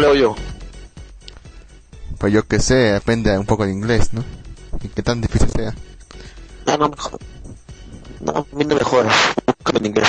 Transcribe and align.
¿Cómo 0.00 0.14
leo 0.14 0.22
yo? 0.22 0.34
Pues 2.16 2.32
yo 2.32 2.48
que 2.48 2.58
sé, 2.58 2.74
depende 2.74 3.36
un 3.38 3.44
poco 3.44 3.66
de 3.66 3.72
inglés, 3.72 4.14
¿no? 4.14 4.24
Y 4.82 4.88
qué 4.88 5.02
tan 5.02 5.20
difícil 5.20 5.50
sea. 5.50 5.74
Ah, 6.66 6.78
no, 6.78 6.88
mejor. 6.88 7.20
No, 8.20 8.32
a 8.32 8.56
mí 8.56 8.64
no 8.64 8.76
me 8.76 8.80
jodas. 8.82 9.14
Búscame 9.58 9.80
en 9.80 9.86
inglés. 9.86 10.08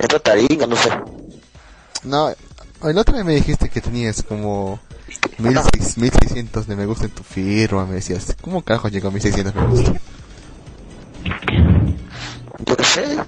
Esta 0.00 0.18
taringa, 0.18 0.66
no 0.66 0.74
sé. 0.74 0.90
No, 2.02 2.34
el 2.82 2.98
otro 2.98 3.14
día 3.14 3.22
me 3.22 3.36
dijiste 3.36 3.68
que 3.68 3.80
tenías 3.80 4.24
como 4.24 4.80
1600, 5.38 5.98
1600 5.98 6.66
de 6.66 6.74
me 6.74 6.86
gusta 6.86 7.04
en 7.04 7.12
tu 7.12 7.22
firma, 7.22 7.86
me 7.86 7.94
decías. 7.94 8.36
¿Cómo 8.40 8.62
carajo 8.62 8.88
llegó 8.88 9.06
a 9.06 9.12
1600 9.12 9.54
me 9.54 9.66
gusta? 9.68 10.00
Yo 12.64 12.76
qué 12.76 12.84
sé. 12.84 13.18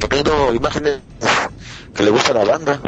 Poniendo 0.00 0.52
imágenes 0.52 1.00
que 2.00 2.04
le 2.06 2.10
gusta 2.12 2.32
la 2.32 2.44
banda. 2.44 2.80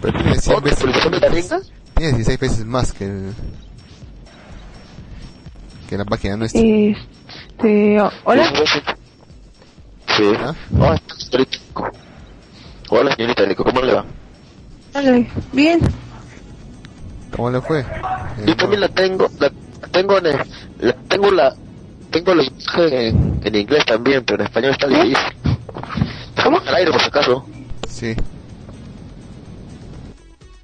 Pero 0.00 0.18
tienes 0.18 0.40
100 0.42 0.56
¿Otra 0.56 0.64
veces, 0.64 0.80
publicación 0.80 1.12
de 1.12 1.20
taringa? 1.20 1.60
tienes 1.94 2.16
16 2.16 2.40
veces 2.40 2.64
más 2.64 2.92
que 2.92 3.04
el, 3.04 3.34
que 5.88 5.98
la 5.98 6.04
página 6.06 6.36
nuestra. 6.38 6.62
Este, 6.62 8.00
hola. 8.24 8.52
Sí. 10.16 10.32
¿Ah? 10.38 10.54
Hola, 10.78 11.02
señorita. 11.18 11.58
Hola, 12.88 13.14
señorita 13.14 13.54
¿cómo 13.56 13.82
le 13.82 13.94
va? 13.94 14.04
Hola. 14.94 15.26
Bien. 15.52 15.80
¿Cómo 17.36 17.50
le 17.50 17.60
fue? 17.60 17.84
Yo 18.46 18.56
también 18.56 18.80
la 18.80 18.88
tengo, 18.88 19.28
la 19.38 19.50
tengo 19.92 20.18
en 20.18 20.26
el- 20.26 20.38
la 20.80 20.92
tengo 21.08 21.30
la 21.30 21.54
tengo 22.10 22.34
la 22.34 22.42
imagen 22.44 22.92
en, 22.92 23.40
en 23.44 23.54
inglés 23.54 23.84
también, 23.84 24.24
pero 24.24 24.40
en 24.40 24.46
español 24.46 24.70
está 24.72 24.86
difícil. 24.88 25.16
Estamos 26.36 26.66
al 26.66 26.74
aire 26.74 26.90
por 26.92 27.00
si 27.00 27.06
acaso. 27.08 27.46
Sí, 27.88 28.16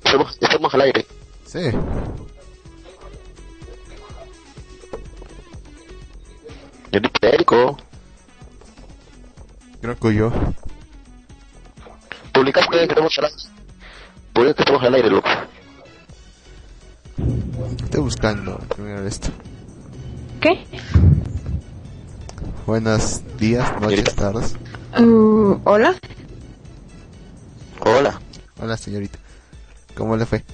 Estamos, 0.04 0.38
estamos 0.40 0.74
al 0.74 0.80
aire. 0.82 1.06
sí. 1.44 1.70
Señorita 6.90 7.28
Erico, 7.28 7.76
Creo 9.80 9.96
que 9.98 10.14
yo. 10.14 10.32
publicaste 12.32 12.76
que 12.78 12.84
estamos 12.84 13.18
al 13.18 13.24
aire. 13.26 13.36
Publica 14.32 14.54
que 14.54 14.62
estamos 14.62 14.82
al 14.82 14.94
aire, 14.94 15.10
loco. 15.10 15.28
Estoy 17.84 18.00
buscando 18.00 18.58
primero 18.74 19.06
esto. 19.06 19.28
¿Qué? 20.40 20.64
Buenos 22.66 23.22
días, 23.38 23.80
noches, 23.80 24.14
tardes. 24.16 24.56
Uh, 24.94 25.58
hola. 25.64 25.94
Hola. 27.80 28.20
Hola, 28.58 28.76
señorita. 28.76 29.18
¿Cómo 29.94 30.16
le 30.16 30.26
fue? 30.26 30.44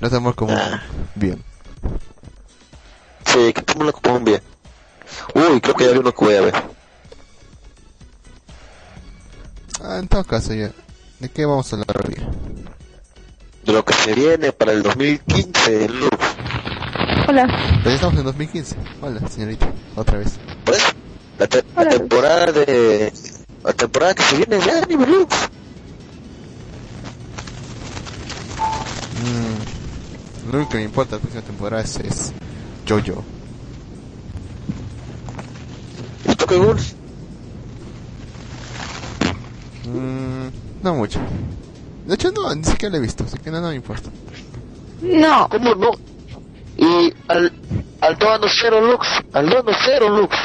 No 0.00 0.06
estamos 0.08 0.34
como 0.34 0.52
Ah. 0.52 0.82
bien. 1.14 1.42
Sí, 3.26 3.52
que 3.52 3.78
lo 3.82 3.92
pongo 3.92 4.20
bien. 4.20 4.42
Uy, 5.34 5.60
creo 5.60 5.74
que 5.74 5.84
ya 5.86 5.92
vi 5.92 5.98
uno 5.98 6.12
que 6.14 6.24
voy 6.24 6.34
a 6.34 6.40
ver. 6.40 6.54
Ah, 9.82 9.98
en 9.98 10.08
todo 10.08 10.24
caso 10.24 10.54
ya. 10.54 10.72
¿De 11.20 11.28
qué 11.28 11.44
vamos 11.44 11.72
a 11.72 11.76
hablar 11.76 12.06
hoy? 12.06 12.16
De 13.64 13.72
lo 13.72 13.84
que 13.84 13.94
se 13.94 14.14
viene 14.14 14.52
para 14.52 14.72
el 14.72 14.82
2015, 14.82 15.88
Luz. 15.88 16.10
Hola. 17.26 17.46
Pues 17.82 17.84
ya 17.84 17.94
estamos 17.94 18.18
en 18.18 18.24
2015. 18.24 18.76
Hola, 19.00 19.28
señorita. 19.28 19.68
Otra 19.96 20.18
vez. 20.18 20.38
Por 20.64 20.74
eso, 20.74 20.86
la, 21.38 21.46
te- 21.46 21.64
la 21.76 21.88
temporada 21.88 22.52
de... 22.52 23.12
La 23.64 23.72
temporada 23.72 24.14
que 24.14 24.22
se 24.22 24.36
viene 24.36 24.58
de 24.58 24.70
anime, 24.70 25.06
Luz. 25.06 25.26
Mm, 29.24 30.50
lo 30.50 30.58
único 30.58 30.70
que 30.72 30.78
me 30.78 30.84
importa 30.84 31.16
la 31.16 31.20
próxima 31.22 31.42
temporada 31.42 31.82
es, 31.82 31.96
es 32.00 32.32
Jojo. 32.86 33.24
¿Y 36.28 36.34
tú 36.34 36.46
qué? 36.46 36.58
Mm, 39.88 40.48
no 40.82 40.94
mucho. 40.94 41.20
De 42.06 42.14
hecho, 42.14 42.30
no, 42.32 42.54
ni 42.54 42.64
siquiera 42.64 42.90
lo 42.92 42.98
he 42.98 43.00
visto, 43.00 43.24
así 43.24 43.38
que 43.38 43.50
no, 43.50 43.60
no 43.62 43.68
me 43.68 43.76
importa. 43.76 44.10
No. 45.00 45.48
¿Cómo 45.48 45.74
no? 45.74 45.90
Y 46.76 47.12
al, 47.28 47.52
al 48.00 48.18
dono 48.18 48.46
cero 48.60 48.80
lux, 48.80 49.06
al 49.32 49.48
dono 49.48 49.70
cero 49.84 50.08
lux. 50.08 50.36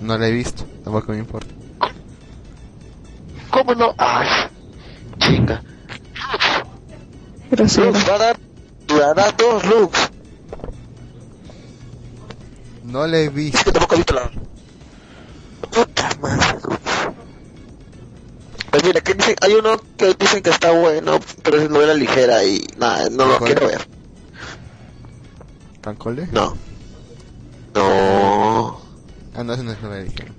No 0.00 0.16
lo 0.16 0.24
he 0.24 0.30
visto, 0.30 0.64
tampoco 0.82 1.12
me 1.12 1.18
importa. 1.18 1.54
¿Cómo 3.50 3.74
no? 3.74 3.94
Ay, 3.98 4.26
chinga. 5.18 5.62
Lux 7.50 7.78
va 8.08 8.14
a 8.14 8.18
dar, 8.18 8.38
durará 8.86 9.30
dos 9.32 9.64
lux. 9.66 9.98
No 12.84 13.06
lo 13.06 13.16
he 13.16 13.24
Es 13.26 13.34
visto. 13.34 13.64
que 13.64 13.72
tampoco 13.72 13.94
he 13.94 13.98
visto 13.98 14.14
la... 14.14 14.30
Puta 15.70 16.10
madre, 16.20 16.58
lux. 16.64 16.80
Pues 18.70 18.84
mira, 18.84 19.00
que 19.00 19.14
dicen, 19.14 19.34
hay 19.40 19.52
uno 19.54 19.76
que 19.98 20.14
dicen 20.14 20.42
que 20.42 20.50
está 20.50 20.70
bueno, 20.70 21.18
pero 21.42 21.58
es 21.58 21.68
novela 21.68 21.92
ligera 21.92 22.42
y 22.44 22.64
nada, 22.78 23.10
no 23.10 23.26
lo 23.26 23.38
quiero 23.38 23.66
ver. 23.66 23.86
¿Cancole? 25.80 26.28
No. 26.32 26.56
No. 27.74 28.80
Ah, 29.34 29.44
no, 29.44 29.52
eso 29.54 29.62
no 29.62 29.72
es 29.72 29.80
novela 29.82 30.02
ligera. 30.04 30.32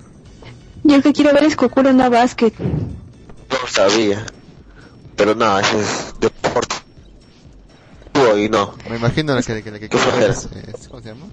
Yo 0.84 0.96
el 0.96 1.04
que 1.04 1.14
quiero 1.14 1.34
ver 1.34 1.44
es 1.44 1.56
Kokuro 1.56 1.94
no 1.94 2.10
Basket. 2.10 2.54
No 2.60 3.68
sabía. 3.68 4.26
Pero 5.16 5.36
nada, 5.36 5.62
eso 5.62 5.80
es 5.80 6.14
deporte. 6.20 6.76
Y 8.38 8.50
no. 8.50 8.74
Me 8.90 8.96
imagino 8.98 9.34
la 9.36 9.42
que, 9.42 9.62
que, 9.64 9.72
la 9.72 9.80
que 9.80 9.90
¿Qué 9.90 9.98
quiero 9.98 10.12
flojera. 10.12 10.34
es, 10.34 10.46
es- 10.46 10.88
¿Cómo 10.88 11.02
se 11.02 11.10
llama? 11.10 11.26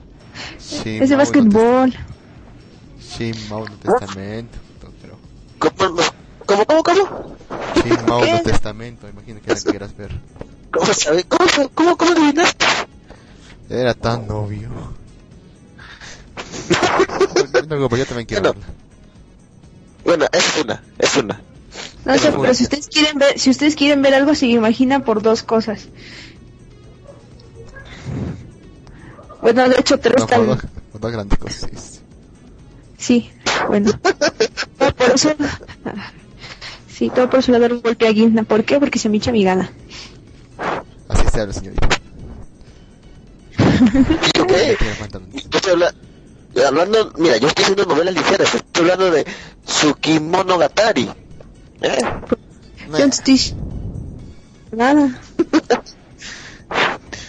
Es 0.84 1.08
de 1.10 1.16
básquetbol. 1.16 1.94
Shinmao 3.00 3.64
no 3.68 3.76
Testamento. 3.76 4.58
Pero... 5.02 5.18
¿Cómo, 5.58 5.96
cómo, 6.46 6.64
cómo? 6.66 6.82
cómo? 6.82 7.36
Shinmao 7.82 8.20
¿Qué? 8.22 8.32
no 8.32 8.40
Testamento, 8.42 9.06
me 9.06 9.12
imagino 9.12 9.40
que 9.40 9.50
la 9.50 9.56
que 9.56 9.70
quieras 9.70 9.96
ver. 9.96 10.10
¿Cómo 10.70 10.92
sabes? 10.92 11.24
¿Cómo, 11.28 11.44
cómo, 11.74 11.96
cómo 11.96 12.12
adivinaste? 12.12 12.64
Era 13.70 13.94
tan 13.94 14.30
obvio. 14.30 14.68
No, 17.68 17.88
pues 17.88 18.00
yo 18.00 18.06
también 18.06 18.26
quiero 18.26 18.42
Bueno. 18.42 18.60
verla. 18.60 18.74
Bueno, 20.04 20.26
es 20.32 20.64
una, 20.64 20.82
es 20.98 21.16
una. 21.16 21.40
No 22.04 22.18
sé, 22.18 22.32
pero 22.32 22.54
si 22.54 22.62
ustedes 22.64 22.88
quieren 22.88 23.18
ver, 23.18 23.38
si 23.38 23.50
ustedes 23.50 23.76
quieren 23.76 24.00
ver 24.00 24.14
algo, 24.14 24.34
se 24.34 24.46
imagina 24.46 25.00
por 25.00 25.20
dos 25.22 25.42
cosas. 25.42 25.88
Bueno, 29.42 29.68
de 29.68 29.76
hecho, 29.78 29.98
tres 29.98 30.16
No, 30.18 30.26
por 30.26 30.34
están. 30.34 30.46
dos, 30.46 30.58
por 30.92 31.00
dos 31.00 31.12
grandes 31.12 31.38
cosas. 31.38 31.60
sí, 31.70 31.76
sí. 31.76 32.00
Sí, 32.98 33.30
bueno. 33.68 33.92
Todo 34.78 34.94
por 34.94 35.10
eso. 35.10 35.30
Sí, 36.88 37.10
todo 37.14 37.30
por 37.30 37.38
eso 37.40 37.52
le 37.52 37.58
dar 37.60 37.72
un 37.72 37.80
golpe 37.82 38.08
a 38.08 38.10
Guinda. 38.10 38.42
¿Por 38.42 38.64
qué? 38.64 38.80
Porque 38.80 38.98
se 38.98 39.08
me 39.08 39.18
echa 39.18 39.30
mi 39.30 39.44
gana. 39.44 39.70
Así 41.08 41.24
se 41.32 41.40
habla, 41.40 41.52
señorita. 41.52 41.88
Yo 44.36 44.44
estoy 45.56 45.72
habla- 45.72 45.94
hablando, 46.66 47.12
mira, 47.18 47.36
yo 47.36 47.48
estoy 47.48 47.64
haciendo 47.64 47.84
novelas 47.86 48.14
ligeras, 48.14 48.54
estoy 48.54 48.82
hablando 48.82 49.10
de 49.10 49.26
Tsukimonogatari. 49.66 51.10
¿Eh? 51.82 51.98
Yo 52.86 52.98
no 52.98 52.98
estoy. 52.98 53.40
Nada. 54.72 55.20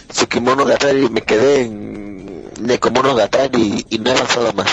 Tsukimonogatari, 0.08 1.08
me 1.08 1.22
quedé 1.22 1.62
en 1.62 2.50
Nekomonogatari 2.60 3.86
y 3.88 3.98
no 3.98 4.10
he 4.10 4.14
avanzado 4.14 4.52
más. 4.52 4.68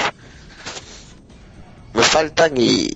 Me 1.94 2.02
faltan 2.04 2.54
y... 2.58 2.90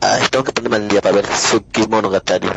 Ay, 0.00 0.22
tengo 0.30 0.44
que 0.44 0.52
ponerme 0.52 0.76
al 0.76 0.88
día 0.88 1.00
para 1.00 1.16
ver 1.16 1.26
Tsukimonogatari. 1.26 2.48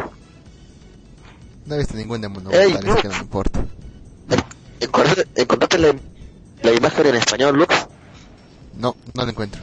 No 1.65 1.75
he 1.75 1.77
visto 1.79 1.95
ningún 1.95 2.21
demonio, 2.21 2.51
Ey, 2.51 2.73
así 2.73 2.85
no. 2.87 2.95
que 2.95 3.07
no 3.07 3.13
me 3.15 3.19
importa. 3.21 3.65
¿Encontraste, 4.79 5.27
encontraste 5.35 5.77
la, 5.79 5.95
la 6.63 6.71
imagen 6.73 7.07
en 7.07 7.15
español, 7.15 7.57
Lux? 7.57 7.75
No, 8.77 8.95
no 9.13 9.23
lo 9.25 9.29
encuentro. 9.29 9.61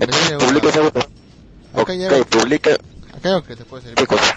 Entonces, 0.00 0.32
publica 0.38 0.68
esa... 0.68 0.86
Acá 0.86 1.06
Ok, 1.74 1.90
ya- 1.92 2.24
publica... 2.24 2.70
Acá 3.16 3.36
hay 3.36 3.42
que 3.42 3.56
te 3.56 3.64
puede 3.64 3.82
servir. 3.82 3.96
¿Qué 3.98 4.06
cosa? 4.06 4.36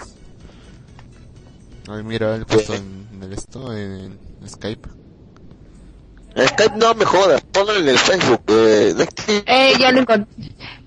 Ay, 1.88 2.02
mira, 2.02 2.34
el 2.36 2.46
puesto 2.46 2.74
en, 2.74 3.06
en 3.12 3.22
el 3.22 3.32
esto, 3.32 3.72
en, 3.76 4.18
en 4.40 4.48
Skype. 4.48 4.88
Skype 6.36 6.76
no 6.76 6.94
me 6.94 7.04
jodas, 7.04 7.42
ponlo 7.52 7.76
en 7.76 7.88
el 7.88 7.98
Facebook. 7.98 8.40
Eh, 8.48 8.94
de- 8.94 9.42
Eh, 9.46 9.72
ya 9.78 9.92
lo 9.92 10.00
encontré. 10.00 10.26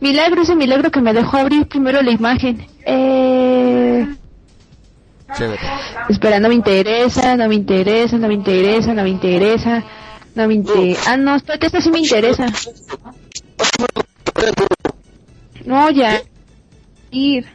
Milagro 0.01 0.41
ese 0.41 0.55
milagro 0.55 0.89
que 0.91 1.01
me 1.01 1.13
dejó 1.13 1.37
abrir 1.37 1.67
primero 1.67 2.01
la 2.01 2.11
imagen. 2.11 2.65
Eh. 2.85 4.07
Chévere. 5.33 5.61
Espera, 6.09 6.39
no 6.39 6.49
me 6.49 6.55
interesa, 6.55 7.35
no 7.35 7.47
me 7.47 7.55
interesa, 7.55 8.17
no 8.17 8.27
me 8.27 8.35
interesa, 8.35 8.93
no 8.93 9.03
me 9.03 9.09
interesa, 9.09 9.83
no 10.35 10.47
me 10.47 10.53
interesa. 10.53 11.11
Ah, 11.11 11.17
no, 11.17 11.35
espérate, 11.35 11.65
esta 11.67 11.81
sí 11.81 11.89
me 11.89 11.99
interesa. 11.99 12.45
No, 15.65 15.89
ya. 15.89 16.21
Ir. 17.11 17.45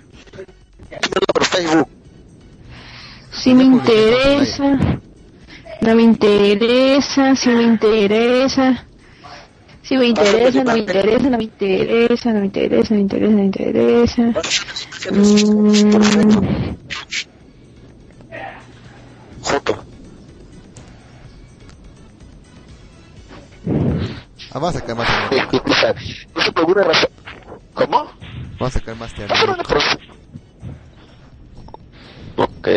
Facebook. 1.51 1.89
Sí 3.31 3.55
me 3.55 3.65
interesa. 3.65 4.79
No 5.81 5.95
me 5.95 6.03
interesa, 6.03 7.37
sí 7.37 7.51
me 7.51 7.63
interesa. 7.63 8.85
Sí 9.83 9.97
me 9.97 10.07
interesa, 10.07 10.63
no 10.63 10.73
me 10.73 10.79
interesa, 10.81 11.31
no 11.31 11.39
me 11.39 11.45
interesa, 11.45 12.33
no 12.33 12.41
me 12.41 12.47
interesa, 12.47 12.95
no 12.95 12.97
me 12.97 13.01
interesa, 13.01 13.31
no 13.31 13.37
me 13.37 13.45
interesa. 13.45 14.23
Mm, 15.11 16.77
Joto. 19.51 19.85
Ah, 24.53 24.55
vamos 24.55 24.77
a 24.77 24.81
sacar 24.81 24.97
más 24.97 25.31
de 25.31 25.37
No 26.35 26.43
sé 26.43 26.53
por 26.53 26.61
alguna 26.61 26.83
razón. 26.85 27.11
¿Cómo? 27.75 28.05
Vamos 28.59 28.77
a 28.77 28.79
sacar 28.79 28.97
más 28.97 29.17
de 29.17 29.25
Ok. 32.37 32.69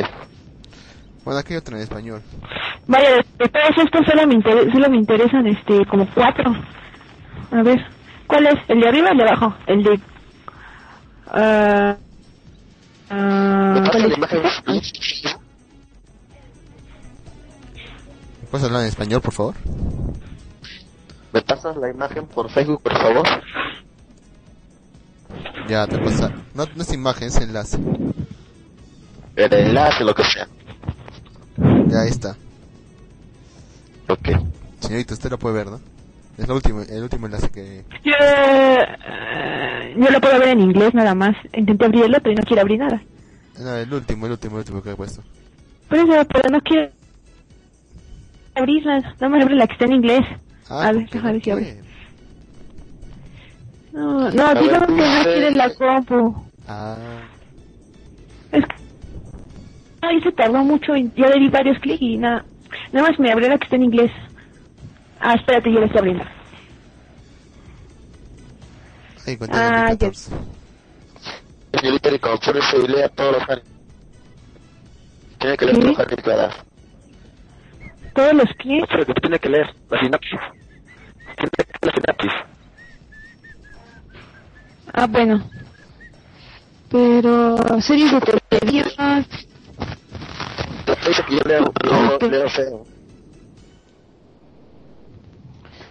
Bueno, 1.25 1.39
aquí 1.39 1.53
hay 1.53 1.57
otro 1.57 1.75
en 1.77 1.83
español. 1.83 2.21
Vaya, 2.87 3.15
de 3.15 3.47
todos 3.49 3.77
estos 3.85 4.05
solo 4.05 4.27
me, 4.27 4.33
inter- 4.35 4.71
solo 4.71 4.89
me 4.89 4.97
interesan 4.97 5.47
este 5.47 5.85
como 5.85 6.05
cuatro. 6.13 6.53
A 7.51 7.63
ver, 7.63 7.79
¿cuál 8.27 8.47
es? 8.47 8.55
¿El 8.67 8.81
de 8.81 8.87
arriba 8.89 9.09
o 9.09 9.11
el 9.13 9.17
de 9.17 9.23
abajo? 9.23 9.55
El 9.67 9.83
de... 9.83 9.99
ah, 11.27 11.95
ah, 13.09 13.71
¿Me 13.75 13.81
pasa 13.81 13.91
¿cuál 13.91 14.43
la 14.73 14.75
es? 14.75 15.42
¿Puedes 18.53 18.67
hablar 18.67 18.83
en 18.83 18.89
español, 18.89 19.19
por 19.19 19.33
favor? 19.33 19.55
¿Me 21.33 21.41
pasas 21.41 21.75
la 21.75 21.89
imagen 21.89 22.27
por 22.27 22.51
Facebook, 22.51 22.83
por 22.83 22.93
favor? 22.93 23.27
Ya, 25.67 25.87
te 25.87 25.97
pasa. 25.97 26.31
No, 26.53 26.67
no 26.75 26.83
es 26.83 26.93
imagen, 26.93 27.29
es 27.29 27.37
enlace. 27.37 27.79
El 29.35 29.53
enlace, 29.55 30.03
lo 30.03 30.13
que 30.13 30.23
sea. 30.23 30.47
Ya, 31.87 32.01
ahí 32.01 32.09
está. 32.09 32.37
Ok. 34.07 34.29
Señorita, 34.81 35.15
usted 35.15 35.31
lo 35.31 35.39
puede 35.39 35.55
ver, 35.55 35.71
¿no? 35.71 35.79
Es 36.37 36.47
lo 36.47 36.53
último, 36.53 36.83
el 36.83 37.01
último 37.01 37.25
enlace 37.25 37.49
que... 37.49 37.85
Yo, 38.03 38.13
eh, 38.19 39.95
yo 39.97 40.11
lo 40.11 40.21
puedo 40.21 40.37
ver 40.37 40.49
en 40.49 40.59
inglés 40.59 40.93
nada 40.93 41.15
más. 41.15 41.35
Intenté 41.53 41.85
abrir 41.85 42.03
el 42.03 42.15
otro 42.15 42.31
y 42.31 42.35
no 42.35 42.43
quiere 42.43 42.61
abrir 42.61 42.77
nada. 42.77 43.01
No, 43.59 43.75
el 43.75 43.91
último, 43.91 44.27
el 44.27 44.33
último, 44.33 44.57
el 44.57 44.59
último 44.59 44.83
que 44.83 44.91
he 44.91 44.95
puesto. 44.95 45.23
Por 45.89 45.97
eso, 45.97 46.27
pero 46.27 46.49
no 46.51 46.61
quiere 46.61 46.91
abrirla. 48.55 49.15
No 49.19 49.29
me 49.29 49.41
abre 49.41 49.55
la 49.55 49.67
que 49.67 49.73
está 49.73 49.85
en 49.85 49.93
inglés. 49.93 50.21
Ah, 50.69 50.87
a 50.87 50.91
ver, 50.91 51.09
déjame 51.09 51.41
no. 51.41 51.57
No, 53.93 54.31
no, 54.31 54.55
digamos 54.55 54.87
que 54.87 54.93
no 54.95 55.23
quiere 55.23 55.51
la 55.51 55.69
compu. 55.75 56.43
Ah, 56.67 56.95
Es 58.51 58.65
que... 58.65 58.75
Ahí 60.01 60.19
se 60.21 60.31
tardó 60.31 60.63
mucho 60.63 60.95
ya 61.15 61.27
le 61.29 61.39
di 61.39 61.47
varios 61.49 61.79
clics 61.79 62.01
y 62.01 62.17
nada. 62.17 62.43
Nada 62.91 63.09
más 63.09 63.19
me 63.19 63.31
abrió 63.31 63.49
la 63.49 63.57
que 63.57 63.65
está 63.65 63.75
en 63.75 63.83
inglés. 63.83 64.11
Ah, 65.19 65.35
espérate, 65.35 65.71
yo 65.71 65.79
la 65.79 65.85
estoy 65.85 65.99
abriendo. 65.99 66.23
ahí 69.25 69.37
Ah, 69.51 69.87
el 69.91 69.97
ya. 69.97 70.07
2014. 70.07 70.31
Señorita 71.79 72.09
Rico, 72.09 72.39
por 72.45 72.57
eso 72.57 72.77
y 72.83 72.87
lea 72.87 73.09
todos 73.09 73.33
los 73.33 73.49
años. 73.49 73.63
Tiene 75.39 75.57
que 75.57 75.65
leer 75.65 75.75
¿Sí? 75.75 75.81
todos 75.81 75.97
los 75.97 75.99
Todos 78.13 78.33
los 78.33 78.49
clics. 78.57 78.87
Pero 78.89 79.05
que 79.05 79.13
tiene 79.13 79.39
que 79.39 79.49
leer 79.49 79.75
la 79.89 79.99
sinapsis. 79.99 80.39
Tiene 81.35 81.49
que 81.57 81.63
leer 81.63 81.79
la 81.81 81.91
sinapsis. 81.91 82.31
Ah, 84.93 85.07
bueno. 85.07 85.43
Pero 86.89 87.57
series 87.81 88.11
de 88.11 88.19
televisión. 88.21 89.25
Te 90.85 91.09
dice 91.09 91.23
que 91.27 91.35
yo 91.35 91.41
leo, 91.45 91.73
no 91.83 92.27
leo 92.29 92.49
feo. 92.49 92.85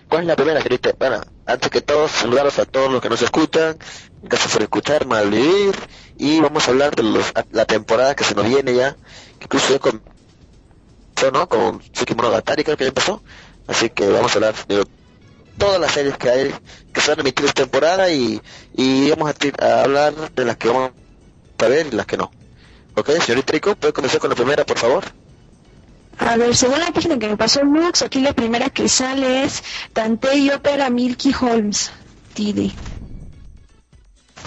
¿Cuál 0.09 0.23
es 0.23 0.29
la 0.29 0.37
primera, 0.37 0.61
señorita? 0.61 0.93
Bueno, 0.99 1.23
antes 1.47 1.71
que 1.71 1.81
todo, 1.81 2.07
saludaros 2.07 2.59
a 2.59 2.67
todos 2.67 2.93
los 2.93 3.01
que 3.01 3.09
nos 3.09 3.23
escuchan. 3.23 3.79
Gracias 4.23 4.53
por 4.53 4.63
escuchar, 4.63 5.07
malvivir. 5.07 5.75
Y 6.19 6.39
vamos 6.41 6.69
a 6.69 6.71
hablar 6.71 6.95
de 6.95 7.03
los, 7.03 7.33
la 7.51 7.65
temporada 7.65 8.15
que 8.15 8.23
se 8.23 8.35
nos 8.35 8.47
viene 8.47 8.75
ya. 8.75 8.95
Que 9.39 9.45
incluso 9.47 9.73
ya 9.73 9.81
comenzó, 11.23 11.31
¿no? 11.31 11.49
Con 11.49 11.81
Tsukimonogatari, 11.81 12.65
creo 12.65 12.77
que 12.77 12.85
ya 12.85 12.89
empezó. 12.89 13.23
Así 13.67 13.91
que 13.91 14.09
vamos 14.09 14.33
a 14.33 14.35
hablar 14.35 14.55
de 14.67 14.85
todas 15.59 15.81
las 15.81 15.93
series 15.93 16.17
que 16.17 16.31
hay, 16.31 16.55
que 16.93 17.01
se 17.01 17.11
van 17.11 17.21
a 17.21 17.23
emitir 17.23 17.45
esta 17.47 17.63
temporada 17.63 18.11
y, 18.11 18.41
y 18.75 19.11
vamos 19.11 19.33
a, 19.61 19.83
hablar 19.83 20.15
de 20.33 20.45
las 20.45 20.57
que 20.57 20.69
vamos 20.69 20.91
a 21.59 21.69
ver 21.69 21.87
y 21.87 21.91
las 21.93 22.07
que 22.07 22.17
no. 22.17 22.31
¿Ok, 22.97 23.11
señorita 23.25 23.53
Rico? 23.53 23.77
¿Puede 23.77 23.93
comenzar 23.93 24.21
con 24.21 24.31
la 24.31 24.37
primera, 24.37 24.65
por 24.65 24.79
favor? 24.79 25.05
A 26.19 26.37
ver, 26.37 26.55
según 26.55 26.81
la 26.81 26.93
página 26.93 27.19
que 27.19 27.29
me 27.29 27.37
pasó 27.37 27.63
Lux, 27.63 28.03
aquí 28.03 28.21
la 28.21 28.33
primera 28.33 28.69
que 28.69 28.89
sale 28.89 29.45
es 29.45 29.63
Tantei 29.93 30.51
Opera 30.51 30.91
Milky 30.91 31.33
Holmes. 31.41 31.91
TD. 32.35 32.73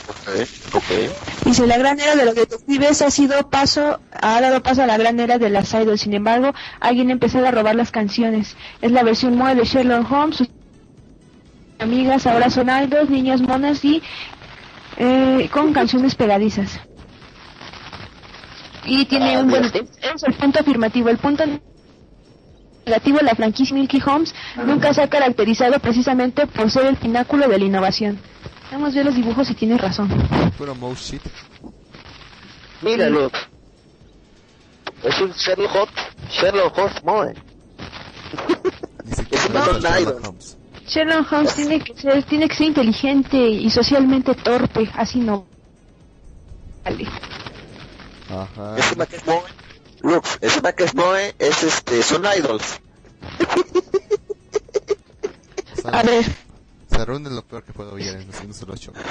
Ok, 0.07 0.47
ok. 0.75 1.45
Dice, 1.45 1.67
la 1.67 1.77
gran 1.77 1.99
era 1.99 2.15
de 2.15 2.25
los 2.25 2.35
detectives 2.35 3.01
ha 3.01 3.11
sido 3.11 3.49
paso, 3.49 3.99
ha 4.11 4.41
dado 4.41 4.61
paso 4.63 4.83
a 4.83 4.87
la 4.87 4.97
gran 4.97 5.19
era 5.19 5.37
de 5.37 5.49
las 5.49 5.73
idols. 5.73 6.01
Sin 6.01 6.13
embargo, 6.13 6.53
alguien 6.79 7.09
ha 7.09 7.13
empezado 7.13 7.47
a 7.47 7.51
robar 7.51 7.75
las 7.75 7.91
canciones. 7.91 8.55
Es 8.81 8.91
la 8.91 9.03
versión 9.03 9.37
moda 9.37 9.55
de 9.55 9.63
Sherlock 9.65 10.11
Holmes. 10.11 10.37
Sus 10.37 10.49
amigas 11.79 12.25
ahora 12.27 12.49
son 12.49 12.69
idols, 12.69 13.09
niñas 13.09 13.41
monas 13.41 13.83
y 13.85 14.01
eh, 14.97 15.49
con 15.51 15.73
canciones 15.73 16.15
pegadizas. 16.15 16.79
Y 18.85 19.05
tiene 19.05 19.35
Ah, 19.35 19.39
un 19.41 19.49
buen... 19.49 19.65
Es 19.65 20.23
el 20.23 20.33
punto 20.33 20.59
afirmativo. 20.59 21.09
El 21.09 21.17
punto 21.17 21.43
negativo, 22.85 23.19
la 23.21 23.33
franquicia 23.35 23.75
Milky 23.75 24.01
Holmes 24.05 24.33
nunca 24.65 24.93
se 24.93 25.01
ha 25.01 25.09
caracterizado 25.09 25.79
precisamente 25.79 26.45
por 26.47 26.69
ser 26.69 26.85
el 26.85 26.95
pináculo 26.95 27.47
de 27.47 27.57
la 27.57 27.65
innovación. 27.65 28.19
Vamos 28.71 28.93
a 28.93 28.95
ver 28.95 29.05
los 29.05 29.15
dibujos 29.15 29.49
y 29.49 29.55
tienes 29.55 29.81
razón. 29.81 30.09
Puro 30.57 30.75
mouse 30.75 31.11
shit. 31.11 31.21
Míralo. 32.81 33.31
Es 35.03 35.19
un 35.21 35.31
Sherlock 35.31 35.75
Holmes, 35.75 35.93
Sherlock 36.29 36.77
Holmes 36.77 37.03
Moe. 37.03 37.33
Es 39.31 39.45
un. 39.49 39.81
Sherlock 39.81 40.27
Holmes. 40.27 40.57
Sherlock 40.87 41.31
Holmes 41.31 41.55
tiene 41.55 41.79
que 41.79 41.93
ser, 41.95 42.23
tiene 42.23 42.47
que 42.47 42.55
ser 42.55 42.67
inteligente 42.67 43.37
y 43.37 43.69
socialmente 43.69 44.35
torpe, 44.35 44.89
así 44.95 45.19
no. 45.19 45.45
Vale. 46.83 47.07
Ajá. 48.29 48.77
Encima 48.77 49.05
que 49.05 49.15
es 49.17 49.25
Moe. 49.25 49.43
Look, 50.01 50.23
que 50.75 50.83
es 50.83 50.95
Moe, 50.95 51.35
es 51.39 51.63
este, 51.63 52.03
son 52.03 52.23
idols. 52.37 52.79
A 55.91 56.03
ver, 56.03 56.25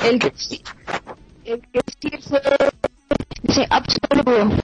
El 0.04 0.18
que 0.18 0.32
sí, 0.34 0.62
el 1.44 1.60
que 1.60 1.80
sí 2.00 2.10
fue, 2.28 2.40
dice 3.42 3.66
Absolvo. 3.70 4.56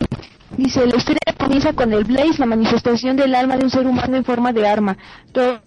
Dice, 0.57 0.87
la 0.87 0.97
historia 0.97 1.21
comienza 1.39 1.73
con 1.73 1.93
el 1.93 2.05
Blaze, 2.05 2.39
la 2.39 2.47
manifestación 2.47 3.17
del 3.17 3.35
alma 3.35 3.57
de 3.57 3.65
un 3.65 3.71
ser 3.71 3.87
humano 3.87 4.17
en 4.17 4.25
forma 4.25 4.53
de 4.53 4.67
arma. 4.67 4.97
Todo 5.33 5.61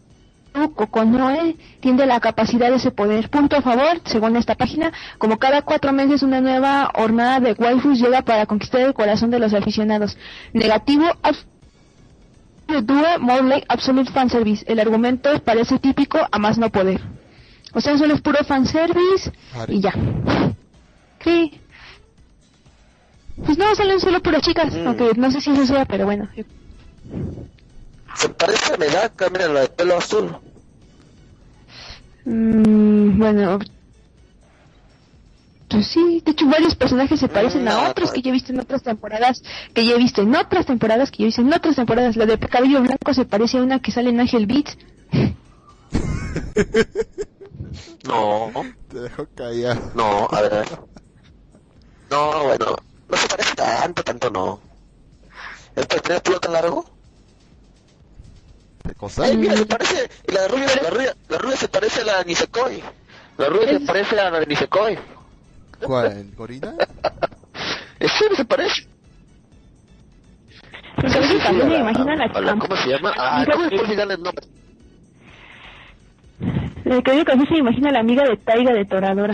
Kokonoe 0.75 1.55
tiene 1.79 2.05
la 2.05 2.19
capacidad 2.19 2.69
de 2.69 2.75
ese 2.75 2.91
poder. 2.91 3.29
Punto 3.29 3.55
a 3.55 3.62
favor, 3.62 4.01
según 4.05 4.36
esta 4.36 4.55
página, 4.55 4.91
como 5.17 5.39
cada 5.39 5.62
cuatro 5.62 5.93
meses 5.93 6.22
una 6.22 6.41
nueva 6.41 6.91
hornada 6.95 7.39
de 7.39 7.53
waifus 7.53 8.00
llega 8.00 8.22
para 8.22 8.45
conquistar 8.45 8.81
el 8.81 8.93
corazón 8.93 9.31
de 9.31 9.39
los 9.39 9.53
aficionados. 9.53 10.17
Negativo, 10.53 11.05
more 13.19 13.43
like 13.43 13.65
Absolute 13.69 14.12
Fanservice. 14.12 14.65
El 14.67 14.79
argumento 14.79 15.29
parece 15.43 15.79
típico 15.79 16.19
a 16.31 16.39
más 16.39 16.57
no 16.57 16.69
poder. 16.69 17.01
O 17.74 17.82
sea, 17.82 17.98
solo 17.98 18.13
es 18.13 18.22
puro 18.22 18.44
fanservice 18.44 19.32
y 19.68 19.82
ya. 19.82 19.94
Sí. 21.24 21.60
Pues 23.46 23.58
no, 23.58 23.74
salen 23.75 24.00
solo 24.00 24.22
puras 24.22 24.42
chicas, 24.44 24.74
Mm. 24.74 24.88
aunque 24.88 25.12
no 25.15 25.32
sé 25.32 25.42
si 25.42 25.51
eso 25.51 25.65
sea, 25.65 25.86
pero 25.86 26.06
bueno. 26.06 26.27
Se 28.15 28.30
parece 28.30 28.74
a 28.74 28.77
Medaka, 28.77 29.30
mira 29.30 29.48
la 29.48 29.62
de 29.62 29.68
pelo 29.70 29.98
azul. 29.98 30.36
Mm, 32.25 33.18
bueno. 33.18 33.60
Pues 35.68 35.88
sí, 35.88 36.22
de 36.24 36.32
hecho 36.32 36.46
varios 36.46 36.75
personajes 36.75 37.20
se 37.20 37.27
parecen 37.27 37.63
Mm, 37.65 37.70
a 37.70 37.72
no, 37.72 37.89
otros 37.89 38.10
no. 38.10 38.13
que 38.13 38.22
yo 38.22 38.30
he 38.30 38.34
visto 38.34 38.53
en 38.53 38.60
otras 38.60 38.84
temporadas, 38.84 39.42
que 39.74 39.84
yo 39.88 39.96
he 39.96 39.98
visto 39.98 40.22
en 40.22 40.36
otras 40.36 40.68
temporadas, 40.68 41.10
que 41.10 41.18
yo 41.18 41.24
he 41.24 41.27
visto 41.30 41.42
en 41.42 41.51
otras 41.51 41.75
temporadas. 41.75 42.15
La 42.15 42.27
de 42.27 42.38
cabello 42.38 42.82
blanco 42.84 43.12
se 43.15 43.25
parece 43.25 43.58
a 43.58 43.63
una 43.63 43.80
que 43.80 43.92
sale 43.92 44.12
en 44.12 44.20
Ángel 44.20 44.46
Beats. 44.46 44.77
No, 48.03 48.51
Te 48.88 49.00
dejo 49.00 49.27
callar. 49.36 49.77
no, 49.96 50.27
a 50.32 50.42
ver. 50.42 50.65
No, 52.10 52.44
bueno, 52.44 52.75
no 53.08 53.18
se 53.18 53.27
parece 53.27 53.56
tanto, 53.56 54.03
tanto 54.03 54.30
no. 54.30 54.60
¿Es 55.75 55.88
para 55.88 56.01
tener 56.01 56.22
pelo 56.22 56.39
tan 56.39 56.53
largo? 56.53 56.86
¿Qué 58.88 58.94
cosa? 58.96 59.24
Ay, 59.24 59.38
mira, 59.38 59.56
se 59.58 59.65
parece, 59.65 60.10
y 60.27 60.32
la 60.32 60.48
rubia, 60.48 60.68
la 60.82 60.89
rubia, 60.89 61.15
la 61.30 61.38
rubia 61.38 61.58
se 61.58 61.68
parece 61.68 62.01
a 62.01 62.06
la 62.06 62.24
Nisekoi. 62.24 62.84
La 63.38 63.48
rubia 63.48 63.70
se 63.70 63.80
parece 63.80 64.20
a 64.20 64.30
la 64.30 64.39
Nisekoi. 64.42 65.00
¿Cuál? 65.86 66.34
¿Gorila? 66.36 66.75
¿En 68.00 68.10
serio 68.10 68.36
se 68.36 68.46
parece? 68.46 68.84
Sí, 71.01 71.39
también 71.44 71.68
me 71.68 71.77
imagino 71.80 72.15
la 72.15 72.58
¿Cómo 72.60 72.75
se 72.77 72.89
llama? 72.89 73.13
Ah, 73.18 73.46
¿cómo 73.51 73.63
se 73.63 73.70
puede 73.72 73.84
olvidar 73.84 74.12
el 74.12 74.22
nombre? 74.22 74.48
Digo 76.85 77.01
que 77.01 77.11
así 77.31 77.45
se 77.47 77.57
imagina 77.57 77.89
a 77.89 77.93
la 77.93 77.99
amiga 77.99 78.23
de 78.23 78.37
Taiga 78.37 78.73
de 78.73 78.85
Toradora. 78.85 79.33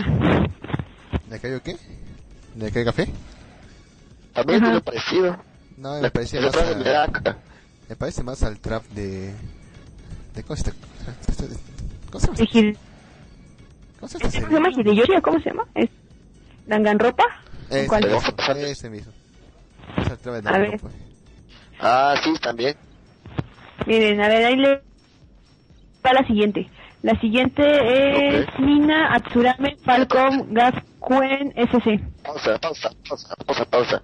¿De 1.28 1.40
qué? 1.40 1.76
¿De 2.54 2.84
café? 2.84 3.08
También 4.34 4.62
Ajá. 4.62 4.66
tiene 4.66 4.80
parecido. 4.80 5.36
No, 5.76 5.94
me 5.94 6.02
La 6.02 6.10
parece 6.10 6.40
más 6.40 6.52
de 6.52 6.96
a, 6.96 7.06
me 7.88 7.96
parece 7.96 8.22
más 8.22 8.42
al 8.42 8.58
trap 8.58 8.84
de 8.90 9.34
de 10.34 10.42
cómo 10.44 10.56
se 10.56 10.64
llama 10.70 10.78
¿Cómo 12.10 12.20
se 12.20 12.26
llama? 12.26 12.36
De 12.36 12.46
¿Cómo 13.98 14.08
se 14.08 14.18
¿Cómo 14.18 14.30
se 14.30 14.40
llama? 14.40 15.20
cómo 15.22 15.40
se 15.40 15.50
llama? 15.50 15.64
¿Es 15.74 15.90
Danganropa? 16.66 17.24
A 17.70 18.52
ese 18.58 18.90
mismo. 18.90 19.12
Es 19.96 20.18
trap 20.18 20.42
de 20.42 20.48
A. 20.48 20.78
Ah, 21.80 22.14
sí, 22.22 22.32
también. 22.42 22.76
Miren, 23.86 24.20
a 24.20 24.28
ver, 24.28 24.44
ahí 24.44 24.56
le 24.56 24.82
va 26.04 26.12
la 26.12 26.26
siguiente. 26.26 26.68
La 27.02 27.18
siguiente 27.20 27.62
es 28.42 28.48
Ok. 28.48 28.58
Mina 28.58 29.14
Atsurame 29.14 29.76
Falcon 29.84 30.52
Gakuen 30.52 31.52
SC. 31.56 31.98
Pausa, 32.22 32.58
pausa, 32.58 32.90
pausa, 33.08 33.34
pausa, 33.46 33.64
pausa. 33.64 34.02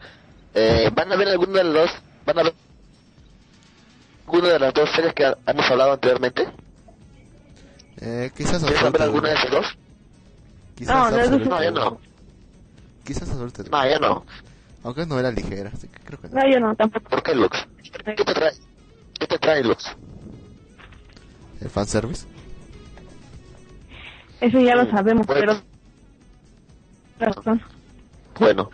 Eh, 0.55 0.91
¿Van 0.95 1.13
a 1.13 1.17
ver 1.17 1.29
alguno 1.29 1.53
de 1.53 1.65
los 1.65 1.75
dos? 1.75 1.91
¿Van 2.25 2.39
a 2.39 2.43
ver 2.45 2.55
alguna 4.27 4.49
de 4.49 4.59
las 4.59 4.73
dos 4.75 4.91
series 4.91 5.13
que 5.13 5.27
ha- 5.27 5.37
hemos 5.47 5.71
hablado 5.71 5.93
anteriormente? 5.93 6.49
Eh, 8.01 8.31
quizás 8.37 8.63
¿Quieres 8.65 8.93
ver 8.93 9.03
alguna 9.03 9.29
de 9.29 9.35
esas 9.35 9.51
dos? 9.51 9.67
Quizás 10.75 10.95
No, 10.95 11.11
no 11.11 11.17
es 11.17 11.23
Absolute. 11.29 11.49
No, 11.51 11.63
ya 11.63 11.71
no. 11.71 12.01
Quizás 13.05 13.29
Absolute. 13.29 13.65
No, 13.71 13.89
ya 13.89 13.99
no. 13.99 14.27
Aunque 14.85 15.03
es 15.03 15.07
novela 15.09 15.31
ligera, 15.31 15.71
así 15.75 15.89
que 15.89 15.99
creo 16.01 16.21
que 16.21 16.29
no. 16.29 16.41
No, 16.41 16.49
yo 16.51 16.61
no, 16.61 16.75
tampoco. 16.77 17.11
¿Por 17.11 17.23
qué, 17.23 17.35
Lux? 17.35 17.67
¿Qué 17.93 18.15
te 18.25 18.35
trae? 18.35 18.53
¿Qué 19.19 19.27
te 19.27 19.39
trae, 19.39 19.63
Lux? 19.65 19.95
El 21.61 21.71
fanservice. 21.71 22.27
Eso 24.41 24.61
ya 24.61 24.75
lo 24.77 24.87
sabemos, 24.91 25.27
Bueno. 25.27 25.41
pero... 27.19 27.31
Razón. 27.33 27.63
Bueno. 28.39 28.71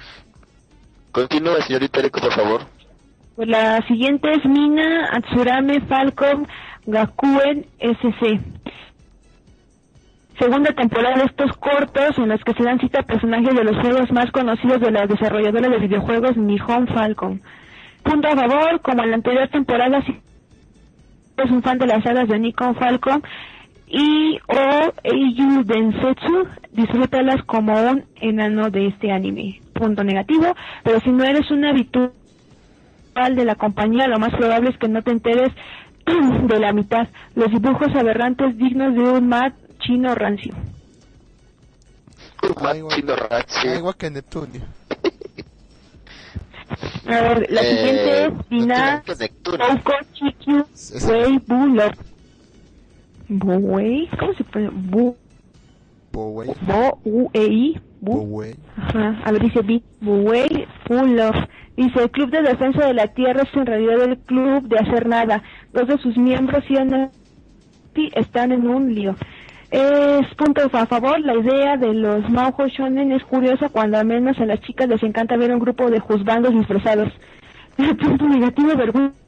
Continúe, 1.12 1.60
señorita 1.66 2.00
Eriko, 2.00 2.20
por 2.20 2.32
favor. 2.32 2.60
Pues 3.36 3.48
la 3.48 3.80
siguiente 3.86 4.30
es 4.32 4.44
Mina 4.44 5.08
Atsurame 5.12 5.80
Falcon 5.82 6.46
Gakuen 6.86 7.66
SC. 7.78 8.40
Segunda 10.38 10.72
temporada 10.72 11.16
de 11.16 11.24
estos 11.26 11.52
cortos 11.58 12.18
en 12.18 12.28
los 12.28 12.42
que 12.42 12.54
se 12.54 12.64
dan 12.64 12.80
cita 12.80 13.00
a 13.00 13.06
personajes 13.06 13.54
de 13.54 13.64
los 13.64 13.76
juegos 13.80 14.10
más 14.10 14.30
conocidos 14.32 14.80
de 14.80 14.90
la 14.90 15.06
desarrolladora 15.06 15.68
de 15.68 15.78
videojuegos 15.78 16.36
Nihon 16.36 16.88
Falcon. 16.88 17.40
Punto 18.02 18.28
a 18.28 18.34
favor, 18.36 18.80
como 18.80 19.04
en 19.04 19.10
la 19.10 19.16
anterior 19.16 19.48
temporada, 19.48 20.02
si 20.04 20.20
es 21.36 21.50
un 21.50 21.62
fan 21.62 21.78
de 21.78 21.86
las 21.86 22.02
sagas 22.02 22.28
de 22.28 22.38
Nikon 22.38 22.74
Falcon 22.74 23.22
y 23.94 24.38
o 24.48 24.92
Eiyu 25.04 25.64
Densetsu, 25.64 26.48
disfrútalas 26.72 27.42
como 27.44 27.74
un 27.74 28.04
enano 28.16 28.70
de 28.70 28.86
este 28.88 29.12
anime. 29.12 29.60
Punto 29.74 30.02
negativo, 30.02 30.54
pero 30.82 30.98
si 31.00 31.10
no 31.10 31.24
eres 31.24 31.50
un 31.50 31.64
habitual 31.66 32.12
de 33.34 33.44
la 33.44 33.54
compañía, 33.54 34.06
lo 34.08 34.18
más 34.18 34.30
probable 34.34 34.70
es 34.70 34.78
que 34.78 34.88
no 34.88 35.02
te 35.02 35.10
enteres 35.10 35.50
de 36.48 36.58
la 36.58 36.72
mitad. 36.72 37.06
Los 37.34 37.50
dibujos 37.50 37.94
aberrantes 37.94 38.56
dignos 38.56 38.94
de 38.94 39.00
un 39.02 39.28
mat 39.28 39.54
chino 39.80 40.14
rancio. 40.14 40.54
Chino 42.94 43.14
Rachi. 43.16 43.68
Ah, 43.68 43.74
igual 43.76 43.94
que 43.96 44.10
Neptunio. 44.10 44.62
A 47.06 47.20
ver, 47.20 47.46
la 47.50 47.60
Eh, 47.60 47.76
siguiente 47.76 48.24
es 48.26 48.48
Dina. 48.48 49.02
Oko 49.04 49.92
Chikyu 50.14 50.66
Es- 50.72 51.06
Wei 51.08 51.38
Bu 51.46 51.66
Love. 51.66 52.11
Wei, 53.40 54.08
¿cómo 54.18 54.34
se 54.34 54.44
pone? 54.44 54.68
Bu. 54.70 55.16
Bo, 56.12 56.98
U, 57.04 57.30
E, 57.32 57.44
I. 57.44 57.80
Ajá, 58.76 59.20
a 59.24 59.32
ver, 59.32 59.42
dice 59.42 59.60
Buey 60.00 60.66
Full 60.86 61.16
Love. 61.16 61.48
Dice, 61.76 62.02
el 62.02 62.10
Club 62.10 62.30
de 62.30 62.42
Defensa 62.42 62.86
de 62.86 62.94
la 62.94 63.06
Tierra 63.08 63.42
es 63.42 63.56
en 63.56 63.64
realidad 63.64 64.02
el 64.02 64.18
club 64.18 64.68
de 64.68 64.76
hacer 64.76 65.06
nada. 65.06 65.42
Dos 65.72 65.88
de 65.88 65.98
sus 65.98 66.16
miembros 66.18 66.64
y 66.68 68.10
están 68.14 68.52
en 68.52 68.68
un 68.68 68.94
lío. 68.94 69.14
Es 69.70 70.26
punto 70.36 70.62
a 70.70 70.86
favor, 70.86 71.18
la 71.20 71.34
idea 71.34 71.78
de 71.78 71.94
los 71.94 72.28
Maujo 72.28 72.66
Shonen 72.68 73.12
es 73.12 73.24
curiosa 73.24 73.70
cuando 73.70 73.98
al 73.98 74.06
menos 74.06 74.38
a 74.38 74.44
las 74.44 74.60
chicas 74.60 74.86
les 74.88 75.02
encanta 75.02 75.36
ver 75.36 75.50
un 75.50 75.60
grupo 75.60 75.90
de 75.90 75.98
juzgandos 75.98 76.52
disfrazados. 76.52 77.10
punto 77.78 78.28
negativo, 78.28 78.76
vergüenza 78.76 79.21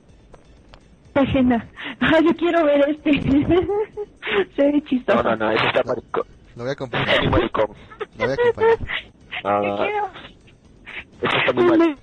ajena. 1.23 1.69
Ah, 2.01 2.21
yo 2.23 2.35
quiero 2.37 2.65
ver 2.65 2.85
este. 2.89 3.13
Se 4.57 4.63
ve 4.73 4.83
chistoso. 4.85 5.23
No, 5.23 5.31
no, 5.31 5.37
no, 5.37 5.51
ese 5.53 5.67
está 5.67 5.83
maricón. 5.85 6.25
Lo 6.57 6.63
voy 6.65 6.69
a 6.69 6.73
Está 6.73 6.85
acompañar. 6.85 7.31
maricón. 7.31 7.67
Lo 8.19 8.25
voy 8.27 8.31
a 8.31 8.35
acompañar. 8.35 8.79
Ah, 9.45 9.61
Yo 9.65 9.77
quiero. 9.77 10.11
Ese 11.23 11.37
está 11.39 11.53
muy 11.53 11.79
mal. 11.79 11.97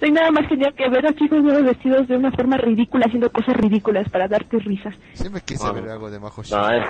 Soy 0.00 0.10
nada 0.12 0.30
más 0.30 0.48
genial 0.48 0.74
que 0.74 0.88
ver 0.88 1.06
a 1.06 1.12
chicos 1.14 1.42
nuevos 1.42 1.62
vestidos 1.64 2.08
de 2.08 2.16
una 2.16 2.32
forma 2.32 2.56
ridícula 2.56 3.04
haciendo 3.06 3.30
cosas 3.30 3.54
ridículas 3.56 4.08
para 4.08 4.26
darte 4.28 4.58
risas. 4.58 4.94
Siempre 5.12 5.42
quise 5.42 5.66
Ah. 5.66 5.72
ver 5.72 5.88
algo 5.90 6.10
de 6.10 6.18
Majo 6.18 6.42
No, 6.50 6.70
es. 6.70 6.86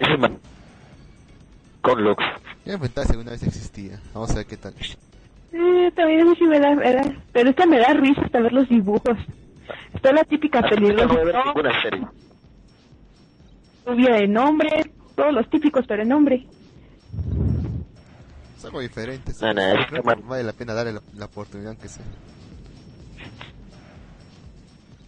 Ese 0.00 0.12
es 0.14 0.18
man. 0.18 0.38
Con 1.82 2.02
Lux. 2.02 2.24
Yo 2.64 2.72
me 2.72 2.78
preguntaba 2.78 3.06
si 3.06 3.12
alguna 3.12 3.30
vez 3.32 3.42
existía. 3.42 4.00
Vamos 4.14 4.30
a 4.30 4.36
ver 4.36 4.46
qué 4.46 4.56
tal. 4.56 4.74
Eh, 5.56 5.92
también 5.94 6.20
eso 6.20 6.34
sí 6.34 6.44
me 6.44 6.58
da, 6.58 6.74
me 6.74 6.92
da- 6.92 7.14
pero 7.32 7.50
esta 7.50 7.64
me 7.66 7.78
da 7.78 7.92
risa 7.94 8.22
hasta 8.22 8.40
ver 8.40 8.52
los 8.52 8.68
dibujos. 8.68 9.16
Está 9.94 10.12
la 10.12 10.24
típica 10.24 10.58
Así 10.58 10.70
que 10.74 10.80
no 10.80 10.86
voy 10.88 11.00
a 11.00 11.06
ver 11.06 11.06
peligrosa, 11.16 11.44
ninguna 11.46 11.82
serie. 11.82 12.06
rubia 13.86 14.14
de 14.16 14.28
nombre, 14.28 14.68
todos 15.14 15.32
los 15.32 15.48
típicos 15.50 15.84
pero 15.86 16.02
en 16.02 16.08
nombre. 16.08 16.44
Es 18.58 18.64
algo 18.64 18.80
diferente. 18.80 19.32
sí. 19.32 19.44
No, 19.44 19.54
no, 19.54 19.60
es 19.60 19.86
que 19.86 19.94
que 19.96 20.02
man- 20.02 20.22
vale 20.26 20.42
la 20.42 20.52
pena 20.52 20.74
darle 20.74 20.92
la, 20.94 21.00
la 21.16 21.26
oportunidad 21.26 21.70
aunque 21.72 21.88
sea. 21.88 22.04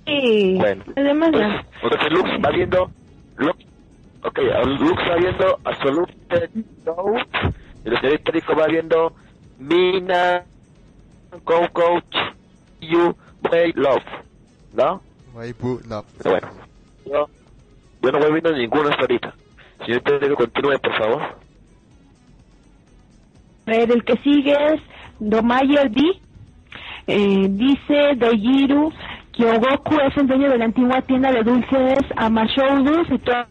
Y 0.06 0.54
Bueno. 0.56 0.84
además 0.94 1.30
Pues, 1.32 1.92
entonces 1.92 2.12
Lux 2.12 2.30
va 2.44 2.50
viendo. 2.50 2.90
Lux, 3.38 3.56
ok, 4.22 4.38
Lux 4.78 5.02
va 5.10 5.16
viendo 5.16 5.58
Absolute 5.64 6.14
Note. 6.84 7.26
Y 7.84 7.88
el 7.88 8.00
señor 8.00 8.58
va 8.60 8.66
viendo 8.68 9.12
Mina, 9.58 10.44
Go 11.44 11.68
Coach, 11.72 12.16
You, 12.80 13.14
Way, 13.50 13.72
Love. 13.74 14.04
¿No? 14.74 15.00
Boo 15.60 15.80
Love. 15.88 16.06
Pero 16.18 16.30
bueno. 16.30 16.48
Yo, 17.04 17.28
yo 18.02 18.12
no 18.12 18.18
voy 18.18 18.32
viendo 18.32 18.52
ninguno 18.52 18.88
hasta 18.88 19.02
ahorita. 19.02 19.34
Señor 19.84 20.02
Rico, 20.22 20.36
continúe, 20.36 20.78
por 20.78 20.96
favor. 20.96 21.22
El 23.66 24.04
que 24.04 24.16
sigue 24.18 24.52
es 24.52 24.80
Domayer 25.18 25.90
D. 25.90 26.02
Eh, 27.08 27.46
dice 27.50 28.16
Daijiru 28.16 28.92
Kyogoku 29.32 29.94
es 30.00 30.16
el 30.16 30.26
dueño 30.26 30.50
de 30.50 30.58
la 30.58 30.64
antigua 30.64 31.02
tienda 31.02 31.30
de 31.30 31.44
dulces 31.44 32.00
Amashoudu 32.16 33.04
situada 33.04 33.46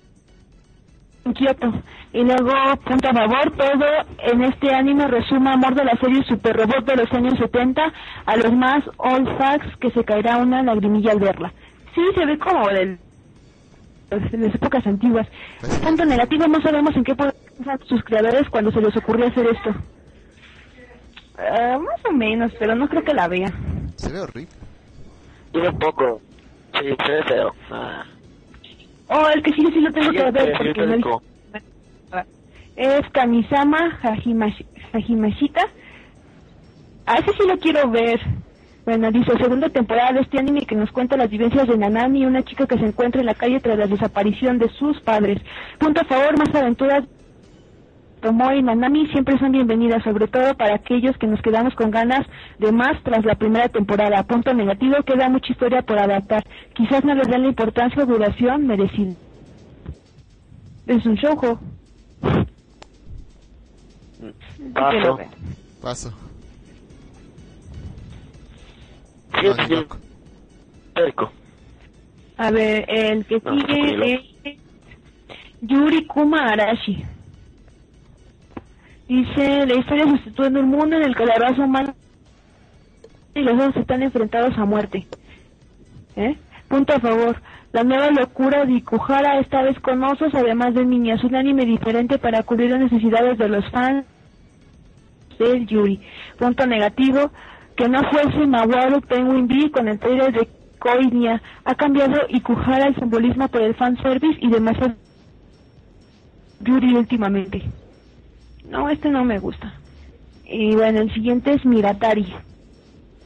en 1.25 1.33
Kioto. 1.33 1.73
Y 2.13 2.23
luego, 2.23 2.53
punto 2.85 3.09
a 3.09 3.13
favor, 3.13 3.51
todo 3.57 3.85
en 4.19 4.43
este 4.43 4.73
anime 4.73 5.07
resume 5.07 5.49
amor 5.49 5.75
de 5.75 5.83
la 5.83 5.97
serie 5.97 6.23
Super 6.23 6.55
Robot 6.55 6.85
de 6.85 6.95
los 6.95 7.11
años 7.11 7.33
70 7.37 7.81
a 8.25 8.35
los 8.37 8.53
más 8.53 8.83
old 8.97 9.27
facts 9.37 9.75
que 9.77 9.91
se 9.91 10.03
caerá 10.03 10.37
una 10.37 10.63
lagrimilla 10.63 11.11
al 11.11 11.19
verla. 11.19 11.51
Sí, 11.93 12.01
se 12.15 12.25
ve 12.25 12.37
como 12.37 12.67
del 12.69 12.99
de 14.09 14.37
las 14.37 14.55
épocas 14.55 14.85
antiguas. 14.85 15.27
Pues. 15.59 15.79
Punto 15.79 16.05
negativo, 16.05 16.47
no 16.47 16.61
sabemos 16.61 16.95
en 16.95 17.03
qué 17.03 17.15
pensar 17.15 17.79
sus 17.85 18.03
creadores 18.03 18.47
cuando 18.49 18.71
se 18.71 18.79
les 18.79 18.95
ocurrió 18.95 19.27
hacer 19.27 19.47
esto. 19.47 19.71
Ah, 21.37 21.77
más 21.79 22.05
o 22.07 22.13
menos, 22.13 22.51
pero 22.59 22.75
no 22.75 22.87
creo 22.87 23.03
que 23.03 23.13
la 23.13 23.27
vea. 23.27 23.51
Se 23.95 24.11
ve 24.13 24.21
horrible. 24.21 24.47
Dime 25.51 25.69
un 25.69 25.79
poco. 25.79 26.21
Sí, 26.79 26.95
se 27.05 27.11
ve 27.11 27.23
feo. 27.23 27.51
Ah. 27.71 28.03
Oh, 29.07 29.27
el 29.33 29.43
que 29.43 29.51
sí, 29.53 29.61
sí 29.73 29.79
lo 29.81 29.91
tengo 29.91 30.11
que 30.11 30.31
ver 30.31 30.53
porque 30.57 30.85
no. 30.97 31.21
Es 32.75 33.01
Kamisama 33.13 33.99
Hajimashi- 34.01 34.65
Hajimashita. 34.93 35.61
A 37.05 37.15
ese 37.19 37.31
sí 37.33 37.47
lo 37.47 37.57
quiero 37.57 37.89
ver. 37.89 38.19
Bueno, 38.85 39.09
dice, 39.11 39.31
segunda 39.37 39.69
temporada 39.69 40.11
de 40.13 40.21
este 40.21 40.39
anime 40.39 40.65
que 40.65 40.75
nos 40.75 40.91
cuenta 40.91 41.17
las 41.17 41.29
vivencias 41.29 41.67
de 41.67 41.77
Nanami, 41.77 42.25
una 42.25 42.43
chica 42.43 42.67
que 42.67 42.77
se 42.77 42.85
encuentra 42.85 43.19
en 43.21 43.25
la 43.27 43.33
calle 43.33 43.59
tras 43.59 43.77
la 43.77 43.87
desaparición 43.87 44.59
de 44.59 44.69
sus 44.69 44.99
padres. 45.01 45.39
Punto 45.79 46.01
a 46.01 46.05
favor, 46.05 46.37
más 46.37 46.53
aventuras 46.53 47.03
Tomoe 48.25 48.57
y 48.57 48.63
Nanami 48.63 49.05
siempre 49.09 49.37
son 49.37 49.51
bienvenidas, 49.51 50.03
sobre 50.03 50.27
todo 50.27 50.55
para 50.55 50.73
aquellos 50.73 51.15
que 51.19 51.27
nos 51.27 51.39
quedamos 51.43 51.75
con 51.75 51.91
ganas 51.91 52.25
de 52.57 52.71
más 52.71 52.99
tras 53.03 53.23
la 53.23 53.35
primera 53.35 53.69
temporada. 53.69 54.23
Punto 54.23 54.51
negativo, 54.51 54.95
queda 55.05 55.29
mucha 55.29 55.53
historia 55.53 55.83
por 55.83 55.99
adaptar. 55.99 56.43
Quizás 56.73 57.05
no 57.05 57.13
les 57.13 57.27
den 57.27 57.43
la 57.43 57.49
importancia 57.49 58.01
o 58.01 58.05
duración 58.07 58.65
merecida. 58.65 59.13
Es 60.87 61.05
un 61.05 61.13
shoujo. 61.13 61.59
Paso. 64.73 65.19
Paso. 65.83 66.13
A 72.37 72.49
ver, 72.49 72.85
el 72.87 73.23
que 73.27 73.39
No, 73.45 73.55
sigue 73.67 74.13
es 74.45 74.57
Yuri 75.61 76.07
Kuma 76.07 76.47
Arashi. 76.47 77.05
Dice, 79.07 79.65
la 79.67 79.75
historia 79.75 80.05
se 80.11 80.23
sitúa 80.23 80.47
un 80.47 80.69
mundo 80.69 80.95
en 80.95 81.03
el 81.03 81.15
que 81.15 81.25
la 81.25 81.35
raza 81.35 81.63
humana 81.63 81.93
y 83.35 83.41
los 83.41 83.57
dos 83.57 83.75
están 83.75 84.01
enfrentados 84.01 84.57
a 84.57 84.65
muerte. 84.65 85.05
¿Eh? 86.15 86.37
Punto 86.67 86.95
a 86.95 86.99
favor. 86.99 87.41
La 87.71 87.83
nueva 87.83 88.09
locura 88.09 88.65
de 88.65 88.73
Ikuhara, 88.73 89.39
esta 89.39 89.61
vez 89.61 89.77
con 89.81 90.03
osos, 90.03 90.33
además 90.33 90.73
de 90.73 90.85
niñas. 90.85 91.23
Un 91.23 91.35
anime 91.35 91.65
diferente 91.65 92.17
para 92.17 92.41
cubrir 92.43 92.71
las 92.71 92.79
necesidades 92.79 93.37
de 93.37 93.49
los 93.49 93.69
fans 93.69 94.05
del 95.37 95.67
Yuri. 95.67 95.99
Punto 96.39 96.65
negativo. 96.65 97.31
Que 97.75 97.89
no 97.89 97.99
fuese 98.09 98.47
Mawaru 98.47 99.01
Penguin 99.01 99.47
B 99.47 99.69
con 99.69 99.89
el 99.89 99.99
trailer 99.99 100.31
de 100.31 100.47
Koinia. 100.79 101.41
Ha 101.65 101.75
cambiado 101.75 102.21
Ikuhara 102.29 102.87
el 102.87 102.95
simbolismo 102.95 103.49
por 103.49 103.61
el 103.61 103.75
fanservice 103.75 104.39
y 104.39 104.49
demasiado 104.49 104.95
Yuri 106.61 106.95
últimamente. 106.95 107.61
No, 108.69 108.89
este 108.89 109.09
no 109.09 109.23
me 109.23 109.39
gusta. 109.39 109.73
Y 110.45 110.75
bueno, 110.75 111.01
el 111.01 111.13
siguiente 111.13 111.53
es 111.53 111.65
Miratari. 111.65 112.33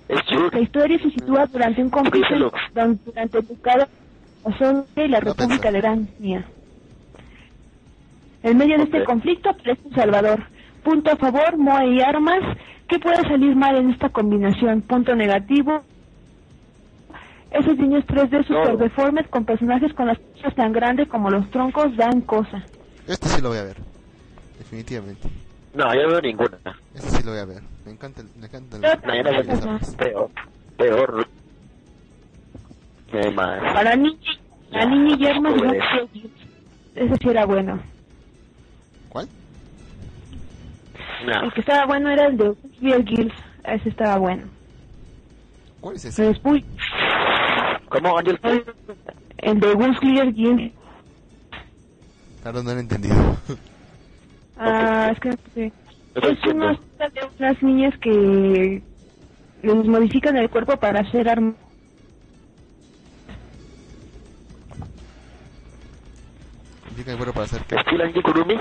Es 0.07 0.19
La 0.51 0.59
historia 0.59 0.97
se 0.97 1.11
sitúa 1.11 1.45
durante 1.45 1.81
un 1.83 1.89
conflicto 1.89 2.51
durante 2.73 3.37
el 3.37 3.47
ducado 3.47 3.87
Ozote 4.43 5.05
y 5.05 5.07
la 5.07 5.19
República 5.19 5.71
de 5.71 5.77
Irania. 5.77 6.45
En 8.41 8.57
medio 8.57 8.77
de 8.77 8.83
este 8.85 9.03
conflicto 9.03 9.49
aparece 9.49 9.81
un 9.83 9.95
Salvador. 9.95 10.43
Punto 10.83 11.11
a 11.11 11.15
favor, 11.17 11.57
Moe 11.57 11.93
y 11.93 12.01
armas. 12.01 12.57
¿Qué 12.87 12.97
puede 12.97 13.21
salir 13.23 13.55
mal 13.55 13.75
en 13.75 13.91
esta 13.91 14.09
combinación? 14.09 14.81
Punto 14.81 15.15
negativo. 15.15 15.83
Esos 17.51 17.77
niños 17.77 18.03
3D 18.05 18.47
super 18.47 18.77
deformes 18.77 19.27
con 19.27 19.43
personajes 19.43 19.93
con 19.93 20.07
las 20.07 20.17
cosas 20.17 20.55
tan 20.55 20.71
grandes 20.71 21.07
como 21.07 21.29
los 21.29 21.49
troncos 21.51 21.95
dan 21.97 22.21
cosa. 22.21 22.63
Este 23.07 23.27
sí 23.27 23.41
lo 23.41 23.49
voy 23.49 23.57
a 23.57 23.63
ver. 23.63 23.77
Definitivamente. 24.69 25.27
No, 25.73 25.93
yo 25.95 26.03
no 26.03 26.09
veo 26.09 26.21
ninguna. 26.21 26.57
Este 26.93 27.09
sí 27.09 27.23
lo 27.23 27.31
voy 27.31 27.39
a 27.39 27.45
ver. 27.45 27.63
Me 27.85 27.91
encanta, 27.91 28.21
el- 28.21 28.29
me 28.39 28.45
encanta 28.45 28.75
el- 28.75 28.81
No, 28.83 28.87
yo 29.15 29.23
no 29.23 29.31
veo 29.31 29.41
Ajá. 29.41 29.53
ninguna. 29.53 29.79
Peor. 29.97 30.29
Peor. 30.77 31.27
No 33.11 33.19
hay 33.19 33.33
más. 33.33 33.73
Para 33.73 33.95
niña, 33.95 34.19
la 34.69 34.85
niña 34.85 35.15
y 35.19 35.25
armas 35.25 35.55
no 35.55 35.73
es. 35.73 35.83
Ese 36.95 37.15
sí 37.19 37.29
era 37.29 37.45
bueno. 37.45 37.79
¿Cuál? 39.09 39.27
No. 41.25 41.43
El 41.45 41.53
que 41.53 41.61
estaba 41.61 41.85
bueno 41.87 42.09
era 42.11 42.27
el 42.27 42.37
de 42.37 42.53
Bear 42.79 43.03
Girls. 43.05 43.33
Ese 43.63 43.89
estaba 43.89 44.17
bueno. 44.19 44.43
¿Cuál 45.81 45.95
es 45.95 46.05
ese? 46.05 46.23
Después, 46.25 46.63
¿Cómo, 47.89 48.17
Ángel? 48.19 48.39
el 49.39 49.59
de 49.59 49.73
Gunslinger 49.73 50.31
Girls. 50.33 50.71
Perdón, 52.43 52.65
no 52.65 52.71
lo 52.73 52.77
he 52.77 52.81
entendido. 52.81 53.15
Ah, 54.61 55.11
es 55.13 55.19
que 55.21 55.29
Es 56.15 56.53
una 56.53 56.71
de 56.73 57.31
unas 57.39 57.63
niñas 57.63 57.97
que 58.01 58.83
les 59.61 59.85
modifican 59.85 60.35
el 60.35 60.49
cuerpo 60.49 60.75
para 60.77 60.99
hacer 60.99 61.29
armas. 61.29 61.55
Indica 66.89 67.11
el 67.11 67.17
bueno 67.17 67.31
para 67.31 67.45
hacer 67.45 67.61
que... 67.63 67.75
¿Estilo 67.75 68.03
Angie 68.03 68.21
Kurumi? 68.21 68.55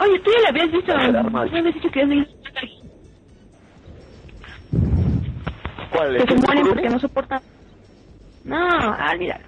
Oye, 0.00 0.18
tú 0.20 0.30
ya 0.32 0.40
la 0.42 0.48
habías 0.48 0.72
visto. 0.72 0.92
¿No 0.96 1.38
habías 1.38 1.74
dicho 1.74 1.90
que 1.90 2.02
habías 2.02 2.08
leído? 2.08 2.30
¿Cuál? 5.92 6.16
Que 6.16 6.22
se 6.22 6.32
¿Angie 6.32 6.46
mueren 6.46 6.66
porque 6.66 6.88
no 6.88 6.98
soportan. 6.98 7.42
No, 8.42 8.56
ah, 8.58 9.14
mira. 9.16 9.40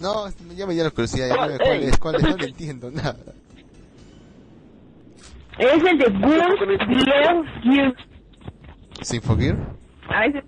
No, 0.00 0.28
ya 0.54 0.66
me 0.66 0.74
dio 0.74 0.84
la 0.84 0.90
curiosidad. 0.90 1.28
Ya 1.28 1.36
¿Cuál? 1.36 1.50
no, 1.52 1.58
¿Cuál 1.58 1.70
Ey. 1.72 1.84
es? 1.88 1.98
¿Cuál 1.98 2.14
es? 2.16 2.22
No 2.22 2.36
le 2.36 2.46
entiendo 2.46 2.90
nada. 2.90 3.16
Es 5.58 5.84
el 5.84 5.98
de 5.98 6.04
Girls. 7.64 7.94
¿Sinfogear? 9.02 9.56
A 10.08 10.20
veces. 10.20 10.44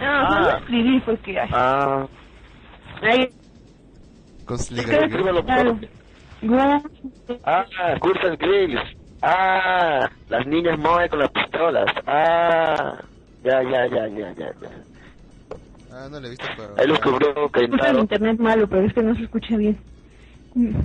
No, 0.00 0.06
Ah. 0.06 0.40
no 0.40 0.58
escribí 0.58 1.00
porque. 1.00 1.40
ay, 1.40 1.48
Ah, 1.52 2.06
Ahí. 3.02 3.28
Guns- 4.46 4.70
Ah, 7.44 7.64
Curtain 8.00 8.36
Grills. 8.38 8.80
Ah, 9.22 10.08
las 10.28 10.46
niñas 10.46 10.78
Moe 10.78 11.08
con 11.08 11.18
las 11.20 11.30
pistolas. 11.30 11.86
Ah, 12.06 12.98
ya, 13.44 13.62
ya, 13.62 13.86
ya, 13.88 14.08
ya, 14.08 14.32
ya, 14.34 14.52
ya. 14.60 14.70
Ah, 15.90 16.08
no 16.10 16.20
le 16.20 16.26
he 16.26 16.30
visto, 16.30 16.46
pero... 16.56 16.74
Ahí 16.78 16.86
lo 16.86 16.94
descubrió 16.94 17.28
Escucha 17.54 17.90
el 17.90 17.98
internet 18.00 18.38
malo, 18.38 18.68
pero 18.68 18.86
es 18.86 18.92
que 18.92 19.02
no 19.02 19.14
se 19.16 19.22
escucha 19.22 19.56
bien. 19.56 19.78
Mm. 20.54 20.76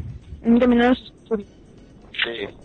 A 0.45 0.47
mí 0.49 0.59
también 0.59 0.81
no 0.81 0.95
se 0.95 1.03
escucha 1.03 1.35
bien. 1.35 1.49
Sí. 2.23 2.55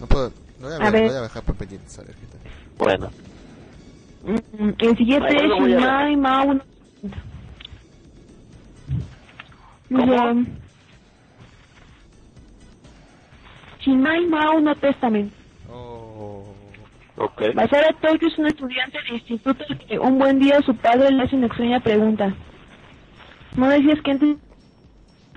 No 0.00 0.06
puedo... 0.06 0.32
Lo 0.60 0.68
voy 0.68 0.72
a 0.74 0.76
A 0.76 0.90
ver, 0.90 0.92
ver. 0.92 1.08
voy 1.10 1.16
a 1.18 1.22
dejar 1.22 1.42
por 1.42 1.54
pendientes, 1.56 1.98
a 1.98 2.02
ver 2.02 2.14
qué 2.14 2.26
tal. 2.26 2.40
Bueno. 2.78 3.10
Mm, 4.24 4.70
El 4.78 4.96
siguiente 4.96 5.36
es. 5.36 5.42
Shinmai 5.42 6.16
Mao. 6.16 6.60
¿Cómo? 9.88 10.34
Dice, 10.34 10.50
Shinmai 13.80 14.26
Mao 14.26 14.60
no 14.60 14.74
Testament. 14.76 15.32
Oh... 17.18 17.24
Ok. 17.24 17.42
Basara 17.54 17.92
Toyo 18.00 18.26
es 18.28 18.38
un 18.38 18.46
estudiante 18.46 18.98
de 19.08 19.14
instituto 19.16 19.64
que 19.88 19.98
un 19.98 20.18
buen 20.18 20.38
día 20.38 20.60
su 20.62 20.74
padre 20.76 21.10
le 21.10 21.22
hace 21.22 21.36
una 21.36 21.46
extraña 21.46 21.80
pregunta. 21.80 22.34
No 23.56 23.68
decías 23.68 24.00
que 24.02 24.10
antes 24.10 24.36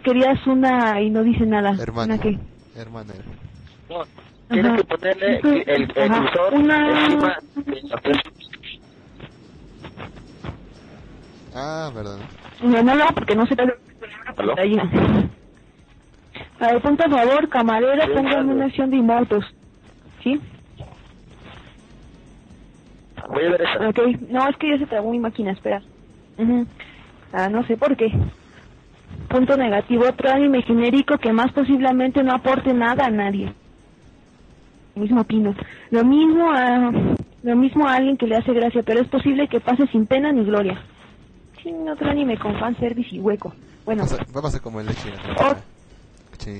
querías 0.03 0.45
una 0.45 1.01
y 1.01 1.09
no 1.09 1.23
dice 1.23 1.45
nada. 1.45 1.75
Hermana. 1.79 2.15
¿Una 2.15 2.23
qué? 2.23 2.37
Hermana. 2.75 3.13
No, 3.89 4.03
tienes 4.49 4.77
que 4.77 4.83
ponerle 4.83 5.39
el, 5.43 5.63
el, 5.67 5.87
cursor 5.93 6.53
Una- 6.53 7.05
encima 7.05 7.37
de 7.55 7.81
la. 7.83 8.21
Ah, 11.55 11.91
verdad. 11.93 12.17
No, 12.61 12.83
no, 12.83 12.95
no, 12.95 13.05
porque 13.13 13.35
no 13.35 13.45
se 13.47 13.55
una 13.55 13.73
¿Aló? 14.37 14.55
pantalla. 14.55 14.83
A 16.59 16.73
ver, 16.73 16.81
punto 16.81 17.05
a 17.05 17.09
favor, 17.09 17.49
póngame 18.13 18.29
claro. 18.29 18.47
una 18.49 18.65
acción 18.65 18.91
de 18.91 18.97
inmortos. 18.97 19.45
¿Sí? 20.23 20.39
Voy 23.29 23.45
a 23.45 23.49
ver 23.51 23.61
esa. 23.61 23.87
Ok, 23.89 23.99
no, 24.29 24.47
es 24.49 24.57
que 24.57 24.69
ya 24.71 24.77
se 24.79 24.85
trabó 24.87 25.11
mi 25.11 25.19
máquina, 25.19 25.51
espera. 25.51 25.81
Ujú. 26.37 26.65
Ah, 27.31 27.47
no 27.49 27.63
sé 27.65 27.77
por 27.77 27.95
qué. 27.95 28.11
Punto 29.29 29.55
negativo, 29.57 30.05
otro 30.07 30.31
anime 30.31 30.63
genérico 30.63 31.17
que 31.17 31.31
más 31.31 31.51
posiblemente 31.51 32.23
no 32.23 32.33
aporte 32.33 32.73
nada 32.73 33.05
a 33.05 33.11
nadie. 33.11 33.53
Mismo 34.95 35.21
opino. 35.21 35.53
Lo 35.91 36.03
mismo 36.03 36.51
a, 36.51 36.91
lo 37.43 37.55
mismo 37.55 37.87
a 37.87 37.95
alguien 37.95 38.17
que 38.17 38.27
le 38.27 38.37
hace 38.37 38.53
gracia, 38.53 38.81
pero 38.83 39.01
es 39.01 39.07
posible 39.07 39.47
que 39.47 39.59
pase 39.59 39.85
sin 39.87 40.07
pena 40.07 40.31
ni 40.31 40.43
gloria. 40.43 40.81
Sí, 41.61 41.71
otro 41.91 42.09
anime 42.09 42.37
con 42.37 42.57
fanservice 42.59 43.15
y 43.15 43.19
hueco. 43.19 43.53
Bueno, 43.85 44.01
Va 44.01 44.05
a, 44.05 44.09
ser, 44.09 44.35
va 44.35 44.39
a 44.39 44.43
pasar 44.43 44.61
como 44.61 44.79
el 44.79 44.87
leche. 44.87 45.09
Oh. 45.41 45.55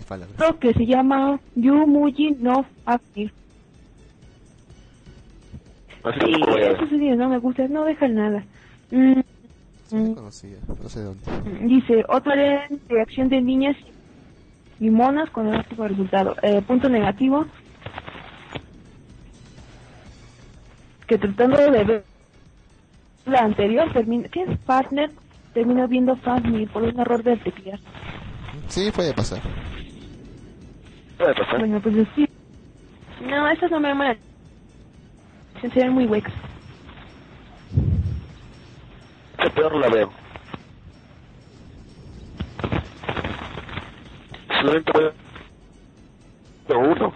Palabras. 0.08 0.36
otro 0.36 0.60
que 0.60 0.74
se 0.74 0.86
llama 0.86 1.40
Yumuji 1.56 2.32
no 2.40 2.66
Akir. 2.86 3.32
Sí, 6.04 6.32
esos 6.60 6.92
anime 6.92 7.16
no 7.16 7.30
me 7.30 7.38
gustan, 7.40 7.74
no 7.74 7.84
dejan 7.84 8.16
nada. 8.16 8.44
Mm, 8.92 9.20
Sí, 9.90 9.96
mm. 9.96 10.14
conocía. 10.14 10.58
No 10.68 10.88
sé 10.88 11.02
dónde. 11.02 11.24
Dice, 11.62 12.06
otra 12.08 12.36
de 12.36 13.02
acción 13.02 13.28
de 13.28 13.42
niñas 13.42 13.76
y 14.80 14.90
monas 14.90 15.30
con 15.32 15.48
el 15.48 15.60
óptimo 15.60 15.88
resultado. 15.88 16.36
Eh, 16.44 16.62
punto 16.62 16.90
negativo. 16.90 17.46
Que 21.08 21.18
tratando 21.18 21.58
de 21.58 21.72
ver 21.72 22.04
la 23.26 23.40
anterior, 23.40 23.92
termina, 23.92 24.28
¿qué 24.30 24.44
es 24.44 24.58
partner? 24.60 25.10
Terminó 25.54 25.88
viendo 25.88 26.16
Family 26.18 26.68
por 26.68 26.84
un 26.84 27.00
error 27.00 27.24
del 27.24 27.40
teclear. 27.40 27.80
Sí, 28.68 28.92
puede 28.94 29.14
pasar. 29.14 29.42
Puede 31.18 31.34
pasar. 31.34 31.60
Bueno, 31.60 31.82
pues 31.82 31.96
sí. 32.16 32.30
No, 33.28 33.50
estas 33.50 33.72
no 33.72 33.80
me 33.80 33.90
llaman 33.90 34.18
Se 35.62 35.68
ven 35.68 35.92
muy 35.92 36.06
huecas. 36.06 36.34
Esa 39.38 39.50
peor 39.54 39.76
la 39.76 39.90
veo. 39.90 40.12
solamente 44.60 44.92
voy 44.92 45.12
a 46.70 46.78
uno. 46.78 47.14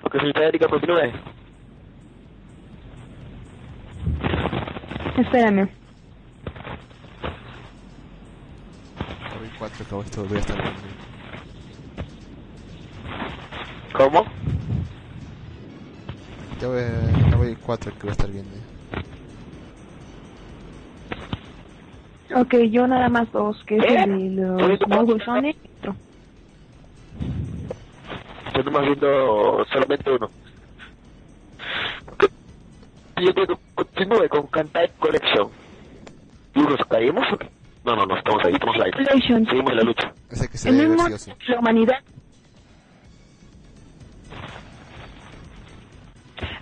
Porque 0.00 0.20
si 0.20 0.42
Erika 0.42 0.68
continúe. 0.68 1.12
Espérame. 5.16 5.68
Hoy 9.40 9.50
4 9.58 9.84
acabo 9.84 10.02
esto, 10.02 10.24
voy 10.24 10.36
a 10.36 10.40
estar 10.40 10.56
viendo. 10.56 10.80
¿Cómo? 13.92 14.43
Ya 16.64 16.70
voy, 16.70 16.80
ya 17.30 17.36
voy 17.36 17.56
4 17.56 17.92
que 17.92 17.98
voy 18.00 18.08
a 18.08 18.12
estar 18.12 18.30
viendo. 18.30 18.50
Ok, 22.34 22.54
yo 22.70 22.86
nada 22.86 23.10
más 23.10 23.30
dos, 23.32 23.62
que 23.66 23.76
es 23.76 23.84
el 23.84 24.36
de 24.36 24.42
los 24.46 24.88
Mogulsones 24.88 25.56
y 25.56 25.68
otro. 25.78 25.94
Yo 28.56 28.62
nomás 28.62 28.82
viendo 28.86 29.62
solamente 29.70 30.10
uno. 30.10 30.30
Yo 33.20 33.34
creo 33.34 33.46
que 33.46 33.54
continúe 33.74 34.28
con 34.30 34.46
Kantai 34.46 34.90
Collection. 34.98 35.48
¿Y 36.54 36.60
nos 36.60 36.80
caímos 36.88 37.24
o 37.30 37.36
qué? 37.36 37.50
No, 37.84 37.94
no, 37.94 38.06
no, 38.06 38.16
estamos 38.16 38.42
ahí, 38.42 38.54
estamos 38.54 38.76
live. 38.78 38.90
Collection. 38.92 39.44
Seguimos 39.44 39.70
en 39.70 39.76
la 39.76 39.82
lucha. 39.82 40.12
Ese 40.30 40.48
que 40.48 40.56
se 40.56 40.70
En 40.70 40.78
ve 40.78 40.82
un 40.84 40.88
mundo 40.96 41.04
gracioso. 41.10 41.36
de 41.46 41.52
la 41.52 41.58
humanidad. 41.60 41.98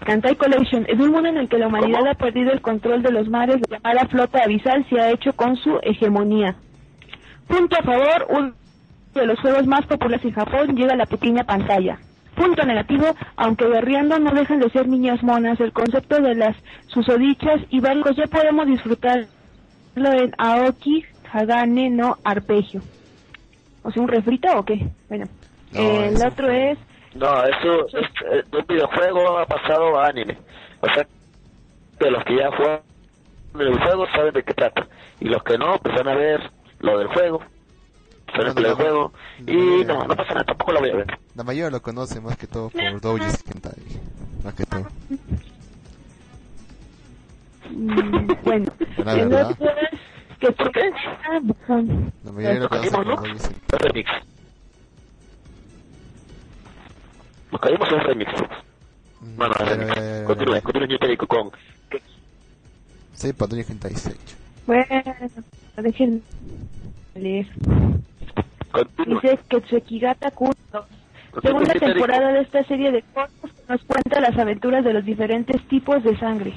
Kantai 0.05 0.37
Collection. 0.37 0.85
En 0.89 1.01
un 1.01 1.11
mundo 1.11 1.29
en 1.29 1.37
el 1.39 1.49
que 1.49 1.59
la 1.59 1.69
humanidad 1.69 2.01
¿Cómo? 2.01 2.11
ha 2.11 2.15
perdido 2.15 2.53
el 2.53 2.61
control 2.61 3.03
de 3.03 3.13
los 3.13 3.29
mares, 3.29 3.57
la 3.69 3.79
llamada 3.79 4.07
flota 4.09 4.43
abisal 4.45 4.85
se 4.89 5.01
ha 5.01 5.11
hecho 5.11 5.33
con 5.35 5.57
su 5.57 5.79
hegemonía. 5.83 6.57
Punto 7.49 7.77
a 7.79 7.83
favor, 7.83 8.27
uno 8.31 8.53
de 9.15 9.27
los 9.27 9.39
juegos 9.41 9.67
más 9.67 9.85
populares 9.87 10.25
en 10.25 10.33
Japón 10.33 10.75
llega 10.77 10.95
a 10.95 10.97
la 10.97 11.07
pequeña 11.07 11.45
pantalla. 11.45 11.99
Punto 12.35 12.65
negativo, 12.65 13.05
aunque 13.37 13.69
guerreando 13.69 14.19
no 14.19 14.31
dejan 14.33 14.61
de 14.61 14.71
ser 14.71 14.89
niñas 14.89 15.23
monas, 15.23 15.61
el 15.61 15.73
concepto 15.73 16.21
de 16.21 16.35
las 16.35 16.57
susodichas 16.87 17.61
y 17.69 17.81
barcos 17.81 18.17
ya 18.17 18.27
podemos 18.27 18.67
disfrutarlo 18.67 19.27
en 19.97 20.33
Aoki 20.39 21.05
Hagane 21.31 21.91
no 21.91 22.17
Arpegio. 22.25 22.81
O 23.83 23.91
sea, 23.91 24.03
un 24.03 24.09
refrito 24.09 24.49
o 24.57 24.65
qué? 24.65 24.87
Bueno, 25.09 25.27
No, 25.73 25.81
eh, 25.81 26.09
el 26.09 26.27
otro 26.27 26.51
es 26.51 26.79
No, 27.15 27.45
eso 27.45 27.87
es 27.89 28.51
de 28.51 28.59
un 28.59 28.67
videojuego 28.67 29.39
ha 29.39 29.47
pasado 29.47 29.99
a 30.01 30.07
anime. 30.07 30.39
O 30.81 30.87
sea, 30.95 31.07
que 31.99 32.11
los 32.11 32.25
que 32.25 32.37
ya 32.37 32.51
juegan 32.57 32.81
el 33.59 33.79
juego 33.83 34.07
saben 34.15 34.33
de 34.35 34.43
qué 34.43 34.55
trata. 34.55 34.87
Y 35.21 35.27
los 35.29 35.43
que 35.43 35.59
no, 35.59 35.79
pues 35.79 35.95
van 35.95 36.09
a 36.09 36.15
ver 36.15 36.51
lo 36.81 36.99
del 36.99 37.09
juego. 37.09 37.43
No, 38.35 38.43
el 38.51 38.63
no. 38.63 38.77
juego. 38.77 39.13
No, 39.47 39.53
Y 39.53 39.85
no, 39.85 40.05
no, 40.07 40.17
pasa 40.17 40.33
nada, 40.33 40.45
tampoco 40.45 40.73
lo 40.73 40.81
voy 40.81 40.91
a 40.91 40.97
ver. 40.97 41.19
La 41.35 41.45
mayoría 41.45 41.71
lo 41.71 41.83
conoce 41.83 42.21
más 42.21 42.37
que 42.37 42.47
todo 42.47 42.71
por 42.71 43.01
Doujis 43.01 43.43
Kentai. 43.43 43.75
Más 44.43 44.55
que 44.55 44.65
todo. 44.65 44.87
mm, 47.71 48.27
bueno, 48.43 48.73
La 49.05 49.13
el 49.13 49.29
verdad. 49.29 49.57
que 50.41 50.53
¿Por 50.53 50.73
qué? 50.73 50.91
La 52.25 52.33
mayoría 52.33 52.61
lo 52.61 52.69
conoce 52.69 52.91
¿Caímos, 52.91 53.05
por? 53.17 53.23
Doujis 53.23 53.49
Kentai. 53.69 54.05
Nos 57.53 57.61
caímos 57.61 57.93
en 57.93 58.01
remix. 58.01 58.33
Mm, 59.21 59.37
Bueno, 59.37 59.55
ya, 59.59 59.65
remix. 59.67 59.95
ya, 59.95 60.03
ya, 60.03 60.19
ya, 60.21 60.25
Continúe, 60.25 60.55
ya. 60.55 60.61
continúe, 60.63 60.89
yo 60.89 60.99
te 60.99 61.09
digo 61.09 61.27
con. 61.27 61.51
Sí, 63.15 63.31
se 63.33 64.09
ha 64.09 64.13
hecho. 64.13 64.37
Bueno, 64.67 64.85
dejen 65.77 66.23
leer. 67.15 67.47
Continúe. 68.73 69.21
Dice 69.21 69.39
que 69.49 69.61
Tsukigata 69.61 70.31
Kun 70.33 70.53
Segunda 71.43 71.73
temporada 71.75 72.33
de 72.33 72.41
esta 72.41 72.63
serie 72.65 72.91
de 72.91 73.03
cortos 73.15 73.51
que 73.53 73.63
nos 73.73 73.83
cuenta 73.85 74.21
las 74.21 74.37
aventuras 74.39 74.85
de 74.85 74.93
los 74.93 75.05
diferentes 75.05 75.63
tipos 75.69 76.03
de 76.05 76.19
sangre. 76.19 76.53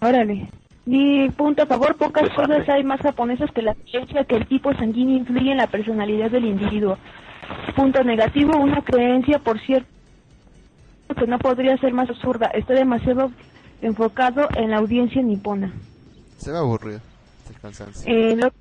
Órale. 0.00 0.48
Y 0.86 1.28
punto 1.30 1.62
a 1.62 1.66
favor, 1.66 1.94
pocas 1.96 2.28
cosas 2.30 2.68
hay 2.68 2.82
más 2.82 3.00
japonesas 3.00 3.50
que 3.52 3.62
la 3.62 3.74
creencia 3.74 4.24
que 4.24 4.36
el 4.36 4.46
tipo 4.46 4.72
sanguíneo 4.74 5.18
influye 5.18 5.52
en 5.52 5.58
la 5.58 5.66
personalidad 5.68 6.30
del 6.30 6.46
individuo. 6.46 6.98
Punto 7.76 8.02
negativo, 8.04 8.58
una 8.58 8.82
creencia, 8.82 9.38
por 9.38 9.58
cierto, 9.60 9.88
que 11.16 11.26
no 11.26 11.38
podría 11.38 11.76
ser 11.78 11.92
más 11.92 12.08
absurda. 12.08 12.46
Está 12.48 12.74
demasiado 12.74 13.30
enfocado 13.82 14.48
en 14.56 14.70
la 14.70 14.78
audiencia 14.78 15.22
nipona. 15.22 15.72
Se 16.36 16.50
ve 16.52 16.58
aburrido. 16.58 17.00
Eh, 18.06 18.36
lo- 18.36 18.52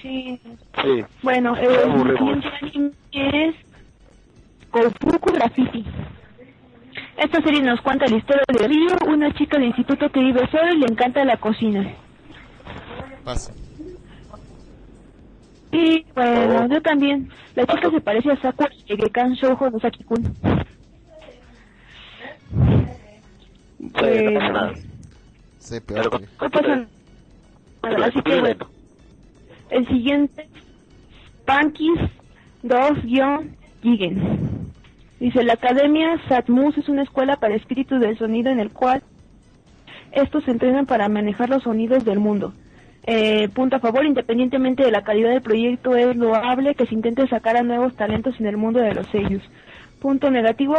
sí, 0.00 0.40
Sí. 0.82 1.04
bueno, 1.22 1.56
el 1.56 2.16
siguiente 2.18 2.48
anime 2.60 2.90
es 3.12 3.54
Kofuku 4.70 5.32
Graffiti. 5.32 5.84
Esta 7.16 7.42
serie 7.42 7.62
nos 7.62 7.80
cuenta 7.80 8.06
la 8.06 8.16
historia 8.16 8.42
de 8.48 8.68
Ryo, 8.68 8.96
una 9.08 9.32
chica 9.34 9.58
de 9.58 9.66
instituto 9.66 10.10
que 10.10 10.20
vive 10.20 10.46
sola 10.50 10.72
y 10.74 10.78
le 10.78 10.86
encanta 10.86 11.24
la 11.24 11.36
cocina. 11.36 11.94
Paso. 13.24 13.52
Y 15.72 16.04
bueno, 16.14 16.64
Oh. 16.64 16.66
yo 16.68 16.82
también. 16.82 17.28
La 17.56 17.66
chica 17.66 17.90
se 17.90 18.00
parece 18.00 18.30
a 18.30 18.36
Sakura 18.40 18.70
de 18.88 18.96
Gekan 18.96 19.32
Shoujo 19.34 19.70
no 19.70 19.80
Saki-kun. 19.80 20.22
Sí, 23.78 23.88
no 24.24 24.34
pasa 24.38 24.52
nada. 24.52 24.72
Sí, 25.58 25.76
Pero 25.86 26.10
peor. 26.10 26.22
No 26.40 26.50
pasa 26.50 26.86
nada. 27.82 28.06
Así 28.06 28.22
que 28.22 28.40
bueno, 28.40 28.66
el 29.70 29.86
siguiente, 29.88 30.48
Pankis 31.46 31.98
2-Gigen. 32.62 34.40
Dice, 35.18 35.42
la 35.44 35.54
Academia 35.54 36.20
Satmus 36.28 36.76
es 36.78 36.88
una 36.88 37.02
escuela 37.02 37.36
para 37.36 37.54
espíritus 37.54 38.00
del 38.00 38.18
sonido 38.18 38.50
en 38.50 38.60
el 38.60 38.70
cual 38.72 39.02
estos 40.12 40.44
se 40.44 40.50
entrenan 40.50 40.84
para 40.86 41.08
manejar 41.08 41.48
los 41.48 41.62
sonidos 41.62 42.04
del 42.04 42.18
mundo. 42.18 42.52
Eh, 43.04 43.48
punto 43.48 43.76
a 43.76 43.80
favor, 43.80 44.04
independientemente 44.06 44.84
de 44.84 44.92
la 44.92 45.02
calidad 45.02 45.30
del 45.30 45.42
proyecto, 45.42 45.96
es 45.96 46.14
loable 46.16 46.74
que 46.74 46.86
se 46.86 46.94
intente 46.94 47.26
sacar 47.26 47.56
a 47.56 47.62
nuevos 47.62 47.96
talentos 47.96 48.38
en 48.38 48.46
el 48.46 48.56
mundo 48.56 48.78
de 48.80 48.94
los 48.94 49.06
sellos. 49.08 49.42
Punto 50.00 50.30
negativo, 50.30 50.76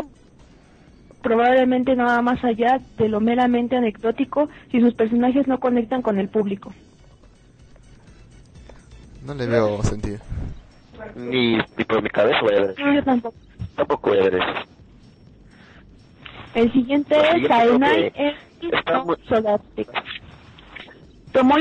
probablemente 1.21 1.95
no 1.95 2.05
va 2.05 2.21
más 2.21 2.43
allá 2.43 2.79
de 2.97 3.09
lo 3.09 3.19
meramente 3.19 3.75
anecdótico 3.75 4.49
si 4.71 4.79
sus 4.79 4.93
personajes 4.93 5.47
no 5.47 5.59
conectan 5.59 6.01
con 6.01 6.17
el 6.17 6.29
público. 6.29 6.73
No 9.25 9.33
le 9.33 9.45
veo 9.47 9.81
sentido. 9.83 10.19
Ni, 11.15 11.55
ni 11.55 11.83
por 11.87 12.01
mi 12.01 12.09
cabeza 12.09 12.39
voy 12.41 12.53
a 12.55 12.61
ver 12.61 12.69
eso. 12.71 12.85
No, 12.85 12.93
yo 12.93 13.03
tampoco. 13.03 13.35
Tampoco 13.75 14.09
voy 14.09 14.19
a 14.19 14.23
ver 14.23 14.35
eso. 14.35 14.45
El 16.55 16.71
siguiente 16.71 17.15
es 17.17 17.31
siguiente 18.59 18.93
muy- 19.05 19.17
Sodate. 19.27 19.87
Tomó 21.31 21.55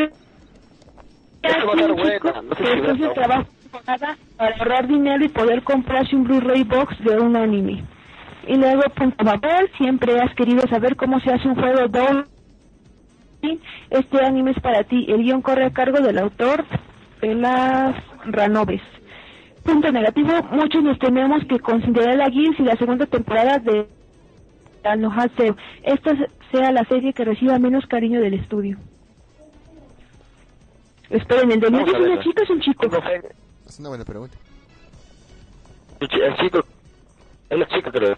Va 1.45 1.49
a 1.49 1.53
estar 1.53 1.93
buena, 1.93 2.43
no 2.43 2.55
sé 2.55 2.97
si 2.97 3.09
para 3.15 3.47
ahorrar 4.39 4.87
dinero 4.87 5.25
y 5.25 5.29
poder 5.29 5.63
comprarse 5.63 6.15
un 6.15 6.25
Blu-ray 6.25 6.65
box 6.65 6.99
de 7.05 7.19
un 7.19 7.37
anime. 7.37 7.85
Y 8.47 8.57
luego, 8.57 8.83
punto 8.95 9.17
a 9.21 9.39
favor, 9.39 9.71
siempre 9.79 10.21
has 10.21 10.35
querido 10.35 10.63
saber 10.69 10.97
cómo 10.97 11.21
se 11.21 11.33
hace 11.33 11.49
un 11.49 11.55
juego 11.55 11.89
doble. 11.89 12.25
Este 13.91 14.25
anime 14.25 14.53
es 14.53 14.61
para 14.61 14.85
ti. 14.85 15.07
El 15.09 15.23
guion 15.23 15.43
corre 15.43 15.65
a 15.65 15.71
cargo 15.73 16.01
del 16.01 16.19
autor 16.19 16.65
de 17.21 17.35
las 17.35 17.95
Ranoves. 18.27 18.83
Punto 19.65 19.91
negativo, 19.93 20.31
muchos 20.51 20.83
nos 20.83 20.99
tememos 20.99 21.45
que 21.49 21.61
considerar 21.61 22.17
la 22.17 22.31
Gears 22.31 22.59
y 22.59 22.63
la 22.65 22.77
segunda 22.77 23.07
temporada 23.07 23.59
de 23.59 23.87
Anohase, 24.85 25.55
esta 25.85 26.17
sea 26.51 26.73
la 26.73 26.85
serie 26.85 27.13
que 27.13 27.25
reciba 27.25 27.59
menos 27.59 27.87
cariño 27.87 28.21
del 28.21 28.35
estudio. 28.35 28.79
Esperen, 31.13 31.53
¿el 31.53 31.61
de 31.61 31.69
Vamos 31.71 31.89
es 31.89 31.95
una 31.95 32.23
chica 32.23 32.41
o 32.41 32.45
es 32.45 32.51
un 32.51 32.61
chico? 32.61 32.87
Es 33.69 33.79
una 33.79 33.89
buena 33.91 34.05
pregunta. 34.05 34.37
el 36.01 36.09
chi- 36.09 36.21
el 36.21 36.37
chico, 36.37 36.65
es 37.51 37.59
la 37.59 37.69
chica 37.69 37.91
creo. 37.93 38.17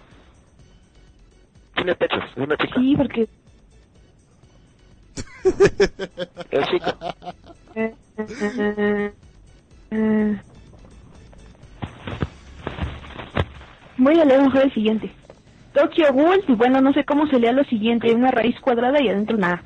Tiene 1.74 1.94
pechos, 1.96 2.22
es 2.30 2.36
una 2.36 2.56
chica. 2.56 2.74
Sí, 2.76 2.94
porque... 2.96 3.28
Es 6.50 6.68
chica. 6.70 6.96
Voy 13.96 14.18
a 14.20 14.24
leer 14.24 14.42
mejor 14.42 14.62
el 14.62 14.72
siguiente. 14.74 15.10
Tokyo 15.72 16.12
Ghoul, 16.12 16.44
y 16.46 16.52
bueno, 16.54 16.80
no 16.80 16.92
sé 16.92 17.04
cómo 17.04 17.26
se 17.26 17.38
lea 17.38 17.52
lo 17.52 17.64
siguiente, 17.64 18.14
una 18.14 18.30
raíz 18.30 18.58
cuadrada 18.60 19.00
y 19.02 19.08
adentro 19.08 19.36
nada. 19.36 19.62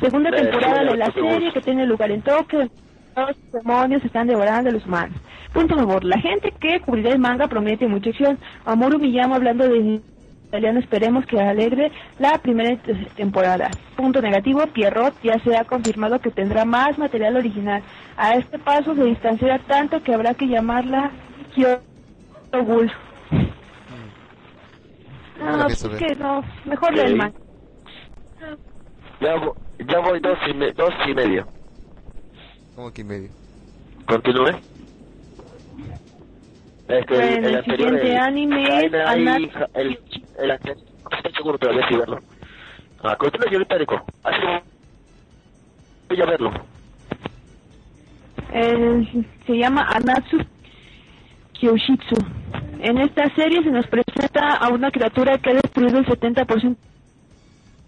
Segunda 0.00 0.30
Eh, 0.30 0.42
temporada 0.42 0.84
de 0.84 0.96
la 0.96 1.10
serie 1.12 1.52
que 1.52 1.60
tiene 1.60 1.86
lugar 1.86 2.10
en 2.10 2.22
Tokio. 2.22 2.68
Los 3.16 3.52
demonios 3.52 4.04
están 4.04 4.26
devorando 4.26 4.70
a 4.70 4.72
los 4.72 4.84
humanos. 4.86 5.16
Punto 5.52 5.76
favor. 5.76 6.02
La 6.04 6.18
gente 6.18 6.52
que 6.60 6.80
cubrirá 6.80 7.10
el 7.10 7.20
manga 7.20 7.46
promete 7.46 7.86
mucha 7.86 8.10
acción. 8.10 8.38
Amoro 8.64 8.98
Miyama 8.98 9.36
hablando 9.36 9.68
de 9.68 10.00
italiano 10.48 10.80
esperemos 10.80 11.24
que 11.26 11.40
alegre 11.40 11.92
la 12.18 12.38
primera 12.38 12.76
temporada. 13.16 13.70
Punto 13.96 14.20
negativo, 14.20 14.66
Pierrot 14.66 15.14
ya 15.22 15.38
se 15.40 15.56
ha 15.56 15.64
confirmado 15.64 16.20
que 16.20 16.30
tendrá 16.30 16.64
más 16.64 16.98
material 16.98 17.36
original. 17.36 17.82
A 18.16 18.34
este 18.34 18.58
paso 18.58 18.94
se 18.96 19.04
distanciará 19.04 19.58
tanto 19.60 20.02
que 20.02 20.12
habrá 20.12 20.34
que 20.34 20.46
llamarla 20.48 21.10
Kyoto 21.54 22.64
Wolf. 22.64 22.92
Ahora 25.40 25.56
No, 25.68 25.96
que 25.98 26.14
no, 26.16 26.42
mejor 26.64 26.94
lee 26.94 27.00
el 27.00 27.16
manga. 27.16 27.38
Ya, 29.24 29.40
ya 29.86 29.98
voy 30.00 30.20
dos 30.20 30.38
y, 30.48 30.52
me- 30.54 30.72
dos 30.72 30.92
y 31.08 31.14
medio. 31.14 31.46
Como 32.76 32.92
que 32.92 33.02
medio. 33.02 33.30
Continúe. 34.06 34.50
Este, 36.86 37.14
Bueno, 37.14 37.48
el 37.48 37.56
anterior, 37.56 37.90
siguiente 38.00 38.18
anime 38.18 38.64
Anat- 39.06 39.50
Ja- 39.52 39.68
el, 39.74 39.98
el 40.38 40.50
anterior, 40.50 40.84
no 41.10 41.16
estoy 41.16 41.32
seguro 41.32 41.58
todavía 41.58 41.88
si 41.88 41.96
verlo. 41.96 42.18
Ah, 43.02 43.16
continúe. 43.16 43.46
Así 44.22 44.38
voy 46.10 46.20
a 46.20 46.26
verlo. 46.26 46.52
El- 48.52 49.26
se 49.46 49.56
llama 49.56 49.88
Anatsu 49.88 50.38
Kyoshitsu. 51.54 52.16
En 52.80 52.98
esta 52.98 53.34
serie 53.34 53.62
se 53.62 53.70
nos 53.70 53.86
presenta 53.86 54.56
a 54.56 54.68
una 54.68 54.90
criatura 54.90 55.38
que 55.38 55.50
ha 55.50 55.54
destruido 55.54 55.98
el 55.98 56.06
70% 56.06 56.76
de 56.76 56.93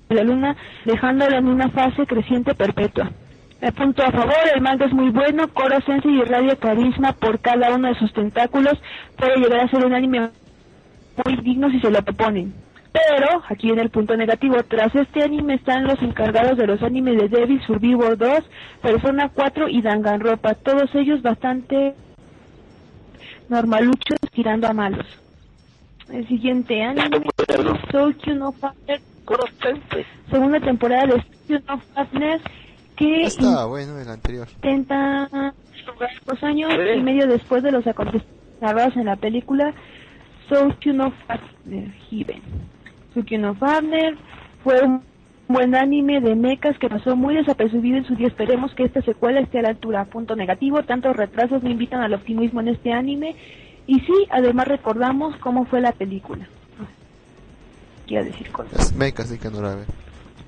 la 0.09 0.23
luna, 0.23 0.57
dejándola 0.85 1.39
en 1.39 1.49
una 1.49 1.69
fase 1.71 2.07
creciente 2.07 2.55
perpetua. 2.55 3.11
El 3.61 3.73
punto 3.73 4.03
a 4.05 4.11
favor, 4.11 4.35
el 4.55 4.61
manga 4.61 4.87
es 4.87 4.93
muy 4.93 5.11
bueno, 5.11 5.49
Koro 5.49 5.81
Sensei 5.81 6.13
irradia 6.13 6.57
carisma 6.57 7.13
por 7.13 7.41
cada 7.41 7.75
uno 7.75 7.89
de 7.89 7.99
sus 7.99 8.13
tentáculos, 8.13 8.75
puede 9.17 9.39
llegar 9.39 9.61
a 9.61 9.69
ser 9.69 9.85
un 9.85 9.95
anime 9.95 10.29
muy 11.25 11.37
digno 11.37 11.71
si 11.71 11.81
se 11.81 11.91
lo 11.91 12.03
proponen. 12.03 12.55
Pero, 12.93 13.43
aquí 13.49 13.71
en 13.71 13.79
el 13.79 13.91
punto 13.91 14.17
negativo, 14.17 14.57
tras 14.63 14.95
este 14.95 15.23
anime 15.23 15.55
están 15.55 15.85
los 15.85 16.01
encargados 16.03 16.57
de 16.57 16.67
los 16.67 16.83
animes 16.83 17.17
de 17.19 17.29
Devil 17.29 17.61
Survivor 17.67 18.17
2, 18.17 18.31
Persona 18.83 19.31
4 19.35 19.69
y 19.69 19.83
Danganronpa, 19.83 20.55
todos 20.55 20.95
ellos 20.95 21.23
bastante 21.23 21.95
normaluchos 23.49 24.19
tirando 24.33 24.69
a 24.69 24.73
malos. 24.73 25.07
El 26.11 26.27
siguiente 26.29 26.83
anime 26.83 27.27
es 27.49 27.89
Tokyo 27.91 28.35
no 28.35 28.53
Father, 28.53 29.01
segunda 30.31 30.61
temporada 30.61 31.07
de 31.07 31.61
no 31.69 31.79
Fatness, 31.95 32.43
que 32.97 33.23
Está 33.25 33.67
bueno 33.67 33.99
el 33.99 34.09
anterior. 34.09 34.49
intenta 34.57 35.29
dos 36.27 36.43
años 36.43 36.73
Sí. 36.73 36.99
y 36.99 37.03
medio 37.03 37.27
después 37.27 37.63
de 37.63 37.73
los 37.73 37.87
acontecimientos 37.87 38.37
narrados 38.61 38.97
en 38.97 39.05
la 39.05 39.17
película 39.17 39.75
Tokyo 40.49 40.93
no 40.95 41.11
Fatner 41.27 41.91
Heaven. 42.11 42.41
Fue 44.63 44.83
un 44.83 45.03
buen 45.49 45.75
anime 45.75 46.21
de 46.21 46.35
mechas 46.35 46.79
que 46.79 46.89
pasó 46.89 47.17
muy 47.17 47.35
desapercibido 47.35 47.99
en 47.99 48.05
su 48.05 48.15
día. 48.17 48.27
Esperemos 48.29 48.75
que 48.75 48.85
esta 48.85 49.01
secuela 49.03 49.41
esté 49.41 49.59
a 49.61 49.63
la 49.63 49.69
altura. 49.71 50.05
Punto 50.07 50.35
negativo, 50.37 50.83
tantos 50.83 51.17
retrasos 51.17 51.63
me 51.63 51.71
invitan 51.71 52.01
al 52.01 52.15
optimismo 52.15 52.61
en 52.61 52.69
este 52.69 52.93
anime. 52.93 53.37
Y 53.87 54.01
sí, 54.01 54.27
además 54.31 54.69
recordamos 54.69 55.37
cómo 55.37 55.65
fue 55.67 55.81
la 55.81 55.93
película. 55.93 56.49
Quiero 58.07 58.25
decir 58.25 58.51
cosas. 58.53 58.79
Es 58.91 58.95
meca, 58.95 59.23
así 59.25 59.39
que 59.39 59.51
no 59.51 59.61
la 59.61 59.75
ve. 59.77 59.85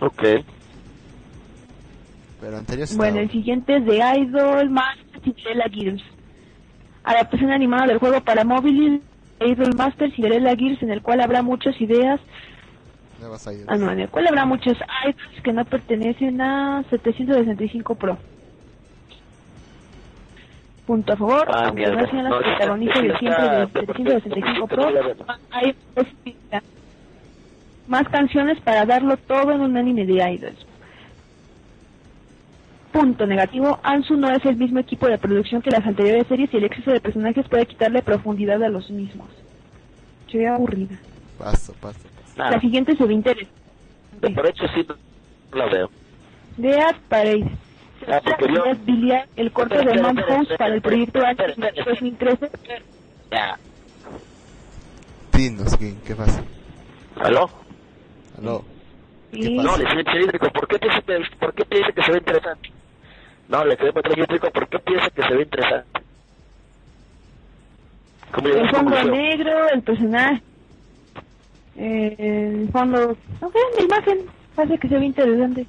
Ok. 0.01 0.23
Pero 2.40 2.57
anterior 2.57 2.87
Bueno, 2.97 3.18
el 3.18 3.31
siguiente 3.31 3.77
es 3.79 3.85
de 3.85 3.97
Idol 3.97 4.71
Master 4.71 5.21
Cinderella 5.25 5.64
Gears. 5.73 6.03
Adaptación 7.03 7.51
animada 7.51 7.87
del 7.87 7.99
juego 7.99 8.21
para 8.21 8.44
móviles 8.44 9.01
Idol 9.40 9.75
Master 9.75 10.12
Cinderella 10.14 10.55
Gears, 10.55 10.83
en 10.83 10.90
el 10.90 11.03
cual 11.03 11.21
habrá 11.21 11.42
muchas 11.42 11.81
ideas, 11.81 12.21
no 13.21 13.31
vas 13.31 13.47
a 13.49 13.53
ir. 13.53 13.64
ah, 13.66 13.77
no, 13.77 13.90
en 13.90 14.01
el 14.01 14.09
cual 14.09 14.29
habrá 14.29 14.44
muchos 14.44 14.77
idols 15.05 15.42
que 15.42 15.53
no 15.53 15.64
pertenecen 15.64 16.40
a 16.40 16.85
765 16.90 17.94
Pro. 17.97 18.18
Punto 20.87 21.12
a 21.12 21.16
favor, 21.16 21.49
Ah, 21.51 21.64
aunque 21.66 21.83
mierda. 21.83 22.03
no 22.03 22.11
sean 22.11 22.25
las 22.25 22.33
No, 22.33 22.38
protagonistas 22.38 23.03
de 23.03 23.18
siempre 23.18 23.42
de 23.49 23.62
está 23.64 23.81
765 23.81 24.66
Pro, 24.68 24.88
hay 25.51 25.75
posibilidad. 25.94 26.38
Más 27.88 28.09
canciones 28.09 28.61
para 28.61 28.85
darlo 28.87 29.16
todo 29.16 29.53
en 29.53 29.61
un 29.61 29.77
anime 29.77 30.07
de 30.07 30.14
idols. 30.33 30.66
Punto 32.92 33.27
negativo, 33.27 33.79
Ansu 33.83 34.16
no 34.16 34.31
es 34.31 34.44
el 34.46 34.57
mismo 34.57 34.79
equipo 34.79 35.07
de 35.07 35.18
producción 35.18 35.61
que 35.62 35.70
las 35.70 35.87
anteriores 35.87 36.27
series 36.27 36.53
y 36.53 36.57
el 36.57 36.64
exceso 36.64 36.90
de 36.90 37.01
personajes 37.01 37.46
puede 37.48 37.66
quitarle 37.66 38.03
profundidad 38.03 38.62
a 38.62 38.68
los 38.68 38.90
mismos. 38.90 39.29
Soy 40.31 40.44
aburrida. 40.46 40.96
Paso, 41.38 41.74
paso, 41.81 41.98
paso. 42.35 42.51
La 42.51 42.61
siguiente 42.61 42.96
se 42.96 43.05
ve 43.05 43.14
interesante. 43.14 43.55
Por 44.35 44.46
hecho 44.48 44.64
sí 44.74 44.87
la 45.53 45.66
veo. 45.66 45.90
Death 46.57 46.96
Parade. 47.09 47.51
Ah, 48.07 48.20
yo- 48.48 48.64
Billiard, 48.85 49.29
el 49.37 49.53
corto 49.53 49.74
Espera, 49.74 49.90
de 49.90 49.96
espera, 49.96 50.09
Mom 50.09 50.18
espera, 50.18 50.35
House 50.37 50.42
espera, 50.51 50.59
para 50.59 50.74
el 50.74 50.83
proyecto 50.83 51.18
Anime 51.20 51.68
espera, 51.68 51.85
2013. 51.85 52.51
Ya. 53.31 53.59
Dinos, 55.33 55.77
¿qué, 55.77 55.94
qué 56.07 56.14
pasa? 56.14 56.42
¿Aló? 57.20 57.51
Aló. 58.38 58.64
Y 59.33 59.57
No, 59.57 59.77
le 59.77 59.85
dice 59.85 60.11
cilíndrico, 60.11 60.48
¿por 60.51 60.68
qué 60.68 60.79
piensa 60.79 61.01
que, 61.03 61.37
por 61.38 61.55
qué 61.55 61.64
piensa 61.64 61.92
que 61.92 62.03
se 62.03 62.12
ve 62.12 62.18
interesante? 62.18 62.72
No, 63.48 63.64
le 63.64 63.77
quedé 63.77 63.92
para 63.92 64.11
cilíndrico, 64.11 64.51
¿por 64.51 64.68
qué 64.68 64.79
piensa 64.79 65.11
que 65.11 65.22
se 65.22 65.35
ve 65.35 65.42
interesante? 65.42 66.01
Como 68.33 68.48
el 68.48 68.70
fondo 68.70 69.05
negro, 69.05 69.68
el 69.70 69.83
personaje, 69.83 70.42
eh, 71.77 72.16
el 72.18 72.68
fondo, 72.70 73.16
no 73.40 73.51
sé, 73.51 73.59
la 73.79 73.85
imagen 73.85 74.18
hace 74.57 74.79
que 74.79 74.88
se 74.88 74.98
ve 74.98 75.07
interesante. 75.07 75.66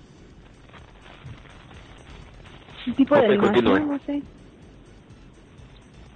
El 2.86 2.96
tipo 2.96 3.16
de 3.16 3.38
continúe. 3.38 3.80
no 3.80 4.00
sé. 4.00 4.22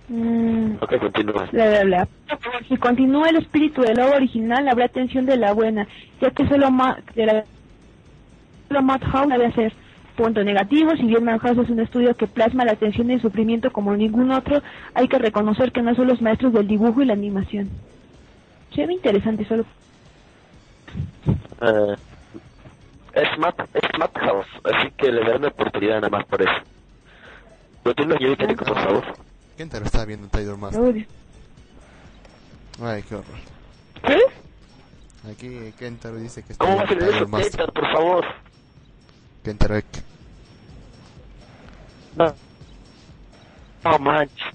Mm, 0.09 0.75
Ok, 0.81 0.97
continúa. 0.99 1.47
bla, 1.51 1.69
bla, 1.69 1.83
bla. 1.83 2.07
Si 2.67 2.77
continúa 2.77 3.29
el 3.29 3.37
espíritu 3.37 3.81
del 3.81 3.97
lobo 3.97 4.15
original, 4.15 4.67
habrá 4.67 4.85
atención 4.85 5.25
de 5.25 5.37
la 5.37 5.53
buena, 5.53 5.87
ya 6.21 6.29
que 6.31 6.47
solo 6.47 6.69
Ma- 6.71 6.97
de 7.15 7.25
la 7.25 7.45
solo 8.67 8.81
Madhouse 8.83 9.29
debe 9.29 9.45
hacer. 9.47 9.73
Punto 10.15 10.43
negativo, 10.43 10.91
si 10.95 11.03
bien 11.07 11.23
Madhouse 11.23 11.57
es 11.57 11.69
un 11.71 11.79
estudio 11.79 12.13
que 12.15 12.27
plasma 12.27 12.65
la 12.65 12.75
tensión 12.75 13.09
y 13.09 13.13
el 13.13 13.21
sufrimiento 13.21 13.71
como 13.71 13.95
ningún 13.95 14.29
otro, 14.31 14.61
hay 14.93 15.07
que 15.07 15.17
reconocer 15.17 15.71
que 15.71 15.81
no 15.81 15.95
son 15.95 16.07
los 16.07 16.21
maestros 16.21 16.53
del 16.53 16.67
dibujo 16.67 17.01
y 17.01 17.05
la 17.05 17.13
animación. 17.13 17.69
Se 18.75 18.85
ve 18.85 18.93
interesante 18.93 19.43
solo. 19.45 19.65
Eh, 21.61 21.95
es 23.13 23.39
Matt, 23.39 23.59
es 23.73 23.97
Madhouse, 23.97 24.47
así 24.65 24.91
que 24.97 25.11
le 25.11 25.21
daré 25.21 25.37
una 25.37 25.47
oportunidad 25.47 25.95
nada 25.95 26.09
más 26.09 26.25
por 26.25 26.41
eso. 26.43 26.51
Continúa, 27.83 28.17
señorita 28.17 28.47
por 28.65 28.75
favor. 28.75 29.03
¿Quién 29.55 29.69
te 29.69 29.79
lo 29.79 29.85
está 29.85 30.05
viendo 30.05 30.27
Tidal 30.27 30.57
Master? 30.57 31.07
Ay, 32.81 33.03
qué 33.03 33.15
horror. 33.15 33.39
¿Qué? 34.05 34.19
Aquí 35.31 35.73
Kentaro 35.77 36.15
dice 36.17 36.43
que 36.43 36.53
está 36.53 36.65
¿Cómo 36.65 36.77
va 36.77 36.83
a 36.83 36.85
viendo 36.85 37.05
ser 37.05 37.15
eso, 37.15 37.25
Tidal 37.25 37.31
Master. 37.31 37.51
Peter, 37.51 37.73
por 37.73 37.91
favor? 37.93 38.25
Kentaro 39.43 39.75
Ek. 39.77 39.85
No. 42.17 42.33
No 43.83 43.99
manches. 43.99 44.47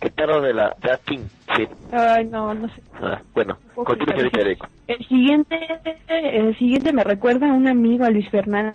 ¿Qué 0.00 0.10
tal 0.10 0.42
de 0.42 0.54
la, 0.54 0.76
de 0.80 0.88
la 0.88 0.98
King? 0.98 1.24
Sí. 1.56 1.66
Ay, 1.90 2.26
no, 2.26 2.54
no 2.54 2.68
sé. 2.68 2.82
Ah, 3.02 3.20
bueno, 3.34 3.58
parecido. 3.74 4.44
Rico. 4.44 4.66
El 4.86 5.08
siguiente, 5.08 5.58
el 6.10 6.56
siguiente 6.58 6.92
me 6.92 7.02
recuerda 7.02 7.50
a 7.50 7.52
un 7.54 7.66
amigo, 7.66 8.04
a 8.04 8.10
Luis 8.10 8.28
Fernando, 8.30 8.74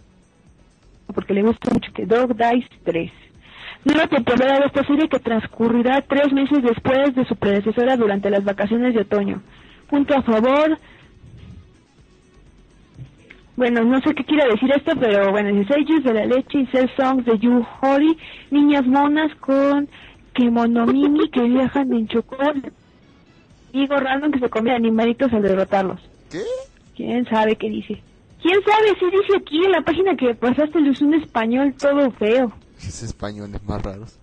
porque 1.14 1.34
le 1.34 1.44
gusta 1.44 1.70
mucho 1.72 1.94
que 1.94 2.06
Dog 2.06 2.36
Dice 2.36 2.68
3. 2.84 3.12
Nueva 3.84 4.08
temporada 4.08 4.60
de 4.60 4.66
esta 4.68 4.86
serie 4.86 5.10
que 5.10 5.20
transcurrirá 5.20 6.04
tres 6.08 6.32
meses 6.32 6.62
después 6.62 7.16
de 7.16 7.26
su 7.26 7.36
predecesora 7.36 7.98
durante 7.98 8.30
las 8.30 8.44
vacaciones 8.44 8.94
de 8.94 9.02
otoño. 9.02 9.42
Punto 9.90 10.16
a 10.16 10.22
favor. 10.22 10.78
Bueno, 13.56 13.84
no 13.84 14.00
sé 14.02 14.14
qué 14.14 14.24
quiere 14.24 14.50
decir 14.50 14.72
esto, 14.76 14.94
pero 15.00 15.32
bueno, 15.32 15.50
dice 15.50 15.74
Ages 15.74 16.04
de 16.04 16.14
la 16.14 16.26
leche 16.26 16.60
y 16.60 16.66
Cell 16.68 16.90
Songs 16.96 17.26
de 17.26 17.38
Yu 17.40 17.66
Hori, 17.82 18.18
niñas 18.52 18.86
monas 18.86 19.34
con 19.36 19.90
Kemonomimi 20.34 21.30
que 21.30 21.42
viajan 21.42 21.92
en 21.92 22.08
chocolate. 22.08 22.72
Digo 23.74 23.96
random 23.98 24.32
que 24.32 24.40
se 24.40 24.50
come 24.50 24.72
animalitos 24.72 25.34
al 25.34 25.42
derrotarlos. 25.42 26.00
¿Qué? 26.30 26.42
¿Quién 26.96 27.26
sabe 27.26 27.56
qué 27.56 27.70
dice? 27.70 28.02
¿Quién 28.42 28.60
sabe 28.64 28.98
si 29.00 29.06
dice 29.06 29.38
aquí 29.38 29.66
en 29.66 29.72
la 29.72 29.82
página 29.82 30.16
que 30.16 30.36
pasaste 30.36 30.80
es 30.88 31.02
un 31.02 31.14
español 31.16 31.74
todo 31.80 32.12
feo? 32.12 32.52
Esos 32.82 33.04
españoles 33.04 33.64
más 33.64 33.82
raros. 33.82 34.18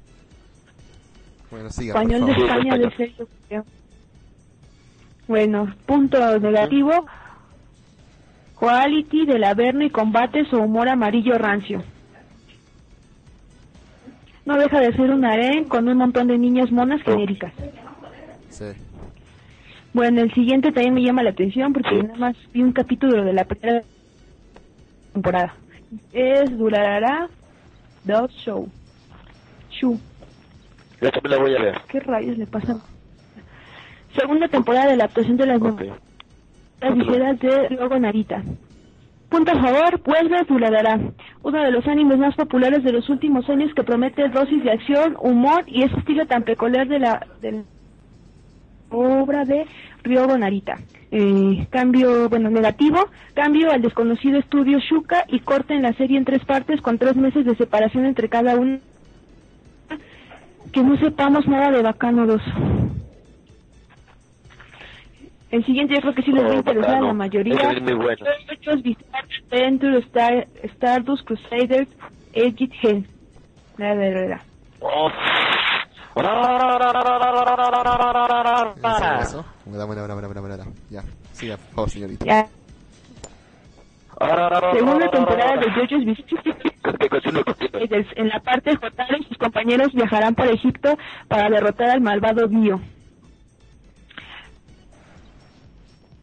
Bueno, 1.51 1.71
siga, 1.71 1.95
Español 1.95 2.27
de 2.27 2.27
por 2.27 2.35
favor. 2.35 2.51
España 2.51 2.79
de 2.79 2.87
español. 2.87 3.11
serio 3.17 3.29
creo. 3.49 3.65
Bueno, 5.29 5.75
punto 5.87 6.39
negativo. 6.39 7.07
Quality 8.59 9.27
del 9.27 9.45
Averno 9.45 9.85
y 9.85 9.91
combate 9.91 10.45
su 10.47 10.57
humor 10.57 10.89
amarillo 10.89 11.39
rancio. 11.39 11.83
No 14.45 14.57
deja 14.57 14.81
de 14.81 14.93
ser 14.95 15.11
un 15.11 15.25
harén 15.25 15.65
con 15.65 15.89
un 15.89 15.99
montón 15.99 16.27
de 16.27 16.39
niñas 16.39 16.73
monas 16.73 17.03
genéricas. 17.03 17.53
Sí. 18.49 18.65
Bueno, 19.93 20.23
el 20.23 20.33
siguiente 20.35 20.73
también 20.73 20.95
me 20.95 21.03
llama 21.03 21.23
la 21.23 21.31
atención 21.31 21.73
porque 21.73 22.03
nada 22.03 22.17
más 22.17 22.37
vi 22.53 22.63
un 22.63 22.73
capítulo 22.73 23.23
de 23.23 23.33
la 23.33 23.45
primera 23.45 23.83
temporada. 25.13 25.55
Es 26.13 26.57
Durarara 26.57 27.29
Dog 28.09 28.31
Show. 28.31 28.67
Shu. 29.71 29.99
Yo 31.01 31.11
también 31.13 31.31
la 31.31 31.39
voy 31.39 31.55
a 31.55 31.61
ver. 31.61 31.81
¿Qué 31.89 32.01
rayos 32.01 32.39
le 32.39 32.47
pasa? 32.47 32.81
Segunda 34.19 34.49
temporada 34.49 34.87
de 34.91 34.97
la 34.97 35.05
actuación 35.05 35.37
de 35.37 35.47
las 35.47 35.61
Ok. 35.61 35.83
novelas 35.83 35.99
ligeras 36.97 37.39
de 37.39 37.69
Rogo 37.77 37.99
Narita. 37.99 38.43
Punto 39.29 39.53
a 39.53 39.61
favor, 39.61 40.01
vuelve 40.05 40.43
Durarara, 40.49 40.99
uno 41.43 41.63
de 41.63 41.71
los 41.71 41.87
animes 41.87 42.17
más 42.19 42.35
populares 42.35 42.83
de 42.83 42.93
los 42.93 43.11
últimos 43.11 43.47
años 43.51 43.75
que 43.75 43.85
promete 43.85 44.27
dosis 44.31 44.65
de 44.65 44.71
acción, 44.73 45.17
humor 45.21 45.65
y 45.67 45.83
ese 45.83 45.99
estilo 45.99 46.27
tan 46.27 46.45
peculiar 46.45 46.89
de 46.89 46.99
la, 46.99 47.27
de 47.43 47.63
obra 48.91 49.45
de 49.45 49.67
Ryogo 50.03 50.37
Narita. 50.39 50.79
Eh, 51.11 51.67
cambio, 51.71 52.29
bueno, 52.29 52.51
negativo, 52.51 52.99
cambio 53.35 53.71
al 53.71 53.81
desconocido 53.83 54.39
estudio 54.39 54.79
Shuka 54.79 55.25
y 55.29 55.41
corte 55.41 55.75
en 55.75 55.83
la 55.83 55.93
serie 55.95 56.19
en 56.19 56.25
tres 56.25 56.45
partes 56.45 56.81
con 56.83 56.99
tres 56.99 57.17
meses 57.17 57.45
de 57.47 57.57
separación 57.57 58.05
entre 58.07 58.29
cada 58.29 58.57
uno. 58.57 58.79
Que 60.73 60.83
no 60.83 60.99
sepamos 60.99 61.47
nada 61.49 61.71
de 61.71 61.83
Bacano 61.83 62.27
2. 62.27 62.43
El 65.51 65.65
siguiente 65.65 65.95
yo 65.95 66.01
creo 66.03 66.15
que 66.15 66.23
sí 66.23 66.31
les 66.31 66.45
va 66.45 66.49
a 66.49 66.53
Oh, 66.53 66.57
interesar 66.59 66.97
a 66.97 67.01
la 67.01 67.13
mayoría. 67.15 67.55
Es 67.73 67.83
muy 67.83 67.95
bueno. 67.95 68.27
Adventure, 69.51 69.99
Star, 70.01 70.47
Stardust 70.75 71.25
Crusaders, 71.27 71.89
Edged 72.35 72.71
Hell. 72.83 73.07
La 73.79 73.95
verdad. 73.95 74.41
¿Es 78.77 79.29
eso? 79.29 79.45
Buena, 79.65 79.85
buena, 79.85 80.03
buena, 80.03 80.15
buena, 80.15 80.29
buena, 80.29 80.41
buena. 80.41 80.65
Ya, 80.91 81.03
siga, 81.33 81.57
por 81.57 81.75
favor, 81.75 81.91
señorita. 81.91 82.25
Ya. 82.25 82.47
Segunda 84.75 85.09
temporada 85.11 85.57
de 85.59 85.71
JoJo's 85.71 86.05
Bizarre. 86.05 86.59
En 88.17 88.29
la 88.29 88.41
parte 88.41 88.77
Jotaro 88.77 89.17
y 89.19 89.25
sus 89.25 89.39
compañeros 89.39 89.93
viajarán 89.93 90.35
por 90.35 90.49
Egipto 90.49 90.97
para 91.29 91.49
derrotar 91.49 91.91
al 91.91 92.01
malvado 92.01 92.49
Dio. 92.49 92.81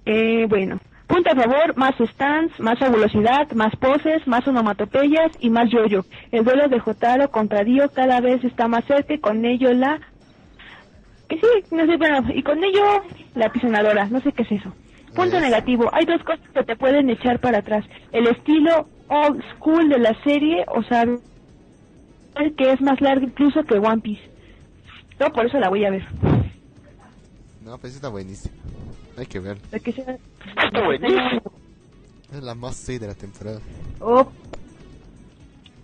Eh, 0.05 0.45
bueno, 0.49 0.79
punto 1.07 1.29
a 1.31 1.35
favor, 1.35 1.75
más 1.77 1.95
stands, 1.97 2.59
más 2.59 2.79
fabulosidad, 2.79 3.51
más 3.51 3.75
poses, 3.75 4.25
más 4.27 4.47
onomatopeyas 4.47 5.31
y 5.39 5.49
más 5.49 5.69
yoyo. 5.69 6.05
El 6.31 6.43
duelo 6.43 6.67
de 6.67 6.79
Jotaro 6.79 7.29
contra 7.31 7.63
Dio 7.63 7.89
cada 7.91 8.19
vez 8.21 8.43
está 8.43 8.67
más 8.67 8.85
cerca 8.85 9.13
y 9.13 9.19
con 9.19 9.45
ello 9.45 9.73
la... 9.73 9.99
Que 11.29 11.37
sí, 11.37 11.75
no 11.75 11.85
sé, 11.85 11.97
bueno, 11.97 12.23
y 12.33 12.43
con 12.43 12.63
ello 12.63 13.03
la 13.33 13.51
pisonadora, 13.51 14.07
no 14.07 14.21
sé 14.21 14.31
qué 14.31 14.43
es 14.43 14.51
eso. 14.51 14.71
Punto 15.15 15.39
negativo, 15.39 15.89
hay 15.93 16.05
dos 16.05 16.21
cosas 16.23 16.45
que 16.53 16.63
te 16.63 16.75
pueden 16.75 17.09
echar 17.09 17.39
para 17.39 17.59
atrás. 17.59 17.85
El 18.11 18.27
estilo 18.27 18.87
old 19.07 19.41
school 19.55 19.89
de 19.89 19.99
la 19.99 20.13
serie, 20.23 20.65
o 20.67 20.83
sea, 20.83 21.05
que 22.57 22.71
es 22.71 22.81
más 22.81 22.99
largo 23.01 23.25
incluso 23.25 23.63
que 23.63 23.77
One 23.77 24.01
Piece. 24.01 24.29
No, 25.19 25.31
por 25.31 25.45
eso 25.45 25.57
la 25.57 25.69
voy 25.69 25.85
a 25.85 25.89
ver. 25.89 26.05
No, 27.63 27.77
pues 27.77 27.95
está 27.95 28.09
buenísimo. 28.09 28.53
Hay 29.17 29.25
que 29.25 29.39
ver. 29.39 29.57
Que 29.83 29.91
sea- 29.91 30.17
Está 30.63 30.85
buenísimo. 30.85 31.41
Es 32.33 32.43
la 32.43 32.55
más 32.55 32.75
6 32.75 32.99
de 32.99 33.07
la 33.07 33.13
temporada. 33.13 33.59
Oh. 33.99 34.27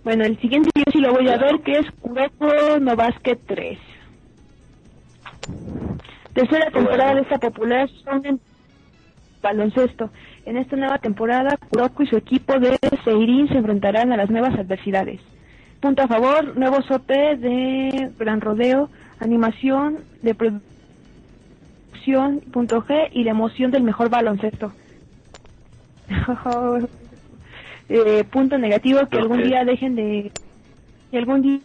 Bueno, 0.04 0.24
el 0.24 0.38
siguiente 0.40 0.70
yo 0.74 0.82
sí 0.92 0.98
lo 0.98 1.12
voy 1.12 1.28
a 1.28 1.38
ver, 1.38 1.60
que 1.62 1.72
es 1.72 1.86
Kuroko 2.00 2.78
no 2.80 2.96
Basket 2.96 3.38
3. 3.46 3.78
Tercera 6.34 6.70
temporada 6.70 7.12
Bueno. 7.12 7.16
de 7.16 7.20
esta 7.22 7.38
popular 7.38 7.88
shonen 7.88 8.40
baloncesto. 9.42 10.10
En 10.44 10.56
esta 10.56 10.76
nueva 10.76 10.98
temporada, 10.98 11.56
Kuroko 11.68 12.02
y 12.02 12.06
su 12.06 12.16
equipo 12.16 12.58
de 12.58 12.78
Seirin 13.04 13.48
se 13.48 13.54
enfrentarán 13.58 14.12
a 14.12 14.16
las 14.16 14.30
nuevas 14.30 14.58
adversidades. 14.58 15.20
Punto 15.80 16.02
a 16.02 16.08
favor, 16.08 16.56
nuevos 16.56 16.88
OP 16.90 17.08
de 17.36 18.10
Gran 18.18 18.40
Rodeo, 18.40 18.88
animación 19.20 19.98
de 20.22 20.34
producción, 20.34 20.71
punto 22.52 22.84
G 22.84 23.08
y 23.12 23.24
la 23.24 23.30
emoción 23.30 23.70
del 23.70 23.82
mejor 23.82 24.08
baloncesto. 24.10 24.72
Eh, 27.88 28.24
punto 28.24 28.56
negativo 28.56 29.06
que 29.06 29.18
algún 29.18 29.42
día 29.42 29.64
dejen 29.66 29.96
de 29.96 30.32
que 31.10 31.18
algún 31.18 31.42
día 31.42 31.60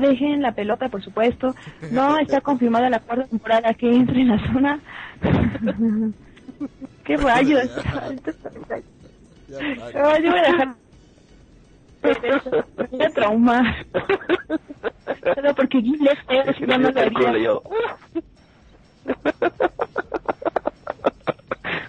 dejen 0.00 0.40
la 0.40 0.52
pelota 0.52 0.88
por 0.88 1.02
supuesto. 1.02 1.54
No 1.90 2.16
está 2.20 2.40
confirmada 2.40 2.88
la 2.88 3.00
cuarta 3.00 3.26
temporada 3.26 3.74
que 3.74 3.92
entre 3.92 4.22
en 4.22 4.28
la 4.28 4.52
zona. 4.52 4.80
Qué 7.04 7.16
rayos. 7.18 7.68
No, 9.48 10.18
yo 10.18 10.30
voy 10.30 10.38
a 10.38 10.50
dejar 10.50 10.74
voy 12.90 13.02
a 13.02 13.10
traumar. 13.10 13.86
Solo 15.34 15.54
porque 15.54 15.80
Gil 15.80 16.08
es 16.08 16.18
feo 16.26 16.54
si 16.54 16.64
no 16.64 16.78
no 16.78 16.90
lo 16.90 17.28
haría. 17.28 17.50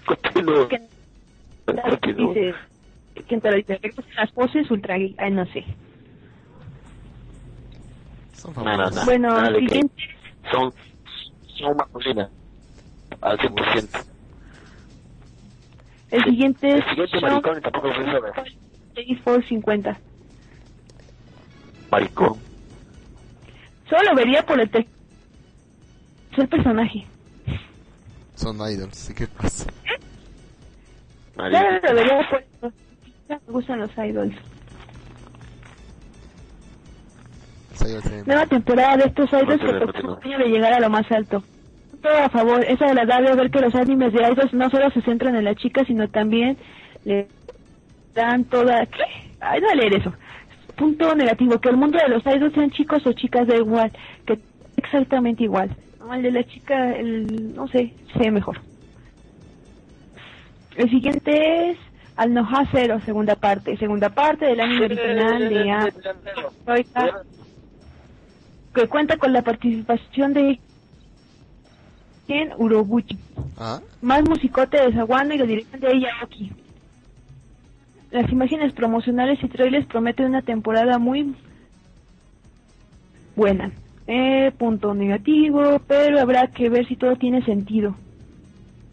Continúa. 0.06 0.68
Continúa. 1.90 2.34
dice 2.34 3.80
que 3.80 3.94
las 4.16 4.32
poses 4.32 4.70
ultra 4.72 4.96
ay 4.96 5.16
no 5.32 5.46
sé 5.48 5.64
Son 8.34 8.54
No, 8.56 8.64
no, 8.78 8.90
no. 8.90 9.06
bueno 9.06 9.36
que- 9.54 9.60
siguiente 9.60 10.04
Son, 10.52 10.74
son 11.58 11.78
masculinas. 11.78 12.30
Al 13.22 13.38
100%. 13.40 14.06
el 16.12 16.24
siguiente 16.26 16.70
El 16.70 16.80
es 16.80 16.86
siguiente 16.90 17.20
Shaun 17.20 17.32
maricón 17.32 17.62
tampoco 17.62 17.88
se 17.96 18.06
sabe. 18.06 18.32
6450 18.96 19.98
Maricón. 21.92 22.38
Solo 23.90 24.02
lo 24.10 24.16
vería 24.16 24.44
por 24.44 24.60
el 24.60 24.70
te- 24.70 24.88
el 26.42 26.48
personaje. 26.48 27.06
Son 28.36 28.56
idols, 28.58 28.92
así 28.92 29.14
que 29.14 29.28
pasa. 29.28 29.70
Maricón. 31.36 31.80
lo 31.84 31.96
vería 31.96 32.30
por 32.60 32.74
me 33.30 33.40
gustan 33.48 33.80
los 33.80 33.92
idols. 33.98 34.36
Nueva 38.26 38.46
temporada 38.46 38.98
de 38.98 39.06
estos 39.06 39.30
idols 39.32 39.62
que 39.62 39.80
continúa. 39.80 40.20
propone 40.20 40.38
de 40.38 40.50
llegar 40.50 40.74
a 40.74 40.80
lo 40.80 40.90
más 40.90 41.12
alto. 41.12 41.44
Todo 42.02 42.18
a 42.18 42.30
favor, 42.30 42.64
es 42.66 42.82
agradable 42.82 43.36
ver 43.36 43.50
que 43.50 43.60
los 43.60 43.76
animes 43.76 44.14
de 44.14 44.22
idols 44.22 44.54
no 44.54 44.70
solo 44.70 44.90
se 44.92 45.02
centran 45.02 45.36
en 45.36 45.46
la 45.46 45.56
chica, 45.56 45.84
sino 45.86 46.08
también 46.10 46.58
le 47.06 47.28
dan 48.14 48.46
toda... 48.46 48.86
¿Qué? 48.86 49.04
Ay, 49.40 49.62
no 49.62 49.74
leer 49.74 49.96
eso. 49.96 50.14
Punto 50.76 51.16
negativo, 51.16 51.60
que 51.60 51.70
el 51.70 51.78
mundo 51.78 51.98
de 51.98 52.10
los 52.10 52.24
idols 52.26 52.54
sean 52.54 52.72
chicos 52.72 53.06
o 53.06 53.14
chicas 53.14 53.48
da 53.48 53.56
igual, 53.56 53.92
que 54.26 54.40
exactamente 54.78 55.44
igual. 55.44 55.76
No, 56.04 56.14
el 56.14 56.22
de 56.22 56.32
la 56.32 56.44
chica, 56.44 56.96
el, 56.96 57.56
no 57.56 57.68
sé, 57.68 57.94
se 58.14 58.20
ve 58.20 58.32
mejor. 58.32 58.60
El 60.76 60.90
siguiente 60.90 61.72
es 61.72 61.78
Al 62.16 62.34
Noha 62.34 62.68
Zero, 62.72 63.00
segunda 63.02 63.36
parte. 63.36 63.78
Segunda 63.78 64.10
parte 64.10 64.46
del 64.46 64.60
anime 64.60 64.86
original 64.86 65.50
de 65.50 65.72
A. 65.72 65.90
Troika, 66.66 67.24
que 68.74 68.88
cuenta 68.88 69.18
con 69.18 69.32
la 69.32 69.44
participación 69.44 70.34
de 70.34 70.60
Ken 72.28 72.52
Urobuchi. 72.58 73.18
Ah, 73.58 73.80
Más 74.02 74.28
musicote 74.28 74.82
de 74.82 74.94
Sawano 74.94 75.34
y 75.36 75.38
la 75.38 75.46
dirección 75.46 75.80
de 75.80 76.00
Yaoki. 76.02 76.52
Las 78.12 78.30
imágenes 78.32 78.74
promocionales 78.74 79.42
y 79.44 79.48
trailers 79.48 79.88
prometen 79.88 80.28
una 80.28 80.42
temporada 80.42 80.98
muy 81.00 81.34
buena. 83.36 83.72
Eh, 84.08 84.52
punto 84.58 84.94
negativo, 84.94 85.80
pero 85.88 86.20
habrá 86.20 86.48
que 86.48 86.70
ver 86.70 86.86
si 86.88 86.96
todo 86.98 87.16
tiene 87.16 87.44
sentido. 87.46 87.96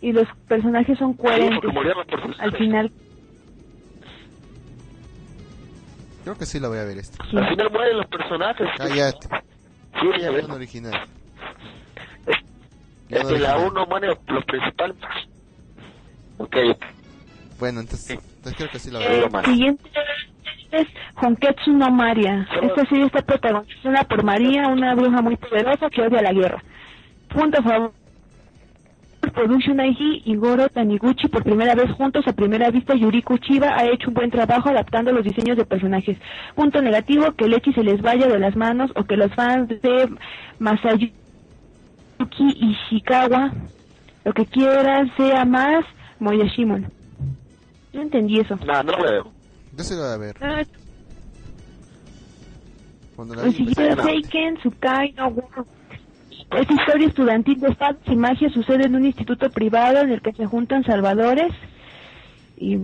Y 0.00 0.12
los 0.12 0.26
personajes 0.48 0.98
son 0.98 1.12
Sí, 1.12 1.18
coherentes. 1.18 1.60
personajes. 1.60 2.40
Al 2.40 2.52
final, 2.56 2.92
creo 6.22 6.38
que 6.38 6.46
sí 6.46 6.60
la 6.60 6.68
voy 6.68 6.78
a 6.78 6.84
ver 6.84 6.98
esta. 6.98 7.22
sí. 7.30 7.36
Al 7.36 7.48
final 7.48 7.70
mueren 7.72 7.96
los 7.98 8.06
personajes. 8.06 8.68
Cállate. 8.78 9.28
Sí, 10.00 10.20
ya 10.20 10.30
ves. 10.30 10.48
Original. 10.48 10.94
Es 13.08 13.24
que 13.26 13.38
la 13.40 13.58
1 13.58 13.86
mueren 13.86 14.10
los, 14.10 14.18
los 14.28 14.44
principales. 14.44 14.96
Ok, 16.38 16.56
Bueno, 17.58 17.80
entonces, 17.80 18.18
entonces 18.36 18.54
creo 18.56 18.70
que 18.70 18.78
sí 18.78 18.90
la 18.90 19.00
voy 19.00 19.08
a 19.08 19.12
Eh, 19.12 19.20
ver. 19.22 19.30
más. 19.32 19.44
siguiente 19.44 19.90
es 20.72 20.86
Honketsu 21.16 21.72
no 21.72 21.90
Maria. 21.90 22.46
Esta 22.62 22.86
serie 22.86 23.06
está 23.06 23.22
protagonizada 23.22 24.04
por 24.04 24.24
María, 24.24 24.68
una 24.68 24.94
bruja 24.94 25.22
muy 25.22 25.36
poderosa 25.36 25.90
que 25.90 26.02
odia 26.02 26.22
la 26.22 26.32
guerra. 26.32 26.62
Punto 27.28 27.60
a 27.60 27.62
favor. 27.62 27.92
Production 29.34 29.78
IG 29.80 30.22
y 30.24 30.34
Goro 30.36 30.68
Taniguchi 30.68 31.28
por 31.28 31.44
primera 31.44 31.74
vez 31.74 31.90
juntos 31.92 32.26
a 32.26 32.32
primera 32.32 32.70
vista 32.70 32.94
Yuriko 32.94 33.36
Chiba 33.36 33.76
ha 33.76 33.84
hecho 33.84 34.08
un 34.08 34.14
buen 34.14 34.30
trabajo 34.30 34.70
adaptando 34.70 35.12
los 35.12 35.24
diseños 35.24 35.58
de 35.58 35.66
personajes. 35.66 36.16
Punto 36.54 36.80
negativo 36.80 37.30
que 37.32 37.46
Lechi 37.46 37.72
se 37.74 37.84
les 37.84 38.00
vaya 38.00 38.26
de 38.26 38.38
las 38.38 38.56
manos 38.56 38.90
o 38.96 39.04
que 39.04 39.16
los 39.16 39.32
fans 39.34 39.68
de 39.68 40.08
Masayuki 40.58 41.12
Ishikawa 42.38 43.52
lo 44.24 44.32
que 44.32 44.46
quieras 44.46 45.08
sea 45.16 45.44
más 45.44 45.84
Moyashimon. 46.18 46.90
No 47.92 48.02
entendí 48.02 48.40
eso. 48.40 48.56
No, 48.64 48.82
no 48.82 48.92
lo 48.92 49.02
veo. 49.02 49.39
Yo 49.80 49.84
se 49.84 49.94
lo 49.96 50.02
voy 50.02 50.12
a 50.12 50.16
ver. 50.18 50.36
Ah, 50.42 50.62
Cuando 53.16 53.34
la 53.34 53.50
Seiken 53.50 54.56
Tsukai 54.58 55.12
no. 55.12 55.34
Esta 56.50 56.74
historia 56.74 57.08
estudiantil 57.08 57.60
de 57.60 57.68
espadas 57.68 57.96
y 58.06 58.14
magia 58.16 58.50
sucede 58.50 58.84
en 58.84 58.94
un 58.96 59.06
instituto 59.06 59.48
privado 59.50 60.00
en 60.00 60.10
el 60.10 60.20
que 60.20 60.32
se 60.34 60.44
juntan 60.44 60.84
salvadores 60.84 61.52
y 62.58 62.78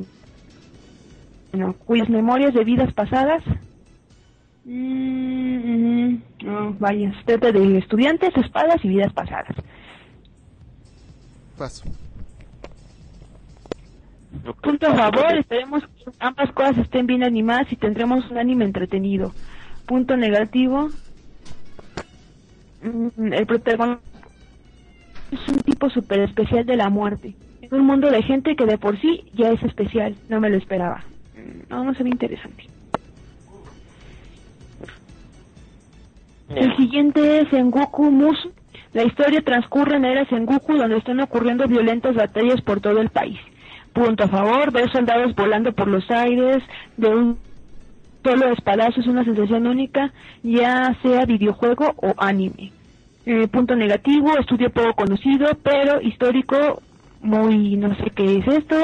bueno, 1.52 1.74
cuyas 1.84 2.08
memorias 2.08 2.54
de 2.54 2.64
vidas 2.64 2.94
pasadas. 2.94 3.42
Mm, 4.64 5.56
mm, 5.56 6.22
no, 6.44 6.76
vaya, 6.78 7.12
trata 7.26 7.52
de 7.52 7.76
estudiantes, 7.76 8.34
espadas 8.36 8.82
y 8.84 8.88
vidas 8.88 9.12
pasadas. 9.12 9.54
Paso. 11.58 11.84
Punto 14.62 14.86
a 14.88 14.94
favor, 14.94 15.36
esperemos 15.36 15.82
que 15.82 16.10
ambas 16.20 16.50
cosas 16.52 16.78
estén 16.78 17.06
bien 17.06 17.22
animadas 17.22 17.70
y 17.72 17.76
tendremos 17.76 18.28
un 18.30 18.38
anime 18.38 18.64
entretenido. 18.64 19.32
Punto 19.86 20.16
negativo, 20.16 20.88
mm, 22.82 23.32
el 23.32 23.46
protagonista 23.46 24.02
es 25.30 25.48
un 25.48 25.60
tipo 25.60 25.90
súper 25.90 26.20
especial 26.20 26.66
de 26.66 26.76
la 26.76 26.88
muerte. 26.90 27.34
En 27.62 27.74
un 27.74 27.86
mundo 27.86 28.10
de 28.10 28.22
gente 28.22 28.54
que 28.56 28.66
de 28.66 28.78
por 28.78 29.00
sí 29.00 29.24
ya 29.34 29.50
es 29.50 29.62
especial, 29.62 30.14
no 30.28 30.40
me 30.40 30.50
lo 30.50 30.56
esperaba. 30.56 31.04
Mm, 31.34 31.70
No, 31.70 31.84
no 31.84 31.94
se 31.94 32.02
ve 32.02 32.10
interesante. 32.10 32.64
El 36.48 36.76
siguiente 36.76 37.40
es 37.40 37.48
Sengoku 37.48 38.10
Musu. 38.10 38.52
La 38.92 39.02
historia 39.02 39.42
transcurre 39.42 39.96
en 39.96 40.04
era 40.04 40.24
Sengoku 40.26 40.74
donde 40.74 40.96
están 40.98 41.20
ocurriendo 41.20 41.66
violentas 41.66 42.14
batallas 42.14 42.60
por 42.62 42.80
todo 42.80 43.00
el 43.00 43.10
país. 43.10 43.38
Punto 43.96 44.24
a 44.24 44.28
favor, 44.28 44.70
ver 44.72 44.92
soldados 44.92 45.34
volando 45.34 45.72
por 45.72 45.88
los 45.88 46.10
aires, 46.10 46.62
de 46.98 47.08
un 47.08 47.38
solo 48.22 48.52
espadazo 48.52 49.00
es 49.00 49.06
una 49.06 49.24
sensación 49.24 49.66
única, 49.66 50.12
ya 50.42 50.94
sea 51.00 51.24
videojuego 51.24 51.94
o 51.96 52.12
anime. 52.18 52.72
Eh, 53.24 53.48
punto 53.48 53.74
negativo, 53.74 54.36
estudio 54.38 54.68
poco 54.68 54.92
conocido, 54.92 55.46
pero 55.62 56.02
histórico, 56.02 56.82
muy 57.22 57.76
no 57.76 57.96
sé 57.96 58.10
qué 58.10 58.36
es 58.36 58.46
esto. 58.46 58.76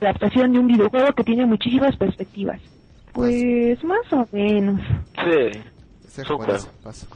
Adaptación 0.00 0.52
de 0.52 0.58
un 0.58 0.66
videojuego 0.66 1.12
que 1.12 1.22
tiene 1.22 1.46
muchísimas 1.46 1.96
perspectivas. 1.96 2.60
Pues 3.12 3.82
más 3.84 4.12
o 4.12 4.26
menos. 4.32 4.80
Sí. 5.14 6.24
Paso. 6.82 7.06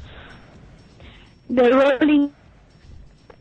The 1.52 1.70
Rolling 1.70 2.28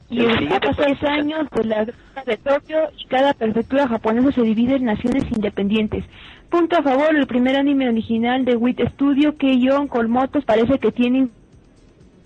y 0.10 0.22
El 0.26 0.51
ha 0.51 0.60
pasado 0.60 0.86
10 0.88 0.99
fue- 0.99 1.10
años 1.10 1.47
de 1.51 1.64
la 1.66 1.86
guerra 1.86 2.24
de 2.26 2.38
Tokio 2.38 2.80
y 2.97 3.05
cada 3.05 3.34
prefectura 3.34 3.88
japonesa 3.88 4.32
se 4.32 4.41
divide 4.41 4.76
en 4.76 4.86
naciones 4.86 5.24
independientes. 5.32 6.03
Punto 6.49 6.78
a 6.78 6.82
favor, 6.84 7.16
el 7.16 7.28
primer 7.28 7.55
anime 7.55 7.88
original 7.89 8.43
de 8.43 8.55
WIT 8.55 8.80
Studio, 8.93 9.38
Keion 9.38 9.88
con 9.88 10.10
motos, 10.10 10.43
parece 10.45 10.80
que 10.80 10.91
tiene 10.91 11.30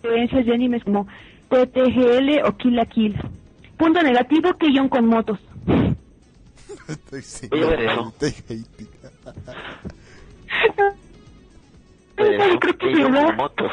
influencias 0.02 0.46
de 0.46 0.54
animes 0.54 0.84
como 0.86 1.08
TTGL 1.50 2.42
o 2.46 2.56
Kill 2.58 2.76
la 2.76 2.86
Kill. 2.86 3.16
Punto 3.78 4.02
negativo, 4.02 4.54
Keion 4.58 4.88
con 4.88 5.06
motos. 5.08 5.40
Estoy 6.88 7.22
sin- 7.22 7.50
creo 12.20 12.78
que 12.78 13.04
con 13.04 13.36
motos. 13.36 13.72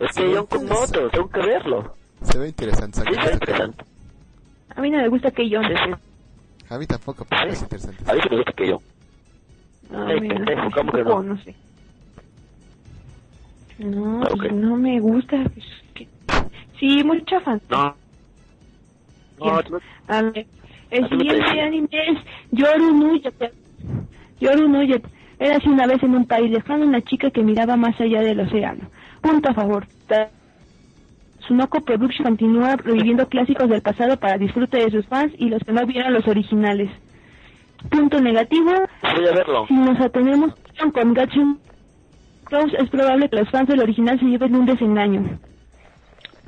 Es 0.00 0.16
que 0.16 0.34
con 0.48 0.66
motos, 0.66 1.12
tengo 1.12 1.28
que 1.28 1.40
verlo. 1.40 1.96
Se 2.24 2.38
ve 2.38 2.48
interesante. 2.48 3.00
A 3.00 4.80
mí 4.80 4.90
no 4.90 4.98
me 4.98 5.08
gusta. 5.08 5.30
Sí, 5.36 5.48
sí. 5.48 5.92
A 6.70 6.78
mí 6.78 6.86
tampoco, 6.86 7.24
pero 7.28 7.50
es 7.52 7.62
interesante. 7.62 8.02
A 8.10 8.14
mí 8.14 8.20
sí 8.22 8.28
me 8.30 8.36
gusta 8.36 8.52
que 8.52 8.68
yo. 8.68 8.78
Ah, 9.92 10.06
Ay, 10.08 10.20
mira, 10.20 10.34
pendejo, 10.36 10.70
¿cómo 10.74 10.92
que 10.92 11.02
no? 11.04 11.22
no 11.22 11.36
sé. 11.42 11.54
No, 13.78 14.22
Ah, 14.22 14.28
no 14.52 14.76
me 14.76 15.00
gusta. 15.00 15.36
pues, 15.52 15.66
que- 15.94 16.08
Sí, 16.78 17.02
mucha 17.04 17.40
fantasía. 17.40 17.94
No. 19.38 19.46
No, 19.46 19.60
no. 19.70 19.78
A 20.08 20.22
ver, 20.22 20.46
el 20.90 21.04
¿A 21.04 21.08
ti 21.08 21.14
no 21.14 21.20
siguiente 21.20 21.60
anime 21.60 21.88
es 21.92 22.18
Yoru 22.52 22.94
Nuyate. 22.94 23.52
Yoru 24.40 24.68
Nuyate. 24.68 25.08
Era 25.38 25.56
así 25.56 25.68
una 25.68 25.86
vez 25.86 26.02
en 26.02 26.14
un 26.14 26.26
país 26.26 26.50
lejano 26.50 26.84
una 26.86 27.02
chica 27.02 27.30
que 27.30 27.42
miraba 27.42 27.76
más 27.76 28.00
allá 28.00 28.20
del 28.22 28.40
océano. 28.40 28.88
Punto 29.20 29.50
a 29.50 29.54
favor. 29.54 29.86
Sunoko 31.46 31.80
Production 31.80 32.24
continúa 32.24 32.76
reviviendo 32.76 33.28
clásicos 33.28 33.68
del 33.68 33.82
pasado 33.82 34.18
para 34.18 34.38
disfrute 34.38 34.78
de 34.78 34.90
sus 34.90 35.06
fans 35.06 35.32
y 35.38 35.48
los 35.48 35.62
que 35.62 35.72
no 35.72 35.84
vieron 35.86 36.12
los 36.12 36.26
originales. 36.26 36.90
Punto 37.90 38.20
negativo, 38.20 38.70
Voy 39.02 39.28
a 39.28 39.32
verlo. 39.32 39.66
si 39.68 39.74
nos 39.74 40.00
atenemos 40.00 40.54
con 40.92 41.12
Gatsu 41.14 41.58
Cross, 42.44 42.72
es 42.78 42.88
probable 42.90 43.28
que 43.28 43.36
los 43.36 43.50
fans 43.50 43.68
del 43.68 43.80
original 43.80 44.18
se 44.18 44.26
lleven 44.26 44.56
un 44.56 44.66
desengaño. 44.66 45.38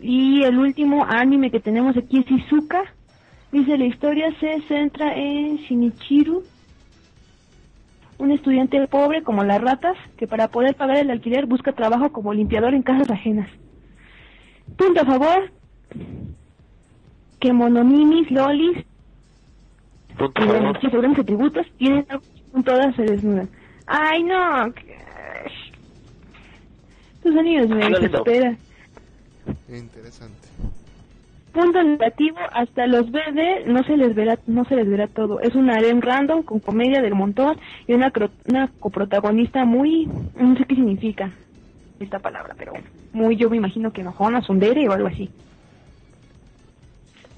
Y 0.00 0.42
el 0.42 0.58
último 0.58 1.04
anime 1.08 1.50
que 1.50 1.60
tenemos 1.60 1.96
aquí 1.96 2.18
es 2.18 2.30
Izuka. 2.30 2.82
Dice, 3.52 3.78
la 3.78 3.86
historia 3.86 4.28
se 4.40 4.60
centra 4.62 5.14
en 5.14 5.56
Shinichiru, 5.56 6.42
un 8.18 8.30
estudiante 8.30 8.86
pobre 8.88 9.22
como 9.22 9.44
las 9.44 9.60
ratas, 9.60 9.96
que 10.18 10.26
para 10.26 10.48
poder 10.48 10.74
pagar 10.74 10.98
el 10.98 11.10
alquiler 11.10 11.46
busca 11.46 11.72
trabajo 11.72 12.12
como 12.12 12.32
limpiador 12.34 12.74
en 12.74 12.82
casas 12.82 13.10
ajenas. 13.10 13.48
Punto 14.76 15.00
a 15.00 15.04
favor, 15.04 15.50
que 17.40 17.52
mononimis, 17.52 18.30
lolis, 18.30 18.84
Punto 20.18 20.42
y 20.42 20.46
favor. 20.46 21.00
grandes 21.00 21.18
atributos 21.20 21.66
tienen 21.78 22.06
todas 22.64 22.94
se 22.96 23.02
desnudan. 23.02 23.48
Ay, 23.86 24.22
no. 24.24 24.72
que- 24.74 24.96
Tus 27.22 27.36
amigos 27.36 27.68
me 27.68 27.88
desesperan. 27.90 28.58
Interesante. 29.68 30.48
Punto 31.52 31.82
negativo, 31.82 32.36
hasta 32.52 32.86
los 32.86 33.10
BD 33.10 33.64
no 33.66 33.82
se 33.84 33.96
les 33.96 34.14
verá, 34.14 34.38
no 34.46 34.64
se 34.66 34.76
les 34.76 34.88
verá 34.88 35.06
todo. 35.06 35.40
Es 35.40 35.54
un 35.54 35.70
harem 35.70 36.00
random 36.00 36.42
con 36.42 36.60
comedia 36.60 37.00
del 37.00 37.14
montón 37.14 37.56
y 37.86 37.94
una, 37.94 38.12
cro- 38.12 38.30
una 38.48 38.68
coprotagonista 38.78 39.64
muy, 39.64 40.06
no 40.38 40.56
sé 40.58 40.64
qué 40.66 40.74
significa 40.74 41.30
esta 41.98 42.18
palabra, 42.18 42.54
pero 42.58 42.72
muy, 43.16 43.36
yo 43.36 43.48
me 43.48 43.56
imagino 43.56 43.92
que 43.92 44.02
enojona, 44.02 44.42
sondere 44.42 44.86
o 44.88 44.92
algo 44.92 45.08
así. 45.08 45.30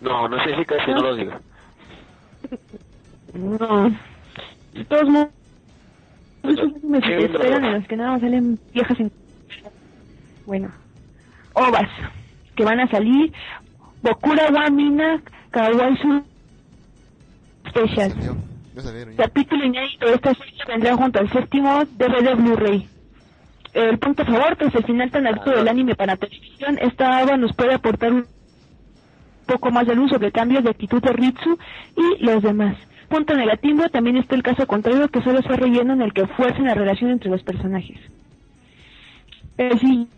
No, 0.00 0.28
no 0.28 0.42
sé 0.44 0.56
si 0.56 0.64
casi 0.64 0.90
no 0.90 1.00
lo 1.00 1.14
diga. 1.14 1.40
No. 3.34 3.90
De 4.72 4.84
todos 4.86 5.08
modos, 5.10 5.28
esos 6.42 6.82
me 6.82 6.98
no. 6.98 7.06
en 7.06 7.72
los 7.74 7.86
que 7.86 7.96
nada 7.96 8.12
más 8.12 8.20
salen 8.22 8.58
viejas 8.72 8.98
en... 8.98 9.12
Bueno, 10.46 10.70
ovas 11.52 11.88
que 12.56 12.64
van 12.64 12.80
a 12.80 12.88
salir. 12.88 13.32
Bokura 14.02 14.48
wa 14.50 14.70
Mina 14.70 15.20
Kawaisu 15.50 16.24
Special. 17.68 18.12
Salió. 18.12 18.36
Ya 18.74 18.82
salieron 18.82 19.14
ya. 19.14 19.24
Capítulo 19.24 19.64
inédito 19.66 20.06
de 20.06 20.14
esta 20.14 20.34
serie 20.34 20.64
vendrá 20.66 20.96
junto 20.96 21.18
al 21.20 21.30
séptimo 21.30 21.84
DVD 21.84 22.34
Blu-ray. 22.34 22.88
El 23.74 23.98
punto 23.98 24.22
a 24.22 24.26
favor, 24.26 24.56
tras 24.56 24.74
el 24.74 24.84
final 24.84 25.10
tan 25.10 25.26
alto 25.26 25.50
del 25.50 25.68
anime 25.68 25.94
para 25.94 26.16
televisión, 26.16 26.78
esta 26.80 27.22
obra 27.22 27.36
nos 27.36 27.54
puede 27.54 27.74
aportar 27.74 28.12
un 28.12 28.26
poco 29.46 29.70
más 29.70 29.86
de 29.86 29.94
luz 29.94 30.10
sobre 30.10 30.32
cambios 30.32 30.64
de 30.64 30.70
actitud 30.70 31.02
de 31.02 31.12
Ritsu 31.12 31.58
y 31.96 32.24
los 32.24 32.42
demás. 32.42 32.76
Punto 33.08 33.34
negativo, 33.34 33.88
también 33.88 34.16
está 34.16 34.34
el 34.34 34.42
caso 34.42 34.66
contrario, 34.66 35.08
que 35.08 35.22
solo 35.22 35.42
fue 35.42 35.56
relleno 35.56 35.94
en 35.94 36.02
el 36.02 36.12
que 36.12 36.26
fuerza 36.26 36.60
la 36.60 36.74
relación 36.74 37.10
entre 37.10 37.30
los 37.30 37.42
personajes. 37.42 37.98
El 39.56 39.78
siguiente 39.78 40.12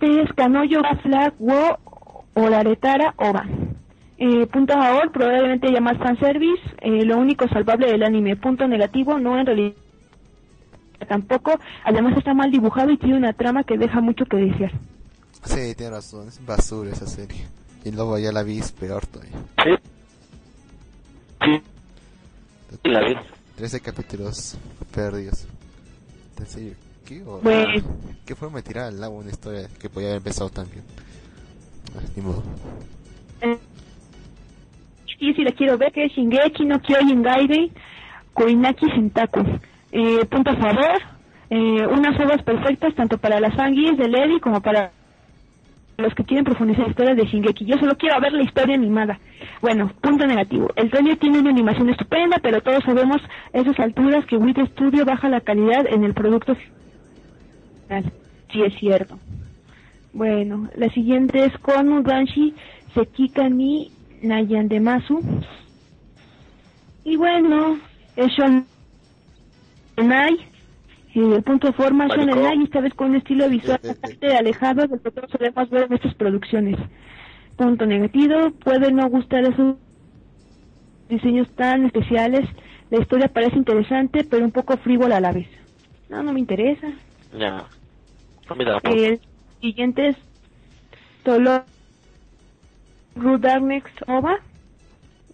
es 0.00 0.32
Kanoyo 0.34 0.80
Flag 1.02 1.34
wo 1.38 1.78
Oraretara 2.34 3.14
Oba. 3.16 3.46
Eh, 4.18 4.46
punto 4.46 4.74
a 4.74 4.82
favor, 4.82 5.12
probablemente 5.12 5.68
haya 5.68 5.80
más 5.80 5.98
fanservice. 5.98 6.62
Eh, 6.80 7.04
lo 7.04 7.18
único 7.18 7.48
salvable 7.48 7.88
del 7.88 8.02
anime. 8.02 8.36
Punto 8.36 8.66
negativo, 8.66 9.18
no 9.18 9.38
en 9.38 9.46
realidad 9.46 9.74
tampoco. 11.06 11.58
Además 11.84 12.16
está 12.16 12.34
mal 12.34 12.50
dibujado 12.50 12.90
y 12.90 12.98
tiene 12.98 13.16
una 13.16 13.32
trama 13.32 13.64
que 13.64 13.78
deja 13.78 14.00
mucho 14.00 14.24
que 14.24 14.36
desear. 14.36 14.72
Sí, 15.44 15.74
tiene 15.76 15.92
razón. 15.92 16.28
Es 16.28 16.44
basura 16.44 16.90
esa 16.90 17.06
serie. 17.06 17.46
Y 17.84 17.92
luego 17.92 18.18
ya 18.18 18.32
la 18.32 18.42
vi, 18.42 18.58
es 18.58 18.72
peor 18.72 19.06
todavía. 19.06 19.36
Sí. 19.64 19.70
Sí. 21.44 21.62
Y 22.84 22.88
la 22.88 23.00
vi. 23.00 23.14
13 23.56 23.80
capítulos 23.80 24.56
perdidos. 24.94 25.46
En 26.38 26.46
serio, 26.46 26.74
¿qué, 27.04 27.22
Bueno. 27.22 27.82
¿Qué 28.24 28.34
forma 28.34 28.58
de 28.58 28.62
tirar 28.62 28.84
al 28.84 29.02
agua 29.02 29.20
una 29.20 29.30
historia 29.30 29.68
que 29.80 29.88
podía 29.88 30.08
haber 30.08 30.18
empezado 30.18 30.50
tan 30.50 30.70
bien? 30.70 30.84
Ah, 31.96 32.02
ni 32.14 32.22
modo. 32.22 32.42
Eh, 33.40 33.58
y 35.20 35.34
si 35.34 35.42
la 35.42 35.50
quiero 35.52 35.76
ver, 35.76 35.92
que 35.92 36.04
es 36.04 36.12
Shingeki 36.12 36.64
no 36.64 36.80
Kyojin 36.80 37.22
Gaiden 37.22 37.72
Koinaki 38.34 38.86
Sentaku. 38.90 39.40
Eh, 39.92 40.24
punto 40.26 40.50
a 40.50 40.56
favor, 40.56 41.00
eh, 41.50 41.86
unas 41.86 42.20
obras 42.20 42.42
perfectas 42.42 42.94
tanto 42.94 43.18
para 43.18 43.40
las 43.40 43.54
fanguis 43.54 43.96
de 43.96 44.08
Levi 44.08 44.38
como 44.40 44.60
para 44.60 44.92
los 45.96 46.14
que 46.14 46.24
quieren 46.24 46.44
profundizar 46.44 46.84
la 46.84 46.90
historia 46.90 47.14
de 47.14 47.24
Shingeki. 47.24 47.64
Yo 47.64 47.76
solo 47.78 47.96
quiero 47.96 48.20
ver 48.20 48.32
la 48.32 48.44
historia 48.44 48.74
animada. 48.76 49.18
Bueno, 49.60 49.90
punto 50.00 50.26
negativo. 50.26 50.70
El 50.76 50.90
trailer 50.90 51.16
tiene 51.16 51.40
una 51.40 51.50
animación 51.50 51.88
estupenda, 51.88 52.38
pero 52.40 52.60
todos 52.60 52.84
sabemos 52.84 53.20
a 53.52 53.58
esas 53.58 53.78
alturas 53.80 54.24
que 54.26 54.36
Wit 54.36 54.58
Studio 54.72 55.04
baja 55.04 55.28
la 55.28 55.40
calidad 55.40 55.86
en 55.88 56.04
el 56.04 56.14
producto 56.14 56.54
final. 56.54 58.12
Sí, 58.52 58.62
es 58.62 58.74
cierto. 58.78 59.18
Bueno, 60.12 60.68
la 60.76 60.88
siguiente 60.90 61.44
es 61.44 61.58
Kono 61.58 62.02
Ganshi 62.02 62.54
Sekika 62.94 63.48
ni 63.48 63.90
Nayandemasu. 64.22 65.20
Y 67.04 67.16
bueno, 67.16 67.78
es 68.16 68.32
Shonai. 69.98 70.38
Y 71.14 71.20
el 71.20 71.42
punto 71.42 71.68
de 71.68 71.72
forma 71.72 72.06
es 72.06 72.16
Maricón. 72.16 72.42
Shonai, 72.42 72.62
esta 72.62 72.80
vez 72.80 72.94
con 72.94 73.10
un 73.10 73.16
estilo 73.16 73.48
visual 73.48 73.80
bastante 73.84 74.34
alejado 74.34 74.86
del 74.86 75.00
que 75.00 75.10
todos 75.10 75.30
solemos 75.30 75.70
ver 75.70 75.84
en 75.84 75.94
estas 75.94 76.14
producciones. 76.14 76.76
Punto 77.56 77.86
negativo, 77.86 78.50
puede 78.62 78.92
no 78.92 79.08
gustar 79.08 79.44
esos 79.44 79.76
diseños 81.08 81.48
tan 81.56 81.86
especiales. 81.86 82.48
La 82.90 83.00
historia 83.00 83.28
parece 83.28 83.56
interesante, 83.56 84.24
pero 84.24 84.44
un 84.44 84.52
poco 84.52 84.76
frívola 84.76 85.16
a 85.16 85.20
la 85.20 85.32
vez. 85.32 85.48
No, 86.08 86.22
no 86.22 86.32
me 86.32 86.40
interesa. 86.40 86.88
Ya. 87.36 87.64
No 88.48 88.80
El 88.84 89.20
siguiente 89.60 90.08
es 90.08 90.16
Tolo 91.22 91.64
Rudarnex 93.16 93.90
Ova. 94.06 94.38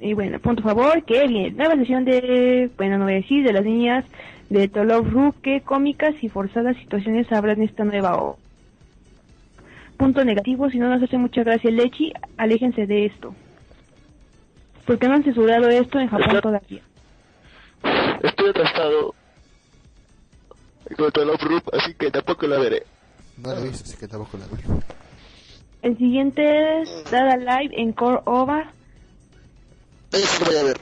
Y 0.01 0.15
bueno, 0.15 0.41
punto 0.41 0.63
favor, 0.63 1.05
que 1.05 1.27
bien. 1.29 1.57
Nueva 1.57 1.77
sesión 1.77 2.05
de, 2.05 2.71
bueno, 2.77 2.99
no 2.99 3.05
voy 3.05 3.15
a 3.15 3.17
decir, 3.17 3.45
de 3.45 3.53
las 3.53 3.65
niñas 3.65 4.05
de 4.51 4.69
Tolov 4.69 5.35
que 5.43 5.63
cómicas 5.63 6.15
y 6.23 6.29
forzadas 6.29 6.77
situaciones 6.77 7.31
habrán 7.33 7.59
en 7.63 7.69
esta 7.69 7.85
nueva 7.85 8.17
ova. 8.17 8.37
Punto 9.97 10.25
negativo, 10.25 10.69
si 10.71 10.79
no 10.79 10.89
nos 10.89 11.03
hace 11.03 11.17
mucha 11.17 11.43
gracia 11.45 11.71
el 11.71 11.77
lechi, 11.77 12.13
aléjense 12.37 12.87
de 12.87 13.07
esto. 13.07 13.35
Porque 14.87 15.09
no 15.09 15.15
han 15.15 15.25
censurado 15.25 15.69
esto 15.69 15.99
en 15.99 16.09
Japón 16.09 16.27
Está- 16.29 16.41
todavía. 16.41 16.83
Estoy 18.23 18.51
atrasado 18.51 19.15
con 20.97 21.11
Group, 21.39 21.63
así 21.73 21.95
que 21.95 22.11
tampoco 22.11 22.47
la 22.47 22.59
veré. 22.59 22.83
No 23.39 23.53
la 23.53 23.61
he 23.61 23.65
visto, 23.65 23.85
así 23.85 23.97
que 23.97 24.09
tampoco 24.09 24.37
la 24.39 24.47
veo. 24.47 24.81
El 25.83 25.97
siguiente 25.99 26.81
es 26.83 27.05
Dada 27.11 27.37
Live 27.37 27.75
en 27.81 27.93
Core 27.93 28.21
Ova. 28.25 28.73
Eso 30.13 30.45
lo 30.45 30.51
voy 30.51 30.57
a 30.61 30.65
ver. 30.65 30.77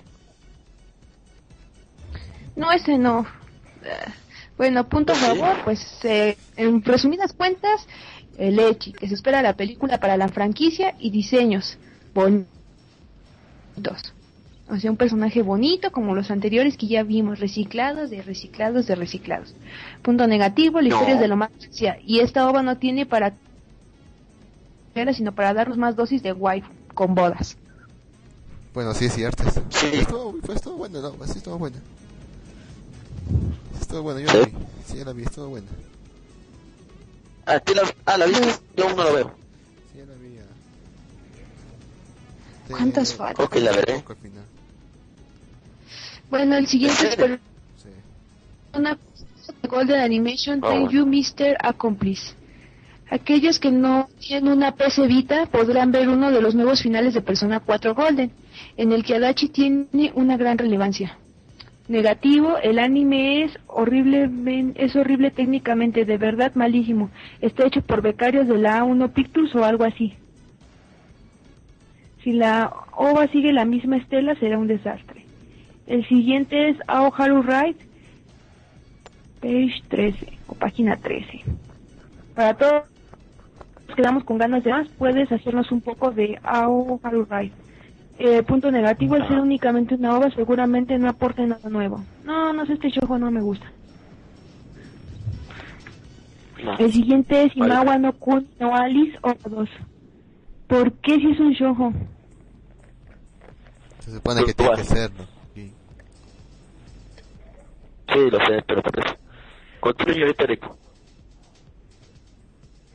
No, 2.56 2.70
ese 2.72 2.98
no. 2.98 3.26
Eh, 3.84 3.88
Bueno, 4.56 4.86
punto 4.88 5.12
a 5.12 5.16
favor, 5.16 5.56
pues 5.64 5.80
eh, 6.04 6.36
en 6.56 6.82
resumidas 6.84 7.32
cuentas, 7.32 7.86
el 8.38 8.58
Echi, 8.58 8.92
que 8.92 9.08
se 9.08 9.14
espera 9.14 9.42
la 9.42 9.54
película 9.56 9.98
para 9.98 10.16
la 10.16 10.28
franquicia 10.28 10.94
y 10.98 11.10
diseños 11.10 11.78
bonitos. 12.14 12.46
O 14.68 14.76
sea, 14.76 14.90
un 14.90 14.96
personaje 14.96 15.42
bonito 15.42 15.90
como 15.90 16.14
los 16.14 16.30
anteriores 16.30 16.76
que 16.76 16.86
ya 16.86 17.02
vimos, 17.02 17.40
reciclados, 17.40 18.10
de 18.10 18.22
reciclados, 18.22 18.86
de 18.86 18.94
reciclados. 18.94 19.54
Punto 20.02 20.26
negativo, 20.26 20.80
la 20.80 20.88
No. 20.90 20.94
historia 20.96 21.14
es 21.14 21.20
de 21.20 21.28
lo 21.28 21.36
más 21.36 21.50
y 22.06 22.20
esta 22.20 22.48
ova 22.48 22.62
no 22.62 22.76
tiene 22.78 23.06
para 23.06 23.34
sino 25.14 25.32
para 25.34 25.54
darnos 25.54 25.78
más 25.78 25.96
dosis 25.96 26.22
de 26.22 26.32
waifu 26.32 26.70
con 26.94 27.14
bodas. 27.14 27.56
Bueno, 28.74 28.92
sí 28.94 29.06
es 29.06 29.14
cierto. 29.14 29.42
Esto. 29.46 29.62
Sí. 29.70 29.86
Estuvo, 29.94 30.34
pues, 30.44 30.56
estuvo 30.56 30.76
bueno, 30.76 31.00
no, 31.00 31.12
sí 31.26 31.38
estuvo 31.38 31.58
bueno. 31.58 31.76
Estuvo 33.92 34.04
bueno, 34.04 34.20
yo 34.20 34.28
¿Sí? 34.30 34.38
la 34.38 34.44
vi. 34.46 34.52
Sí, 34.86 35.04
la 35.04 35.12
vi, 35.12 35.22
estuvo 35.22 35.48
bueno. 35.48 35.66
Ah, 37.44 37.60
¿tú 37.60 37.74
la, 37.74 37.82
ah, 38.06 38.16
¿la 38.16 38.24
viste? 38.24 38.48
Yo 38.74 38.88
aún 38.88 38.96
no 38.96 39.04
lo 39.04 39.12
veo. 39.12 39.34
Sí, 39.92 39.98
la 39.98 40.14
vi. 40.14 40.38
ah. 40.38 40.44
Te- 42.68 42.72
¿Cuántas 42.72 43.12
faltan? 43.14 43.44
Ok, 43.44 43.56
la 43.56 43.72
veré. 43.72 43.94
poco 43.96 44.12
al 44.14 44.18
final. 44.18 44.44
Bueno, 46.30 46.56
el 46.56 46.66
siguiente 46.68 47.06
es 47.06 47.14
serio? 47.16 47.38
Sí. 47.82 47.90
una 48.78 48.96
de 49.60 49.68
Golden 49.68 50.00
Animation 50.00 50.60
Ah, 50.64 50.68
Thank 50.70 50.90
bueno. 50.90 50.90
You 50.90 51.06
Mr. 51.06 51.58
Accomplice. 51.60 52.32
Aquellos 53.10 53.58
que 53.58 53.70
no 53.70 54.08
tienen 54.20 54.50
una 54.50 54.74
PC 54.74 55.06
Vita 55.06 55.44
podrán 55.44 55.92
ver 55.92 56.08
uno 56.08 56.30
de 56.30 56.40
los 56.40 56.54
nuevos 56.54 56.80
finales 56.80 57.12
de 57.12 57.20
Persona 57.20 57.60
4 57.60 57.94
Golden, 57.94 58.32
en 58.78 58.92
el 58.92 59.04
que 59.04 59.16
Adachi 59.16 59.50
tiene 59.50 60.12
una 60.14 60.38
gran 60.38 60.56
relevancia. 60.56 61.18
Negativo, 61.92 62.56
el 62.56 62.78
anime 62.78 63.42
es 63.44 63.58
horrible, 63.66 64.30
es 64.76 64.96
horrible 64.96 65.30
técnicamente, 65.30 66.06
de 66.06 66.16
verdad 66.16 66.52
malísimo. 66.54 67.10
Está 67.42 67.66
hecho 67.66 67.82
por 67.82 68.00
becarios 68.00 68.48
de 68.48 68.56
la 68.56 68.80
A1 68.80 69.12
Pictures 69.12 69.54
o 69.54 69.62
algo 69.62 69.84
así. 69.84 70.14
Si 72.24 72.32
la 72.32 72.72
OVA 72.96 73.26
sigue 73.26 73.52
la 73.52 73.66
misma 73.66 73.98
estela, 73.98 74.34
será 74.36 74.56
un 74.56 74.68
desastre. 74.68 75.26
El 75.86 76.08
siguiente 76.08 76.70
es 76.70 76.78
Aoharu 76.86 77.42
Ride, 77.42 77.76
page 79.42 79.82
13 79.88 80.38
o 80.46 80.54
página 80.54 80.96
13. 80.96 81.42
Para 82.34 82.54
todos 82.54 82.72
los 83.74 83.86
que 83.88 83.94
quedamos 83.96 84.24
con 84.24 84.38
ganas 84.38 84.64
de 84.64 84.70
más, 84.70 84.88
puedes 84.96 85.30
hacernos 85.30 85.70
un 85.70 85.82
poco 85.82 86.10
de 86.10 86.38
Aoharu 86.42 87.26
Ride. 87.30 87.61
Eh, 88.24 88.44
punto 88.44 88.70
negativo, 88.70 89.16
el 89.16 89.26
ser 89.26 89.40
únicamente 89.40 89.96
una 89.96 90.16
ova 90.16 90.30
seguramente 90.30 90.96
no 90.96 91.08
aporta 91.08 91.44
nada 91.44 91.68
nuevo. 91.68 92.04
No, 92.22 92.52
no 92.52 92.64
sé, 92.66 92.74
este 92.74 92.88
shojo 92.88 93.18
no 93.18 93.32
me 93.32 93.40
gusta. 93.40 93.66
No. 96.62 96.78
El 96.78 96.92
siguiente 96.92 97.42
es. 97.42 97.56
Imawa 97.56 97.98
no 97.98 98.12
Kun 98.12 98.46
no 98.60 98.76
Alice 98.76 99.18
o 99.22 99.34
2. 99.50 99.68
¿Por 100.68 100.92
qué 101.00 101.16
si 101.16 101.32
es 101.32 101.40
un 101.40 101.50
shojo? 101.50 101.92
Se 103.98 104.12
supone 104.12 104.44
que 104.44 104.54
tiene 104.54 104.76
que 104.76 104.84
serlo. 104.84 105.24
Sí. 105.56 105.72
Sí, 108.06 108.30
lo 108.30 108.38
sé, 108.46 108.62
pero 108.64 108.82
por 108.84 109.00
eso. 109.00 109.16
Continúe, 109.80 110.14
señorita 110.14 110.46
Rico. 110.46 110.76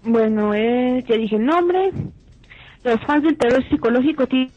Bueno, 0.04 0.54
eh, 0.54 1.04
ya 1.06 1.18
dije 1.18 1.36
el 1.36 1.46
nombre. 1.46 1.92
Los 2.86 3.02
fans 3.02 3.24
del 3.24 3.38
terror 3.38 3.62
psicológico 3.68 4.26
tienen 4.26 4.57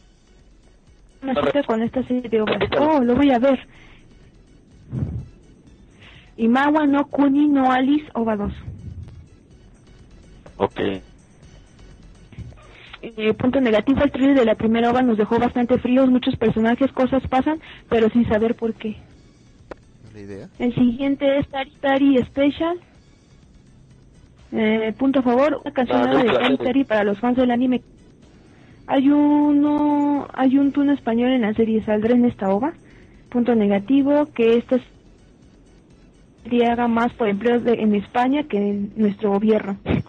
una 1.23 1.35
cita 1.35 1.63
con 1.65 1.83
esta 1.83 2.03
serie 2.05 2.29
de 2.29 2.41
obras. 2.41 2.59
Oh, 2.79 3.01
lo 3.03 3.15
voy 3.15 3.31
a 3.31 3.39
ver. 3.39 3.59
Imawa 6.37 6.87
no 6.87 7.07
Kuni 7.07 7.49
no 7.49 7.71
Alice 7.71 8.07
Ova 8.15 8.37
2. 8.37 8.53
Ok. 10.57 10.81
Eh, 13.03 13.33
punto 13.35 13.61
negativo, 13.61 14.03
el 14.03 14.11
trailer 14.11 14.39
de 14.39 14.45
la 14.45 14.55
primera 14.57 14.91
ova 14.91 15.01
nos 15.03 15.17
dejó 15.17 15.39
bastante 15.39 15.79
fríos, 15.79 16.11
muchos 16.11 16.37
personajes, 16.37 16.93
cosas 16.93 17.23
pasan, 17.29 17.59
pero 17.89 18.11
sin 18.11 18.29
saber 18.29 18.55
por 18.57 18.75
qué. 18.75 18.97
¿No 20.03 20.09
es 20.09 20.15
la 20.15 20.21
idea? 20.21 20.49
El 20.59 20.75
siguiente 20.75 21.39
es 21.39 21.49
Tari 21.49 21.71
Tari 21.81 22.19
Special. 22.25 22.79
Eh, 24.53 24.93
punto 24.99 25.21
a 25.21 25.23
favor, 25.23 25.61
una 25.65 25.73
canción 25.73 26.09
Ah, 26.09 26.23
de 26.23 26.25
Tari. 26.31 26.59
Tari 26.59 26.85
para 26.85 27.05
los 27.05 27.19
fans 27.21 27.37
del 27.39 27.51
anime. 27.51 27.81
Hay 28.91 29.09
uno, 29.09 30.27
hay 30.35 30.59
un 30.59 30.73
tono 30.73 30.93
español 30.93 31.31
en 31.31 31.43
la 31.43 31.55
serie, 31.55 31.81
¿saldrá 31.85 32.13
en 32.13 32.25
esta 32.25 32.53
ova? 32.53 32.73
Punto 33.29 33.55
negativo, 33.55 34.27
que 34.35 34.57
esta 34.57 34.81
serie 36.43 36.67
haga 36.67 36.89
más 36.89 37.13
por 37.13 37.29
empleos 37.29 37.63
de- 37.63 37.75
en 37.75 37.95
España 37.95 38.43
que 38.49 38.57
en 38.59 38.93
nuestro 38.97 39.31
gobierno. 39.31 39.79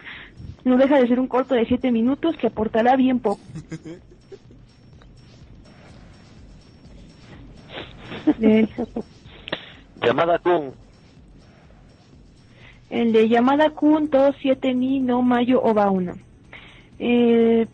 No 0.64 0.78
deja 0.78 1.00
de 1.00 1.08
ser 1.08 1.20
un 1.20 1.28
corto 1.28 1.56
de 1.56 1.66
7 1.66 1.92
minutos 1.92 2.36
que 2.38 2.46
aportará 2.46 2.96
bien 2.96 3.20
poco. 3.20 3.40
Llamada 10.04 10.38
Kun. 10.40 10.72
El 12.90 13.12
de 13.14 13.28
llamada 13.30 13.70
Kun 13.72 14.10
27 14.12 14.74
ni 14.74 15.00
no 15.00 15.22
mayo 15.22 15.62
ova 15.64 15.90
1. 15.90 16.14
Eh, 17.00 17.68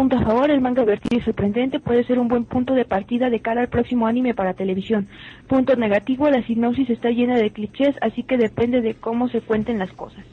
punto 0.00 0.16
a 0.16 0.22
favor, 0.24 0.50
el 0.50 0.62
manga 0.62 0.80
divertido 0.80 1.18
y 1.18 1.22
sorprendente 1.22 1.78
puede 1.78 2.04
ser 2.04 2.18
un 2.18 2.28
buen 2.28 2.46
punto 2.46 2.72
de 2.72 2.86
partida 2.86 3.28
de 3.28 3.40
cara 3.40 3.60
al 3.60 3.68
próximo 3.68 4.06
anime 4.06 4.32
para 4.32 4.54
televisión. 4.54 5.06
Punto 5.46 5.76
negativo, 5.76 6.30
la 6.30 6.42
sinopsis 6.46 6.88
está 6.88 7.10
llena 7.10 7.36
de 7.36 7.50
clichés, 7.50 7.94
así 8.00 8.22
que 8.22 8.38
depende 8.38 8.80
de 8.80 8.94
cómo 8.94 9.28
se 9.28 9.42
cuenten 9.42 9.78
las 9.78 9.92
cosas. 9.92 10.24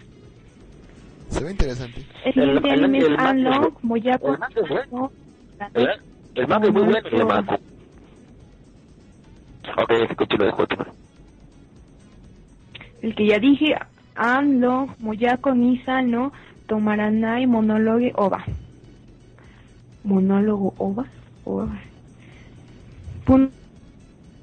Se 1.31 1.43
ve 1.43 1.51
interesante. 1.51 2.01
El 2.23 2.33
siguiente 2.33 2.71
anime 2.71 2.99
es 2.99 3.09
manga- 3.09 3.29
Anlong, 3.29 3.73
Moyaco, 3.81 4.33
el 4.33 4.39
manga 4.39 4.61
es. 5.73 5.99
El 6.35 6.47
manga 6.47 6.67
es 6.67 6.73
muy 6.73 6.83
bueno, 6.83 6.97
el 7.11 7.45
Kun. 7.45 7.57
Ok, 9.79 9.91
el 13.01 13.15
que 13.15 13.27
ya 13.27 13.37
dije, 13.37 13.75
Anlong, 14.15 14.91
Moyako, 14.99 15.53
Nisa, 15.55 16.01
no, 16.01 16.31
Tomaranai, 16.67 17.45
Monólogo, 17.47 18.07
Ova. 18.15 18.45
Monólogo, 20.07 20.73
Ova, 20.77 21.05
Ova. 21.43 21.69
Punto 23.25 23.53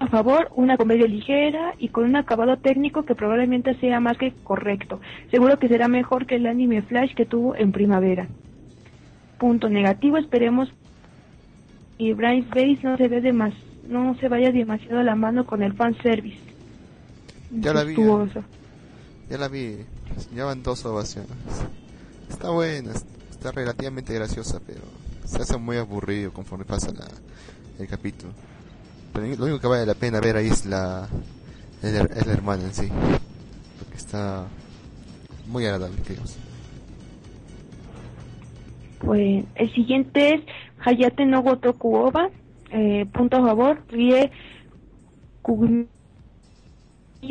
a 0.00 0.08
favor, 0.08 0.50
una 0.56 0.76
comedia 0.76 1.06
ligera 1.06 1.74
y 1.78 1.88
con 1.88 2.04
un 2.04 2.16
acabado 2.16 2.58
técnico 2.58 3.04
que 3.04 3.14
probablemente 3.14 3.74
sea 3.80 4.00
más 4.00 4.18
que 4.18 4.32
correcto. 4.44 5.00
Seguro 5.30 5.58
que 5.58 5.68
será 5.68 5.88
mejor 5.88 6.26
que 6.26 6.34
el 6.36 6.46
anime 6.46 6.82
Flash 6.82 7.14
que 7.14 7.24
tuvo 7.24 7.56
en 7.56 7.72
primavera. 7.72 8.26
Punto 9.38 9.68
negativo, 9.70 10.18
esperemos 10.18 10.68
y 11.96 12.12
Bryce 12.12 12.48
Base 12.48 12.80
no 12.82 12.96
se 12.96 13.08
ve 13.08 13.20
demas 13.20 13.54
no 13.88 14.14
se 14.18 14.28
vaya 14.28 14.50
demasiado 14.50 14.98
a 15.00 15.02
la 15.04 15.14
mano 15.14 15.44
con 15.46 15.62
el 15.62 15.74
fanservice. 15.74 16.38
Ya 17.50 17.72
la 17.72 17.84
vi. 17.84 17.92
Incestuoso. 17.92 18.42
Ya 19.30 19.38
la 19.38 19.48
vi. 19.48 19.76
Ya 20.34 20.44
van 20.44 20.62
dos 20.62 20.84
ovaciones. 20.86 21.30
Está 22.30 22.50
buena, 22.50 22.92
es- 22.92 23.04
está 23.30 23.52
relativamente 23.52 24.12
graciosa, 24.14 24.60
pero 24.66 24.80
se 25.24 25.42
hace 25.42 25.56
muy 25.56 25.76
aburrido 25.76 26.32
conforme 26.32 26.64
pasa 26.64 26.92
la, 26.92 27.06
el 27.78 27.88
capítulo. 27.88 28.32
Lo 29.14 29.44
único 29.44 29.60
que 29.60 29.66
vale 29.66 29.86
la 29.86 29.94
pena 29.94 30.20
ver 30.20 30.36
ahí 30.36 30.48
es 30.48 30.66
la, 30.66 31.08
es 31.82 31.92
la, 31.92 32.00
es 32.02 32.26
la 32.26 32.32
hermana 32.32 32.64
en 32.64 32.74
sí. 32.74 32.88
Porque 33.78 33.96
está 33.96 34.46
muy 35.46 35.64
agradable, 35.66 35.96
digamos. 36.08 36.36
Pues 38.98 39.44
el 39.54 39.74
siguiente 39.74 40.34
es 40.34 40.40
Hayate 40.84 41.26
no 41.26 41.42
Gotoku 41.42 41.94
Oba. 41.94 42.30
Eh, 42.70 43.06
punto 43.12 43.36
a 43.36 43.46
favor, 43.46 43.82
Rie 43.88 44.32
Kugumi 45.42 45.86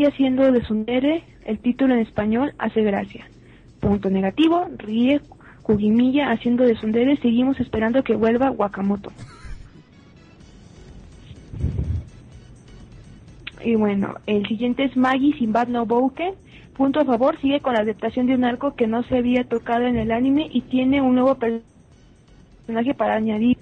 haciendo 0.08 0.52
de 0.52 0.64
Sundere. 0.64 1.24
El 1.46 1.60
título 1.60 1.94
en 1.96 2.02
español 2.02 2.54
hace 2.58 2.82
gracia. 2.82 3.28
Punto 3.82 4.10
negativo, 4.10 4.66
Rie 4.78 5.20
Kugimiya 5.64 6.32
haciendo 6.32 6.66
de. 6.66 7.20
Seguimos 7.22 7.60
esperando 7.60 8.04
que 8.04 8.16
vuelva 8.16 8.52
Wakamoto. 8.52 9.12
Y 13.64 13.76
bueno, 13.76 14.16
el 14.28 14.46
siguiente 14.46 14.84
es 14.84 14.96
Magi 14.98 15.34
sin 15.34 15.54
Bad 15.54 15.70
No 15.70 15.86
Bouken. 15.86 16.34
Punto 16.76 17.00
a 17.00 17.06
favor, 17.06 17.40
sigue 17.40 17.62
con 17.62 17.74
la 17.74 17.82
adaptación 17.82 18.26
de 18.26 18.36
un 18.36 18.44
arco 18.44 18.76
que 18.76 18.88
no 18.88 19.04
se 19.04 19.18
había 19.18 19.44
tocado 19.44 19.86
en 19.86 19.96
el 19.96 20.12
anime 20.12 20.50
y 20.52 20.62
tiene 20.62 21.02
un 21.02 21.16
nuevo 21.16 21.36
personaje 21.36 22.94
para 22.96 23.16
añadir. 23.16 23.58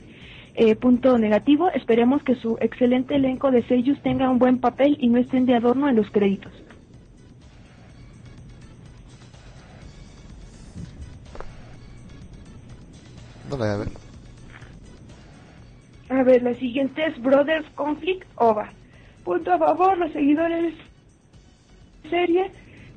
Eh, 0.55 0.75
punto 0.75 1.17
negativo, 1.17 1.69
esperemos 1.69 2.23
que 2.23 2.35
su 2.35 2.57
excelente 2.59 3.15
elenco 3.15 3.51
de 3.51 3.63
sellos 3.63 4.01
tenga 4.01 4.29
un 4.29 4.39
buen 4.39 4.59
papel 4.59 4.97
y 4.99 5.07
no 5.07 5.17
estén 5.17 5.45
de 5.45 5.55
adorno 5.55 5.87
en 5.87 5.95
los 5.95 6.09
créditos. 6.09 6.51
No 13.51 13.57
la 13.57 13.65
voy 13.65 13.73
a 13.73 13.77
ver. 13.77 13.89
A 16.09 16.23
ver, 16.23 16.41
la 16.41 16.53
siguiente 16.55 17.05
es 17.05 17.21
Brothers 17.21 17.69
Conflict 17.75 18.25
OVA. 18.35 18.69
Punto 19.25 19.51
a 19.51 19.57
favor, 19.57 19.97
los 19.97 20.11
seguidores 20.13 20.73
de 22.03 22.09
serie, 22.09 22.51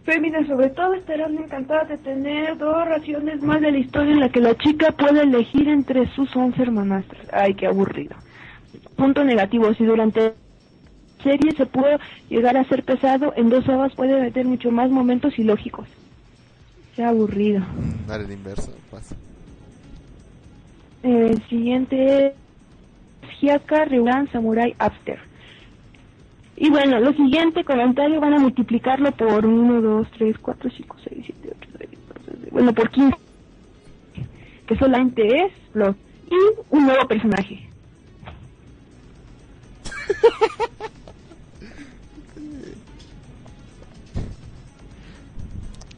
féminas 0.05 0.47
sobre 0.47 0.71
todo, 0.71 0.95
estarán 0.95 1.37
encantadas 1.37 1.89
de 1.89 1.99
tener 1.99 2.57
dos 2.57 2.87
raciones 2.87 3.43
más 3.43 3.61
de 3.61 3.73
la 3.73 3.79
historia 3.79 4.13
en 4.13 4.21
la 4.21 4.29
que 4.29 4.41
la 4.41 4.57
chica 4.57 4.93
puede 4.93 5.23
elegir 5.23 5.69
entre 5.69 6.09
sus 6.15 6.35
once 6.37 6.63
hermanastras. 6.63 7.27
Ay, 7.33 7.55
qué 7.55 7.67
aburrido. 7.67 8.15
Punto 8.97 9.25
negativo, 9.25 9.75
si 9.75 9.85
durante 9.85 10.35
serie 11.23 11.53
se 11.57 11.67
puede 11.67 11.99
llegar 12.29 12.57
a 12.57 12.65
ser 12.65 12.85
pesado, 12.85 13.33
en 13.37 13.51
dos 13.51 13.69
ovas 13.69 13.93
puede 13.95 14.21
meter 14.21 14.47
mucho 14.47 14.71
más 14.71 14.89
momentos 14.91 15.37
ilógicos. 15.37 15.89
Qué 16.95 17.03
aburrido. 17.03 17.65
Dale 18.07 18.25
el 18.25 18.33
inverso, 18.33 18.73
pasa. 18.91 19.17
El 21.05 21.47
siguiente 21.49 22.29
es 22.29 22.33
Hyaka 23.41 23.85
Ryugan 23.85 24.33
Samurai 24.33 24.75
After. 24.79 25.19
Y 26.57 26.71
bueno, 26.71 26.99
lo 26.99 27.13
siguiente 27.13 27.63
comentario 27.63 28.19
van 28.23 28.33
a 28.33 28.39
multiplicarlo 28.39 29.13
por 29.13 29.45
1, 29.45 29.83
2, 29.83 30.09
3, 30.17 30.39
4, 30.39 30.71
5, 30.71 30.97
6, 31.05 31.25
7, 31.27 31.57
8, 31.61 31.69
9, 31.73 31.89
10, 31.91 32.03
11, 32.17 32.31
12, 32.39 32.51
bueno, 32.53 32.73
por 32.73 32.91
15. 32.91 33.17
Que 34.67 34.77
solamente 34.79 35.45
es 35.45 35.53
Blood. 35.75 35.95
Y 36.31 36.37
un 36.71 36.87
nuevo 36.87 37.07
personaje. 37.07 37.69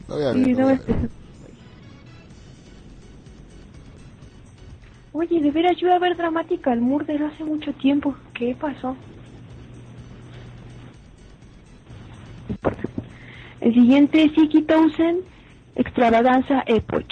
La 0.09 0.15
voy 0.15 0.23
a 0.25 0.31
ver. 0.33 0.47
Y 0.47 0.53
la 0.53 0.63
voy 0.65 0.73
a 0.73 0.77
ver. 0.77 1.16
Oye, 5.19 5.41
de 5.41 5.49
veras 5.49 5.75
yo 5.77 5.87
iba 5.87 5.95
a 5.95 5.99
ver 5.99 6.15
Dramática 6.15 6.71
al 6.71 6.79
Murder 6.79 7.23
hace 7.23 7.43
mucho 7.43 7.73
tiempo. 7.73 8.15
¿Qué 8.35 8.53
pasó? 8.53 8.95
El 13.59 13.73
siguiente 13.73 14.25
es 14.25 14.37
Iki 14.37 14.61
Townsend, 14.61 15.23
Extravaganza 15.75 16.63
Epoch. 16.67 17.11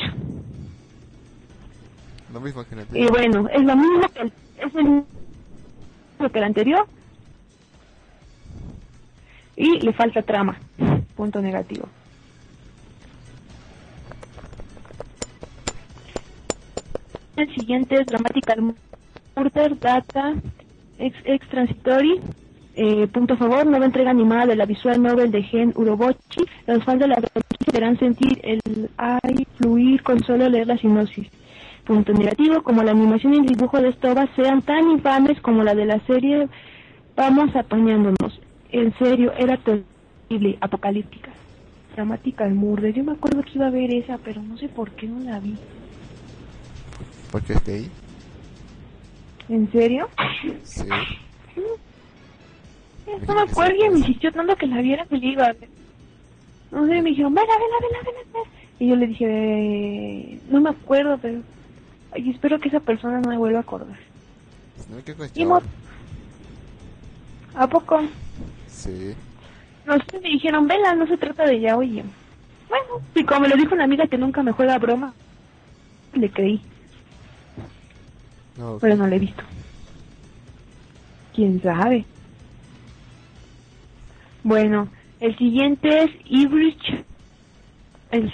Lo 2.31 2.41
mismo 2.41 2.63
que 2.63 2.75
el 2.75 2.85
Y 2.93 3.07
bueno, 3.07 3.49
es 3.49 3.63
lo 3.63 3.75
mismo 3.75 4.07
que 4.13 4.21
el, 4.21 4.33
es 4.59 4.75
el 4.75 4.83
mismo 4.83 5.07
que 6.31 6.37
el 6.37 6.43
anterior. 6.43 6.87
Y 9.55 9.79
le 9.79 9.93
falta 9.93 10.21
trama. 10.21 10.59
Punto 11.15 11.41
negativo. 11.41 11.87
El 17.35 17.53
siguiente 17.53 17.95
es 17.95 18.05
Dramatical 18.07 18.75
Murder 19.35 19.79
Data 19.79 20.33
Ex, 20.97 21.17
ex 21.25 21.47
Transitory. 21.49 22.21
Eh, 22.77 23.07
punto 23.07 23.35
favor, 23.35 23.65
nueva 23.65 23.85
entrega 23.85 24.11
animada 24.11 24.45
de 24.45 24.55
la 24.55 24.65
visual 24.65 25.01
novel 25.01 25.31
de 25.31 25.43
Gen 25.43 25.73
Urobochi. 25.75 26.45
Los 26.65 26.83
fans 26.83 26.99
de 26.99 27.07
la 27.07 27.21
deberán 27.65 27.99
sentir 27.99 28.39
el 28.43 28.89
ay 28.97 29.45
fluir 29.57 30.01
con 30.03 30.19
solo 30.23 30.47
leer 30.47 30.67
la 30.67 30.77
sinopsis. 30.77 31.27
Punto 31.85 32.13
negativo, 32.13 32.63
como 32.63 32.83
la 32.83 32.91
animación 32.91 33.33
y 33.33 33.37
el 33.37 33.45
dibujo 33.45 33.81
de 33.81 33.91
Stoba 33.93 34.27
sean 34.35 34.61
tan 34.61 34.89
infames 34.89 35.39
como 35.41 35.63
la 35.63 35.75
de 35.75 35.85
la 35.85 35.99
serie, 36.07 36.47
vamos 37.15 37.53
apañándonos. 37.55 38.39
En 38.71 38.93
serio, 38.97 39.33
era 39.37 39.57
terrible, 39.57 40.57
apocalíptica. 40.61 41.31
Dramática 41.95 42.45
al 42.45 42.55
Murder. 42.55 42.93
Yo 42.93 43.03
me 43.03 43.11
acuerdo 43.11 43.43
que 43.43 43.51
iba 43.55 43.67
a 43.67 43.71
ver 43.71 43.93
esa, 43.93 44.17
pero 44.17 44.41
no 44.41 44.57
sé 44.57 44.67
por 44.69 44.91
qué 44.91 45.07
no 45.07 45.19
la 45.19 45.39
vi. 45.39 45.55
Porque 47.35 47.51
es 47.51 47.65
gay. 47.65 47.91
¿En 49.49 49.69
serio? 49.69 50.07
Sí. 50.63 50.87
No 53.27 53.35
me 53.35 53.41
acuerdo 53.41 53.75
y 53.75 53.89
me 53.89 53.99
insistió 53.99 54.31
tanto 54.31 54.55
que 54.55 54.67
la 54.67 54.79
viera 54.79 55.05
que 55.05 55.17
le 55.17 55.27
iba. 55.27 55.53
No 56.71 56.87
sé, 56.87 57.01
me 57.01 57.09
dijeron, 57.09 57.33
vela, 57.33 57.47
vela, 57.47 57.75
vela, 57.81 58.21
vela. 58.31 58.49
Y 58.79 58.87
yo 58.87 58.95
le 58.95 59.07
dije, 59.07 59.25
eh, 59.27 60.39
no 60.49 60.61
me 60.61 60.69
acuerdo, 60.69 61.17
pero... 61.21 61.41
ay, 62.13 62.29
espero 62.29 62.57
que 62.57 62.69
esa 62.69 62.79
persona 62.79 63.19
no 63.19 63.27
me 63.29 63.37
vuelva 63.37 63.57
a 63.57 63.63
acordar. 63.63 63.99
Si 64.77 64.93
no 64.93 65.25
Y 65.35 65.45
mo- 65.45 65.59
chaval. 65.59 65.73
¿A 67.55 67.67
poco? 67.67 68.01
Sí. 68.69 69.13
No 69.85 69.95
sé, 70.09 70.21
me 70.21 70.29
dijeron, 70.29 70.69
vela, 70.69 70.95
no 70.95 71.05
se 71.05 71.17
trata 71.17 71.43
de 71.45 71.59
ya, 71.59 71.75
oye. 71.75 72.01
Bueno, 72.69 72.85
y 73.13 73.25
como 73.25 73.41
me 73.41 73.49
lo 73.49 73.57
dijo 73.57 73.75
una 73.75 73.83
amiga 73.83 74.07
que 74.07 74.17
nunca 74.17 74.41
me 74.41 74.53
juega 74.53 74.77
broma, 74.77 75.13
le 76.13 76.29
creí, 76.31 76.61
No, 78.57 78.77
pero 78.79 78.95
no 78.95 79.07
la 79.07 79.15
he 79.15 79.19
visto. 79.19 79.43
¿Quién 81.33 81.61
sabe? 81.61 82.05
Bueno, 84.43 84.87
el 85.19 85.37
siguiente 85.37 86.03
es 86.03 86.11
Ibrich. 86.25 87.03
El, 88.11 88.33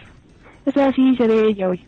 esa 0.65 0.91
sí 0.93 1.15
se 1.15 1.27
ve 1.27 1.47
ella 1.47 1.69
hoy. 1.69 1.83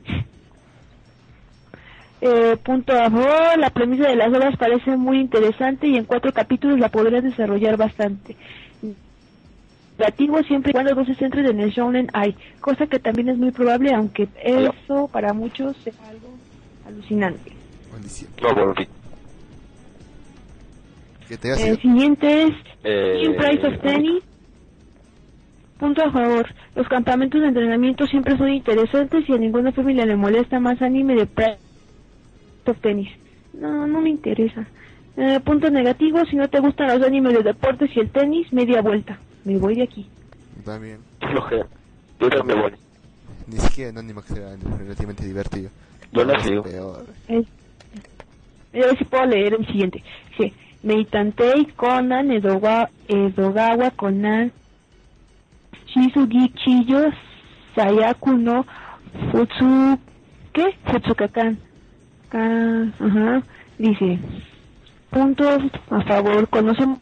Eh, 2.22 2.58
punto 2.64 2.94
a 2.94 3.10
favor, 3.12 3.60
la 3.60 3.70
premisa 3.70 4.08
de 4.08 4.16
las 4.16 4.30
obras 4.30 4.56
parece 4.56 4.96
muy 4.96 5.20
interesante 5.20 5.88
y 5.88 5.98
en 5.98 6.06
cuatro 6.06 6.32
capítulos 6.32 6.80
la 6.80 6.90
podrás 6.90 7.22
desarrollar 7.22 7.76
bastante. 7.76 8.38
Negativo 10.00 10.42
siempre 10.44 10.72
y 10.72 10.74
cuando 10.74 10.96
no 10.96 11.06
se 11.06 11.16
centren 11.16 11.46
en 11.48 11.60
el 11.60 11.72
Shonen 11.72 12.08
Ai, 12.14 12.36
cosa 12.62 12.88
que 12.88 13.00
también 13.00 13.30
es 13.30 13.38
muy 13.38 13.52
probable, 13.52 13.94
aunque 13.94 14.28
eso 14.42 15.10
para 15.10 15.34
muchos 15.34 15.76
sea 15.84 15.94
algo 16.10 16.30
alucinante. 16.88 17.53
Maldición. 17.94 18.30
No 18.42 18.54
volví. 18.66 18.88
¿Qué 21.28 21.38
te 21.38 21.52
hace? 21.52 21.70
El 21.70 21.82
siguiente 21.82 22.44
es 22.44 22.52
Eh, 22.84 23.22
Team 23.24 23.36
Price 23.38 23.68
of 23.68 23.82
Tennis. 23.82 24.24
Punto 25.80 26.04
a 26.04 26.12
favor. 26.12 26.46
Los 26.76 26.88
campamentos 26.88 27.42
de 27.42 27.48
entrenamiento 27.48 28.06
siempre 28.08 28.38
son 28.38 28.50
interesantes 28.50 29.28
y 29.28 29.34
a 29.34 29.38
ninguna 29.38 29.72
familia 29.72 30.06
le 30.06 30.16
molesta 30.16 30.60
más 30.60 30.82
anime 30.82 31.16
de 31.16 31.26
Price 31.26 31.58
of 32.66 32.78
Tennis. 32.82 33.10
No, 33.54 33.88
no 33.88 34.02
me 34.02 34.10
interesa. 34.10 34.66
Eh, 35.16 35.40
punto 35.46 35.70
negativo, 35.70 36.20
si 36.26 36.36
no 36.36 36.48
te 36.50 36.60
gustan 36.60 36.88
los 36.88 37.06
animes 37.08 37.34
de 37.34 37.44
deportes 37.44 37.90
y 37.96 38.00
el 38.00 38.10
tenis, 38.10 38.52
media 38.52 38.82
vuelta. 38.82 39.18
Me 39.46 39.58
voy 39.58 39.76
de 39.76 39.84
aquí. 39.84 40.08
También. 40.66 41.00
Flojera. 41.20 41.68
Yo 42.20 42.30
también 42.30 42.58
me 42.60 42.64
voy. 42.70 42.74
Ni 43.48 43.58
siquiera 43.60 43.90
en 43.92 43.98
anime 43.98 44.22
que 44.24 44.34
será 44.34 44.56
relativamente 44.78 45.26
divertido. 45.26 45.70
Yo 46.14 46.24
la 46.24 46.34
Es 46.38 46.44
sigo. 46.44 46.64
peor. 46.64 47.06
A 48.82 48.86
ver 48.88 48.98
si 48.98 49.04
puedo 49.06 49.26
leer 49.26 49.54
el 49.60 49.66
siguiente. 49.68 50.04
Dice, 50.30 50.54
Meitantei 50.84 51.66
Conan, 51.76 52.32
Edogawa, 52.32 52.90
Edogawa 53.08 53.92
Conan, 53.92 54.52
Shizugi 55.88 56.50
Chiyo, 56.56 57.12
Sayaku 57.76 58.34
no 58.38 58.66
Futsu, 59.32 60.00
¿qué? 60.54 60.76
Futsukakan. 60.86 61.58
Ka- 62.30 62.88
ajá. 63.00 63.44
Dice, 63.78 64.20
puntos 65.12 65.60
a 65.90 66.02
favor, 66.02 66.48
conocemos 66.50 67.00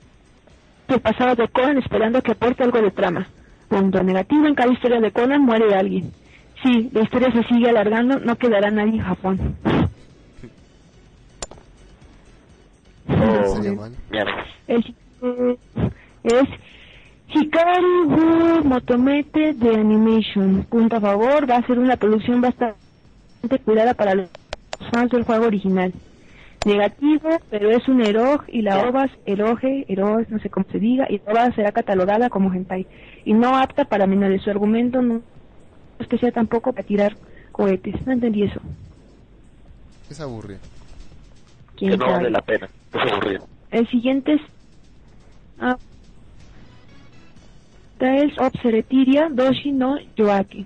el 0.89 0.99
pasado 0.99 1.35
de 1.35 1.47
Conan 1.47 1.77
esperando 1.77 2.21
que 2.21 2.33
aporte 2.33 2.63
algo 2.63 2.81
de 2.81 2.91
trama. 2.91 3.27
Punto 3.69 4.03
negativo, 4.03 4.45
en 4.47 4.55
cada 4.55 4.73
historia 4.73 4.99
de 4.99 5.11
Conan 5.11 5.41
muere 5.41 5.73
alguien. 5.73 6.11
Sí, 6.63 6.89
la 6.93 7.01
historia 7.03 7.31
se 7.31 7.43
sigue 7.43 7.69
alargando, 7.69 8.19
no 8.19 8.35
quedará 8.35 8.69
nadie 8.69 8.95
en 8.95 9.01
Japón. 9.05 9.55
Oh. 13.09 13.61
El 14.67 14.83
es 16.23 16.47
Hikari 17.33 18.03
wo 18.05 18.63
Motomete 18.63 19.53
de 19.53 19.75
Animation. 19.75 20.65
Punto 20.69 20.97
a 20.97 21.01
favor, 21.01 21.49
va 21.49 21.57
a 21.57 21.67
ser 21.67 21.79
una 21.79 21.95
producción 21.95 22.41
bastante 22.41 22.75
cuidada 23.63 23.93
para 23.93 24.15
los 24.15 24.29
fans 24.91 25.11
del 25.11 25.23
juego 25.23 25.45
original. 25.45 25.93
Negativo, 26.65 27.29
pero 27.49 27.71
es 27.71 27.87
un 27.87 28.01
eroj 28.01 28.43
y 28.47 28.61
la 28.61 28.87
OVA, 28.87 29.09
eroge, 29.25 29.85
eroj, 29.87 30.27
no 30.29 30.39
sé 30.39 30.49
cómo 30.49 30.65
se 30.71 30.77
diga, 30.77 31.07
y 31.09 31.19
la 31.25 31.31
OVA 31.31 31.55
será 31.55 31.71
catalogada 31.71 32.29
como 32.29 32.53
hentai. 32.53 32.85
Y 33.25 33.33
no 33.33 33.57
apta 33.57 33.85
para 33.85 34.05
menores. 34.05 34.43
Su 34.43 34.51
argumento 34.51 35.01
no 35.01 35.21
es 35.99 36.07
que 36.07 36.17
sea 36.17 36.31
tampoco 36.31 36.73
para 36.73 36.85
tirar 36.85 37.15
cohetes. 37.51 37.95
No 38.05 38.11
entendí 38.11 38.43
eso. 38.43 38.59
Es 40.09 40.19
aburrido. 40.19 40.59
¿Quién 41.77 41.91
Que 41.91 41.97
no 41.97 42.11
vale 42.11 42.29
la 42.29 42.41
pena. 42.41 42.69
Es 42.93 43.11
aburrido. 43.11 43.47
El 43.71 43.87
siguiente 43.87 44.33
es 44.33 44.41
ah, 45.59 45.77
Tales 47.97 48.37
of 48.39 48.53
Seretiria 48.61 49.29
Doshi 49.29 49.71
no 49.71 49.97
Yoaki. 50.15 50.65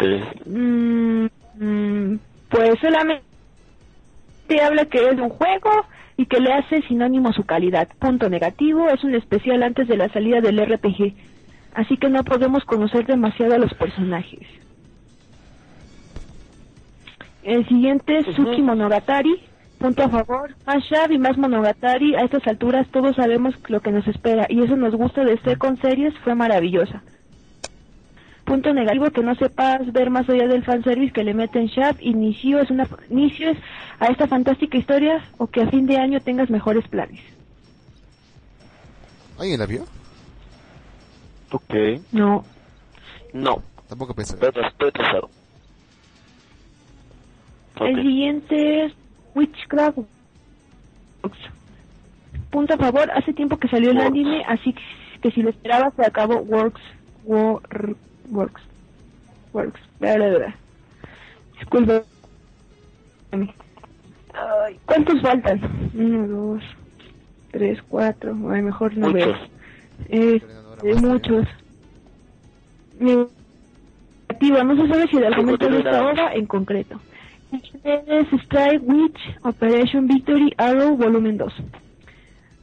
Sí. 0.00 0.50
Mm, 0.50 1.26
mm, 1.56 2.18
pues 2.48 2.78
solamente 2.80 3.22
habla 4.62 4.86
que 4.86 5.08
es 5.08 5.18
un 5.18 5.28
juego 5.28 5.70
y 6.16 6.26
que 6.26 6.40
le 6.40 6.52
hace 6.52 6.82
sinónimo 6.82 7.32
su 7.32 7.44
calidad. 7.44 7.88
Punto 7.98 8.28
negativo, 8.28 8.88
es 8.88 9.02
un 9.04 9.14
especial 9.14 9.62
antes 9.62 9.88
de 9.88 9.96
la 9.96 10.08
salida 10.10 10.40
del 10.40 10.60
RPG, 10.60 11.14
así 11.74 11.96
que 11.96 12.08
no 12.08 12.24
podemos 12.24 12.64
conocer 12.64 13.06
demasiado 13.06 13.54
a 13.54 13.58
los 13.58 13.74
personajes. 13.74 14.46
El 17.42 17.66
siguiente 17.66 18.18
es. 18.18 18.36
Suki 18.36 18.62
Monogatari. 18.62 19.42
Punto 19.78 20.04
a 20.04 20.08
favor. 20.08 20.54
Más 20.64 20.84
Shab 20.84 21.10
y 21.10 21.18
más 21.18 21.36
Monogatari. 21.36 22.14
A 22.14 22.20
estas 22.20 22.46
alturas 22.46 22.86
todos 22.92 23.16
sabemos 23.16 23.54
lo 23.68 23.80
que 23.80 23.90
nos 23.90 24.06
espera 24.06 24.46
y 24.48 24.62
eso 24.62 24.76
nos 24.76 24.94
gusta 24.94 25.24
de 25.24 25.34
este 25.34 25.56
con 25.56 25.76
series 25.80 26.16
fue 26.18 26.34
maravillosa. 26.34 27.02
Punto 28.44 28.72
negativo 28.72 29.10
que 29.10 29.22
no 29.22 29.34
sepas 29.34 29.92
ver 29.92 30.10
más 30.10 30.28
allá 30.28 30.46
del 30.46 30.64
fanservice 30.64 31.12
que 31.12 31.24
le 31.24 31.34
meten 31.34 31.66
Shab 31.66 31.96
inicio 32.00 32.58
es 32.58 32.70
una 32.70 32.86
inicio 33.08 33.50
es 33.50 33.58
a 33.98 34.06
esta 34.06 34.26
fantástica 34.26 34.76
historia 34.76 35.24
o 35.38 35.46
que 35.46 35.62
a 35.62 35.68
fin 35.68 35.86
de 35.86 35.96
año 35.96 36.20
tengas 36.20 36.50
mejores 36.50 36.86
planes. 36.88 37.20
¿Alguien 39.38 39.58
la 39.58 39.66
vio? 39.66 39.84
Ok. 41.50 41.74
No. 42.12 42.44
No. 43.32 43.62
Tampoco 43.88 44.14
pensé. 44.14 44.34
Estoy, 44.34 44.50
estoy 44.64 44.92
El 47.80 47.96
siguiente 48.02 48.84
es 48.84 48.92
Witchcraft. 49.34 49.98
Punto 52.50 52.74
a 52.74 52.76
favor, 52.78 53.10
hace 53.12 53.32
tiempo 53.32 53.56
que 53.58 53.68
salió 53.68 53.90
el 53.90 53.96
Works. 53.96 54.10
anime, 54.10 54.44
así 54.46 54.74
que 55.22 55.30
si 55.30 55.42
lo 55.42 55.50
esperabas 55.50 55.94
se 55.94 56.04
acabó 56.04 56.36
Works. 56.42 56.80
Wor- 57.24 57.96
works. 58.30 58.62
Works. 59.52 59.80
Bla. 60.00 60.54
Disculpa. 61.58 62.02
Ay, 63.32 64.78
¿Cuántos 64.86 65.20
faltan? 65.22 65.60
Uno, 65.94 66.26
dos, 66.26 66.62
tres, 67.52 67.78
cuatro. 67.88 68.34
Ay, 68.50 68.62
mejor 68.62 68.96
no 68.96 69.12
veo. 69.12 69.28
Muchos. 69.28 69.48
Eh, 70.08 70.42
eh, 70.82 70.94
muchos. 70.96 71.46
Negativa, 72.98 74.64
no 74.64 74.76
se 74.76 74.88
sabe 74.92 75.06
si 75.08 75.16
el 75.16 75.24
argumento 75.32 75.68
de 75.68 75.78
esta 75.78 76.02
obra 76.10 76.34
en 76.34 76.46
concreto. 76.46 77.00
Es 77.52 78.26
Strike 78.44 78.82
Witch 78.82 79.18
Operation 79.42 80.06
Victory 80.06 80.54
Arrow 80.56 80.96
Volumen 80.96 81.36
2. 81.36 81.52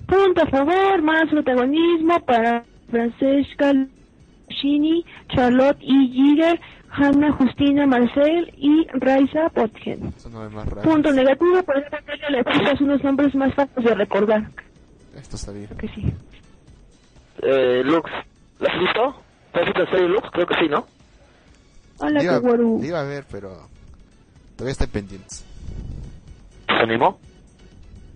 Punto 0.08 0.42
a 0.42 0.48
favor, 0.48 1.02
más 1.04 1.30
protagonismo 1.30 2.20
para 2.26 2.64
Francesca 2.90 3.72
Lucchini, 3.74 5.06
Charlotte 5.28 5.78
E. 5.82 6.08
Giger, 6.12 6.60
Hannah 6.90 7.32
Justina 7.34 7.86
Marcel 7.86 8.52
y 8.58 8.88
Raisa 8.94 9.50
Potgen. 9.50 10.12
No. 10.32 10.82
Punto 10.82 11.14
negativo, 11.14 11.62
por 11.62 11.78
esta 11.78 12.02
serie 12.02 12.30
le 12.32 12.44
pusas 12.44 12.82
unos 12.82 13.04
nombres 13.04 13.36
más 13.36 13.54
fáciles 13.54 13.86
de 13.86 13.94
recordar. 13.94 14.50
Esto 15.16 15.38
sabía. 15.38 15.68
Que 15.68 15.88
sí. 15.90 16.12
Eh, 17.44 17.84
Lux. 17.84 18.10
¿La 18.60 18.74
has 18.74 18.80
visto? 18.80 19.22
¿Te 19.54 19.60
has 19.60 19.66
visto 19.68 19.84
la 19.84 19.92
serie 19.92 20.08
Lux? 20.08 20.28
Creo 20.32 20.48
que 20.48 20.56
sí, 20.56 20.68
¿no? 20.68 20.88
Hola, 22.00 22.24
iba, 22.24 22.42
iba 22.82 23.02
a 23.02 23.04
ver, 23.04 23.26
pero 23.30 23.69
todavía 24.60 24.74
está 24.74 24.88
pendiente. 24.88 25.36
¿Se 26.68 26.74
animó? 26.74 27.18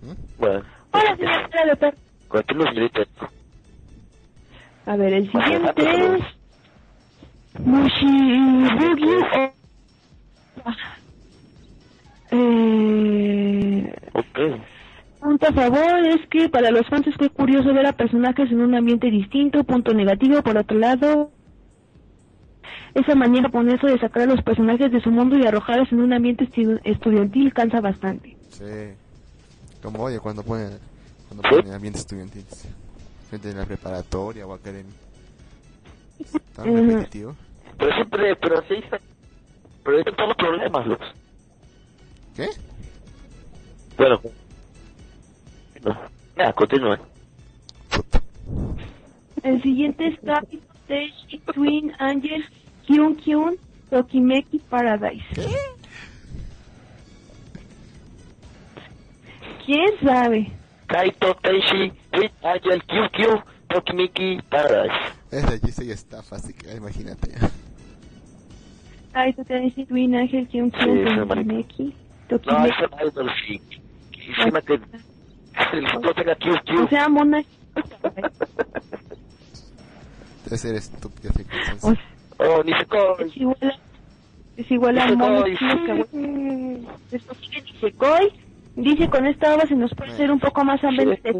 ¿Mm? 0.02 0.12
Bueno. 0.38 0.62
Hola, 0.92 1.16
señora 1.16 1.64
Leper. 1.64 1.94
Continúa, 2.28 2.68
señorita. 2.68 3.00
A 4.84 4.96
ver, 4.96 5.14
el 5.14 5.30
siguiente 5.32 5.82
es 5.82 6.22
Mushibugi 7.60 9.04
o... 9.06 9.54
Eh, 12.30 13.94
Ok. 14.12 14.38
punto 15.20 15.46
a 15.48 15.52
favor 15.52 16.06
es 16.06 16.26
que 16.28 16.48
para 16.50 16.70
los 16.70 16.86
fans 16.88 17.06
es 17.06 17.16
que 17.16 17.30
curioso 17.30 17.72
ver 17.72 17.86
a 17.86 17.92
personajes 17.92 18.50
en 18.50 18.60
un 18.60 18.74
ambiente 18.74 19.10
distinto. 19.10 19.64
Punto 19.64 19.94
negativo, 19.94 20.42
por 20.42 20.58
otro 20.58 20.78
lado, 20.78 21.30
esa 22.94 23.14
manera 23.14 23.44
japonesa 23.44 23.86
de 23.86 23.98
sacar 23.98 24.22
a 24.22 24.26
los 24.26 24.42
personajes 24.42 24.90
de 24.92 25.00
su 25.00 25.10
mundo 25.10 25.36
y 25.38 25.46
arrojarlos 25.46 25.90
en 25.92 26.00
un 26.00 26.12
ambiente 26.12 26.44
estu- 26.48 26.80
estudiantil 26.84 27.52
cansa 27.52 27.80
bastante. 27.80 28.36
Sí. 28.50 28.64
Como 29.82 30.02
oye 30.02 30.18
cuando 30.20 30.42
ponen, 30.42 30.78
cuando 31.28 31.48
ponen 31.48 31.72
ambientes 31.74 32.02
estudiantiles. 32.02 32.68
Gente 33.30 33.50
en 33.50 33.58
la 33.58 33.64
preparatoria 33.66 34.46
o 34.46 34.54
academia. 34.54 34.92
Tan 36.54 36.88
repetitivo. 36.88 37.34
Pero 37.78 37.94
siempre, 37.94 38.36
pero 38.36 38.62
sí, 38.68 38.76
pero 39.82 39.98
hay 39.98 40.04
todos 40.04 40.28
los 40.28 40.36
problemas, 40.36 40.86
Lux. 40.86 41.04
¿Qué? 42.36 42.48
Bueno. 43.98 44.20
No. 45.84 45.96
Ya, 46.36 46.52
continúa. 46.52 46.98
El 49.42 49.62
siguiente 49.62 50.06
es 50.06 50.18
Captain 50.24 50.62
Stage 50.84 51.40
Twin 51.52 51.92
Angel 51.98 52.44
Kyun 52.86 53.16
Kyun 53.16 53.56
Tokimeki 53.90 54.58
Paradise. 54.70 55.24
¿Quién 59.64 59.90
sabe? 60.02 60.50
Kaito 60.86 61.34
Tenshi, 61.42 61.92
With 62.12 62.30
Angel, 62.42 62.82
QQ, 62.82 63.42
Tokimiki, 63.68 64.38
Paradise. 64.50 64.94
Es 65.30 65.42
de 65.48 65.54
allí 65.54 65.72
sí 65.72 65.90
está 65.90 66.22
fácil, 66.22 66.54
que- 66.54 66.74
imagínate. 66.76 67.28
Tú 69.36 69.44
tenés 69.44 69.74
Twin 69.88 70.14
Angel 70.14 70.46
Kyun 70.48 70.70
Sí, 70.72 70.78
Kyun 70.84 71.28
Tokimeki 71.28 71.84
No, 71.84 71.92
Tokimeki. 72.38 72.70
eso 72.70 72.88
no 72.90 72.98
es 73.08 73.14
Dolphin. 73.14 73.62
Encima 74.36 74.60
que 74.60 74.74
el 75.72 75.88
futuro 75.88 76.14
tenga 76.14 76.32
O 76.32 76.36
QQ. 76.36 76.88
sea, 76.90 77.08
mona. 77.08 77.42
Debe 80.44 80.58
ser 80.58 80.74
estúpido. 80.74 81.32
sí, 81.36 81.44
que 81.44 81.56
O 81.56 81.80
son- 81.80 81.94
sea, 81.96 82.04
Oh, 82.36 82.62
coge. 82.88 83.24
es 83.26 83.36
igual 83.36 83.56
a, 83.62 83.78
es 84.60 84.70
igual 84.70 84.98
a 84.98 85.06
Nisekoi. 85.06 85.28
mono 85.28 85.44
que 85.44 85.50
Nisekoi. 87.62 88.32
Dice 88.76 89.08
con 89.08 89.24
esta 89.26 89.54
obra 89.54 89.68
se 89.68 89.76
nos 89.76 89.94
puede 89.94 90.10
hacer 90.12 90.30
un 90.32 90.40
poco 90.40 90.64
más 90.64 90.82
ambiente 90.82 91.32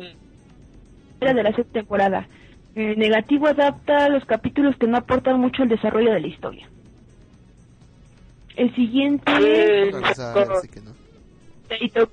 de 1.21 1.35
la 1.43 1.53
sexta 1.53 1.73
temporada. 1.73 2.29
Eh, 2.77 2.95
negativo 2.97 3.49
adapta 3.49 4.09
los 4.09 4.25
capítulos 4.25 4.77
que 4.77 4.87
no 4.87 4.99
aportan 4.99 5.41
mucho 5.41 5.63
al 5.63 5.69
desarrollo 5.69 6.13
de 6.13 6.21
la 6.21 6.27
historia. 6.29 6.69
El 8.57 8.73
siguiente 8.77 9.33
que 10.73 10.81
no. 10.81 10.93
Taito 11.69 12.09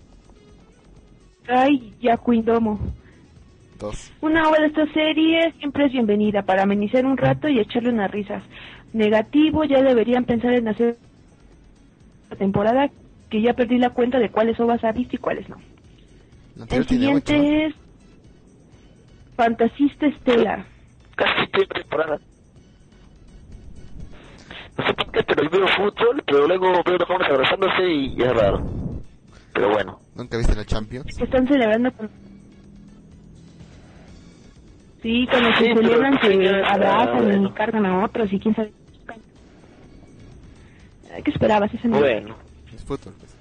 Kai 1.46 1.94
Yakuindomo. 2.02 2.80
Una 4.22 4.48
obra 4.50 4.62
de 4.62 4.68
esta 4.68 4.86
serie 4.94 5.54
siempre 5.60 5.86
es 5.86 5.92
bienvenida 5.92 6.44
para 6.44 6.64
amenizar 6.64 7.06
un 7.06 7.18
rato 7.18 7.48
y 7.48 7.60
echarle 7.60 7.90
unas 7.90 8.12
risas. 8.12 8.44
Negativo, 8.94 9.64
ya 9.64 9.82
deberían 9.82 10.26
pensar 10.26 10.54
en 10.54 10.68
hacer 10.68 10.98
la 12.30 12.36
temporada 12.38 12.90
que 13.30 13.42
ya 13.42 13.54
perdí 13.54 13.78
la 13.78 13.90
cuenta 13.92 14.20
de 14.20 14.30
cuáles 14.30 14.60
ovas 14.60 14.84
ha 14.84 14.92
visto 14.92 15.16
y 15.16 15.20
cuáles 15.20 15.48
no. 15.50 15.56
La 16.56 16.66
El 16.66 16.82
ocho. 16.82 16.90
siguiente 16.90 17.66
es 17.66 17.76
Fantasista 19.36 20.06
Stellar. 20.20 20.66
Casi 21.16 21.44
estoy 21.44 21.66
temporada. 21.68 22.20
No 24.78 24.86
sé 24.88 24.94
por 24.94 25.12
qué, 25.12 25.24
pero 25.24 25.44
yo 25.44 25.50
veo 25.50 25.68
fútbol, 25.70 26.24
pero 26.26 26.48
luego 26.48 26.72
veo 26.86 26.98
los 26.98 27.08
jóvenes 27.08 27.30
abrazándose 27.30 27.90
y 27.90 28.16
es 28.22 28.34
raro. 28.34 28.62
Pero 29.54 29.70
bueno. 29.72 30.00
¿Nunca 30.16 30.38
viste 30.38 30.56
la 30.56 30.66
Champions? 30.66 31.18
que 31.18 31.24
están 31.24 31.48
celebrando 31.48 31.92
con... 31.94 32.10
Sí, 35.02 35.28
cuando 35.30 35.50
se 35.54 35.58
Sí, 35.58 35.72
pero 35.74 35.82
celebran 35.88 36.20
sí, 36.22 36.28
que 36.38 36.50
abrazan 36.50 37.10
ah, 37.18 37.22
bueno. 37.22 37.48
y 37.50 37.52
cargan 37.54 37.86
a 37.86 38.04
otros 38.06 38.32
y 38.32 38.40
quién 38.40 38.56
sabe. 38.56 38.72
¿Qué 41.24 41.32
esperabas? 41.32 41.74
Ese 41.74 41.88
no. 41.88 42.00
Bueno. 42.00 42.36
Es 42.74 42.84
fútbol. 42.84 43.14
pues. 43.20 43.36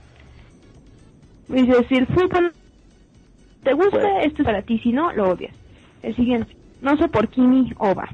Dice, 1.49 1.87
si 1.89 1.97
el 1.97 2.07
fútbol 2.07 2.53
te 3.63 3.73
gusta, 3.75 3.99
Bueno. 3.99 4.21
esto 4.21 4.43
es 4.43 4.47
para 4.47 4.63
ti, 4.63 4.79
si 4.81 4.93
no, 4.93 5.13
lo 5.13 5.31
odias. 5.31 5.55
El 6.03 6.17
siguiente, 6.17 6.55
no 6.81 6.97
sé 6.97 7.09
por 7.09 7.29
Kimi 7.29 7.73
Ova. 7.79 8.09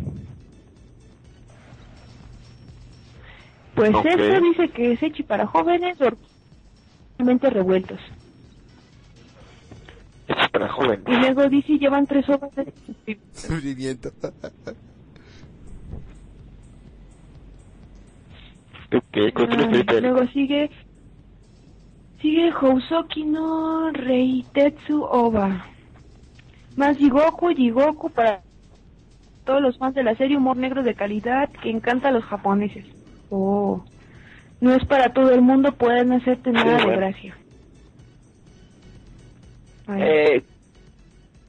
Pues 3.75 3.95
Ok. 3.95 4.07
esto 4.07 4.41
dice 4.41 4.69
que 4.71 4.93
es 4.93 5.03
hecho 5.03 5.25
para 5.27 5.47
jóvenes 5.47 5.97
o 6.01 6.11
realmente 7.19 7.51
revueltos. 7.51 8.01
Eso 10.29 10.41
es 10.41 10.49
para 10.51 10.69
jóvenes. 10.69 11.01
Y 11.07 11.17
luego 11.17 11.49
dice, 11.49 11.79
llevan 11.79 12.07
tres 12.07 12.29
ovas 12.29 12.55
de... 12.57 12.73
Sufrimiento. 13.33 14.11
Ok, 18.95 19.33
continúa, 19.35 19.67
Ah, 19.67 19.71
Felipe. 19.71 20.01
luego 20.01 20.27
sigue 20.29 20.71
sigue 22.21 22.51
Housoki 22.53 23.25
no 23.25 23.91
Reitetsu 23.91 25.03
Oba. 25.05 25.67
Más 26.77 26.97
Jigoku, 26.97 27.49
Jigoku 27.55 28.11
para 28.11 28.43
todos 29.45 29.61
los 29.63 29.79
fans 29.79 29.95
de 29.95 30.03
la 30.05 30.15
serie 30.17 30.37
humor 30.37 30.57
negro 30.57 30.83
de 30.83 30.95
calidad 30.95 31.49
que 31.63 31.71
encanta 31.71 32.09
a 32.09 32.13
los 32.13 32.25
japoneses. 32.25 32.85
Oh. 33.31 33.85
No 34.61 34.73
es 34.73 34.85
para 34.87 35.13
todo 35.13 35.31
el 35.33 35.43
mundo, 35.43 35.73
pueden 35.73 36.13
hacerte 36.13 36.51
nada 36.53 36.77
de 36.79 36.85
bueno. 36.85 36.99
gracia. 36.99 37.37
Eh, 39.89 40.43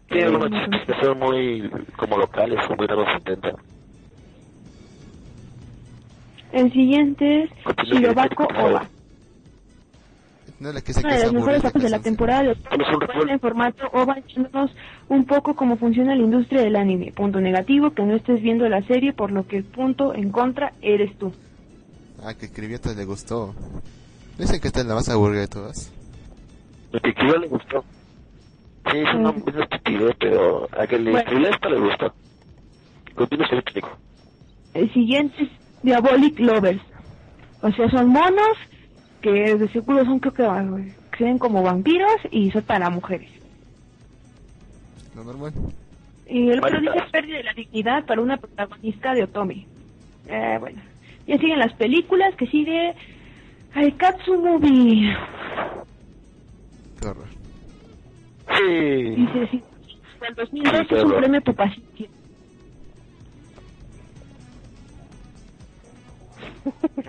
tiene 0.10 0.30
Sí, 0.30 0.36
unos 0.36 0.52
chistes 0.52 0.82
que 0.86 1.06
son 1.06 1.20
muy 1.20 1.70
como 1.98 2.18
locales, 2.18 2.60
son 2.68 2.78
muy 2.78 2.88
raros 2.88 3.08
intentan. 3.18 3.56
El 6.52 6.72
siguiente 6.72 7.44
es 7.44 7.50
Shirobako. 7.84 8.46
Oba. 8.46 8.88
No 10.60 10.70
es 10.70 10.76
la 10.76 10.82
que 10.82 10.94
se 10.94 11.02
una 11.02 11.16
de 11.16 11.24
las 11.24 11.34
mejores 11.34 11.60
etapas 11.60 11.84
de 11.84 11.90
la 11.90 12.00
temporada 12.00 12.44
de 12.44 13.32
en 13.32 13.40
formato 13.40 13.86
OVA 13.94 14.18
echándonos 14.18 14.72
un 15.08 15.26
poco 15.26 15.56
cómo 15.56 15.78
funciona 15.78 16.16
la 16.16 16.24
industria 16.24 16.62
del 16.62 16.76
anime. 16.76 17.12
Punto 17.12 17.40
negativo, 17.40 17.92
que 17.92 18.02
no 18.02 18.16
estés 18.16 18.42
viendo 18.42 18.68
la 18.68 18.82
serie, 18.84 19.14
por 19.14 19.32
lo 19.32 19.46
que 19.48 19.62
punto 19.62 20.16
en 20.16 20.32
contra 20.32 20.74
eres 20.82 21.16
tú. 21.20 21.32
Ah, 22.24 22.34
que 22.34 22.48
escribió 22.48 22.76
hasta 22.78 22.94
le 22.94 23.06
gustó. 23.06 23.54
Dicen 24.40 24.60
que 24.60 24.68
esta 24.68 24.80
es 24.80 24.88
la 24.88 24.96
más 24.96 25.10
aburrida 25.10 25.42
de 25.42 25.48
todas. 25.48 25.94
Lo 26.92 27.00
que 27.02 27.10
escribió 27.10 27.38
le 27.38 27.48
gustó. 27.48 27.84
Sí, 28.92 28.98
es 29.00 29.14
Mm. 29.16 29.28
es 29.28 29.54
una 29.56 29.64
estupidez, 29.64 30.16
pero 30.20 30.70
a 30.78 30.88
que 30.88 31.00
le 31.00 31.12
Bueno. 31.12 31.48
esto 31.50 31.70
le 31.70 31.80
gustó. 31.80 32.14
Continúa, 33.16 33.48
Felipe. 33.48 33.72
Nico. 33.76 33.90
El 34.74 34.94
siguiente 34.94 35.44
es 35.44 35.50
Diabolic 35.84 36.40
Lovers. 36.40 36.82
O 37.62 37.72
sea, 37.72 37.90
son 37.90 38.10
monos 38.10 38.58
que 39.22 39.56
de 39.56 39.68
seguro 39.70 40.06
son 40.06 40.20
creo 40.20 40.34
que 40.34 40.94
que 41.12 41.18
se 41.18 41.24
ven 41.24 41.38
como 41.40 41.64
vampiros 41.64 42.12
y 42.32 42.52
son 42.52 42.62
para 42.64 42.90
mujeres. 42.90 43.30
Lo 45.16 45.24
normal. 45.24 45.52
Y 46.30 46.50
el 46.50 46.60
otro 46.64 46.80
dice 46.80 46.94
pérdida 47.12 47.38
de 47.38 47.44
la 47.44 47.54
dignidad 47.54 48.06
para 48.06 48.22
una 48.22 48.38
protagonista 48.38 49.14
de 49.14 49.24
Otome. 49.24 49.66
Eh, 50.28 50.58
bueno, 50.60 50.80
ya 51.26 51.38
siguen 51.38 51.58
las 51.60 51.74
películas, 51.74 52.36
que 52.36 52.46
sigue 52.48 52.94
Aikatsu 53.74 54.36
Movie. 54.38 55.16
Qué 57.02 57.08
horror. 57.08 57.26
Sí. 58.58 58.64
Dice, 59.16 59.48
sí, 59.52 59.64
hasta 60.14 60.28
el 60.28 60.36
2002 60.36 60.72
Sí, 60.74 60.78
es 60.96 61.04
un 61.04 61.10
claro. 61.10 61.18
premio 61.18 61.42
por 61.42 61.56
paciencia. 61.56 62.08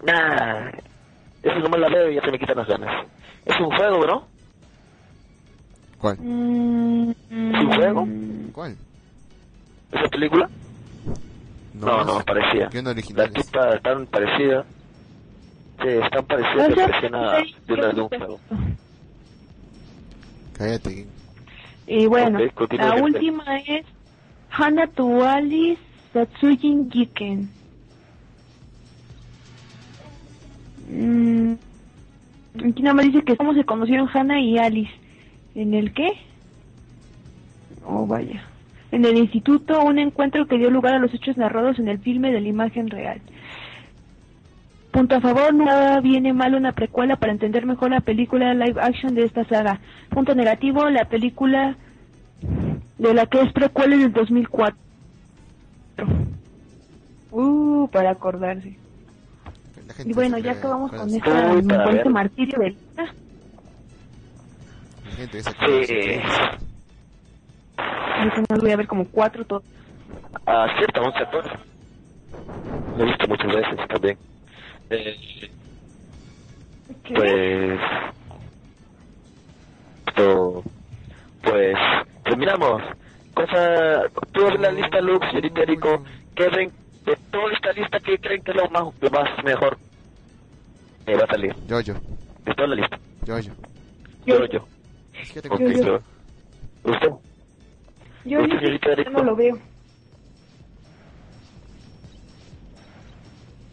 Nah, 0.05 0.71
eso 1.43 1.59
nomás 1.61 1.81
la 1.81 1.89
veo 1.89 2.11
y 2.11 2.15
ya 2.17 2.23
se 2.23 2.31
me 2.31 2.39
quitan 2.39 2.57
las 2.57 2.69
ganas. 2.69 3.07
Es 3.45 3.59
un 3.61 3.71
juego, 3.71 4.01
bro. 4.01 4.27
¿Cuál? 5.99 6.17
Mm, 6.19 7.15
un 7.31 7.73
juego? 7.75 8.09
¿Cuál? 8.53 8.77
¿Esa 9.93 10.09
película? 10.09 10.49
No, 11.75 12.05
no, 12.05 12.21
parecía. 12.21 12.71
La 13.15 13.29
tipa 13.29 13.79
tan 13.81 14.07
parecida. 14.07 14.65
Sí, 15.83 15.89
es 15.89 16.11
tan 16.11 16.25
parecida 16.27 16.69
que 16.69 16.75
parecía 16.75 17.11
de, 17.67 17.75
una, 17.75 17.89
de 17.93 18.01
un 18.01 18.09
juego. 18.09 18.41
Cállate. 20.57 21.07
Y 21.87 22.07
bueno, 22.07 22.39
la 22.71 22.95
última 23.03 23.59
es 23.67 23.85
Hana 24.51 24.87
to 24.87 25.25
Alice 25.25 25.81
Satsujin 26.13 26.91
Giken. 26.91 27.51
Mm, 30.89 31.55
aquí 32.65 32.83
nada 32.83 32.95
más 32.95 33.07
dice 33.07 33.25
que 33.25 33.37
cómo 33.37 33.55
se 33.55 33.65
conocieron 33.65 34.09
Hannah 34.13 34.41
y 34.41 34.59
Alice. 34.59 34.93
¿En 35.55 35.75
el 35.75 35.93
qué? 35.93 36.13
Oh, 37.85 38.07
vaya. 38.07 38.43
En 38.93 39.07
el 39.07 39.17
instituto, 39.17 39.83
un 39.83 39.99
encuentro 39.99 40.47
que 40.47 40.59
dio 40.59 40.71
lugar 40.71 40.95
a 40.95 40.99
los 40.99 41.13
hechos 41.15 41.39
narrados 41.39 41.79
en 41.79 41.89
el 41.89 41.99
filme 41.99 42.31
de 42.31 42.43
la 42.43 42.49
imagen 42.49 42.89
real. 42.89 43.21
Punto 44.91 45.17
a 45.17 45.21
favor, 45.23 45.55
nada 45.55 46.01
viene 46.01 46.35
mal 46.35 46.55
una 46.55 46.73
precuela 46.73 47.17
para 47.17 47.33
entender 47.33 47.65
mejor 47.65 47.91
la 47.91 48.03
película 48.03 48.53
live 48.53 48.79
action 48.79 49.15
de 49.15 49.25
esta 49.25 49.45
saga. 49.47 49.81
Punto 50.11 50.35
negativo, 50.35 50.91
la 50.91 51.07
película 51.07 51.77
de 52.99 53.15
la 53.15 53.25
que 53.25 53.41
es 53.41 53.53
precuela 53.55 53.95
en 53.95 54.03
el 54.03 54.13
2004. 54.13 54.77
Uh, 57.31 57.89
para 57.89 58.11
acordarse. 58.11 58.77
Y 60.05 60.13
bueno, 60.13 60.37
ya 60.37 60.53
acabamos 60.53 60.93
con, 60.93 61.09
este 61.09 62.11
martirio 62.11 62.59
del... 62.59 62.77
La 62.97 63.07
gente 65.17 65.43
Sí. 65.43 66.72
Ahorita 67.77 68.43
más 68.51 68.61
voy 68.61 68.71
a 68.71 68.77
ver 68.77 68.87
como 68.87 69.07
cuatro 69.09 69.45
todos. 69.45 69.63
Ah, 70.47 70.67
cierto, 70.77 71.01
11 71.03 71.19
actores. 71.19 71.53
Lo 72.97 73.03
he 73.05 73.07
visto 73.07 73.29
muchas 73.29 73.55
veces 73.55 73.89
también. 73.89 74.19
Eh, 74.91 75.51
pues... 77.15 77.81
esto, 80.09 80.63
pues... 81.43 81.77
Terminamos. 82.25 82.83
Cosa... 83.35 84.03
Tú 84.33 84.45
ves 84.47 84.61
la 84.61 84.71
lista, 84.73 85.01
Lux, 85.01 85.27
señorita 85.29 85.63
Erico. 85.63 86.05
¿Qué 86.35 86.49
ven 86.49 86.73
de 87.05 87.17
toda 87.31 87.53
esta 87.53 87.73
lista 87.73 87.99
que 88.01 88.19
creen 88.19 88.43
que 88.43 88.51
es 88.53 88.57
lo 88.57 88.69
más, 88.71 88.85
lo 89.01 89.11
más 89.11 89.45
mejor? 89.45 89.79
Eh, 91.07 91.17
va 91.17 91.25
a 91.25 91.27
salir. 91.29 91.55
Yo-yo, 91.67 91.95
De 92.45 92.55
toda 92.55 92.69
la 92.69 92.75
lista. 92.77 92.99
yo-yo. 93.25 93.53
Yo, 94.25 94.45
yo. 94.47 94.65
Es 95.21 95.33
que 95.33 95.43
te 95.43 95.49
Ok, 95.49 95.61
Yo, 95.61 95.69
yo. 95.71 95.83
yo. 95.83 96.01
¿Usted? 96.85 97.09
Yo, 98.25 98.41
¿Usted, 98.41 98.55
yo, 98.55 98.61
señorita 98.61 99.03
yo 99.03 99.11
no 99.11 99.25
lo 99.25 99.37
veo. 99.37 99.59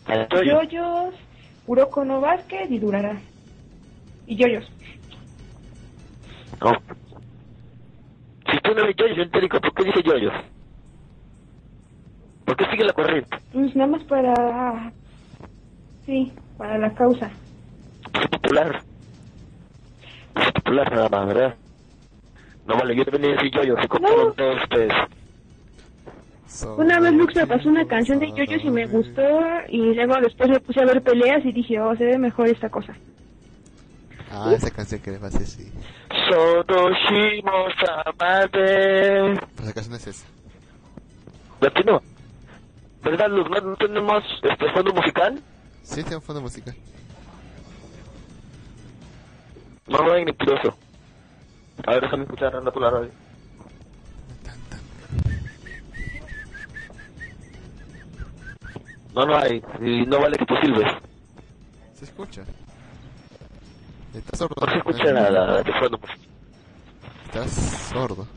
Yo, 0.08 0.43
yo. 0.43 0.62
Yoyos, 0.64 1.16
Kuroko 1.66 2.04
no 2.04 2.20
Vázquez 2.20 2.70
y 2.72 2.80
Durará. 2.80 3.20
Y 4.26 4.36
Yoyos. 4.36 4.70
No. 6.62 6.72
Si 8.52 8.58
tú 8.62 8.74
no 8.74 8.86
ves 8.86 8.95
yoyos, 8.95 9.16
señorita 9.16 9.38
Erico, 9.38 9.62
¿por 9.62 9.74
qué 9.74 9.84
dice 9.84 10.04
yoyos? 10.04 10.34
¿Por 12.45 12.58
qué 12.58 12.66
sigue 12.72 12.84
la 12.84 12.93
corriente? 12.93 13.38
Pues 13.54 13.76
nada 13.76 13.91
más 13.91 14.04
para... 14.06 14.91
Sí, 16.06 16.34
para 16.58 16.80
la 16.80 16.91
causa. 16.95 17.30
Es 18.20 18.28
popular. 18.28 18.82
Es 20.36 20.52
popular 20.54 20.91
nada 20.91 21.10
más, 21.10 21.28
¿verdad? 21.28 21.56
No 22.70 22.76
vale, 22.78 22.96
yo 22.96 23.04
también 23.04 23.36
decir 23.36 23.52
yo, 23.52 23.64
yo 23.64 23.76
se 23.82 23.88
compraron 23.88 24.28
No. 24.28 24.34
todos 24.34 24.62
ustedes. 24.62 24.94
Una 26.78 27.00
vez 27.00 27.14
Lux 27.14 27.36
me 27.36 27.48
pasó 27.48 27.68
una 27.68 27.86
canción 27.88 28.20
de 28.20 28.32
Yoyos 28.32 28.64
y 28.64 28.70
me 28.70 28.86
gustó 28.86 29.22
y 29.70 29.96
luego 29.96 30.16
después 30.22 30.50
me 30.52 30.60
puse 30.60 30.82
a 30.82 30.86
ver 30.86 31.02
peleas 31.02 31.44
y 31.46 31.52
dije, 31.52 31.80
oh, 31.80 31.96
se 31.96 32.06
ve 32.06 32.20
mejor 32.20 32.48
esta 32.48 32.70
cosa. 32.70 32.96
Ah, 34.32 34.52
esa 34.56 34.70
canción 34.70 35.02
que 35.02 35.12
le 35.12 35.18
pasé, 35.20 35.44
sí. 35.48 35.72
Sotoshimo 36.30 37.52
Samade. 37.84 39.40
Pues 39.56 39.68
la 39.68 39.74
canción 39.74 39.96
es 39.96 40.08
esa. 40.08 40.28
Latino. 41.62 42.02
¿Verdad, 43.04 43.30
Luz? 43.30 43.50
¿No, 43.50 43.62
no 43.62 43.76
tenemos 43.78 44.24
este 44.44 44.72
fondo 44.74 44.94
musical? 44.94 45.40
Sí, 45.82 46.02
tiene 46.04 46.18
un 46.18 46.22
fondo 46.22 46.42
musical. 46.42 46.76
No 49.88 49.98
lo 50.04 50.14
hay 50.14 50.24
mentiroso. 50.26 50.78
A 51.86 51.92
ver, 51.92 52.02
déjame 52.02 52.24
escuchar, 52.24 52.56
anda 52.56 52.72
por 52.72 52.82
la 52.82 52.90
radio. 52.92 53.10
No, 59.16 59.26
no 59.26 59.38
hay. 59.38 59.62
Y 59.82 60.06
no 60.06 60.20
vale 60.20 60.38
que 60.38 60.46
tú 60.46 60.56
silbes. 60.62 60.88
Se 61.94 62.06
escucha. 62.06 62.44
Estás 64.14 64.40
sordo. 64.40 64.56
No 64.62 64.72
se 64.72 64.78
escucha 64.78 65.12
nada 65.12 65.64
de 65.64 65.74
fondo 65.74 65.98
musical. 65.98 66.28
Estás 67.26 67.52
sordo. 67.92 68.28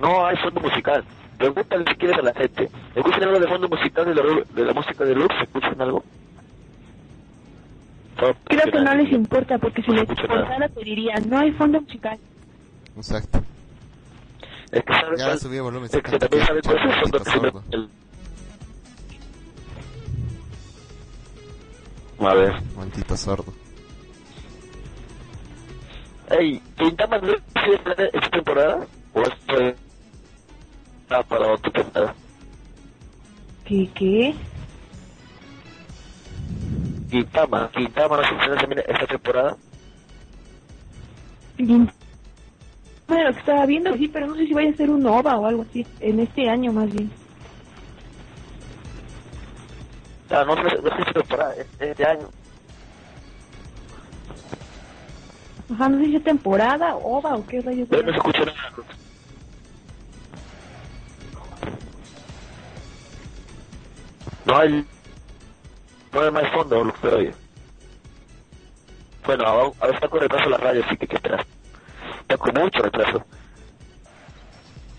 No 0.00 0.26
hay 0.26 0.36
fondo 0.36 0.60
musical. 0.60 1.04
Pregúntale 1.36 1.84
si 1.88 1.96
quieres 1.96 2.18
a 2.18 2.22
la 2.22 2.34
gente. 2.34 2.70
¿Escuchan 2.94 3.24
algo 3.24 3.40
de 3.40 3.48
fondo 3.48 3.68
musical 3.68 4.04
de 4.06 4.14
la, 4.14 4.22
de 4.54 4.64
la 4.64 4.72
música 4.72 5.04
de 5.04 5.14
Lux? 5.14 5.34
¿Escuchan 5.42 5.80
algo? 5.80 6.02
Creo 8.18 8.64
que 8.72 8.80
no 8.80 8.94
les 8.94 9.12
importa 9.12 9.58
porque 9.58 9.82
si 9.82 9.92
les 9.92 10.08
importara 10.08 10.68
te 10.68 10.80
dirían, 10.84 11.28
no 11.28 11.38
hay 11.38 11.52
fondo 11.52 11.80
musical. 11.80 12.18
Exacto. 12.96 13.42
Es 14.72 14.82
que 14.82 14.92
sabes 14.92 15.18
Ya 15.20 15.26
cuál- 15.26 15.38
subí 15.38 15.56
el 15.56 15.62
volumen. 15.62 15.84
es 15.92 16.02
que 16.02 16.18
también 16.18 16.46
sabes 16.46 16.62
cuál 16.66 16.78
es 16.78 17.64
el 17.72 17.88
A 22.20 22.34
ver. 22.34 22.52
Maldito 22.76 23.16
sordo. 23.16 23.52
Ey, 26.30 26.60
¿Quintama 26.76 27.18
no 27.18 27.32
es 27.32 27.42
esta 28.12 28.30
temporada? 28.30 28.86
¿O 29.14 29.22
esto 29.22 29.60
es 29.60 29.74
ah, 31.08 31.22
para 31.22 31.52
otra 31.52 31.70
temporada? 31.72 32.14
¿Qué? 33.64 33.88
¿Qué? 33.94 34.34
Quintama, 37.10 37.70
Quintama 37.70 38.16
no 38.18 38.22
se 38.22 38.34
estrena 38.34 38.56
también 38.56 38.84
esta 38.86 39.06
temporada. 39.06 39.56
Bueno, 41.58 41.90
lo 43.08 43.32
que 43.32 43.40
estaba 43.40 43.66
viendo, 43.66 43.96
sí, 43.96 44.08
pero 44.08 44.26
no 44.26 44.34
sé 44.36 44.46
si 44.46 44.54
vaya 44.54 44.70
a 44.70 44.76
ser 44.76 44.90
un 44.90 45.06
OVA 45.06 45.36
o 45.36 45.46
algo 45.46 45.62
así, 45.62 45.86
en 46.00 46.20
este 46.20 46.48
año 46.48 46.72
más 46.72 46.90
bien. 46.92 47.10
Ah, 50.30 50.44
no, 50.46 50.54
no, 50.54 50.62
no 50.62 50.68
es 50.68 50.74
esta 50.74 51.12
temporada, 51.12 51.54
es 51.54 51.66
este 51.80 52.04
año. 52.04 52.28
Ajá, 55.72 55.88
no 55.88 55.98
sé 55.98 56.04
si 56.04 56.16
es 56.16 56.24
temporada, 56.24 56.96
OVA 56.96 57.36
o 57.36 57.46
qué 57.46 57.62
rayos. 57.62 57.90
No 57.90 57.98
se 57.98 58.10
escucha 58.10 58.44
nada. 58.44 58.72
No 64.44 64.56
hay... 64.56 64.84
No 66.12 66.20
hay 66.20 66.30
más 66.30 66.52
fondo, 66.52 66.84
lo 66.84 66.92
que 66.94 67.08
oye. 67.08 67.32
Bueno, 69.26 69.44
ahora 69.44 69.72
ahora 69.80 69.94
está 69.94 70.08
con 70.08 70.20
retraso 70.20 70.48
la 70.48 70.56
radio, 70.56 70.82
así 70.84 70.96
que 70.96 71.04
hay 71.04 71.08
que 71.08 71.16
esperar. 71.16 71.46
Está 72.20 72.36
con 72.38 72.54
mucho 72.54 72.82
retraso. 72.82 73.24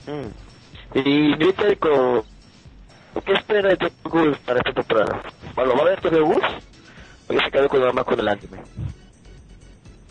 Mm. 0.07 0.97
Y 0.99 1.35
Británico, 1.35 2.25
¿qué 3.25 3.33
espera 3.33 3.69
de 3.69 3.77
Tokyo 3.77 4.09
Ghoul 4.09 4.37
para 4.45 4.59
esta 4.59 4.73
temporada? 4.73 5.21
Bueno, 5.55 5.73
¿va 5.75 5.81
a 5.81 5.85
ver 5.85 6.01
Tokyo 6.01 6.25
Ghoul? 6.25 6.41
¿O 7.27 7.33
ya 7.33 7.43
se 7.43 7.51
quedó 7.51 7.69
con, 7.69 7.95
más 7.95 8.05
con 8.05 8.19
el 8.19 8.27
anime? 8.27 8.57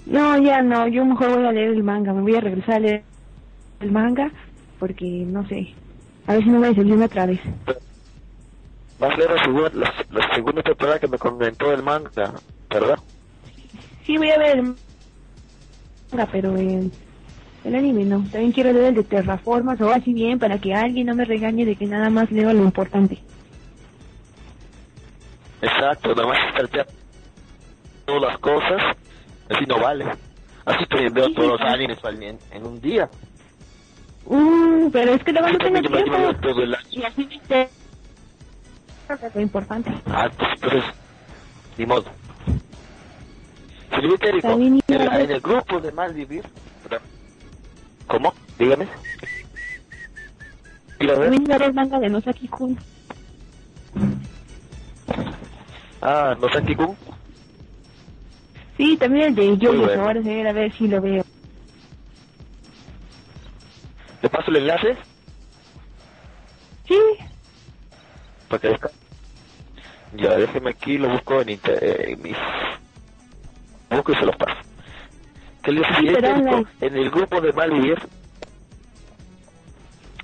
No, 0.07 0.39
ya 0.39 0.63
no, 0.63 0.89
yo 0.89 1.05
mejor 1.05 1.37
voy 1.37 1.47
a 1.47 1.53
leer 1.53 1.71
el 1.71 1.83
manga, 1.83 2.13
me 2.13 2.23
voy 2.23 2.35
a 2.35 2.41
regresar 2.41 2.77
a 2.77 2.81
leer 2.81 3.03
el 3.81 3.93
manga 3.93 4.31
porque 4.79 5.05
no 5.05 5.47
sé, 5.49 5.75
a 6.27 6.35
ver 6.35 6.45
si 6.45 6.49
no 6.49 6.61
me 6.61 6.69
decepciona 6.69 7.07
otra 7.07 7.27
vez. 7.27 7.41
Vas 8.99 9.13
a 9.13 9.17
leer 9.17 9.31
la 9.31 9.43
segunda, 9.45 9.71
la, 9.75 9.95
la 10.11 10.35
segunda 10.35 10.63
temporada 10.63 10.99
que 10.99 11.09
me 11.09 11.19
comentó 11.19 11.73
el 11.73 11.83
manga, 11.83 12.35
¿verdad? 12.69 12.99
Sí, 14.05 14.17
voy 14.17 14.31
a 14.31 14.39
ver 14.39 14.57
el 14.59 14.63
manga, 16.13 16.29
pero 16.33 16.57
el, 16.57 16.91
el 17.65 17.75
anime 17.75 18.05
no. 18.05 18.19
También 18.33 18.53
quiero 18.53 18.73
leer 18.73 18.87
el 18.87 18.95
de 18.97 19.05
Terraformas 19.05 19.81
o 19.81 19.91
así 19.93 20.13
bien 20.13 20.39
para 20.39 20.59
que 20.59 20.75
alguien 20.75 21.07
no 21.07 21.15
me 21.15 21.25
regañe 21.25 21.65
de 21.65 21.77
que 21.77 21.87
nada 21.87 22.11
más 22.11 22.31
leo 22.33 22.53
lo 22.53 22.65
importante. 22.65 23.19
Exacto, 25.63 26.15
nada 26.15 26.29
más 26.29 26.39
saltear 26.57 26.87
todas 28.05 28.23
las 28.23 28.39
cosas, 28.39 28.97
así 29.51 29.65
no 29.67 29.79
vale. 29.81 30.07
Así 30.65 30.85
que 30.87 31.09
veo 31.11 31.27
Sí, 31.27 31.35
todos 31.35 31.49
los 31.53 31.61
sí. 31.61 31.67
animes 31.67 31.99
en, 32.05 32.39
en 32.53 32.67
un 32.67 32.81
día. 32.81 33.09
Uh, 34.27 34.91
pero 34.93 35.13
es 35.15 35.25
que 35.25 35.33
luego 35.33 35.49
no 35.49 35.55
Así 35.55 35.65
tengo 35.73 35.81
tiempo. 35.81 36.79
Y 36.91 37.03
así 37.03 37.27
me 37.27 37.69
de 39.17 39.31
lo 39.35 39.41
importante. 39.41 39.91
Ah, 40.07 40.29
pues 40.37 40.51
entonces, 40.55 40.85
ni 41.77 41.87
modo. 41.87 42.05
En, 43.91 45.31
el 45.31 45.41
grupo 45.41 45.81
de 45.81 45.93
Malvivir. 45.93 46.45
¿cómo? 48.07 48.33
Dígame. 48.59 48.87
También 50.99 51.51
el 51.63 51.75
manga 51.75 51.99
de 51.99 52.09
Nosaki 52.09 52.49
Kun. 52.49 52.79
Ah, 56.03 56.37
no 56.39 56.49
sé 56.49 56.77
Kun. 56.77 56.97
Sí, 58.77 58.97
también 58.97 59.29
el 59.29 59.35
de 59.35 59.59
yo 59.59 59.73
bueno. 59.75 60.03
ahora 60.03 60.23
sí, 60.23 60.41
a 60.41 60.53
ver 60.53 60.73
si 60.73 60.87
lo 60.87 61.01
veo. 61.01 61.25
¿Le 64.23 64.29
paso 64.29 64.51
el 64.51 64.57
enlace? 64.59 64.97
Sí, 66.87 66.99
para 68.49 68.61
que 68.61 68.98
Ya, 70.15 70.37
déjeme 70.37 70.71
aquí, 70.71 70.97
lo 70.99 71.11
busco 71.11 71.41
en, 71.43 71.51
inter 71.51 71.79
eh, 71.83 72.13
en 72.13 72.23
mis... 72.23 72.37
Busco 73.91 74.13
y 74.13 74.17
se 74.17 74.27
los 74.27 74.37
paso. 74.37 74.57
¿Qué 75.63 75.73
le 75.73 75.81
decía? 75.81 76.13
pero 76.15 76.29
Erico? 76.29 76.51
online. 76.51 76.69
En 76.81 76.97
el 76.97 77.11
grupo 77.11 77.41
de 77.41 77.53
Malvivir. 77.53 77.99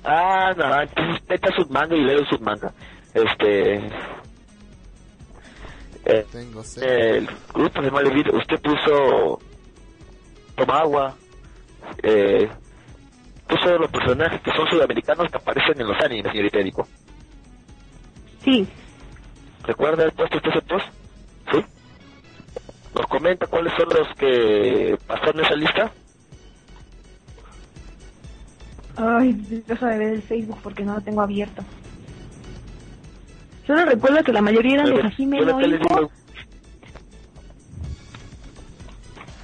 Ah, 0.03 0.53
no, 0.55 0.81
entonces 0.81 1.23
meta 1.27 1.51
sus 1.55 1.69
manga 1.69 1.95
y 1.95 2.03
leo 2.03 2.25
sus 2.25 2.41
manga. 2.41 2.71
Este... 3.13 3.75
Eh, 6.07 6.25
Tengo 6.31 6.63
sed. 6.63 6.83
el 6.83 7.29
grupo 7.53 7.81
de 7.81 7.91
Malvivir, 7.91 8.33
usted 8.35 8.59
puso... 8.61 9.39
Toma 10.55 10.79
agua. 10.79 11.15
Eh, 12.01 12.47
puso 13.47 13.77
los 13.77 13.91
personajes 13.91 14.41
que 14.41 14.51
son 14.51 14.67
sudamericanos 14.67 15.29
que 15.29 15.37
aparecen 15.37 15.79
en 15.79 15.87
los 15.87 15.99
animes, 16.01 16.31
señorita 16.31 16.59
Erico. 16.59 16.87
Sí, 18.43 18.67
¿Recuerda 19.65 20.09
todos 20.11 20.29
estos 20.31 20.41
conceptos? 20.41 20.83
¿Sí? 21.51 21.65
¿Nos 22.93 23.05
comenta 23.07 23.47
cuáles 23.47 23.73
son 23.73 23.89
los 23.89 24.07
que 24.15 24.97
pasaron 25.07 25.43
esa 25.43 25.55
lista? 25.55 25.91
Ay, 28.97 29.33
deja 29.67 29.87
de 29.89 29.97
ver 29.97 30.13
el 30.13 30.21
Facebook 30.21 30.59
porque 30.63 30.83
no 30.83 30.93
lo 30.95 31.01
tengo 31.01 31.21
abierto. 31.21 31.63
Solo 33.67 33.83
recuerdo 33.85 34.23
que 34.23 34.31
la 34.31 34.41
mayoría 34.41 34.75
eran 34.75 34.93
de 34.93 35.01
Hajime 35.01 35.39
Yo 35.39 35.45
no 35.45 35.57
digo- 35.59 36.11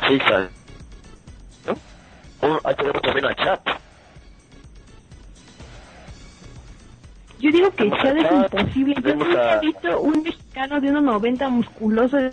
Sí, 0.08 0.20
sabe. 0.28 0.50
¿No? 1.66 1.78
Oh, 2.48 2.60
ahí 2.64 2.76
tenemos 2.76 3.02
también 3.02 3.26
a 3.26 3.36
Chat. 3.36 3.62
Yo 7.42 7.52
digo 7.52 7.72
que 7.72 7.90
Chad 7.90 8.18
es 8.18 8.32
imposible. 8.32 8.96
Yo 9.04 9.16
nunca 9.16 9.54
a- 9.54 9.56
he 9.58 9.60
visto 9.62 10.02
un 10.02 10.24
mexicano 10.24 10.80
de 10.80 10.90
1.90 10.92 11.50
musculoso 11.50 12.18
de 12.18 12.32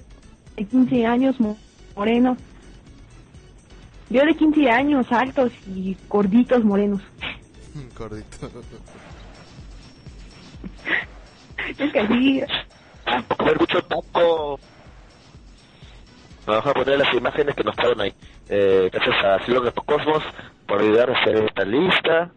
15 0.71 1.07
años, 1.07 1.41
mo- 1.41 1.57
moreno. 1.97 2.37
Yo 4.11 4.23
de 4.25 4.35
15 4.35 4.71
años, 4.71 5.07
altos 5.11 5.53
y 5.67 5.97
gorditos, 6.09 6.65
morenos. 6.65 7.03
Gordito. 7.99 8.51
Es 11.79 11.93
que 11.93 12.01
así... 12.01 12.43
comer 13.37 13.59
mucho 13.61 13.87
poco. 13.89 14.59
Vamos 16.47 16.67
a 16.67 16.73
poner 16.73 16.99
las 16.99 17.13
imágenes 17.15 17.55
que 17.55 17.63
nos 17.63 17.77
traen 17.77 18.01
ahí. 18.01 18.15
Eh, 18.49 18.89
gracias 18.91 19.17
a 19.25 19.45
Silvio 19.45 19.71
Cosmos 19.85 20.23
por 20.67 20.81
ayudar 20.81 21.11
a 21.11 21.21
hacer 21.21 21.37
esta 21.45 21.65
lista. 21.65 22.31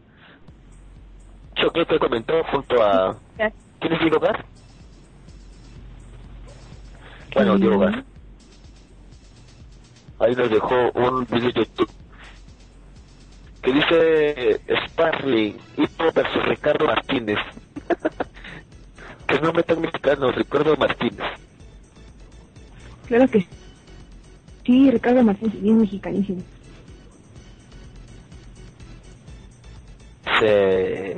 Que 1.69 1.99
comentó 1.99 2.43
junto 2.45 2.81
a... 2.81 3.15
¿Quién 3.79 3.93
es 3.93 3.99
Diego 3.99 4.19
Gar? 4.19 4.43
Bueno, 7.35 7.57
Diego 7.57 7.77
Gar. 7.77 8.03
Ahí 10.19 10.35
nos 10.35 10.49
dejó 10.49 10.91
un 10.95 11.25
video 11.25 11.51
de 11.51 11.53
YouTube 11.53 11.91
que 13.61 13.73
dice 13.73 14.61
Sparling, 14.87 15.57
Hippo 15.77 16.11
versus 16.15 16.45
Ricardo 16.45 16.85
Martínez. 16.85 17.37
que 19.27 19.35
es 19.35 19.41
nombre 19.41 19.61
tan 19.61 19.81
mexicano, 19.81 20.31
Ricardo 20.31 20.75
Martínez. 20.77 21.27
Claro 23.05 23.27
que 23.27 23.47
sí, 24.65 24.89
Ricardo 24.89 25.23
Martínez, 25.23 25.61
bien 25.61 25.77
mexicanísimo. 25.79 26.41
se 30.41 31.17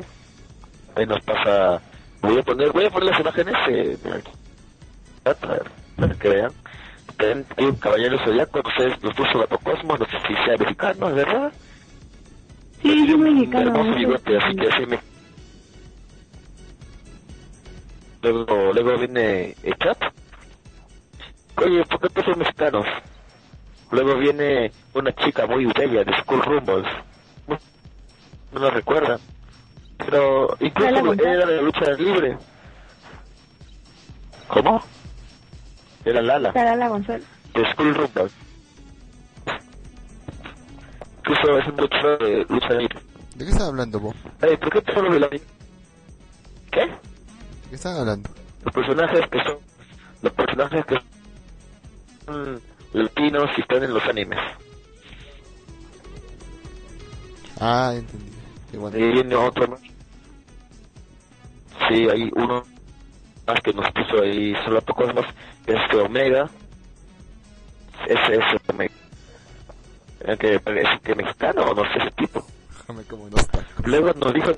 ahí 0.95 1.05
nos 1.05 1.21
pasa 1.21 1.81
voy 2.21 2.37
a 2.39 2.43
poner 2.43 2.71
voy 2.71 2.85
a 2.85 2.89
poner 2.89 3.09
las 3.11 3.19
imágenes 3.19 3.55
eh, 3.69 3.97
para, 5.23 6.15
que 6.19 6.29
vean 6.29 6.51
hay 7.57 7.65
un 7.65 7.75
caballero 7.75 8.17
zodiaco 8.25 8.61
ustedes 8.67 9.01
nos 9.03 9.13
puso 9.15 9.39
Gato 9.39 9.57
Cosmos 9.59 9.99
no 9.99 10.05
sé 10.05 10.17
si 10.27 10.33
sea 10.45 10.57
mexicano 10.57 11.09
es 11.09 11.15
verdad 11.15 11.51
Sí, 12.81 13.05
es 13.09 13.17
mexicano. 13.17 13.67
hermoso 13.69 13.89
no 13.91 13.95
bigote 13.95 14.37
así 14.37 14.55
que 14.55 14.71
sí 14.71 14.85
me 14.87 14.99
luego 18.21 18.73
luego 18.73 18.97
viene 18.99 19.55
el 19.63 19.73
chat 19.77 19.97
oye 21.57 21.83
¿por 21.85 21.99
qué 22.01 22.09
todos 22.09 22.25
son 22.25 22.39
mexicanos? 22.39 22.85
luego 23.91 24.17
viene 24.17 24.71
una 24.93 25.13
chica 25.13 25.45
muy 25.47 25.65
bella 25.65 26.03
de 26.03 26.13
School 26.23 26.41
Rumbles 26.41 26.87
no 27.47 28.59
lo 28.59 28.69
recuerda. 28.69 29.19
Pero 29.97 30.47
Lala 30.59 30.99
incluso 30.99 31.13
era 31.13 31.45
de 31.45 31.55
la 31.55 31.61
lucha 31.61 31.91
libre. 31.93 32.37
¿Cómo? 34.47 34.81
Era 36.05 36.21
Lala, 36.21 36.51
Tarala 36.53 36.87
González. 36.89 37.25
de 37.53 37.73
School 37.73 37.95
Rumble. 37.95 38.29
Incluso 41.19 41.57
es 41.57 41.67
un 41.67 41.77
luchador 41.77 42.19
de 42.19 42.45
lucha 42.49 42.73
libre. 42.73 42.99
¿De 43.35 43.45
qué 43.45 43.51
están 43.51 43.67
hablando, 43.67 43.99
vos? 43.99 44.15
Ey, 44.41 44.57
¿por 44.57 44.69
qué 44.71 44.81
te 44.81 44.91
hablo 44.91 45.13
de 45.13 45.19
la... 45.21 45.29
¿Qué? 45.29 45.39
¿De 46.81 46.89
qué 47.69 47.75
están 47.75 47.95
hablando? 47.97 48.29
Los 48.63 48.73
personajes 48.73 49.21
que 49.31 49.43
son... 49.43 49.57
Los 50.21 50.33
personajes 50.33 50.85
que 50.85 50.95
son 52.25 52.61
latinos 52.93 53.49
y 53.57 53.61
están 53.61 53.83
en 53.83 53.93
los 53.93 54.03
animes. 54.05 54.39
Ah, 57.59 57.93
entendí. 57.95 58.31
Y 58.73 59.11
viene 59.11 59.35
otro 59.35 59.67
más. 59.67 59.81
Sí, 61.87 62.07
hay 62.09 62.29
uno 62.35 62.63
más 63.45 63.59
que 63.61 63.73
nos 63.73 63.91
puso 63.91 64.23
ahí 64.23 64.55
solo 64.65 64.81
Cosmos, 64.81 65.25
este 65.67 65.97
Omega. 65.97 66.49
Ese 68.07 68.35
es 68.35 68.69
Omega. 68.69 68.93
Que 70.39 70.59
parece 70.59 70.99
que 71.03 71.15
mexicano 71.15 71.63
o 71.63 71.75
no 71.75 71.83
sé 71.83 71.99
ese 71.99 72.11
tipo. 72.11 72.45
Luego 73.85 74.13
nos 74.13 74.33
dijo 74.33 74.51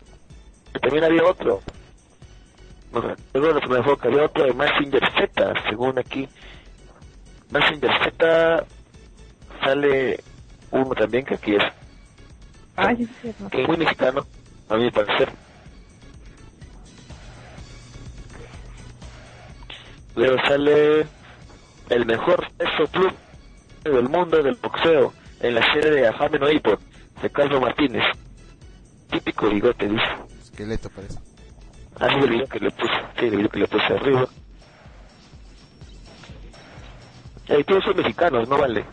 que 0.74 0.80
también 0.80 1.04
había 1.04 1.24
otro. 1.24 1.62
Luego 3.34 3.60
nos 3.60 3.78
dijo 3.78 3.98
que 3.98 4.08
había 4.08 4.26
otro 4.26 4.46
de 4.46 4.54
Massinger 4.54 5.02
Z, 5.12 5.54
según 5.70 6.00
aquí. 6.00 6.28
Massinger 7.52 7.92
Z 8.04 8.66
sale 9.62 10.24
uno 10.72 10.96
también 10.96 11.26
que 11.26 11.36
aquí 11.36 11.56
es 11.56 11.64
Ah, 12.77 12.91
es 12.91 13.07
que 13.52 13.61
es 13.61 13.68
muy 13.68 13.77
mexicano, 13.77 14.26
a 14.69 14.76
mi 14.76 14.91
parecer. 14.91 15.31
Luego 20.15 20.38
sale 20.47 21.06
el 21.89 22.06
mejor 22.06 22.45
peso 22.57 22.91
club 22.91 23.14
del 23.84 24.10
mundo 24.10 24.41
del 24.41 24.56
boxeo 24.56 25.14
en 25.39 25.56
la 25.56 25.73
serie 25.73 25.91
de 25.91 26.07
Ajame 26.07 26.39
no 26.39 26.47
de 26.47 27.30
Carlos 27.31 27.61
Martínez. 27.61 28.03
Típico 29.10 29.49
bigote, 29.49 29.88
dice. 29.88 30.03
Esqueleto 30.41 30.89
parece. 30.89 31.19
Así 31.99 32.15
el 32.15 32.30
video 32.30 32.47
que 32.47 32.60
le 32.60 32.72
puse, 32.72 32.93
sí, 33.19 33.26
el 33.26 33.38
video 33.38 33.49
que 33.49 33.60
le 33.60 33.68
puse 33.68 33.85
arriba. 33.85 34.27
Y 37.47 37.64
todos 37.64 37.84
son 37.84 37.95
mexicanos, 37.95 38.49
no 38.49 38.57
vale. 38.57 38.85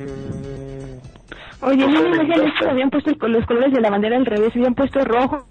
Mm, 0.00 0.98
Oye, 1.62 1.86
no 1.86 2.06
imagino 2.06 2.44
casa. 2.44 2.58
que 2.60 2.68
habían 2.70 2.90
puesto 2.90 3.10
el- 3.26 3.32
los 3.32 3.46
colores 3.46 3.72
de 3.72 3.80
la 3.80 3.90
bandera 3.90 4.16
al 4.16 4.24
revés, 4.26 4.50
habían 4.56 4.74
puesto 4.74 5.04
rojo, 5.04 5.46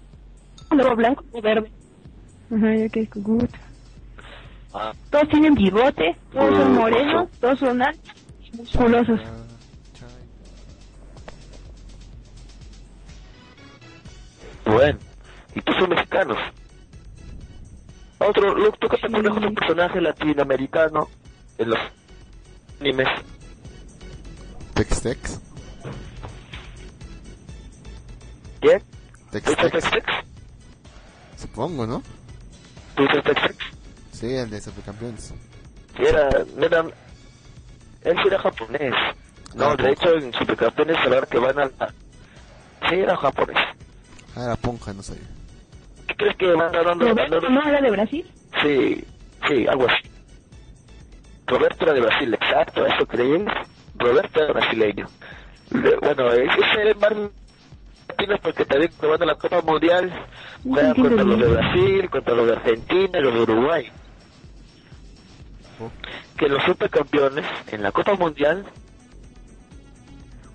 luego 0.70 0.96
blanco 0.96 1.24
y 1.32 1.40
verde. 1.40 1.70
Ajá, 2.54 2.74
ya 2.74 2.88
que 2.88 3.08
good. 3.14 3.48
ah, 4.74 4.92
Todos 5.10 5.28
tienen 5.28 5.54
bigote, 5.54 6.16
todos 6.32 6.54
son 6.56 6.74
morenos, 6.74 7.30
todos 7.40 7.58
son 7.60 7.80
altos 7.82 8.12
y 8.52 8.56
musculosos. 8.56 9.20
Bueno, 14.64 14.98
y 15.54 15.60
tú 15.62 15.72
son 15.78 15.90
mexicanos. 15.90 16.38
Otro, 18.18 18.54
Luke, 18.54 18.76
¿tú 18.80 18.88
qué 18.88 18.96
te 18.98 19.08
pones 19.08 19.32
con 19.32 19.44
un 19.44 19.54
personaje 19.54 20.00
latinoamericano 20.00 21.08
en 21.58 21.70
los 21.70 21.78
animes? 22.80 23.08
Tex 24.80 25.02
Tex. 25.02 25.40
¿Quién? 28.62 28.82
Tex 29.30 29.44
¿Tú 29.44 29.50
dices 29.50 29.72
Tex. 29.72 29.90
Tex-Tex? 29.90 30.06
Supongo, 31.36 31.86
¿no? 31.86 32.02
¿Tú 32.94 33.02
dices 33.02 33.22
Tex-Tex? 33.24 33.56
Sí, 34.12 34.34
el 34.34 34.48
de 34.48 34.58
Supercampeones. 34.58 35.34
Sí, 35.96 36.02
era, 36.02 36.30
él 36.30 38.16
sí 38.22 38.22
era 38.26 38.38
japonés. 38.38 38.94
No, 39.54 39.66
Ah, 39.66 39.76
de 39.76 39.90
hecho 39.90 40.14
en 40.16 40.32
Supercampeones 40.32 40.96
a 40.96 41.08
la 41.10 41.16
hora 41.18 41.26
que 41.26 41.38
van 41.38 41.58
a 41.58 41.64
la... 41.78 41.94
Sí, 42.88 42.94
era 42.94 43.18
japonés. 43.18 43.58
Ah, 44.34 44.44
era 44.44 44.56
Ponja, 44.56 44.94
no 44.94 45.02
sabía. 45.02 45.28
¿Qué 46.08 46.14
crees 46.16 46.36
que 46.38 46.52
van 46.54 46.74
a 46.74 46.82
dando? 46.82 47.06
Roberto, 47.06 47.50
¿no 47.50 47.68
era 47.68 47.82
de 47.82 47.90
Brasil? 47.90 48.30
Sí, 48.62 49.04
sí, 49.46 49.66
algo 49.66 49.86
así. 49.90 50.08
Roberto 51.46 51.84
era 51.84 51.92
de 51.92 52.00
Brasil, 52.00 52.32
exacto, 52.32 52.86
eso 52.86 53.06
creí. 53.06 53.44
Roberto 54.00 54.52
brasileño. 54.52 55.06
Le- 55.70 55.96
Bueno, 55.96 56.32
ese 56.32 56.90
es 56.90 56.96
más 58.28 58.40
porque 58.42 58.64
también 58.64 58.90
probando 58.98 59.24
la 59.24 59.34
Copa 59.36 59.62
Mundial 59.62 60.12
juegan 60.64 60.94
contra 60.94 61.24
los 61.24 61.38
de. 61.38 61.46
Brasil, 61.46 62.10
contra 62.10 62.34
los 62.34 62.46
de 62.46 62.52
Argentina 62.54 63.18
y 63.18 63.22
los 63.22 63.34
de 63.34 63.40
Uruguay. 63.42 63.88
Que 66.36 66.48
los 66.48 66.62
supercampeones 66.64 67.46
en 67.72 67.82
la 67.82 67.92
Copa 67.92 68.14
Mundial 68.14 68.66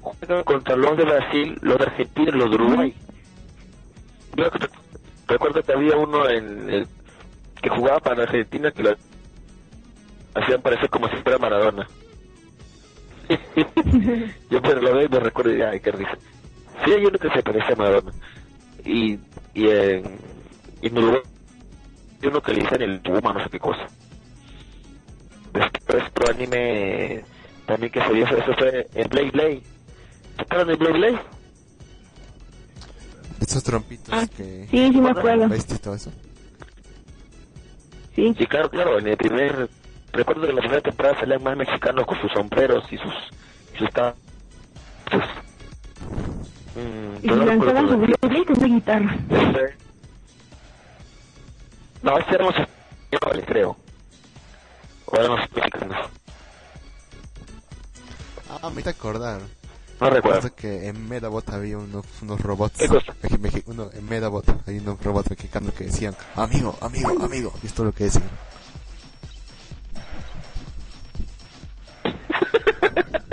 juegan 0.02 0.44
contra 0.44 0.76
los 0.76 0.98
de 0.98 1.04
Brasil, 1.06 1.58
los 1.62 1.78
de 1.78 1.84
Argentina 1.86 2.30
y 2.34 2.38
los 2.38 2.50
de 2.50 2.56
Uruguay. 2.56 2.94
Yo 4.36 4.44
rec- 4.52 4.70
recuerdo 5.28 5.64
que 5.64 5.74
había 5.74 5.96
uno 5.98 6.30
en 6.30 6.70
el 6.70 6.88
que 7.62 7.70
jugaba 7.70 8.00
para 8.00 8.24
Argentina 8.24 8.70
que 8.72 8.84
lo 8.84 8.96
hacían 10.36 10.62
parecer 10.62 10.90
como 10.90 11.08
si 11.10 11.16
fuera 11.18 11.38
Maradona. 11.40 11.88
yo 14.50 14.62
pero 14.62 14.82
lo 14.82 14.94
veo 14.96 15.06
y 15.06 15.10
me 15.10 15.20
recuerdo 15.20 15.56
y 15.56 15.62
ay, 15.62 15.80
qué 15.80 15.92
risa. 15.92 16.18
Sí, 16.84 16.92
hay 16.92 17.06
uno 17.06 17.18
que 17.18 17.30
se 17.30 17.42
parece 17.44 17.74
a 17.74 17.76
Madonna. 17.76 18.12
Y, 18.84 19.18
y 19.54 19.68
en, 19.70 20.04
y 20.82 20.88
en 20.88 20.98
Uruguay 20.98 21.22
hay 22.22 22.28
uno 22.28 22.42
que 22.42 22.54
le 22.54 22.62
dicen 22.62 22.82
el 22.82 23.00
Puma, 23.02 23.34
no 23.34 23.44
sé 23.44 23.50
qué 23.50 23.60
cosa. 23.60 23.88
Después 25.54 26.04
otro 26.10 26.34
anime 26.34 27.24
también 27.66 27.92
que 27.92 28.02
se 28.02 28.14
vio, 28.14 28.26
eso 28.26 28.54
fue 28.58 28.88
en 28.94 29.10
Blade 29.10 29.32
Blade. 29.32 29.62
¿Se 30.36 30.42
acuerdan 30.42 30.68
de 30.68 30.76
Blade 30.76 30.94
Blade? 30.98 31.20
Esos 33.42 33.64
trompitos 33.64 34.14
Ah, 34.14 34.26
que... 34.28 34.68
Sí, 34.70 34.90
sí 34.92 35.02
me 35.02 35.10
acuerdo. 35.12 35.48
¿Viste 35.50 35.78
todo 35.78 35.96
eso? 35.96 36.12
Sí. 38.16 38.34
Sí, 38.38 38.46
claro, 38.48 38.70
claro, 38.70 39.00
en 39.00 39.08
el 39.08 39.18
primer... 39.18 39.70
Recuerdo 40.16 40.44
que 40.44 40.50
en 40.50 40.56
la 40.56 40.62
primera 40.62 40.82
temporada 40.82 41.20
salían 41.20 41.44
más 41.44 41.58
mexicanos 41.58 42.06
con 42.06 42.20
sus 42.22 42.32
sombreros 42.32 42.84
y 42.92 42.98
sus... 42.98 43.14
Y 43.74 43.78
sus 43.78 43.90
sus- 45.12 45.46
Mm, 46.76 47.24
Y 47.24 47.28
lanzaban 47.30 47.88
su. 47.88 47.98
Blade 47.98 48.46
con 48.46 48.58
una 48.58 48.68
guitarra. 48.68 49.16
No, 52.02 52.18
este 52.18 52.36
éramos 52.36 52.54
españoles, 53.10 53.46
creo. 53.48 53.78
O 55.06 55.16
éramos 55.16 55.40
mexicanos. 55.56 56.10
Ah, 58.50 58.70
me 58.70 58.82
hice 58.82 58.90
acordar. 58.90 59.40
No 60.02 60.10
recuerdo. 60.10 60.54
Que 60.54 60.90
en 60.90 61.08
Medabot 61.08 61.50
había 61.50 61.78
unos, 61.78 62.06
unos 62.22 62.42
robots. 62.42 62.78
¿Qué 62.78 62.90
cosa? 62.90 63.14
uno, 63.68 63.90
en 63.94 64.06
Medabot 64.10 64.46
hay 64.68 64.80
unos 64.80 65.02
robots 65.02 65.30
mexicanos 65.30 65.74
que 65.74 65.86
decían, 65.86 66.14
amigo, 66.36 66.78
amigo, 66.82 67.10
amigo. 67.24 67.54
Y 67.64 67.68
esto 67.68 67.84
es 67.84 67.86
lo 67.88 67.92
que 67.94 68.04
decían. 68.06 68.30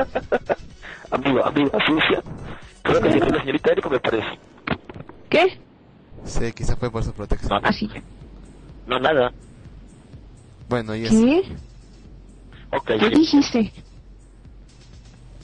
Amigo, 1.10 1.44
amigo, 1.44 1.70
sucia. 1.86 2.22
Creo 2.82 3.00
que 3.00 3.10
tiene 3.10 3.28
la 3.30 3.38
señorita 3.40 3.72
Eriko, 3.72 3.90
me 3.90 4.00
parece. 4.00 4.38
¿Qué? 5.28 5.58
Sí, 6.24 6.52
quizás 6.52 6.78
fue 6.78 6.90
por 6.90 7.04
su 7.04 7.12
protección. 7.12 7.50
No, 7.62 7.68
Así. 7.68 7.88
no 8.86 8.98
nada. 8.98 9.32
Bueno, 10.68 10.94
y 10.96 11.04
es 11.04 11.10
¿Qué? 11.10 11.42
¿Qué 12.86 12.98
sí. 12.98 13.08
dijiste? 13.10 13.72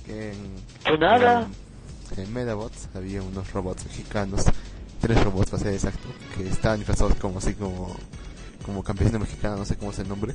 que 0.07 0.33
en, 0.33 0.55
No 0.87 0.97
nada. 0.97 1.47
en, 2.17 2.23
en 2.23 2.33
Medabots 2.33 2.89
había 2.95 3.21
unos 3.23 3.53
robots 3.53 3.85
mexicanos, 3.85 4.45
tres 5.01 5.23
robots 5.23 5.51
para 5.51 5.63
ser 5.65 5.75
exacto, 5.75 6.09
que 6.37 6.49
estaban 6.49 6.79
disfrazados 6.79 7.15
como 7.17 7.39
así 7.39 7.53
como 7.55 7.95
como 8.65 8.83
campesino 8.83 9.19
mexicano, 9.19 9.57
no 9.57 9.65
sé 9.65 9.77
cómo 9.77 9.93
es 9.93 9.99
el 9.99 10.09
nombre, 10.09 10.35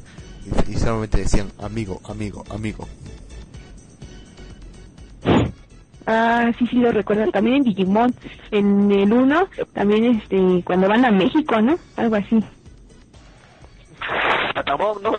y, 0.68 0.72
y 0.72 0.76
solamente 0.76 1.20
decían 1.20 1.52
amigo, 1.60 2.00
amigo, 2.06 2.44
amigo. 2.50 2.88
Ah, 6.06 6.52
sí, 6.58 6.68
sí, 6.68 6.78
lo 6.78 6.92
recuerdo. 6.92 7.32
También 7.32 7.58
en 7.58 7.64
Digimon, 7.64 8.14
en 8.52 8.92
el 8.92 9.14
1, 9.14 9.48
también 9.74 10.06
este, 10.06 10.62
cuando 10.66 10.88
van 10.88 11.06
a 11.06 11.12
México, 11.12 11.62
¿no? 11.62 11.78
Algo 11.96 12.16
así. 12.16 12.44
Patamón, 14.54 15.02
¿no? 15.02 15.16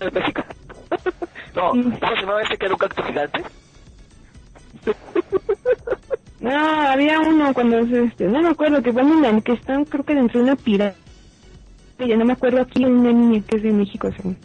Es 0.00 0.12
mexicano. 0.12 0.48
no. 1.54 1.70
¿cómo 1.70 2.14
se 2.14 2.20
llamaba 2.20 2.42
ese 2.42 2.56
que 2.56 2.66
era 2.66 2.74
un 2.74 2.78
cactus 2.78 3.06
gigante? 3.06 3.42
No, 6.40 6.52
había 6.52 7.20
uno 7.20 7.54
cuando, 7.54 7.78
este, 7.78 8.26
no 8.26 8.42
me 8.42 8.50
acuerdo, 8.50 8.82
que 8.82 8.92
van 8.92 9.24
en, 9.24 9.40
que 9.40 9.52
están 9.52 9.86
creo 9.86 10.04
que 10.04 10.14
dentro 10.14 10.40
de 10.40 10.44
una 10.44 10.56
pirámide. 10.56 10.94
Ya 11.98 12.16
no 12.16 12.26
me 12.26 12.34
acuerdo 12.34 12.60
aquí 12.60 12.84
una 12.84 13.12
niña 13.12 13.42
que 13.48 13.56
es 13.56 13.62
de 13.62 13.72
México, 13.72 14.10
según. 14.14 14.36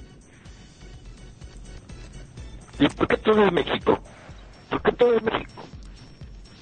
¿Y 2.79 2.87
por 2.87 3.05
qué 3.05 3.17
todo 3.17 3.45
es 3.45 3.51
México? 3.51 3.99
¿Por 4.69 4.81
qué 4.81 4.91
todo 4.93 5.13
es 5.15 5.23
México? 5.23 5.63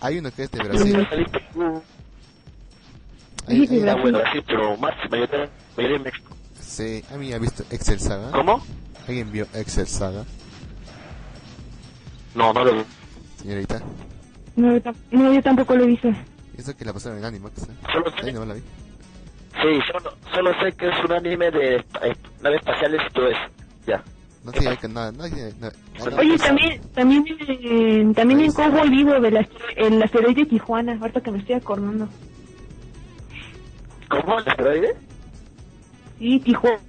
Hay 0.01 0.17
uno 0.19 0.31
que 0.31 0.43
es 0.43 0.51
de. 0.51 0.59
Brasil. 0.63 1.07
Hay- 1.11 1.25
hay- 3.61 3.67
de 3.67 3.89
Ah, 3.89 3.93
Brasil. 3.95 4.01
bueno, 4.01 4.19
sí, 4.33 4.41
pero 4.45 4.77
más, 4.77 4.93
mayoría, 5.09 5.49
mayoría 5.75 5.97
en 5.97 6.03
México. 6.03 6.35
sí, 6.59 7.03
a 7.13 7.17
mí 7.17 7.33
ha 7.33 7.39
visto 7.39 7.63
Excel 7.71 7.99
Saga. 7.99 8.31
¿Cómo? 8.31 8.61
¿Alguien 9.07 9.31
vio 9.31 9.47
Excel 9.53 9.87
Saga, 9.87 10.25
No, 12.35 12.53
no 12.53 12.63
lo 12.63 12.73
vi. 12.75 12.83
señorita? 13.41 13.81
No, 14.55 14.79
no, 15.11 15.33
yo 15.33 15.41
tampoco 15.41 15.75
lo 15.75 15.83
he 15.83 15.87
visto. 15.87 16.09
Eso 16.57 16.75
que 16.75 16.83
la 16.85 16.93
pasaron 16.93 17.19
en 17.19 17.25
Animax. 17.25 17.63
¿eh? 17.63 17.65
Solo 17.91 18.11
Ahí 18.17 18.23
sé, 18.25 18.33
no 18.33 18.45
la 18.45 18.53
vi. 18.55 18.59
sí, 18.61 19.79
solo, 19.91 20.13
solo 20.33 20.51
sé 20.59 20.71
que 20.73 20.89
es 20.89 20.95
un 21.05 21.11
anime 21.13 21.51
de 21.51 21.75
eh, 21.77 22.15
naves 22.41 22.59
espaciales 22.59 23.01
y 23.09 23.13
todo 23.13 23.27
eso. 23.27 23.39
Ya. 23.85 24.03
No 24.47 24.53
tiene 24.53 24.77
que 24.77 24.87
nada, 24.87 25.11
no, 25.11 25.23
hay- 25.23 25.31
no- 25.59 25.69
no- 26.09 26.15
Oye, 26.19 26.37
también, 26.37 26.81
también, 26.93 27.25
en- 27.49 28.13
también 28.15 28.39
en 28.39 28.53
Cowboy 28.53 28.89
Vivo 28.89 29.19
del 29.19 29.45
el 29.75 30.01
asteroide 30.01 30.41
de 30.41 30.45
Tijuana, 30.45 30.97
ahorita 31.01 31.19
que 31.19 31.31
me 31.31 31.39
estoy 31.39 31.55
acordando. 31.55 32.07
¿Cómo? 34.09 34.39
¿El 34.39 34.47
asteroide? 34.47 34.95
Sí, 36.17 36.39
Tijuana, 36.39 36.79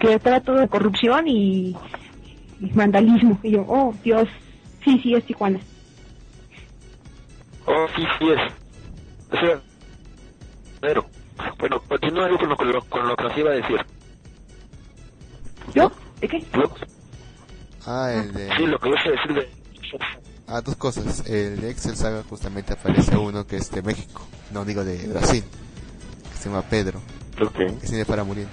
que 0.00 0.18
trata 0.18 0.52
de 0.54 0.66
corrupción 0.66 1.28
y, 1.28 1.76
y 2.58 2.70
vandalismo. 2.72 3.38
Y 3.44 3.52
yo, 3.52 3.64
oh, 3.68 3.94
Dios, 4.02 4.28
sí, 4.84 4.98
sí, 5.04 5.14
es 5.14 5.24
Tijuana. 5.24 5.60
Oh, 7.66 7.86
sí, 7.94 8.02
sí 8.18 8.28
es. 8.30 8.40
O 9.32 9.40
sea, 9.40 9.60
pero, 10.80 11.06
bueno, 11.60 11.80
continúa 11.88 12.28
con 12.36 12.48
lo, 12.48 12.56
con 12.56 12.72
lo, 12.72 12.82
con 12.86 13.06
lo 13.06 13.14
que 13.16 13.22
nos 13.22 13.38
iba 13.38 13.50
a 13.52 13.54
decir. 13.54 13.80
¿Yo? 15.74 15.92
¿De 16.24 16.28
qué? 16.28 16.46
Lo- 16.56 16.72
Ah, 17.86 18.10
el 18.14 18.32
de... 18.32 18.48
sí, 18.56 18.66
lo 18.66 18.78
que 18.78 18.88
yo 18.88 18.96
sé 19.02 19.10
decir 19.10 19.34
de... 19.34 19.50
Ah, 20.46 20.62
dos 20.62 20.74
cosas. 20.76 21.20
El 21.28 21.60
de 21.60 21.70
Excel 21.70 21.96
Saga 21.96 22.22
justamente 22.26 22.72
aparece 22.72 23.14
uno 23.14 23.46
que 23.46 23.56
es 23.56 23.70
de 23.70 23.82
México. 23.82 24.26
No, 24.50 24.64
digo 24.64 24.82
de 24.84 25.06
Brasil. 25.08 25.44
Que 26.32 26.38
se 26.38 26.48
llama 26.48 26.62
Pedro. 26.62 27.00
Ok. 27.42 27.78
Que 27.80 27.86
se 27.86 28.06
para 28.06 28.24
morir. 28.24 28.48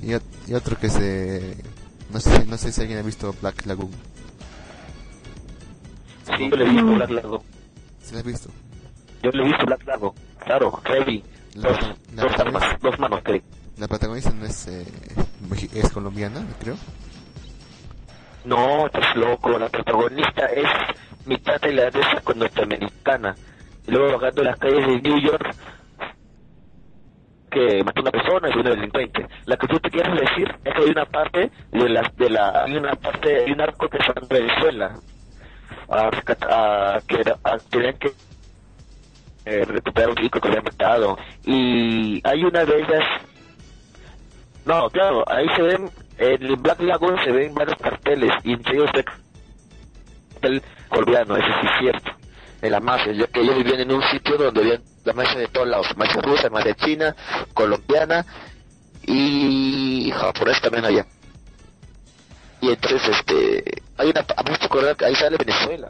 Y, 0.00 0.12
y 0.50 0.54
otro 0.54 0.78
que 0.78 0.86
es 0.86 0.98
de... 0.98 1.56
No 2.10 2.20
sé, 2.20 2.46
no 2.46 2.56
sé 2.56 2.72
si 2.72 2.80
alguien 2.80 2.98
ha 3.00 3.02
visto 3.02 3.34
Black 3.42 3.66
Lagoon. 3.66 3.90
Sí, 6.24 6.48
yo 6.50 6.56
le 6.56 6.64
he 6.64 6.68
visto 6.70 6.86
Black 6.86 7.10
Lago. 7.10 7.44
¿Se 8.02 8.12
lo 8.12 8.18
has 8.20 8.24
visto? 8.24 8.48
Yo 9.22 9.30
le 9.30 9.42
he 9.42 9.46
visto 9.46 9.66
Black 9.66 9.86
Lago. 9.86 10.14
Claro, 10.42 10.72
Heavy. 10.86 11.22
La- 11.54 11.68
Dos, 11.68 11.78
la 12.14 12.22
dos 12.22 12.32
armas, 12.38 12.80
dos 12.80 12.98
manos, 12.98 13.20
creo. 13.22 13.42
La 13.76 13.88
protagonista 13.88 14.30
no 14.30 14.46
es... 14.46 14.66
Eh, 14.68 14.86
es 15.74 15.92
colombiana, 15.92 16.44
creo. 16.60 16.76
No, 18.44 18.86
estás 18.86 19.16
loco. 19.16 19.58
La 19.58 19.68
protagonista 19.68 20.46
es 20.46 20.66
mitad 21.26 21.58
tailandesa 21.60 22.20
con 22.24 22.38
norteamericana. 22.38 23.34
Y 23.86 23.90
luego 23.90 24.18
vagando 24.18 24.42
en 24.42 24.48
las 24.48 24.58
calles 24.58 24.86
de 24.86 25.00
New 25.00 25.20
York 25.20 25.54
que 27.50 27.84
mató 27.84 28.00
una 28.00 28.10
persona 28.10 28.48
y 28.48 28.52
fue 28.52 28.62
una 28.62 28.70
delincuente. 28.70 29.26
La 29.44 29.56
que 29.56 29.66
tú 29.66 29.78
te 29.78 29.90
quieres 29.90 30.18
decir 30.18 30.48
es 30.64 30.74
que 30.74 30.82
hay 30.82 30.90
una 30.90 31.04
parte 31.04 31.50
de 31.70 31.88
la, 31.88 32.10
de 32.16 32.30
la, 32.30 32.64
hay 32.64 32.76
una 32.76 32.92
parte, 32.94 33.44
hay 33.44 33.52
un 33.52 33.60
arco 33.60 33.88
que 33.88 33.98
está 33.98 34.14
en 34.20 34.28
Venezuela. 34.28 34.94
A, 35.88 36.08
a, 36.48 36.96
a- 36.96 37.58
tenían 37.68 37.94
que 37.98 38.10
eh, 39.44 39.64
recuperar 39.66 40.08
un 40.10 40.16
chico 40.16 40.40
que 40.40 40.48
había 40.48 40.62
matado. 40.62 41.18
Y 41.44 42.26
hay 42.26 42.42
una 42.42 42.64
de 42.64 42.74
ellas 42.76 43.04
no, 44.64 44.88
claro, 44.90 45.24
ahí 45.28 45.46
se 45.56 45.62
ven, 45.62 45.90
en 46.18 46.42
el 46.42 46.56
Black 46.56 46.80
Lagoon 46.80 47.16
se 47.24 47.32
ven 47.32 47.54
varios 47.54 47.76
carteles 47.78 48.30
y 48.44 48.52
entre 48.52 48.74
ellos 48.74 48.90
el 48.94 49.04
cartel 49.04 50.62
colombiano, 50.88 51.36
eso 51.36 51.48
sí 51.60 51.66
es 51.66 51.80
cierto. 51.80 52.10
En 52.60 52.70
la 52.70 52.80
mafia, 52.80 53.12
yo 53.12 53.26
que 53.28 53.40
ellos 53.40 53.56
vivían 53.56 53.80
en 53.80 53.92
un 53.92 54.02
sitio 54.04 54.36
donde 54.36 54.60
había 54.60 54.80
la 55.04 55.12
mafia 55.14 55.40
de 55.40 55.48
todos 55.48 55.66
lados, 55.66 55.86
mafia 55.96 56.22
rusa, 56.22 56.48
mafia 56.48 56.74
china, 56.74 57.16
colombiana 57.54 58.24
y 59.02 60.12
japonesa 60.14 60.60
también 60.60 60.84
allá. 60.84 61.06
Y 62.60 62.68
entonces, 62.68 63.02
este, 63.08 63.82
hay 63.96 64.10
una, 64.10 64.20
a 64.20 65.06
ahí 65.06 65.14
sale 65.16 65.36
Venezuela. 65.36 65.88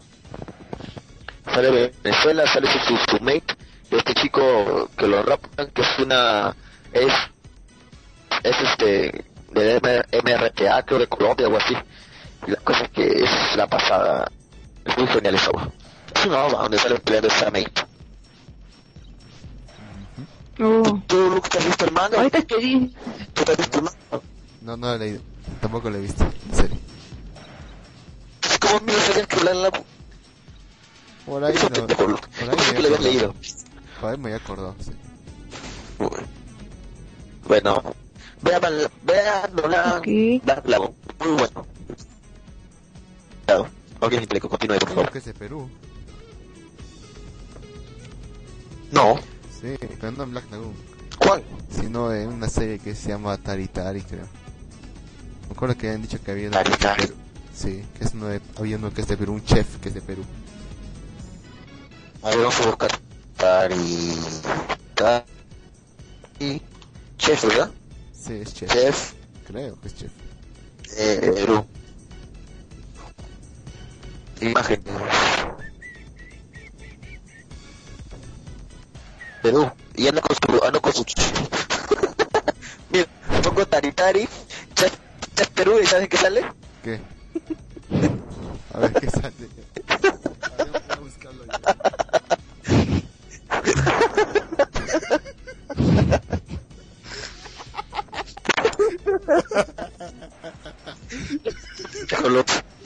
Sale 1.53 1.93
Venezuela, 2.03 2.47
sale 2.47 2.67
su, 2.69 2.79
su, 2.79 2.97
su 2.97 3.23
mate, 3.23 3.55
este 3.91 4.15
chico 4.15 4.89
que 4.97 5.07
lo 5.07 5.23
rapan, 5.23 5.71
que 5.75 5.83
es 5.83 5.99
una, 5.99 6.57
es 6.95 7.13
es 8.43 8.57
este 8.61 9.25
del 9.53 9.81
M- 9.83 10.03
MRTA 10.25 10.83
creo 10.85 10.99
de 11.01 11.07
Colombia 11.09 11.49
o 11.49 11.57
así 11.57 11.75
y 12.47 12.51
la 12.51 12.57
cosa 12.59 12.85
es 12.85 12.91
que 12.91 13.07
es 13.25 13.31
la 13.57 13.67
pasada 13.67 14.31
es 14.85 14.99
muy 14.99 15.07
genial 15.09 15.35
esa 15.35 15.51
obra 15.51 15.71
es 16.15 16.27
una 16.27 16.45
obra 16.45 16.59
donde 16.63 16.79
sale 16.79 16.99
peleando 17.01 17.29
esa 17.29 17.51
mate 17.51 17.73
Oh. 20.61 20.83
¿tú 21.07 21.17
Luke 21.31 21.49
te 21.49 21.59
has 21.59 21.67
visto 21.67 21.85
el 21.87 21.93
manga? 21.93 22.19
Ahorita 22.19 22.43
que 22.43 22.57
di, 22.59 22.95
¿tú 23.33 23.43
te 23.43 23.53
has 23.53 23.59
visto 23.59 23.79
el 23.79 23.85
manga? 23.85 23.99
No, 24.61 24.77
no 24.77 24.87
lo 24.89 24.95
he 24.95 24.99
leído. 24.99 25.21
Tampoco 25.61 25.91
lo 25.91 25.97
he 25.97 26.01
visto. 26.03 26.25
En 26.51 26.55
serio. 26.55 26.77
es 28.49 28.59
como 28.59 28.81
mira 28.81 28.99
sabías 29.01 29.27
que 29.27 29.37
hablar 29.39 29.57
la 29.57 29.71
Por 31.27 31.43
ahí 31.43 31.55
no. 31.55 31.69
pendejo 31.71 32.07
Luke 32.07 32.29
Por 32.39 32.49
ahí 32.51 32.57
¿cómo 32.57 32.69
me 32.69 32.75
que 32.75 32.83
lo 32.83 32.87
habías 32.87 33.01
había 33.01 33.11
leído? 33.13 33.35
Por 34.01 34.11
ahí 34.11 34.19
me 34.19 34.25
había 34.27 34.37
acordado, 34.37 34.77
sí. 34.79 34.93
bueno 37.49 37.83
vean 38.43 38.63
vean 39.05 39.51
Black 39.55 39.97
Ok. 39.99 40.07
Black 40.45 40.67
Lagoon 40.69 40.95
muy 41.21 41.31
bueno 41.33 41.67
Ok, 44.01 44.15
Impleco, 44.15 44.49
continúe, 44.49 44.79
por 44.81 44.89
favor. 44.89 45.11
que 45.13 45.19
es 45.19 45.25
de 45.27 45.35
Perú. 45.35 45.71
No. 48.91 49.15
Sí, 49.61 49.77
pero 50.01 50.11
no 50.11 50.25
en 50.25 50.31
Black 50.33 50.51
Lagoon. 50.51 50.75
¿Cuál? 51.19 51.45
Sino 51.71 52.13
en 52.13 52.29
una 52.31 52.49
serie 52.49 52.81
que 52.81 52.97
se 52.97 53.11
llama 53.11 53.37
Taritari, 53.37 54.03
creo. 54.03 54.27
Me 55.49 55.53
acuerdo 55.55 55.77
que 55.79 55.87
habían 55.87 56.03
dicho 56.03 56.21
que 56.21 56.33
había 56.33 56.51
que 56.51 56.59
de 56.59 56.65
Taritari. 56.65 57.03
Perú. 57.07 57.15
Sí, 57.55 57.85
que 57.97 58.05
es 58.05 58.13
uno 58.15 58.27
de, 58.27 58.41
había 58.59 58.77
uno 58.77 58.93
que 58.93 59.03
es 59.03 59.07
de 59.07 59.17
Perú, 59.17 59.35
un 59.35 59.45
chef 59.45 59.77
que 59.77 59.89
es 59.91 59.95
de 59.95 60.01
Perú. 60.01 60.25
A 62.23 62.31
ver, 62.31 62.39
vamos 62.39 62.61
a 62.61 62.67
buscar. 62.67 62.91
Tari... 63.37 64.17
Tari... 64.95 66.63
Chef, 67.19 67.45
¿verdad? 67.47 67.71
Sí, 68.25 68.35
es 68.43 68.55
chef. 68.55 68.73
Chef 68.73 69.13
Creo 69.47 69.81
que 69.81 69.89
es 69.89 69.95
chef. 69.97 70.11
eh, 70.97 71.33
Perú. 71.35 71.67
Imágenes. 74.41 74.85
Perú. 79.43 79.71
Y 79.97 80.07
anda 80.09 80.21
con 80.21 80.37
su... 80.37 80.65
Anda 80.65 80.81
con 80.81 80.93
su... 80.93 81.05
Mira, 82.91 83.07
pongo 83.43 83.67
Taritari, 83.67 84.29
Chef, 84.75 84.93
Chef 85.35 85.49
Perú, 85.51 85.79
¿y 85.83 85.87
sabes 85.87 86.09
qué 86.09 86.17
sale? 86.17 86.43
¿Qué? 86.83 87.01
A 88.75 88.79
ver 88.79 88.93
qué 88.93 89.11
sale. 89.11 89.33
A 89.89 89.97
ver, 90.65 90.71
voy 90.71 90.83
a 90.89 90.97
buscarlo 91.01 91.45
yo. 91.45 91.53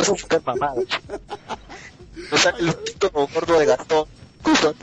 Son 0.04 0.14
buscar 0.14 0.42
mamadas. 0.44 0.84
No 2.30 2.38
sale 2.38 2.68
el 2.68 2.74
pito 2.74 3.10
gordo 3.10 3.58
de 3.58 3.66
gatón. 3.66 4.08
Justo, 4.42 4.74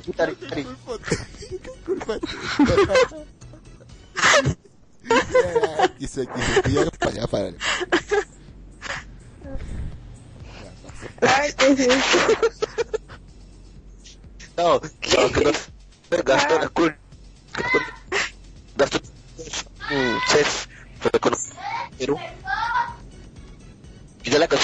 X, 6.17 6.27
ya 6.73 6.85
para 6.99 7.11
allá, 7.11 7.27
para 7.27 7.45
allá. 7.47 7.57
Ay, 11.21 11.53
¿qué 11.57 11.67
es 11.67 11.80
eso? 11.80 12.27
No, 14.57 14.73
no, 14.73 14.80
que 15.31 15.43
no. 15.43 15.51
Pero 16.09 16.23
Gastón 16.23 16.63
es 16.63 16.69
cool. 16.69 16.93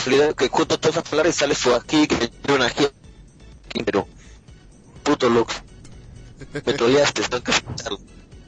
Casualidad 0.10 0.36
que 0.36 0.48
junto 0.48 0.76
a 0.76 0.78
todas 0.78 0.96
esas 0.98 1.10
palabras 1.10 1.36
sale 1.36 1.56
su 1.56 1.74
aquí, 1.74 2.08
que 2.08 2.28
tiene 2.28 2.56
una 2.56 2.66
aquí 2.66 2.88
en 3.76 3.86
Perú. 3.86 4.08
Puto 5.04 5.30
Lux. 5.30 5.62
Me 6.54 6.62
troleaste, 6.62 7.22
tengo 7.24 7.44
que 7.44 7.52
escucharlo. 7.52 8.00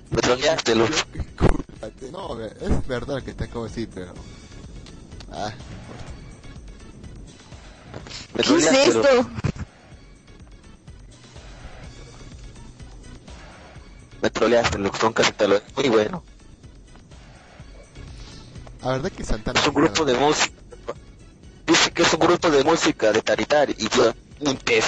Me 0.09 0.21
troleaste. 0.21 0.73
Discúlpate. 0.73 2.11
No, 2.11 2.39
es 2.41 2.87
verdad 2.87 3.21
que 3.21 3.33
te 3.33 3.43
acabo 3.43 3.65
de 3.65 3.69
decir, 3.69 3.89
pero... 3.93 4.13
Ah, 5.31 5.53
Me 8.33 8.43
¿Qué 8.43 8.55
es 8.55 8.65
esto? 8.65 9.29
Me 14.21 14.29
troleaste, 14.29 14.79
Lux. 14.79 14.99
Tengo 14.99 15.13
que 15.13 15.21
aceptarlo. 15.21 15.55
Es 15.57 15.75
muy 15.75 15.89
bueno. 15.89 16.23
la 18.81 18.91
verdad 18.93 19.11
que 19.11 19.23
Santana... 19.23 19.59
Es 19.59 19.67
un 19.67 19.75
grupo 19.75 20.05
de 20.05 20.15
música. 20.15 20.50
Que 22.01 22.07
es 22.07 22.13
un 22.15 22.19
grupo 22.19 22.49
de 22.49 22.63
música 22.63 23.11
de 23.11 23.21
Taritari. 23.21 23.75
Y 23.77 23.87
yo, 23.89 24.11
un 24.39 24.55
pez. 24.57 24.85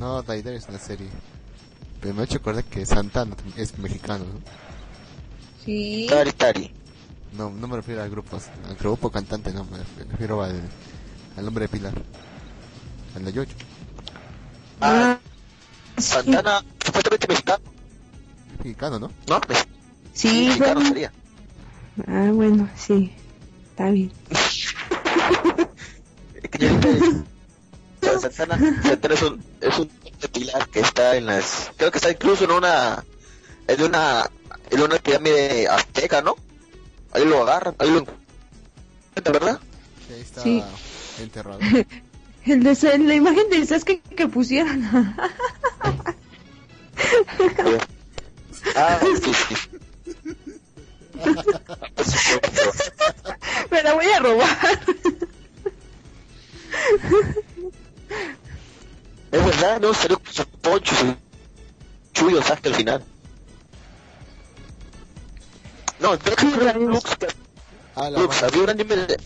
No, 0.00 0.22
Taidar 0.22 0.54
es 0.54 0.66
una 0.66 0.78
serie. 0.78 1.08
Pero 2.00 2.14
me 2.14 2.22
ha 2.22 2.24
hecho 2.24 2.38
acordar 2.38 2.64
que 2.64 2.86
Santana 2.86 3.36
es 3.54 3.76
mexicano, 3.78 4.24
¿no? 4.24 4.40
Sí. 5.62 6.06
Taritari. 6.08 6.72
No, 7.36 7.50
no 7.50 7.68
me 7.68 7.76
refiero 7.76 8.02
al 8.02 8.08
grupo, 8.08 8.38
al 8.66 8.76
grupo 8.76 9.10
cantante, 9.10 9.52
no, 9.52 9.64
me 9.66 9.76
refiero- 10.10 10.42
al, 10.42 10.58
al 11.36 11.44
nombre 11.44 11.64
de 11.64 11.68
Pilar. 11.68 11.92
Al 13.14 13.24
de 13.26 13.32
Yoyo. 13.34 13.54
Ah, 14.80 15.18
sí. 15.98 16.02
Santana, 16.02 16.64
supuestamente 16.82 17.28
mexicano, 17.28 17.62
Es 18.54 18.58
mexicano, 18.64 18.98
¿no? 18.98 19.10
¿no? 19.28 19.40
Sí, 20.14 20.46
mexicano 20.46 20.74
bueno. 20.76 20.88
sería. 20.88 21.12
Ah, 22.06 22.30
bueno, 22.32 22.68
sí. 22.74 23.12
Está 23.68 23.90
bien. 23.90 24.10
Santana, 28.20 28.58
Santana 28.82 29.14
es 29.14 29.22
un, 29.22 29.42
es 29.60 29.78
un 29.78 29.90
de 30.20 30.28
pilar 30.28 30.68
que 30.68 30.80
está 30.80 31.16
en 31.16 31.26
las, 31.26 31.70
creo 31.76 31.90
que 31.90 31.98
está 31.98 32.10
incluso 32.10 32.44
en 32.44 32.50
una, 32.50 33.04
en 33.66 33.82
una, 33.82 34.28
en 34.70 34.80
una 34.82 34.96
pirámide 34.98 35.68
azteca, 35.68 36.22
¿no? 36.22 36.36
Ahí 37.12 37.24
lo 37.24 37.42
agarran, 37.42 37.74
ahí 37.78 37.90
lo 37.90 37.98
encuentran, 38.00 39.32
¿verdad? 39.32 39.60
Sí, 40.06 40.14
ahí 40.14 40.20
está 40.20 40.42
Sí. 40.42 40.62
enterrado. 41.20 41.58
El 42.44 42.62
de, 42.62 42.98
la 42.98 43.14
imagen 43.14 43.50
del 43.50 43.66
Sasuke 43.66 44.00
que 44.16 44.26
pusieron. 44.28 44.82
Ah, 48.74 48.98
sí, 49.22 49.32
sí. 49.34 49.54
Me 53.70 53.82
la 53.82 53.94
voy 53.94 54.06
a 54.06 54.18
robar. 54.20 54.80
Es 59.30 59.44
verdad, 59.44 59.80
no, 59.80 59.92
salió 59.92 60.18
con 60.62 60.84
su 60.84 61.16
chuyo 62.14 62.40
hasta 62.40 62.68
el 62.68 62.74
final. 62.74 63.04
No, 66.00 66.18
creo 66.18 66.36
que 66.36 66.50
rayos. 66.56 66.80
Lux, 66.80 67.16
Ah, 67.94 68.10
Lux, 68.10 68.42
había 68.44 68.62
un 68.62 68.70
anime 68.70 68.96
de... 68.96 69.20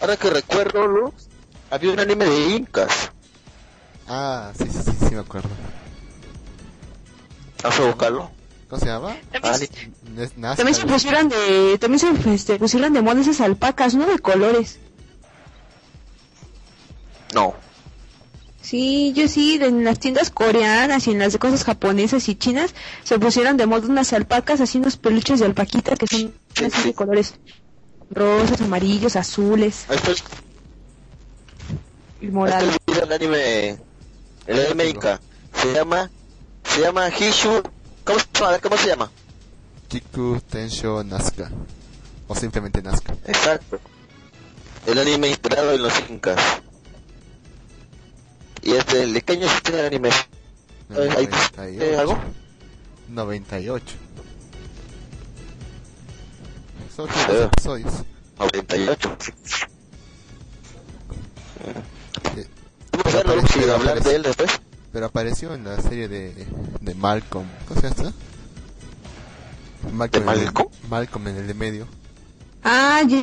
Ahora 0.00 0.16
que 0.16 0.30
recuerdo, 0.30 0.86
Lux, 0.86 1.28
había 1.70 1.92
un 1.92 2.00
anime 2.00 2.26
de 2.26 2.40
incas. 2.50 3.10
Ah, 4.06 4.52
sí, 4.56 4.64
sí, 4.70 4.78
sí, 4.84 4.92
sí 5.08 5.14
me 5.14 5.20
acuerdo. 5.22 5.48
¿Vas 7.62 7.80
a 7.80 7.84
buscarlo? 7.86 8.30
¿Cómo 8.72 8.80
se 8.80 8.86
llama? 8.88 9.14
Ah, 9.42 9.52
Es 10.18 10.38
Nazca, 10.38 10.56
También 10.56 10.74
se 10.74 10.86
¿no? 10.86 10.92
pusieron 10.94 11.28
de, 11.28 11.76
también 11.78 11.98
se 11.98 12.34
este, 12.34 12.58
pusieron 12.58 12.94
de 12.94 13.02
moda 13.02 13.20
esas 13.20 13.42
alpacas, 13.42 13.94
¿no? 13.94 14.06
De 14.06 14.18
colores. 14.18 14.78
No. 17.34 17.52
Sí, 18.62 19.12
yo 19.14 19.28
sí, 19.28 19.58
en 19.60 19.84
las 19.84 19.98
tiendas 19.98 20.30
coreanas 20.30 21.06
y 21.06 21.10
en 21.10 21.18
las 21.18 21.34
de 21.34 21.38
cosas 21.38 21.64
japonesas 21.64 22.26
y 22.30 22.34
chinas 22.34 22.74
se 23.04 23.18
pusieron 23.18 23.58
de 23.58 23.66
moda 23.66 23.86
unas 23.88 24.10
alpacas, 24.14 24.62
así 24.62 24.78
unos 24.78 24.96
peluches 24.96 25.40
de 25.40 25.44
alpaquita 25.44 25.94
que 25.94 26.06
son 26.06 26.32
Sí, 26.54 26.64
así 26.64 26.80
sí. 26.80 26.88
de 26.88 26.94
colores 26.94 27.34
rosas, 28.08 28.58
amarillos, 28.62 29.16
azules 29.16 29.84
y 32.22 32.26
está 32.26 32.32
morados. 32.32 32.76
el 32.86 33.12
anime, 33.12 33.76
el 34.46 34.60
anime 34.66 34.86
inca. 34.86 35.20
Se 35.60 35.74
llama, 35.74 36.10
se 36.74 36.80
llama 36.80 37.10
Hishu, 37.10 37.62
¿cómo 38.04 38.18
se 38.18 38.26
llama? 38.34 38.48
A 38.48 38.50
ver, 38.52 38.60
¿Cómo 38.60 38.76
se 38.76 38.88
llama? 38.88 39.10
Chiku 39.88 40.40
Tensho 40.48 41.02
Nazca. 41.04 41.50
O 42.28 42.34
simplemente 42.34 42.82
Nazca. 42.82 43.12
Exacto. 43.26 43.78
El 44.86 44.98
anime 44.98 45.28
inspirado 45.28 45.72
en 45.72 45.82
los 45.82 45.92
incas. 46.08 46.40
Y 48.62 48.72
este, 48.72 49.06
¿de 49.06 49.20
qué 49.22 49.32
año 49.34 49.46
es 49.46 49.52
este 49.54 49.86
anime? 49.86 50.10
En 50.90 50.96
el 50.96 51.10
Ahí- 51.10 51.26
98. 51.28 51.84
¿eh, 51.84 51.96
algo? 51.98 52.18
98. 53.08 53.94
Son 56.96 57.06
dos 57.08 57.16
episodios. 57.46 57.92
98. 58.38 59.16
Eh, 62.36 62.46
Vamos 62.92 63.14
a 63.14 63.74
hablar 63.74 64.02
de 64.02 64.14
él 64.16 64.22
después. 64.22 64.50
Pero 64.92 65.06
apareció 65.06 65.54
en 65.54 65.64
la 65.64 65.80
serie 65.80 66.08
de, 66.08 66.46
de 66.80 66.94
Malcolm. 66.94 67.46
¿Cómo 67.66 67.80
se 67.80 67.88
llama? 67.90 68.12
Malcolm, 69.92 70.24
¿De 70.26 70.32
en 70.32 70.38
el- 70.38 70.44
Malcolm? 70.44 70.68
Malcolm 70.88 71.28
en 71.28 71.36
el 71.36 71.46
de 71.46 71.54
medio. 71.54 71.86
Ah, 72.62 73.00
ya. 73.06 73.20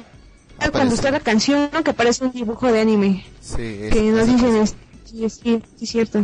Aparece. 0.55 0.71
Cuando 0.71 0.95
está 0.95 1.11
la 1.11 1.19
canción, 1.21 1.69
¿no? 1.71 1.83
Que 1.83 1.93
parece 1.93 2.25
un 2.25 2.31
dibujo 2.31 2.71
de 2.71 2.81
anime. 2.81 3.25
Sí, 3.41 3.79
es, 3.83 3.93
que 3.93 4.01
nos 4.11 4.27
dicen, 4.27 4.55
es, 4.57 4.75
sí, 5.05 5.23
es, 5.25 5.33
sí, 5.35 5.61
sí, 5.77 5.83
es 5.85 5.89
cierto. 5.89 6.19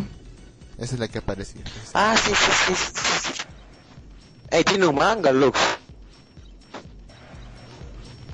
esa 0.78 0.96
es 0.96 1.00
la 1.00 1.08
que 1.08 1.20
aparecía. 1.20 1.62
Ah, 1.94 2.16
sí, 2.22 2.32
sí, 2.36 2.52
sí, 2.68 2.74
sí. 2.76 3.44
Ey, 4.50 4.64
tiene 4.66 4.88
un 4.88 4.96
manga, 4.96 5.32
Lux. 5.32 5.58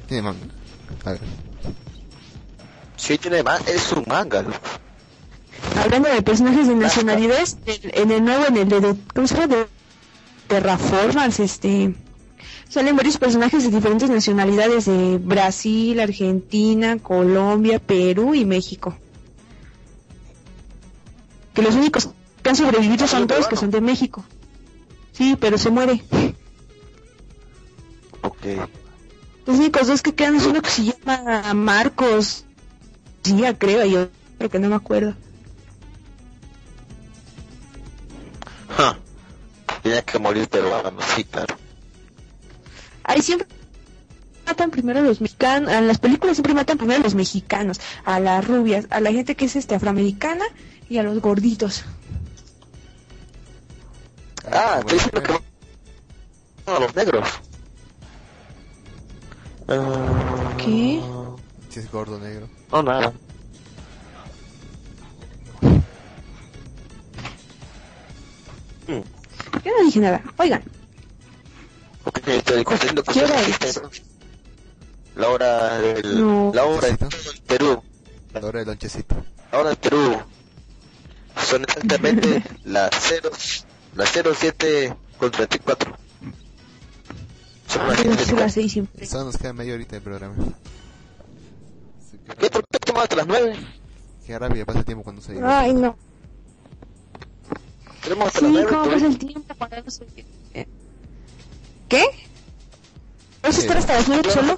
Tiene 0.08 0.24
manga. 0.24 0.46
A 1.06 1.12
ver. 1.12 1.22
Sí, 2.98 3.18
tiene 3.18 3.44
manga, 3.44 3.70
es 3.70 3.92
un 3.92 4.04
manga, 4.08 4.42
Lux. 4.42 4.58
Hablando 5.78 6.10
de 6.10 6.22
personajes 6.22 6.68
de 6.68 6.76
nacionalidades, 6.76 7.58
en 7.66 8.12
el 8.12 8.24
nuevo, 8.24 8.46
en 8.48 8.58
el 8.58 8.70
de, 8.70 8.96
¿cómo 9.14 9.28
se 9.28 9.36
llama? 9.36 9.56
De 9.56 9.68
Terraformers, 10.48 11.40
este, 11.40 11.96
salen 12.70 12.96
varios 12.96 13.18
personajes 13.18 13.64
de 13.64 13.70
diferentes 13.70 14.10
nacionalidades 14.10 14.86
de 14.86 15.18
Brasil, 15.18 16.00
Argentina, 16.00 16.98
Colombia, 17.00 17.80
Perú 17.80 18.34
y 18.36 18.46
México. 18.46 18.96
Que 21.54 21.62
los 21.62 21.76
únicos 21.76 22.10
que 22.42 22.50
han 22.50 22.56
sobrevivido 22.56 23.08
son 23.08 23.28
dos, 23.28 23.48
que 23.48 23.56
son 23.56 23.72
de 23.72 23.82
México. 23.82 24.24
Sí, 25.12 25.38
pero 25.40 25.58
se 25.58 25.70
muere. 25.70 26.02
Ok. 28.22 28.70
Los 29.46 29.58
únicos 29.58 29.88
dos 29.88 30.02
que 30.02 30.14
quedan 30.14 30.36
es 30.36 30.46
uno 30.46 30.62
que 30.62 30.70
se 30.70 30.84
llama 30.86 31.54
Marcos. 31.54 32.46
Sí, 33.24 33.42
creo, 33.58 33.86
yo 33.86 34.10
creo 34.38 34.50
que 34.50 34.60
no 34.60 34.70
me 34.70 34.76
acuerdo. 34.76 35.16
Tenía 39.82 40.02
que 40.04 40.20
morir 40.20 40.48
peruano, 40.48 41.00
sí, 41.16 41.24
claro. 41.24 41.56
Ahí 43.04 43.22
siempre 43.22 43.48
matan 44.46 44.70
primero 44.70 45.00
a 45.00 45.04
los 45.04 45.22
mexicanos, 45.22 45.72
en 45.72 45.88
las 45.88 45.98
películas 45.98 46.36
siempre 46.36 46.54
matan 46.54 46.78
primero 46.78 47.00
a 47.00 47.04
los 47.04 47.16
mexicanos, 47.16 47.80
a 48.06 48.20
las 48.20 48.46
rubias, 48.48 48.86
a 48.90 49.00
la 49.00 49.12
gente 49.12 49.36
que 49.36 49.46
es 49.46 49.56
este 49.56 49.76
afroamericana 49.76 50.46
y 50.90 50.98
a 50.98 51.04
los 51.04 51.20
gorditos. 51.20 51.84
Ah, 54.52 54.78
estoy 54.80 54.98
diciendo 54.98 55.24
que 55.24 56.72
a 56.72 56.80
los 56.80 56.96
negros. 56.96 57.28
Ah, 59.68 60.54
¿Qué? 60.58 61.02
Si 61.70 61.80
es 61.80 61.92
gordo 61.92 62.20
negro. 62.20 62.50
No, 62.72 62.84
nada. 62.84 63.14
Mm, 68.88 69.21
Yo 69.64 69.72
no 69.78 69.86
dije 69.86 70.00
nada. 70.00 70.24
Oigan, 70.38 70.64
Ok, 72.04 72.28
estoy 72.28 72.64
contando 72.64 73.04
¿Qué 73.04 73.24
hora 73.24 73.42
es? 73.42 73.82
La 75.16 75.30
hora 75.30 75.80
del... 75.80 76.20
No. 76.20 76.52
La 76.54 76.66
hora 76.66 76.88
del. 76.88 76.98
Perú. 77.46 77.84
La 78.34 78.40
hora 78.40 78.60
del 78.60 78.68
lonchecito. 78.68 79.16
La 79.52 79.60
hora 79.60 79.70
del 79.70 79.78
Perú. 79.78 80.18
Son 81.38 81.64
exactamente 81.64 82.44
las 82.64 82.90
0... 83.00 83.30
Las 83.96 84.10
07 84.10 84.96
con 85.18 85.32
34. 85.32 85.98
Son 87.68 87.88
las 87.88 87.98
debe 88.02 88.16
ser 88.16 88.26
07. 88.26 88.42
las 88.42 88.54
seis 88.54 88.72
siempre. 88.72 89.06
Solo 89.06 89.26
nos 89.26 89.38
queda 89.38 89.54
media 89.54 89.74
horita 89.74 89.98
de 89.98 90.02
programa. 90.02 90.34
¿Qué? 92.40 92.50
¿Por 92.50 92.64
qué 92.68 92.94
hasta 93.00 93.16
las 93.18 93.28
9? 93.28 93.56
Qué 94.26 94.40
rápido 94.40 94.66
pasa 94.66 94.80
el 94.80 94.86
tiempo 94.86 95.04
cuando 95.04 95.22
se 95.22 95.34
divierte. 95.34 95.54
Ay, 95.54 95.74
no. 95.74 95.98
Tenemos 98.04 98.28
hasta 98.28 98.40
Sí, 98.40 98.46
las 98.46 98.54
9. 98.54 98.68
¿cómo 98.70 98.92
pasa 98.92 99.06
el 99.08 99.18
tiempo 99.18 99.56
cuando 99.58 99.76
no 99.84 99.92
se... 99.92 100.04
eh, 100.54 100.68
¿Qué? 101.90 102.06
¿Vas 103.44 103.58
a 103.58 103.62
estar 103.62 103.78
hasta 103.78 103.94
las 103.96 104.08
nueve 104.08 104.30
solo? 104.32 104.56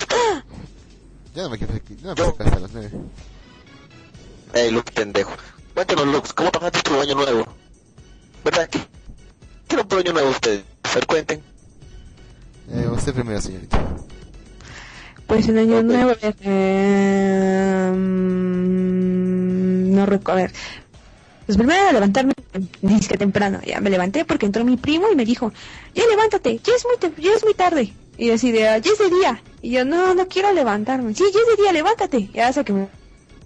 Ya 1.34 1.44
no 1.44 1.50
me 1.50 1.58
quiero 1.58 1.74
aquí. 1.74 1.96
No 2.02 2.10
me 2.10 2.16
quiero 2.16 2.36
hasta 2.40 2.60
las 2.60 2.72
nueve. 2.74 2.92
Ey, 4.54 4.72
Lux, 4.72 4.92
pendejo. 4.92 5.32
Cuéntanos, 5.74 6.06
Lux, 6.08 6.34
¿cómo 6.34 6.52
pasaste 6.52 6.82
tu 6.82 7.00
año 7.00 7.16
nuevo? 7.16 7.46
¿Verdad 8.44 8.70
que? 8.70 8.80
¿Qué 9.68 9.76
era 9.76 9.84
un 9.90 9.98
año 9.98 10.14
nuevo 10.14 10.30
ustedes? 10.30 10.64
A 10.84 10.94
ver, 10.96 11.08
cuenten. 11.08 11.42
Eh, 12.72 12.88
usted 12.88 13.14
primero, 13.14 13.42
señorita. 13.42 13.80
Pues 15.28 15.48
el 15.48 15.58
año 15.58 15.78
Ok. 15.80 15.84
nuevo, 15.86 16.12
a 16.12 16.16
ver, 16.16 16.36
eh, 16.42 17.92
mm, 17.96 19.96
no 19.96 20.06
recuerdo, 20.06 20.40
a 20.40 20.44
ver. 20.44 20.54
Pues 21.56 21.68
primero 21.68 21.92
levantarme, 21.92 22.34
disque 22.82 23.16
temprano, 23.16 23.60
ya 23.64 23.80
me 23.80 23.92
levanté 23.92 24.26
porque 24.26 24.48
entró 24.48 24.66
mi 24.66 24.76
primo 24.76 25.06
y 25.12 25.16
me 25.16 25.24
dijo, 25.24 25.54
ya 25.94 26.04
levántate, 26.10 26.60
ya 26.64 26.74
es 26.76 26.84
muy, 26.84 27.24
ya 27.24 27.32
es 27.32 27.44
muy 27.44 27.54
tarde. 27.54 27.94
Y 28.18 28.28
yo 28.28 28.34
así 28.34 28.52
de, 28.52 28.68
"Ah, 28.68 28.80
ya 28.80 28.92
es 28.92 28.98
de 28.98 29.10
día. 29.12 29.40
Y 29.62 29.70
yo, 29.72 29.86
no, 29.86 30.16
no 30.16 30.28
quiero 30.28 30.52
levantarme. 30.52 31.14
Sí, 31.14 31.24
ya 31.32 31.40
es 31.40 31.56
de 31.58 31.62
día, 31.62 31.72
levántate. 31.72 32.30
Ya 32.34 32.48
hace 32.48 32.64
que 32.64 32.74
me 32.74 32.88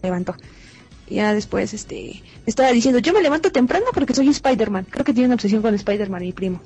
levantó. 0.02 0.36
Y 1.10 1.16
ya 1.16 1.34
después, 1.34 1.74
este, 1.74 2.22
me 2.46 2.50
estaba 2.50 2.70
diciendo, 2.72 3.00
yo 3.00 3.12
me 3.12 3.22
levanto 3.22 3.52
temprano 3.52 3.86
porque 3.94 4.14
soy 4.14 4.30
Spider-Man. 4.30 4.88
Creo 4.90 5.04
que 5.04 5.12
tiene 5.14 5.26
una 5.28 5.36
obsesión 5.36 5.62
con 5.62 5.74
Spider-Man, 5.76 6.22
mi 6.22 6.32
primo. 6.32 6.62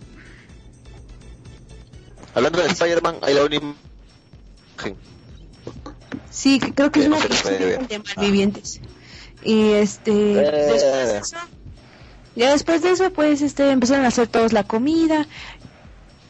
Hablando 2.35 2.61
de 2.61 2.67
Spider-Man, 2.67 3.15
hay 3.23 3.33
la 3.33 3.45
única. 3.45 3.65
Sí, 6.29 6.59
que- 6.59 6.73
creo 6.73 6.91
que 6.91 6.99
es 7.01 7.05
Que 7.05 7.11
una 7.11 7.19
de 7.87 7.99
malvivientes. 8.15 8.79
Y 9.43 9.71
este, 9.71 10.11
Eh. 10.11 10.35
después 10.35 10.81
de 10.81 11.17
eso, 11.17 11.37
ya 12.35 12.51
después 12.51 12.81
de 12.81 12.91
eso, 12.91 13.11
pues 13.11 13.41
este, 13.41 13.71
empezaron 13.71 14.05
a 14.05 14.09
hacer 14.09 14.27
todos 14.27 14.53
la 14.53 14.63
comida. 14.63 15.27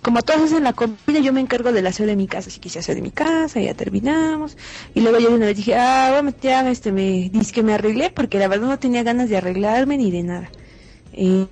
Como 0.01 0.23
todos 0.23 0.41
hacen 0.41 0.63
la 0.63 0.73
comida, 0.73 1.19
yo 1.21 1.31
me 1.31 1.41
encargo 1.41 1.71
del 1.71 1.85
aseo 1.85 2.07
de 2.07 2.15
mi 2.15 2.27
casa. 2.27 2.49
Así 2.49 2.59
que 2.59 2.69
hice 2.69 2.79
aseo 2.79 2.95
de 2.95 3.03
mi 3.03 3.11
casa, 3.11 3.59
ya 3.59 3.75
terminamos. 3.75 4.57
Y 4.95 5.01
luego 5.01 5.19
yo 5.19 5.29
de 5.29 5.35
una 5.35 5.45
vez 5.45 5.57
dije, 5.57 5.75
ah, 5.75 6.09
bueno, 6.11 6.33
ya 6.41 6.67
este, 6.71 6.91
me, 6.91 7.29
dice 7.31 7.51
que 7.53 7.61
me 7.61 7.73
arreglé, 7.73 8.09
porque 8.09 8.39
la 8.39 8.47
verdad 8.47 8.67
no 8.67 8.79
tenía 8.79 9.03
ganas 9.03 9.29
de 9.29 9.37
arreglarme 9.37 9.97
ni 9.97 10.09
de 10.09 10.23
nada. 10.23 10.49
Y 11.13 11.47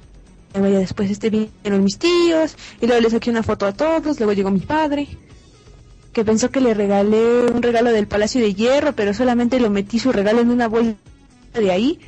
luego 0.56 0.68
ya 0.74 0.80
después 0.80 1.12
este, 1.12 1.30
vinieron 1.30 1.84
mis 1.84 2.00
tíos, 2.00 2.56
y 2.82 2.88
luego 2.88 3.02
les 3.04 3.12
saqué 3.12 3.30
una 3.30 3.44
foto 3.44 3.68
a 3.68 3.74
todos, 3.74 4.18
luego 4.20 4.34
llegó 4.34 4.50
mi 4.50 4.62
padre 4.62 5.08
que 6.12 6.26
pensó 6.26 6.50
que 6.50 6.60
le 6.60 6.74
regalé 6.74 7.52
un 7.54 7.62
regalo 7.62 7.92
del 7.92 8.08
Palacio 8.08 8.42
de 8.42 8.56
Hierro, 8.56 8.94
pero 8.94 9.14
solamente 9.14 9.60
lo 9.60 9.70
metí 9.70 10.00
su 10.00 10.12
regalo 10.12 10.42
en 10.42 10.50
una 10.50 10.68
bolsa 10.68 10.96
de 11.54 11.72
ahí. 11.72 12.00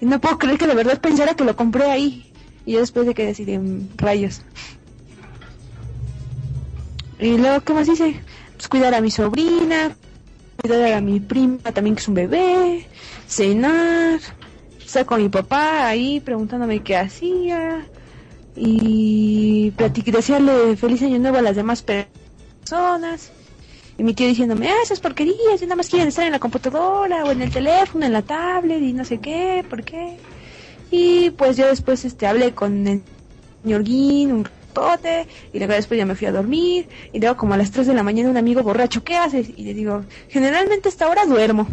Y 0.00 0.06
no 0.06 0.20
puedo 0.20 0.38
creer 0.38 0.58
que 0.58 0.66
de 0.66 0.74
verdad 0.74 1.00
pensara 1.00 1.34
que 1.34 1.44
lo 1.44 1.56
compré 1.56 1.90
ahí. 1.90 2.32
Y 2.64 2.72
yo 2.72 2.80
después 2.80 3.06
de 3.06 3.14
que 3.14 3.26
decidí 3.26 3.58
"Mm, 3.58 3.88
rayos. 3.96 4.42
Y 7.18 7.36
luego, 7.36 7.60
¿qué 7.62 7.72
más 7.72 7.88
hice? 7.88 8.20
Pues 8.56 8.68
cuidar 8.68 8.94
a 8.94 9.00
mi 9.00 9.10
sobrina, 9.10 9.96
cuidar 10.60 10.92
a 10.92 11.00
mi 11.00 11.18
prima 11.20 11.58
también 11.72 11.96
que 11.96 12.02
es 12.02 12.08
un 12.08 12.14
bebé, 12.14 12.86
cenar, 13.26 14.20
estar 14.84 15.04
con 15.04 15.20
mi 15.22 15.28
papá 15.28 15.88
ahí 15.88 16.20
preguntándome 16.20 16.80
qué 16.82 16.96
hacía 16.96 17.86
y 18.54 19.72
platicar, 19.72 20.14
desearle 20.14 20.76
feliz 20.76 21.02
año 21.02 21.18
nuevo 21.18 21.38
a 21.38 21.42
las 21.42 21.56
demás 21.56 21.82
personas. 21.82 23.32
Y 23.98 24.04
mi 24.04 24.14
tío 24.14 24.28
diciéndome, 24.28 24.68
ah, 24.68 24.76
esas 24.80 25.00
porquerías, 25.00 25.60
nada 25.62 25.74
más 25.74 25.88
quieren 25.88 26.06
estar 26.06 26.24
en 26.24 26.30
la 26.30 26.38
computadora 26.38 27.24
o 27.24 27.32
en 27.32 27.42
el 27.42 27.50
teléfono, 27.50 28.06
en 28.06 28.12
la 28.12 28.22
tablet 28.22 28.80
y 28.80 28.92
no 28.92 29.04
sé 29.04 29.18
qué, 29.18 29.64
¿por 29.68 29.82
qué? 29.82 30.16
Y 30.92 31.30
pues 31.30 31.56
yo 31.56 31.66
después 31.66 32.04
este 32.04 32.28
hablé 32.28 32.54
con 32.54 32.86
el 32.86 33.02
señor 33.64 33.82
Guin 33.82 34.32
un 34.32 34.44
ratote 34.44 35.26
y 35.52 35.58
luego 35.58 35.74
después 35.74 35.98
ya 35.98 36.06
me 36.06 36.14
fui 36.14 36.28
a 36.28 36.32
dormir 36.32 36.88
y 37.12 37.18
luego 37.18 37.36
como 37.36 37.54
a 37.54 37.56
las 37.56 37.72
3 37.72 37.88
de 37.88 37.94
la 37.94 38.04
mañana 38.04 38.30
un 38.30 38.36
amigo 38.36 38.62
borracho, 38.62 39.02
¿qué 39.02 39.16
haces? 39.16 39.48
Y 39.56 39.64
le 39.64 39.74
digo, 39.74 40.04
generalmente 40.28 40.88
a 40.88 40.90
esta 40.90 41.08
hora 41.08 41.26
duermo. 41.26 41.66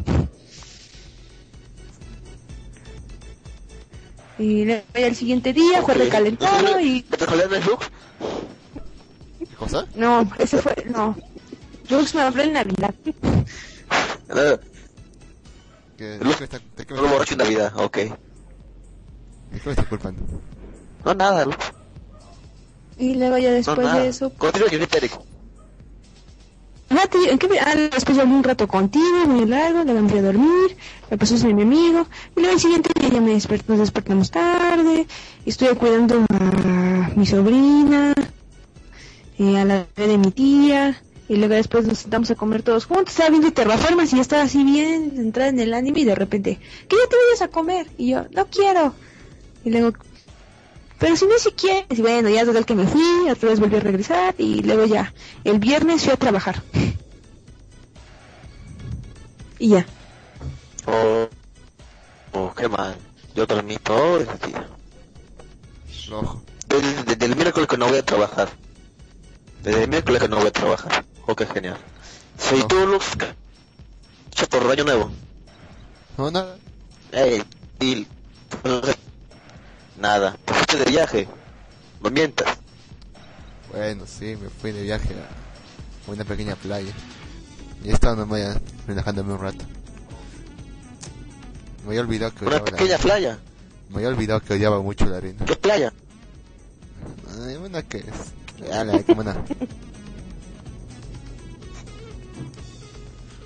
Y 4.40 4.66
luego 4.66 4.84
ya 4.96 5.06
el 5.06 5.16
siguiente 5.16 5.54
día 5.54 5.84
fue 5.84 5.94
recalentado 5.94 6.80
y... 6.80 7.04
¿De 7.04 7.18
casualidad 7.18 7.50
no 7.52 7.56
es 7.56 7.66
Lux? 7.68 7.92
¿Qué 9.40 9.56
cosa? 9.56 9.86
No, 9.96 10.28
ese 10.40 10.58
fue... 10.58 10.76
No. 10.90 11.16
Lux 11.90 12.16
me 12.16 12.22
habló 12.22 12.44
en 12.44 12.54
Navidad. 12.54 12.94
No, 14.28 14.36
¿Que, 15.98 16.04
¿De 16.04 16.20
qué 16.20 16.26
me 16.26 16.32
está, 16.32 16.60
de 16.78 16.86
qué 16.86 16.94
me 16.94 17.02
no 17.02 17.08
borracho 17.08 17.34
en 17.34 17.38
Navidad, 17.40 17.74
ok. 17.78 17.98
¿De 17.98 18.10
qué 19.52 19.62
me 19.66 19.72
está 19.72 19.84
culpando? 19.86 20.22
No, 21.06 21.14
nada, 21.14 21.46
Lux. 21.46 21.58
Y 22.98 23.16
luego 23.16 23.38
ya 23.38 23.50
No, 23.50 23.56
después 23.56 23.80
nada. 23.88 24.00
de 24.00 24.08
eso... 24.10 24.30
Continúa, 24.34 24.68
Eric. 24.72 25.12
Ah, 26.90 27.08
te- 27.10 27.30
¿en 27.32 27.38
qué 27.40 27.48
me- 27.48 27.60
ah, 27.60 27.76
después 27.76 28.18
hablé 28.20 28.34
un 28.34 28.44
rato 28.44 28.68
contigo, 28.68 29.26
muy 29.28 29.46
largo, 29.46 29.84
le 29.84 29.94
mandé 29.94 30.20
a 30.20 30.22
dormir, 30.22 30.78
me 31.10 31.18
pasó 31.18 31.36
a 31.36 31.38
ser 31.40 31.54
mi 31.54 31.64
amigo, 31.64 32.08
y 32.36 32.40
luego 32.40 32.54
el 32.56 32.60
siguiente 32.62 32.90
día 33.00 33.10
ya 33.10 33.22
me 33.22 33.32
despertó, 33.34 33.72
nos 33.74 33.80
despertamos 33.80 34.32
tarde, 34.32 35.06
y 35.46 35.50
estuve 35.50 35.76
cuidando 35.76 36.24
a 36.30 37.10
mi 37.16 37.26
sobrina, 37.26 38.14
y 39.38 39.56
a 39.56 39.66
la 39.66 39.88
bebé 39.98 40.12
de 40.12 40.18
mi 40.20 40.32
tía, 40.32 41.02
y 41.28 41.36
luego 41.38 41.56
después 41.56 41.86
nos 41.86 42.00
sentamos 42.00 42.30
a 42.32 42.36
comer 42.36 42.64
todos 42.64 42.86
juntos, 42.86 43.10
estaba 43.10 43.30
viendo 43.30 43.52
Terraformas 43.52 44.14
y 44.14 44.20
estaba 44.20 44.44
así 44.44 44.64
bien 44.64 45.14
entrada 45.18 45.50
en 45.50 45.60
el 45.60 45.74
anime, 45.74 46.02
y 46.02 46.06
de 46.06 46.16
repente, 46.16 46.60
que 46.88 46.96
ya 46.96 47.10
te 47.10 47.16
vayas 47.16 47.42
a 47.42 47.48
comer, 47.48 47.88
y 47.98 48.12
yo, 48.12 48.26
no 48.32 48.46
quiero, 48.48 48.94
y 49.64 49.72
luego, 49.72 49.94
pero 51.00 51.16
si 51.16 51.26
no 51.26 51.38
si 51.38 51.52
quieres, 51.52 51.98
y 51.98 52.02
bueno, 52.02 52.30
ya 52.30 52.46
total 52.46 52.66
que 52.66 52.76
me 52.76 52.86
fui, 52.86 53.30
otra 53.30 53.50
vez 53.50 53.60
volví 53.60 53.76
a 53.78 53.80
regresar, 53.80 54.36
y 54.38 54.62
luego 54.62 54.86
ya, 54.86 55.14
el 55.44 55.60
viernes 55.60 56.04
fui 56.04 56.14
a 56.14 56.18
trabajar. 56.18 56.62
Y 59.58 59.70
ya. 59.70 59.86
Oh, 60.86 61.30
oh, 62.34 62.54
qué 62.56 62.68
mal. 62.68 62.94
Yo 63.34 63.46
dormí 63.46 63.78
todo 63.78 64.20
ese 64.20 64.48
día. 64.48 64.68
Desde, 66.68 67.04
desde 67.04 67.26
el 67.26 67.36
miércoles 67.36 67.68
que 67.68 67.78
no 67.78 67.88
voy 67.88 67.98
a 68.00 68.06
trabajar. 68.06 68.50
Desde 69.64 69.84
el 69.84 69.90
miércoles 69.90 70.22
que 70.22 70.28
no 70.28 70.38
voy 70.38 70.48
a 70.48 70.52
trabajar. 70.52 71.06
Qué 71.34 71.46
genial. 71.48 71.78
Soy 72.38 72.60
No. 72.60 72.68
tú, 72.68 72.86
Lux. 72.86 73.06
Por 74.50 74.72
año 74.72 74.84
nuevo. 74.84 75.12
No, 76.18 76.32
nada. 76.32 76.58
Ey, 77.12 77.44
Bill. 77.80 78.08
Nada. 79.98 80.38
Te 80.46 80.54
fuiste 80.54 80.78
de 80.78 80.86
viaje. 80.86 81.28
No 82.02 82.10
mientas. 82.10 82.58
Bueno, 83.72 84.06
sí, 84.06 84.38
me 84.42 84.50
fui 84.50 84.72
de 84.72 84.84
viaje 84.84 85.14
a 86.08 86.12
una 86.12 86.24
pequeña 86.24 86.56
playa. 86.56 86.94
Y 87.84 87.90
estaba 87.90 88.16
nomás 88.16 88.58
relajándome 88.88 89.34
un 89.34 89.40
rato. 89.42 89.66
Me 91.84 91.90
había 91.90 92.02
olvidado 92.02 92.34
que 92.34 92.46
Una 92.46 92.64
pequeña 92.64 92.98
playa. 92.98 93.40
Me 93.90 93.98
había 93.98 94.10
olvidado 94.10 94.40
que 94.42 94.54
odiaba 94.54 94.82
mucho 94.82 95.06
la 95.06 95.18
arena. 95.18 95.44
¿Qué 95.46 95.56
playa? 95.56 95.92
Ay, 97.46 97.56
una 97.56 97.82
que 97.84 97.98
es. 97.98 98.06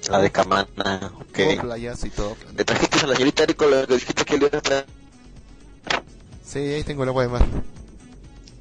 La 0.10 0.20
de 0.20 0.32
Camana, 0.32 1.12
ok. 1.20 1.40
Y 2.04 2.10
todo. 2.10 2.36
¿Le 2.58 2.66
trajiste 2.66 3.00
a 3.02 3.08
la 3.08 3.14
señorita 3.14 3.44
Erico 3.44 3.68
lo 3.68 3.86
que 3.86 3.94
dijiste 3.94 4.26
que 4.26 4.38
le 4.38 4.48
iba 4.48 4.58
a 4.58 4.62
traer? 4.62 4.86
Sí, 6.44 6.58
ahí 6.60 6.84
tengo 6.84 7.04
el 7.04 7.10
agua 7.10 7.24
de 7.24 7.30
mar. 7.30 7.46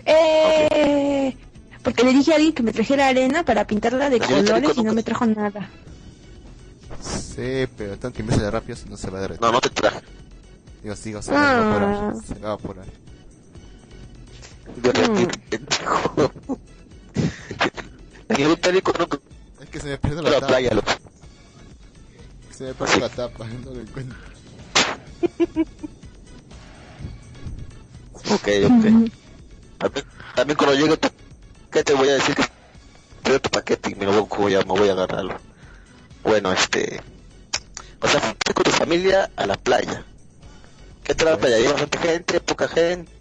Eh, 0.04 1.36
porque 1.82 2.04
le 2.04 2.12
dije 2.12 2.32
a 2.32 2.36
alguien 2.36 2.52
que 2.52 2.62
me 2.62 2.72
trajera 2.72 3.08
arena 3.08 3.44
para 3.44 3.66
pintarla 3.66 4.10
de 4.10 4.20
colores 4.20 4.76
y 4.76 4.82
no 4.82 4.92
me 4.92 5.02
trajo 5.02 5.24
nada. 5.26 5.70
Sí, 7.00 7.66
pero 7.76 7.96
tengo 7.98 8.12
que 8.14 8.20
enviársela 8.20 8.50
rápido 8.50 8.76
si 8.76 8.88
no 8.88 8.96
se 8.96 9.08
va 9.10 9.18
a 9.18 9.22
derretir. 9.22 9.42
No, 9.42 9.52
no 9.52 9.60
te 9.60 9.70
traje. 9.70 10.00
Digo, 10.82 10.96
sigo, 10.96 11.22
se 11.22 11.32
va 11.32 11.40
a 11.40 11.50
Ah. 11.50 11.60
evaporar. 11.60 12.14
Se 12.26 12.34
va 12.34 12.40
a 12.40 12.52
evaporar. 12.52 12.86
Mm. 14.76 15.28
Es 19.60 19.68
que 19.70 19.80
se 19.80 19.86
me 19.88 19.98
perdió 19.98 20.22
la, 20.22 20.30
la 20.30 20.46
playa, 20.46 20.74
loco. 20.74 20.90
Se 22.58 22.64
me 22.64 22.74
perdió 22.74 22.98
la 22.98 23.08
tapa, 23.08 23.46
no 23.64 23.72
lo 23.72 23.80
encuentro. 23.80 24.18
Ok, 28.30 28.48
ok. 28.64 29.12
También, 29.78 30.06
también 30.34 30.56
cuando 30.56 30.74
llegue 30.74 30.96
tu 30.96 31.08
paquete 31.08 31.84
te 31.84 31.94
voy 31.94 32.08
a 32.08 32.14
decir 32.14 32.34
que 32.34 33.38
tu 33.38 33.48
paquete 33.48 33.92
y 33.92 33.94
me 33.94 34.06
lo 34.06 34.26
voy 34.26 34.56
a, 34.56 34.58
me 34.62 34.64
voy 34.64 34.88
a 34.88 34.92
agarrarlo. 34.92 35.36
Bueno, 36.24 36.50
este... 36.50 37.00
O 38.00 38.08
sea, 38.08 38.20
fuiste 38.20 38.52
con 38.52 38.64
tu 38.64 38.72
familia 38.72 39.30
a 39.36 39.46
la 39.46 39.54
playa. 39.54 40.04
¿Qué 41.04 41.14
tal 41.14 41.28
la 41.28 41.36
playa? 41.36 41.56
¿Hay 41.58 41.64
bastante 41.68 41.98
gente? 41.98 42.40
¿Poca 42.40 42.66
gente? 42.66 43.12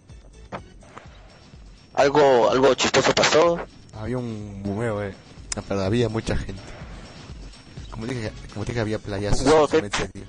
¿Algo, 1.94 2.50
algo 2.50 2.74
chistoso 2.74 3.14
pasó? 3.14 3.60
Había 3.94 4.18
un 4.18 4.64
bumeo, 4.64 5.04
eh. 5.04 5.14
Pero 5.68 5.82
había 5.82 6.10
mucha 6.10 6.36
gente. 6.36 6.77
Como 7.98 8.06
dije, 8.14 8.32
como 8.54 8.64
dije 8.64 8.80
había 8.80 9.00
playazos 9.00 9.48
No, 9.48 9.66
ese 9.66 9.82
gente. 9.82 10.10
día. 10.14 10.26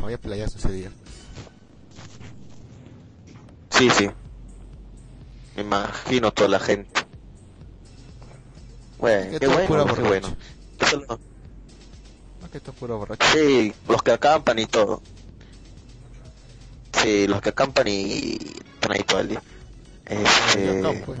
Había 0.00 0.16
playazos 0.18 0.64
ese 0.64 0.72
día. 0.72 0.90
Sí, 3.70 3.90
sí. 3.90 4.08
Me 5.56 5.62
imagino 5.62 6.30
toda 6.32 6.50
la 6.50 6.60
gente. 6.60 7.00
Bueno, 8.98 9.32
Que 9.32 9.40
qué 9.40 9.46
bueno, 9.48 9.66
pura 9.66 9.84
qué 9.92 10.02
bueno. 10.02 10.36
Que 10.78 12.58
esto 12.58 12.70
es 12.70 12.76
puro 12.76 12.98
borracho. 12.98 13.26
Sí, 13.32 13.74
los 13.88 14.00
que 14.00 14.12
acampan 14.12 14.60
y 14.60 14.66
todo. 14.66 15.02
Sí, 16.92 17.26
los 17.26 17.40
que 17.40 17.48
acampan 17.48 17.88
y 17.88 18.38
están 18.74 18.92
ahí 18.92 19.02
todo 19.02 19.18
el 19.18 19.28
día. 19.30 19.42
Este... 20.06 20.74
No, 20.74 20.92
pues. 21.04 21.18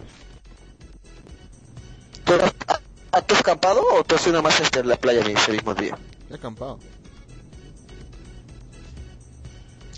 ¿Tú, 2.24 2.34
has, 2.34 2.73
ah, 3.14 3.22
¿tú 3.22 3.34
has 3.34 3.40
acampado 3.40 3.82
o 3.94 4.04
tú 4.04 4.14
has 4.14 4.26
ido 4.26 4.42
más 4.42 4.58
este, 4.60 4.80
en 4.80 4.88
la 4.88 4.96
playa 4.96 5.20
ese 5.20 5.52
mismo 5.52 5.74
día? 5.74 5.96
He 6.30 6.34
acampado. 6.34 6.78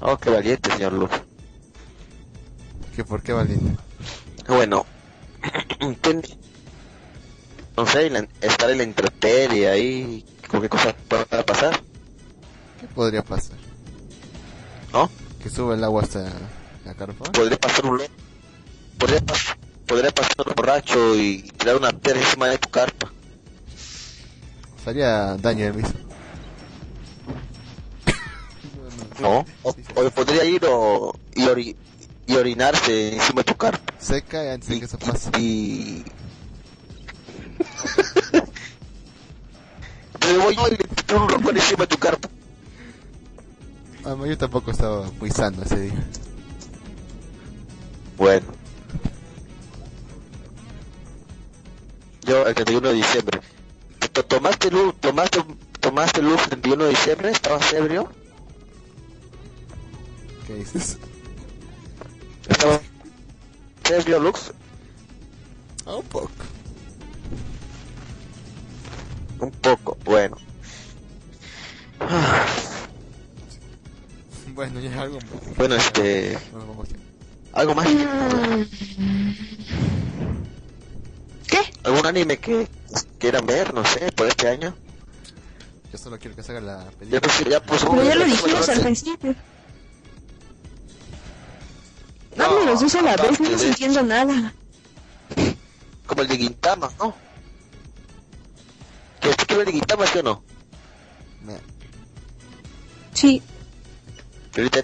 Oh, 0.01 0.17
qué 0.19 0.31
valiente, 0.31 0.71
señor 0.73 0.93
Luz. 0.93 1.11
¿Que 2.95 3.05
por 3.05 3.23
qué 3.23 3.33
valiente? 3.33 3.77
Bueno, 4.49 4.85
ten- 6.03 6.23
no 7.77 7.87
sé, 7.87 8.11
estar 8.41 8.71
en 8.71 8.79
la 8.79 8.85
intemperie 8.85 9.69
ahí, 9.69 10.25
con 10.49 10.61
qué 10.63 10.69
cosas 10.69 10.95
pueda 11.09 11.45
pasar, 11.45 11.81
¿Qué 12.81 12.87
podría 12.89 13.23
pasar? 13.23 13.57
¿no? 14.93 15.11
Que 15.43 15.49
sube 15.51 15.75
el 15.75 15.85
agua 15.85 16.03
hasta 16.03 16.31
la 16.85 16.95
carpa. 16.95 17.31
Podría 17.33 17.57
pasar 17.59 17.87
un 17.87 17.99
lo- 17.99 18.05
podría, 18.99 19.21
pas- 19.21 19.57
podría 19.87 20.11
pasar 20.11 20.55
borracho 20.55 21.15
y 21.17 21.43
tirar 21.57 21.77
una 21.77 21.93
piedra 21.93 22.21
encima 22.21 22.49
de 22.49 22.59
tu 22.59 22.69
carpa. 22.69 23.11
Sería 24.85 25.37
daño 25.37 25.65
de 25.67 25.73
mismo. 25.73 25.95
No, 29.19 29.47
o, 29.63 29.75
o 29.95 30.11
podría 30.11 30.45
ir 30.45 30.61
o, 30.69 31.19
y, 31.35 31.45
ori- 31.47 31.75
y 32.27 32.37
orinarse 32.37 33.15
encima 33.15 33.41
de 33.41 33.45
tu 33.45 33.57
carpa. 33.57 33.95
Se 33.99 34.21
cae 34.21 34.53
antes 34.53 34.69
de 34.69 34.79
que 34.79 34.85
eso 34.85 34.99
pase. 34.99 35.31
Y... 35.39 36.05
Pero 40.21 40.43
voy 40.43 40.55
yo 40.57 40.69
y 40.69 40.73
le 40.73 41.17
un 41.17 41.29
rojo 41.31 41.51
encima 41.51 41.85
de 41.85 41.87
tu 41.87 41.97
carpa. 41.99 42.29
Ah, 44.05 44.15
yo 44.27 44.37
tampoco 44.37 44.71
estaba 44.71 45.11
muy 45.19 45.31
sano 45.31 45.63
ese 45.63 45.81
día. 45.81 46.05
Bueno. 48.19 48.47
El 52.47 52.55
31 52.55 52.89
de 52.89 52.95
diciembre. 52.95 53.41
¿T- 53.99 54.23
¿Tomaste 54.23 54.71
luz, 54.71 54.95
tomaste, 55.01 55.43
tomaste 55.81 56.23
luz 56.23 56.41
el 56.45 56.49
31 56.51 56.85
de 56.85 56.91
diciembre? 56.91 57.31
¿Estabas 57.31 57.73
ebrio? 57.73 58.09
¿Qué 60.47 60.55
dices? 60.55 60.97
¿Estabas 62.49 62.81
ebrio, 63.91 64.21
Lux? 64.21 64.53
Un 65.87 66.03
poco. 66.05 66.31
Un 69.41 69.51
poco, 69.51 69.97
bueno. 70.05 70.37
Bueno, 74.55 74.81
ya 74.81 75.03
algo. 75.03 75.19
Bueno, 75.57 75.75
este... 75.75 76.39
Bueno, 76.53 76.85
ya. 76.85 76.97
¿Algo 77.53 77.75
más? 77.75 77.89
¿Algún 81.87 82.05
anime 82.07 82.39
que 82.39 82.69
quieran 83.19 83.47
ver? 83.47 83.73
No 83.73 83.85
sé, 83.85 84.11
por 84.13 84.27
este 84.27 84.49
año. 84.49 84.75
Yo 85.93 85.99
solo 85.99 86.19
quiero 86.19 86.35
que 86.37 86.43
salga 86.43 86.61
la 86.61 86.85
Ya, 86.85 86.91
película. 87.21 87.21
pues, 87.21 87.49
ya. 87.49 87.61
Pero 87.91 88.03
ya 88.03 88.15
lo 88.17 88.25
dijimos 88.25 88.69
al 88.69 88.81
principio. 88.81 89.35
Dame 92.37 92.65
los 92.67 92.81
dos 92.81 92.95
a 92.97 93.03
la 93.03 93.17
vez, 93.17 93.41
no 93.41 93.49
entiendo 93.49 94.03
nada. 94.03 94.53
Como 96.07 96.23
el 96.23 96.29
de 96.29 96.37
Gintama, 96.37 96.91
¿no? 96.99 97.15
¿Que 99.21 99.29
usted 99.31 99.47
quiere 99.47 99.59
ver 99.59 99.69
el 99.69 99.73
de 99.75 99.79
Gintama, 99.79 100.07
sí 100.07 100.19
o 100.19 100.23
no? 100.23 100.45
Me- 101.43 101.61
Sí. 103.15 103.43
Ahorita... 104.57 104.83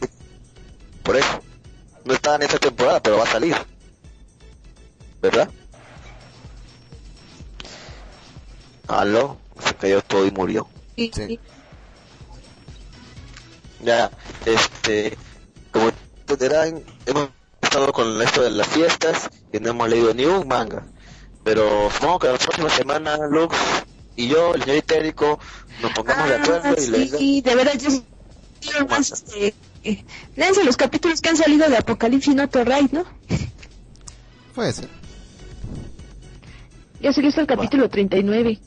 Por 1.03 1.17
eso. 1.17 1.41
No 2.05 2.15
está 2.15 2.37
en 2.37 2.43
esta 2.43 2.59
temporada, 2.59 3.03
pero 3.03 3.19
va 3.19 3.25
a 3.25 3.33
salir. 3.33 3.57
¿Verdad? 5.21 5.51
Aló, 8.89 9.39
se 9.65 9.75
cayó 9.75 10.03
todo 10.03 10.27
y 10.27 10.31
murió. 10.31 10.69
sí. 10.97 11.11
Sí. 11.15 11.39
Ya, 13.85 14.11
este, 14.47 15.19
como 15.73 15.91
entenderán, 16.21 16.85
hemos 17.05 17.31
estado 17.61 17.93
con 17.93 18.23
esto 18.23 18.43
de 18.43 18.51
las 18.51 18.69
fiestas 18.69 19.29
y 19.53 19.59
no 19.59 19.71
hemos 19.71 19.89
leído 19.89 20.15
ni 20.15 20.25
un 20.25 20.47
manga. 20.47 20.87
Pero 21.43 21.91
supongo 21.91 22.21
que 22.21 22.29
la 22.29 22.39
próxima 22.39 22.69
semana 22.71 23.17
Lux 23.29 23.57
y 24.15 24.29
yo, 24.29 24.55
el 24.55 24.63
señor 24.63 24.77
Itérico, 24.77 25.41
nos 25.81 25.93
pongamos 25.93 26.29
de 26.29 26.35
acuerdo 26.37 26.61
Ah, 26.65 26.75
y 26.79 26.87
leemos. 26.87 27.19
sí, 27.19 27.41
de 27.41 27.55
verdad, 27.57 27.73
yo 27.81 27.89
este, 29.01 29.55
eh, 29.83 30.05
léanse 30.37 30.63
los 30.63 30.77
capítulos 30.77 31.21
que 31.21 31.31
han 31.31 31.37
salido 31.37 31.69
de 31.69 31.77
Apocalipsis 31.77 32.37
no 32.37 32.47
Ride, 32.47 32.89
¿no? 32.93 33.05
Puede 34.55 34.73
ser. 34.73 34.89
Ya 37.01 37.13
salió 37.13 37.31
hasta 37.31 37.41
el 37.41 37.47
capítulo 37.49 37.89
39. 37.91 38.61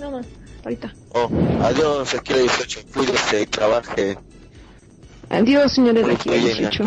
No 0.00 0.10
más, 0.10 0.26
ahorita. 0.64 0.94
Oh, 1.10 1.28
adiós, 1.62 2.16
quiere 2.24 2.42
18, 2.42 2.80
cuídese 2.94 3.42
y 3.42 3.46
trabaje. 3.46 4.16
Adiós, 5.28 5.72
señores 5.72 6.06
de 6.06 6.12
aquí 6.14 6.30
bien, 6.30 6.42
18. 6.42 6.84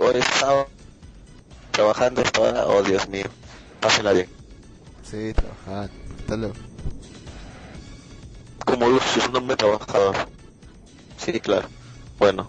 Hoy 0.00 0.16
estaba 0.16 0.66
trabajando 1.72 2.22
esta 2.22 2.40
hora, 2.40 2.66
oh 2.66 2.82
Dios 2.82 3.06
mío, 3.10 3.26
pásenla 3.80 4.12
bien. 4.12 4.28
Sí, 5.02 5.32
trabajar. 5.34 5.90
Hasta 6.20 6.36
luego. 6.36 6.54
Como 8.64 8.88
Lux 8.88 9.16
es 9.18 9.28
un 9.28 9.36
hombre 9.36 9.56
trabajador. 9.56 10.16
Sí, 11.18 11.38
claro. 11.40 11.68
Bueno. 12.18 12.48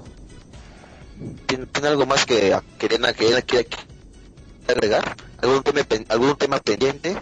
¿Tiene, 1.45 1.65
tiene 1.65 1.89
algo 1.89 2.05
más 2.05 2.25
que 2.25 2.57
Querena 2.79 3.13
que 3.13 3.27
ella 3.27 3.41
quiere 3.41 3.67
agregar? 4.67 5.15
¿Algún 5.41 5.61
tema, 5.61 5.81
¿Algún 6.07 6.35
tema 6.37 6.59
pendiente? 6.59 7.17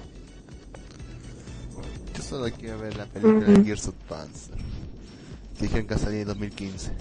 Solo 2.29 2.51
quiero 2.51 2.77
ver 2.77 2.95
la 2.95 3.07
película 3.07 3.47
de 3.47 3.63
Gears 3.63 3.87
of 3.87 3.95
Panzer. 4.07 4.55
Que 5.57 5.63
dijeron 5.63 5.87
que 5.87 5.97
salía 5.97 6.21
en 6.21 6.27
2015. 6.27 6.91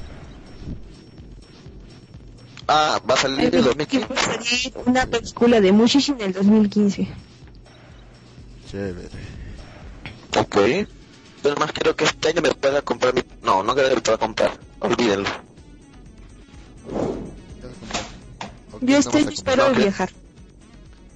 Ah, 2.66 2.98
va 3.08 3.14
a 3.14 3.16
salir 3.18 3.40
en 3.40 3.44
el 3.44 3.50
que 3.50 3.58
2015. 3.58 4.06
va 4.06 4.14
a 4.14 4.22
salir 4.22 4.74
una 4.86 5.06
película 5.06 5.60
de 5.60 5.72
Mushishi 5.72 6.12
en 6.12 6.20
el 6.22 6.32
2015. 6.32 7.08
Chévere. 8.70 9.08
Ok. 10.38 10.56
Yo 11.44 11.56
más 11.56 11.72
quiero 11.72 11.94
que 11.94 12.04
este 12.04 12.28
año 12.28 12.40
me 12.40 12.54
pueda 12.54 12.80
comprar 12.80 13.14
mi... 13.14 13.22
No, 13.42 13.62
no 13.62 13.74
creo 13.74 13.90
que 13.90 13.94
me 13.96 14.00
pueda 14.00 14.18
comprar. 14.18 14.58
Olvídenlo. 14.80 15.28
Yo 18.80 18.96
este 18.96 19.18
a 19.18 19.20
espero 19.20 19.74
viajar. 19.74 20.10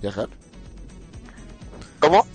¿Viajar? 0.03 0.29
¿Cómo? 1.99 2.27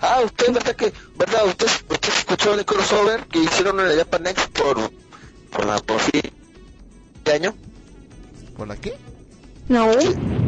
Ah, 0.00 0.20
usted, 0.24 0.52
¿verdad 0.52 0.76
que, 0.76 0.92
verdad, 1.16 1.46
usted, 1.46 1.66
usted 1.90 2.08
escuchó 2.08 2.54
el 2.54 2.64
crossover 2.64 3.26
que 3.26 3.40
hicieron 3.40 3.80
en 3.80 3.88
la 3.88 3.96
Japan 3.96 4.22
Next 4.22 4.48
por, 4.50 4.90
por 5.50 5.66
la, 5.66 5.78
por 5.78 5.98
fin 6.00 6.22
de 7.24 7.32
año? 7.32 7.54
¿Por 8.56 8.68
la 8.68 8.76
qué? 8.76 8.96
No. 9.68 9.90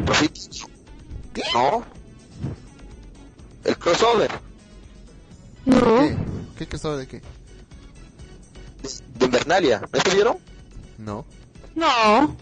Por 0.06 0.14
fin, 0.14 0.30
¿Qué? 1.34 1.42
no. 1.52 1.84
El 3.64 3.76
crossover 3.76 4.30
No. 5.66 6.16
¿Qué? 6.56 6.66
¿Qué 6.66 6.78
sabe 6.78 6.98
de 6.98 7.06
qué? 7.08 7.22
de 9.14 9.26
Invernalia, 9.26 9.80
¿no 9.80 9.98
estuvieron? 9.98 10.38
No. 10.98 11.26
No. 11.74 12.36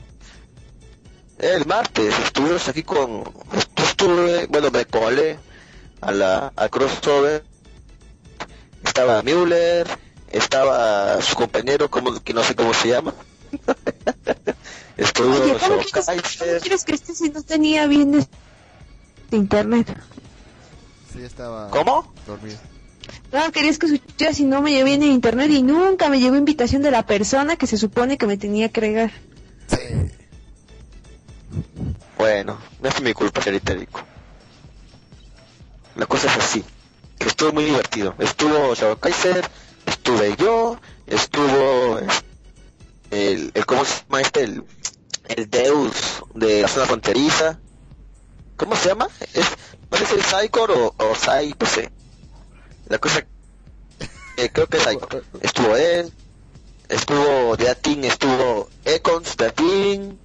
El 1.39 1.67
martes 1.67 2.15
estuvimos 2.25 2.69
aquí 2.69 2.83
con, 2.83 3.25
estuve, 3.77 4.47
bueno, 4.47 4.71
me 4.71 4.85
colé 4.87 5.39
a 6.01 6.13
la, 6.13 6.53
al 6.57 6.71
crossover, 6.71 7.45
estaba 8.85 9.23
Müller, 9.23 9.87
estaba 10.31 11.21
su 11.23 11.35
compañero, 11.35 11.91
como, 11.91 12.23
que 12.23 12.33
no 12.33 12.43
sé 12.43 12.55
cómo 12.55 12.75
se 12.75 12.89
llama, 12.89 13.15
estuvo 14.97 15.35
Oye, 15.35 15.57
¿cómo 15.59 15.79
quieres, 15.79 16.63
quieres 16.63 16.85
que 16.85 16.95
esté 16.95 17.15
si 17.15 17.31
no 17.31 17.43
tenía 17.43 17.87
bien 17.87 18.27
internet? 19.31 19.97
Sí, 21.13 21.23
estaba 21.23 21.71
¿cómo? 21.71 22.13
dormido. 22.27 22.59
No, 23.33 23.51
querías 23.53 23.79
que 23.79 23.87
escuchara 23.87 24.33
si 24.33 24.45
no 24.45 24.63
me 24.63 24.71
llevé 24.71 24.85
bien 24.85 25.01
de 25.01 25.07
internet 25.07 25.51
y 25.51 25.63
nunca 25.63 26.09
me 26.09 26.19
llegó 26.19 26.37
invitación 26.37 26.83
de 26.83 26.91
la 26.91 27.07
persona 27.07 27.57
que 27.57 27.67
se 27.67 27.77
supone 27.77 28.19
que 28.19 28.27
me 28.27 28.37
tenía 28.37 28.71
que 28.71 28.81
agregar. 28.81 29.13
Sí. 29.67 30.11
Bueno, 32.17 32.59
no 32.83 32.89
es 32.89 33.01
mi 33.03 33.13
culpa, 33.13 33.43
señorita 33.43 33.75
Rico. 33.75 34.01
La 35.99 36.07
cosa 36.07 36.29
es 36.29 36.37
así, 36.37 36.65
que 37.19 37.27
estuvo 37.27 37.53
muy 37.53 37.65
divertido. 37.65 38.15
Estuvo 38.21 38.73
Shadow 38.73 39.01
Kaiser, 39.01 39.45
estuve 39.85 40.37
yo, 40.37 40.79
estuvo 41.09 41.99
el, 43.11 43.51
el 43.53 43.67
¿cómo 43.67 43.85
se 43.85 44.05
llama 44.05 44.21
este? 44.21 44.45
El, 44.45 44.65
el 45.27 45.51
Deus 45.51 46.23
de 46.35 46.63
la 46.63 46.69
zona 46.69 46.87
fronteriza. 46.87 47.59
¿Cómo 48.57 48.77
se 48.77 48.91
llama? 48.91 49.09
Es, 49.35 49.47
parece 49.91 50.15
el 50.15 50.23
Psychor 50.23 50.71
o, 50.71 50.95
o 50.97 51.15
Psy, 51.17 51.53
no. 51.59 51.91
La 52.89 52.99
cosa, 52.99 53.27
eh, 54.37 54.51
creo 54.53 54.69
que 54.69 54.77
es 54.77 54.85
Psychor. 54.85 55.25
Estuvo 55.41 55.75
él, 55.75 56.13
estuvo 56.89 57.57
Deatin, 57.57 58.05
estuvo 58.05 58.69
Econs, 58.85 59.37
Deatin, 59.37 60.17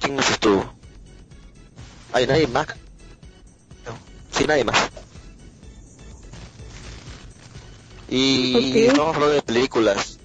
¿Quién 0.00 0.16
más 0.16 0.28
estuvo? 0.28 0.74
Hay 2.12 2.26
nadie 2.26 2.48
más. 2.48 2.66
Sí, 4.40 4.46
nadie 4.46 4.64
más. 4.64 4.90
Y 8.08 8.88
Ok. 8.88 8.96
vamos 8.96 9.12
a 9.14 9.16
hablar 9.18 9.32
de 9.34 9.42
películas. 9.42 10.18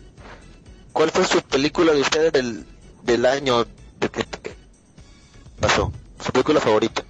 ¿Cuál 0.93 1.11
fue 1.11 1.25
su 1.25 1.41
película 1.41 1.91
de 1.91 1.99
ustedes 1.99 2.31
del, 2.31 2.65
del 3.03 3.25
año 3.25 3.65
de 3.99 4.09
que, 4.09 4.23
que 4.23 4.53
pasó? 5.59 5.91
Su 6.23 6.31
película 6.31 6.61
favorita. 6.61 7.03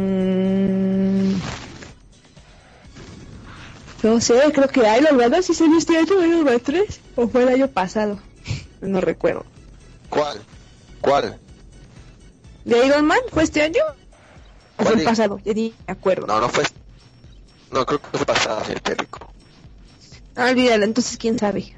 Mm. 0.00 1.34
No 4.02 4.20
sé, 4.20 4.40
creo 4.54 4.68
que 4.68 4.80
Iron 4.98 5.16
Man, 5.16 5.30
¿no? 5.30 5.42
si 5.42 5.54
salió 5.54 5.76
este 5.78 5.96
año 5.96 6.24
Iron 6.26 6.44
Man 6.44 6.60
3 6.62 7.00
o 7.16 7.28
fue 7.28 7.42
el 7.42 7.48
año 7.50 7.68
pasado. 7.68 8.18
No 8.80 9.00
recuerdo. 9.00 9.44
¿Cuál? 10.10 10.40
¿Cuál? 11.00 11.38
¿De 12.64 12.86
Iron 12.86 13.06
Man 13.06 13.18
fue 13.32 13.44
este 13.44 13.62
año? 13.62 13.82
¿O 14.76 14.82
fue 14.82 14.86
¿Cuál 14.86 14.98
el 14.98 15.04
pasado? 15.04 15.40
Ya 15.44 15.54
ni 15.54 15.74
me 15.86 15.92
acuerdo. 15.92 16.26
No, 16.26 16.40
no 16.40 16.48
fue. 16.48 16.64
No, 17.70 17.86
creo 17.86 18.00
que 18.02 18.18
fue 18.18 18.26
pasada, 18.26 18.64
señor 18.64 18.82
Rico. 18.98 19.32
Ah, 20.36 20.48
olvídalo, 20.50 20.84
entonces 20.84 21.16
quién 21.16 21.38
sabe. 21.38 21.72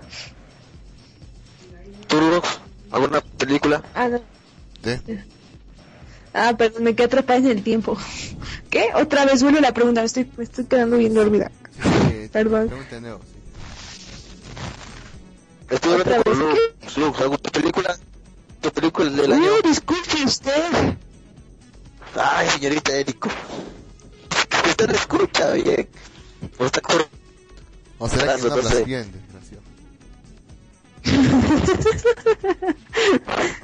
¿Tú? 2.09 2.19
¿Alguna 2.91 3.21
película? 3.21 3.83
Ah, 3.95 4.09
no. 4.09 4.21
¿Qué? 4.83 5.25
Ah, 6.35 6.55
perdón, 6.57 6.85
me 6.85 6.95
quedé 6.95 7.07
atrapada 7.07 7.39
en 7.39 7.47
el 7.47 7.63
tiempo. 7.63 7.97
¿Qué? 8.71 8.89
Otra 8.95 9.25
vez 9.27 9.43
vuelve 9.43 9.61
la 9.61 9.73
pregunta, 9.73 10.01
me 10.01 10.07
estoy, 10.07 10.31
me 10.37 10.45
estoy 10.45 10.65
quedando 10.65 10.97
bien 10.97 11.15
dormida. 11.15 11.51
Sí, 11.83 12.29
Perdón. 12.33 12.71
sí. 12.71 12.97
Estuve 15.71 15.95
¿Otra 15.97 16.17
hablando 16.17 16.49
con. 16.51 17.03
Lux, 17.03 17.21
¿alguna 17.21 17.39
película? 17.51 17.97
¿Tu 18.62 18.70
película 18.70 19.10
del 19.10 19.32
año? 19.32 19.51
Disculpe 19.64 20.24
usted. 20.24 20.97
Ay, 22.14 22.48
señorita 22.51 22.93
Érico. 22.97 23.28
Usted 24.68 24.86
no 24.89 24.94
escucha 24.94 25.51
bien. 25.52 25.89
O 26.59 26.64
está 26.66 26.80
cor- 26.80 27.09
¿O 27.98 28.09
será 28.09 28.34
que 28.36 28.40
Claro, 28.40 28.43
no 28.43 28.48
no 28.48 28.55
hablas 28.55 28.72
sé. 28.74 28.84
bien, 28.84 29.12
desgraciado? 29.12 29.62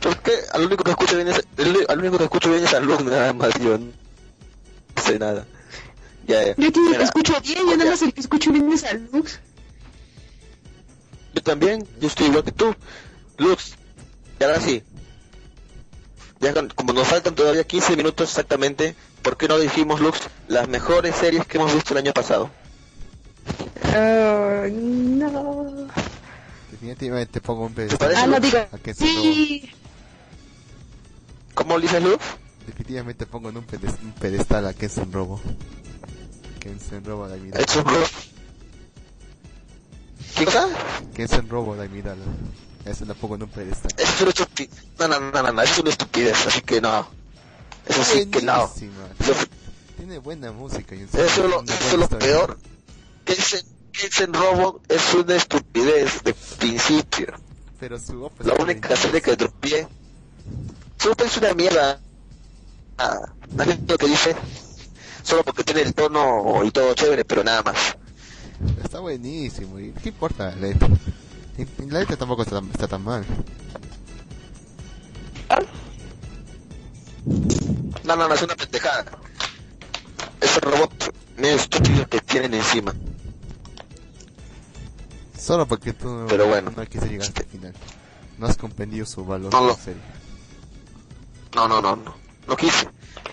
¿Por 0.00 0.18
qué? 0.22 0.32
Al 0.52 0.66
único 0.66 0.84
que 0.84 0.90
escucho 0.90 1.16
bien 1.16 1.28
es, 1.28 1.40
al 1.88 1.98
único 1.98 2.18
que 2.18 2.24
escucho 2.24 2.50
bien 2.50 2.64
es 2.64 2.74
a 2.74 2.80
Lux, 2.80 3.04
nada 3.04 3.32
más. 3.32 3.54
Yo 3.60 3.78
no 3.78 3.92
sé 5.04 5.18
nada. 5.18 5.46
Ya, 6.26 6.42
ya. 6.44 6.54
Yo 6.56 6.72
te 6.72 6.80
Mira, 6.80 7.04
escucho 7.04 7.40
bien, 7.40 7.58
yo 7.68 7.76
nada 7.76 7.90
más 7.90 8.02
el 8.02 8.12
que 8.12 8.20
escucho 8.20 8.50
bien 8.52 8.72
es 8.72 8.84
a 8.84 8.94
Lux. 8.94 9.38
Yo 11.34 11.42
también, 11.42 11.86
yo 12.00 12.08
estoy 12.08 12.26
igual 12.26 12.44
que 12.44 12.52
tú. 12.52 12.74
Lux, 13.42 13.74
y 14.40 14.44
ahora 14.44 14.60
sí. 14.60 14.82
Ya 16.40 16.52
con- 16.54 16.68
como 16.70 16.92
nos 16.92 17.06
faltan 17.06 17.34
todavía 17.34 17.64
15 17.64 17.96
minutos 17.96 18.28
exactamente, 18.30 18.96
¿por 19.22 19.36
qué 19.36 19.46
no 19.48 19.58
dijimos, 19.58 20.00
Lux, 20.00 20.18
las 20.48 20.68
mejores 20.68 21.14
series 21.16 21.46
que 21.46 21.58
hemos 21.58 21.72
visto 21.74 21.92
el 21.94 21.98
año 21.98 22.12
pasado? 22.12 22.50
No. 24.72 25.86
Definitivamente 26.70 27.40
pongo 27.40 27.66
un 27.66 27.74
¿Te 27.74 27.86
pedestal. 27.86 27.98
parece? 27.98 28.20
Ah, 28.20 28.26
no. 28.26 28.94
Sí. 28.94 29.70
¿Cómo 31.54 31.78
dices, 31.78 32.02
Lux? 32.02 32.24
Definitivamente 32.66 33.26
pongo 33.26 33.50
en 33.50 33.58
un 33.58 33.64
pedestal, 33.64 34.00
un 34.04 34.12
pedestal 34.12 34.66
a 34.66 34.74
Kensen 34.74 35.12
Robo. 35.12 35.40
Kensen 36.60 37.04
Robo 37.04 37.28
de 37.28 37.34
Amidala. 37.34 37.66
¿Qué 40.36 40.44
cosa? 40.44 40.68
Kensen 41.14 41.48
Robo 41.48 41.76
de 41.76 41.84
Amidala. 41.86 42.22
Eso 42.84 43.04
la 43.04 43.14
pongo 43.14 43.36
en 43.36 43.44
un 43.44 43.48
pedestal. 43.48 43.92
Eso 43.96 44.12
es 44.12 44.20
una 44.20 44.30
estupidez. 44.30 44.70
No, 44.98 45.08
no, 45.08 45.20
no, 45.20 45.42
no, 45.42 45.52
no, 45.52 45.62
eso 45.62 45.72
es 45.74 45.78
una 45.80 45.90
estupidez, 45.90 46.46
así 46.46 46.60
que 46.62 46.80
no. 46.80 47.06
Eso 47.86 48.04
sí 48.04 48.26
que 48.26 48.42
no. 48.42 48.62
Lo- 49.26 49.34
Tiene 49.96 50.18
buena 50.18 50.50
música 50.52 50.94
y 50.94 51.02
Eso 51.02 51.18
es 51.22 51.36
lo, 51.38 51.62
eso 51.62 51.74
es 51.74 51.94
lo 51.94 52.08
peor. 52.08 52.58
Ese 53.26 54.26
robo 54.26 54.80
es 54.88 55.14
una 55.14 55.36
estupidez 55.36 56.22
de 56.24 56.34
principio. 56.58 57.34
Pero 57.78 57.98
su 57.98 58.24
OP 58.24 58.40
La 58.44 58.54
única 58.54 58.96
serie 58.96 59.20
que 59.20 59.36
dropié. 59.36 59.86
Super 60.98 61.26
es 61.26 61.36
una 61.36 61.54
mierda. 61.54 62.00
Ah, 62.98 63.20
lo 63.86 63.98
que 63.98 64.06
dice. 64.06 64.34
Solo 65.22 65.44
porque 65.44 65.62
tiene 65.64 65.82
el 65.82 65.94
tono 65.94 66.64
y 66.64 66.70
todo 66.72 66.94
chévere, 66.94 67.24
pero 67.24 67.44
nada 67.44 67.62
más. 67.62 67.96
Está 68.82 68.98
buenísimo. 69.00 69.78
¿Y 69.78 69.92
qué 69.92 70.08
importa 70.10 70.50
la 70.50 70.56
letra? 70.56 70.88
La 71.88 71.98
letra 72.00 72.16
tampoco 72.16 72.42
está, 72.42 72.60
está 72.72 72.88
tan 72.88 73.04
mal. 73.04 73.24
No, 78.04 78.16
no, 78.16 78.28
no, 78.28 78.34
es 78.34 78.42
una 78.42 78.54
pendejada. 78.56 79.04
Ese 80.40 80.60
robot 80.60 80.92
medio 81.36 81.56
estúpido 81.56 82.08
que 82.08 82.20
tienen 82.20 82.54
encima. 82.54 82.94
Solo 85.38 85.66
porque 85.66 85.92
tú 85.92 86.26
Pero 86.28 86.46
bueno. 86.46 86.72
no 86.76 86.86
quise 86.86 87.08
llegar 87.08 87.28
hasta 87.28 87.42
el 87.42 87.48
final. 87.48 87.74
No 88.38 88.46
has 88.46 88.56
comprendido 88.56 89.06
su 89.06 89.24
valor 89.24 89.52
No 89.52 89.64
lo- 89.66 89.76
serie. 89.76 90.00
No, 91.54 91.68
no, 91.68 91.80
no, 91.82 91.96
no. 91.96 92.14
No 92.48 92.56
quise. 92.56 92.88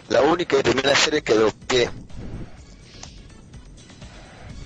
La 0.09 0.21
única 0.21 0.59
y 0.59 0.63
primera 0.63 0.95
serie 0.95 1.21
que 1.21 1.33
dropié. 1.33 1.89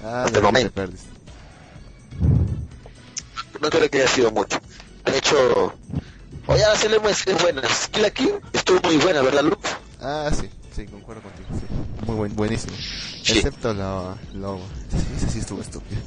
Ah, 0.03 0.23
Hasta 0.25 0.39
de 0.39 0.41
momento. 0.41 0.69
te 0.69 0.75
perdiste. 0.75 1.12
No 3.61 3.69
creo 3.69 3.89
que 3.89 3.99
haya 3.99 4.07
sido 4.07 4.31
mucho. 4.31 4.59
De 5.05 5.17
hecho, 5.17 5.73
oye, 6.47 6.63
ahora 6.63 6.77
sí 6.77 6.87
le 6.87 6.97
es 6.97 7.41
buenas. 7.41 7.87
Kill 7.89 8.01
la 8.03 8.09
Kill 8.09 8.33
estuvo 8.53 8.79
muy 8.81 8.97
buena, 8.97 9.21
¿verdad, 9.21 9.43
Luke? 9.43 9.67
Ah, 10.01 10.29
sí, 10.33 10.49
sí, 10.75 10.85
concuerdo 10.87 11.21
contigo. 11.23 11.47
Sí. 11.51 11.65
Muy 12.05 12.15
buen, 12.15 12.35
buenísimo. 12.35 12.75
Sí. 12.77 13.37
Excepto 13.37 13.73
la 13.73 14.15
lobo. 14.33 14.61
Sí, 14.89 14.97
ese 15.17 15.29
sí 15.29 15.39
estuvo 15.39 15.61
estúpido. 15.61 16.01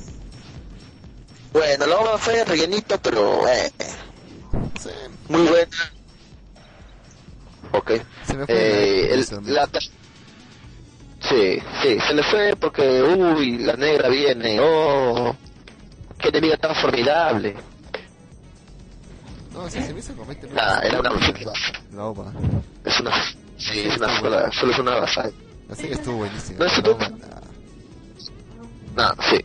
Bueno, 1.53 1.87
la 1.87 1.99
obra 1.99 2.19
fue 2.19 2.45
rellenito, 2.45 2.99
pero 3.01 3.49
eh, 3.49 3.73
Sí, 4.83 4.91
muy 5.29 5.43
buena. 5.43 5.77
Ok. 7.73 7.93
Se 8.27 8.35
me 8.37 8.47
fue 8.47 8.55
Eh, 8.55 9.09
la- 9.11 9.15
el- 9.39 9.55
la 9.55 9.69
Sí, 11.29 11.59
sí, 11.83 11.99
se 12.07 12.15
le 12.15 12.23
fue 12.23 12.55
porque, 12.57 13.03
uy, 13.03 13.59
la 13.59 13.75
negra 13.75 14.09
viene, 14.09 14.59
oh, 14.61 15.35
qué 16.19 16.29
enemiga 16.29 16.57
tan 16.57 16.75
formidable. 16.77 17.57
No, 19.53 19.71
sea, 19.71 19.87
se 19.87 19.93
me 19.95 20.01
hizo 20.01 20.13
como 20.15 20.27
20 20.27 20.49
Ah, 20.59 20.81
era 20.85 21.01
una 21.01 21.11
La 21.93 22.05
ova. 22.05 22.33
Es 22.85 23.01
una, 23.01 23.11
sí, 23.57 23.81
es 23.81 23.97
una 23.97 24.13
escuela, 24.15 24.53
solo 24.53 24.73
es 24.73 24.79
una 24.79 24.95
basada. 24.97 25.31
La 25.69 25.75
serie 25.75 25.93
estuvo 25.93 26.17
buenísima. 26.19 26.59
No, 26.59 26.65
es 26.67 26.73
que- 26.81 26.91
ova, 26.91 27.09
nah. 27.09 27.37
No, 29.15 29.23
sí, 29.31 29.45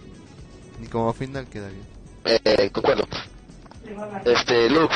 Ni 0.79 0.87
como 0.87 1.13
final 1.13 1.47
queda 1.47 1.69
bien. 1.69 1.85
eh, 2.25 2.69
concuerdo. 2.71 3.07
Este, 4.25 4.69
Lux, 4.69 4.93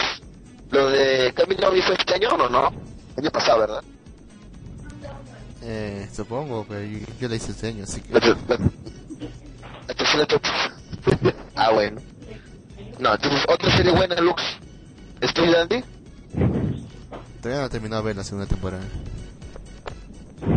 lo 0.72 0.90
de 0.90 1.34
Camilo 1.34 1.72
fue 1.82 1.96
este 1.98 2.16
año 2.16 2.30
o 2.30 2.50
no? 2.50 2.72
Año 3.18 3.32
pasado, 3.32 3.60
¿verdad? 3.60 3.84
Eh, 5.62 6.08
supongo, 6.14 6.66
pero 6.68 6.82
yo, 6.84 7.00
yo 7.20 7.28
la 7.28 7.36
hice 7.36 7.52
este 7.52 7.68
año, 7.70 7.84
así 7.86 8.02
que... 8.02 8.14
La, 8.14 8.20
la, 8.20 8.58
la 9.88 10.75
Ah, 11.56 11.72
bueno. 11.72 12.02
No, 13.00 13.14
entonces, 13.14 13.46
otra 13.48 13.76
serie 13.76 13.92
buena, 13.94 14.16
Lux. 14.16 14.42
¿Estoy 15.22 15.52
Dandy? 15.52 15.84
Todavía 17.42 17.62
no 17.62 17.66
he 17.68 17.70
terminado 17.70 18.02
de 18.02 18.08
ver 18.08 18.18
la 18.18 18.24
segunda 18.24 18.48
temporada. 18.48 18.84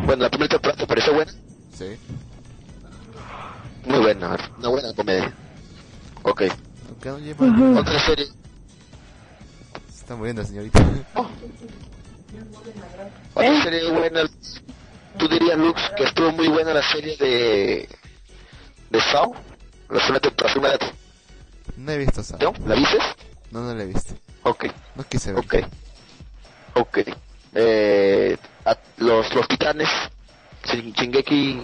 Bueno, 0.07 0.23
la 0.25 0.29
primera 0.31 0.49
temporada 0.49 0.81
te 0.81 0.87
pareció 0.87 1.15
buena. 1.15 1.33
Sí. 1.73 1.97
Muy 3.87 3.99
buena, 4.01 4.37
una 4.59 4.69
buena 4.69 4.93
comedia. 4.93 5.33
Ok. 6.23 6.43
Aunque 6.89 7.09
no 7.09 7.19
lleva... 7.19 7.81
Otra 7.81 7.99
serie. 8.01 8.27
Se 9.89 10.01
está 10.01 10.17
muriendo, 10.17 10.45
señorita. 10.45 10.85
Otra 13.35 13.47
¿Eh? 13.47 13.63
serie 13.63 13.91
buena. 13.93 14.23
Tú 15.17 15.29
dirías, 15.29 15.59
Lux, 15.59 15.81
que 15.97 16.05
estuvo 16.05 16.33
muy 16.33 16.49
buena 16.49 16.75
la 16.75 16.83
serie 16.83 17.17
de. 17.17 17.89
de 18.91 19.01
Saw. 19.01 19.35
La 19.91 20.01
segunda 20.01 20.21
temporada. 20.21 20.79
No 21.77 21.93
he 21.93 21.99
visto 21.99 22.21
esa. 22.21 22.39
temporada. 22.39 22.69
¿La 22.69 22.75
viste? 22.81 22.99
No, 23.51 23.61
no 23.63 23.75
la 23.75 23.83
he 23.83 23.87
visto. 23.87 24.15
Ok, 24.43 24.67
No 24.95 25.05
quise 25.05 25.33
ver. 25.33 25.45
ok. 25.45 25.55
Ok. 26.75 26.99
Eh, 27.55 28.37
a- 28.65 28.77
los, 28.99 29.35
los 29.35 29.49
titanes. 29.49 29.89
Shin- 30.65 30.93
Shingeki. 30.95 31.63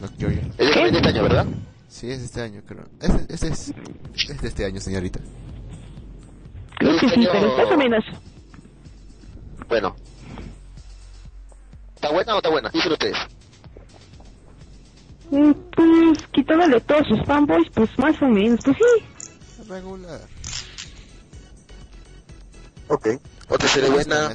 No, 0.00 0.08
yo, 0.18 0.28
yo. 0.30 0.40
Es 0.58 0.74
de 0.74 0.88
este 0.88 1.08
año, 1.08 1.22
¿verdad? 1.22 1.46
Sí, 1.88 2.10
es 2.10 2.20
este 2.20 2.42
año, 2.42 2.62
creo. 2.66 2.84
Es, 3.00 3.10
es, 3.30 3.42
es, 3.42 3.74
es 4.28 4.40
de 4.42 4.48
este 4.48 4.64
año, 4.66 4.80
señorita. 4.80 5.20
Creo 6.78 6.98
que 6.98 7.08
sí, 7.08 7.26
pero 7.32 7.56
más 7.56 7.70
o 7.72 7.76
menos. 7.76 8.04
Bueno. 9.68 9.96
¿Está 11.94 12.10
buena 12.10 12.34
o 12.34 12.36
está 12.36 12.50
buena? 12.50 12.68
Dicen 12.68 12.92
ustedes. 12.92 13.16
Pues 15.30 16.18
quitándole 16.32 16.80
todos 16.80 17.06
sus 17.08 17.24
fanboys, 17.24 17.68
pues 17.74 17.90
más 17.98 18.20
o 18.22 18.26
menos, 18.26 18.60
pues 18.64 18.76
sí. 18.76 19.64
Regular. 19.68 20.20
Ok. 22.88 23.08
Otra 23.48 23.68
serie 23.68 23.90
buena. 23.90 24.28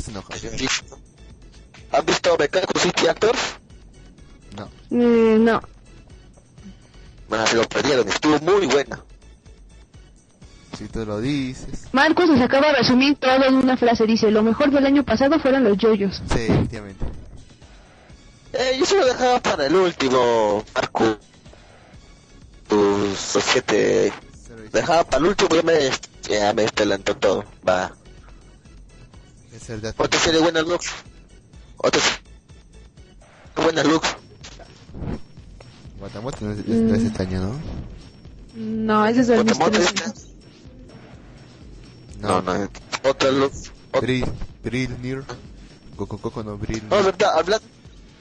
¿Han 1.92 2.06
visto 2.06 2.38
Mechanical 2.38 2.82
City 2.82 3.08
Actors? 3.08 3.40
No. 4.58 4.66
Eh, 4.92 5.38
no. 5.40 5.62
Bueno, 7.30 7.48
se 7.48 7.56
lo 7.56 7.64
perdieron. 7.64 8.08
Estuvo 8.08 8.40
muy 8.40 8.68
buena. 8.68 9.00
Si 10.78 10.88
tú 10.88 11.06
lo 11.06 11.20
dices. 11.22 11.88
Marcos 11.92 12.30
nos 12.30 12.42
acaba 12.42 12.68
de 12.68 12.80
resumir 12.80 13.16
todo 13.18 13.44
en 13.46 13.56
una 13.56 13.78
frase. 13.78 14.06
Dice, 14.06 14.32
lo 14.32 14.44
mejor 14.44 14.72
del 14.72 14.86
año 14.86 15.04
pasado 15.04 15.40
fueron 15.40 15.64
los 15.64 15.78
yoyos. 15.78 16.22
Sí, 16.34 16.40
efectivamente. 16.50 17.06
Eh, 18.54 18.76
yo 18.80 18.86
se 18.86 18.98
lo 18.98 19.06
dejaba 19.06 19.40
para 19.40 19.66
el 19.66 19.76
último, 19.76 20.64
Marco. 20.76 21.18
Tus 22.68 23.18
siete. 23.18 24.12
Dejaba 24.72 25.04
para 25.04 25.24
el 25.24 25.30
último 25.30 25.50
y 25.54 25.58
ya 25.58 25.64
me, 25.64 25.90
ya 26.24 26.54
me 26.54 26.64
adelantó 26.66 27.16
todo. 27.16 27.46
Va. 27.68 27.92
Es 29.54 29.70
el 29.70 29.82
de 29.82 29.94
Otra 29.98 30.20
serie 30.20 30.40
buena, 30.42 30.62
Lux. 30.62 30.88
Otra 31.78 32.02
serie 32.02 32.20
buena, 33.56 33.84
Lux. 33.84 34.08
Guatamote 36.00 36.46
no 36.46 36.52
es, 36.54 36.60
es- 36.60 36.66
no 36.68 36.96
es 36.96 37.04
este 37.04 37.22
año, 37.24 37.42
¿no? 37.42 37.60
No, 38.56 39.06
ese 39.06 39.22
es 39.22 39.30
el 39.30 39.44
Guatamote 39.44 39.78
esta. 39.78 40.14
No, 42.20 42.42
no. 42.42 42.70
Otra 43.08 43.32
Lux. 43.32 43.72
Otra. 43.90 44.02
Brill, 44.02 44.26
Brill, 44.64 45.02
Nir. 45.02 45.24
Coco 45.96 46.18
Coco 46.18 46.44
no 46.44 46.58
Brill. 46.58 46.84
No, 46.90 47.04
verdad, 47.04 47.38
hablando. 47.38 47.66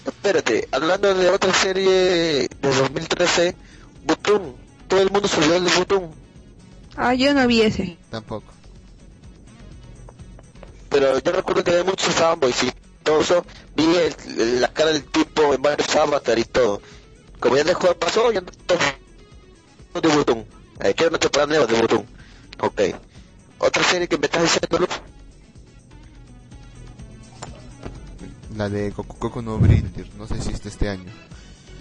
Espérate, 0.07 0.69
hablando 0.73 1.15
de 1.15 1.29
otra 1.31 1.53
serie 1.55 1.91
de 1.91 2.49
2013, 2.63 3.55
Butum. 4.05 4.55
Todo 4.89 5.01
el 5.03 5.11
mundo 5.11 5.29
se 5.29 5.37
olvidó 5.39 5.61
de 5.61 5.71
Butum. 5.77 6.11
Ah, 6.97 7.15
yo 7.15 7.33
no 7.35 7.47
vi 7.47 7.63
ese. 7.63 7.97
Tampoco. 8.11 8.47
pero 10.89 11.19
yo 11.21 11.31
recuerdo 11.33 11.63
que 11.63 11.71
había 11.71 11.85
muchos 11.85 12.13
fanboys 12.15 12.65
y 12.65 12.73
todo 13.05 13.21
eso, 13.21 13.45
vi 13.77 13.85
el- 13.85 14.61
la 14.61 14.67
cara 14.73 14.93
del 14.93 15.05
tipo 15.05 15.55
en 15.55 15.63
varios 15.63 15.95
avatar 15.95 16.37
y 16.37 16.45
todo. 16.45 16.83
Como 17.39 17.57
ya 17.57 17.63
dejó 17.63 17.95
pasó, 17.95 18.33
ya 18.33 18.41
no 18.41 18.49
no 19.95 20.01
de 20.01 20.09
Button. 20.09 20.45
Eh, 20.83 20.95
quiero 20.97 21.17
temporada 21.19 21.47
nueva 21.47 21.67
de 21.67 21.81
Button. 21.81 22.07
Ok. 22.61 22.81
Otra 23.59 23.85
serie 23.85 24.09
que 24.09 24.19
me 24.19 24.27
estás 24.27 24.43
diciendo? 24.43 24.89
La 28.61 28.69
de 28.69 28.93
Coco 28.93 29.17
Coco 29.17 29.41
no 29.41 29.57
Brill, 29.57 29.91
Nir. 29.97 30.11
No 30.19 30.27
sé 30.27 30.39
si 30.43 30.51
es 30.51 30.63
de 30.63 30.69
este 30.69 30.91
año. 30.91 31.11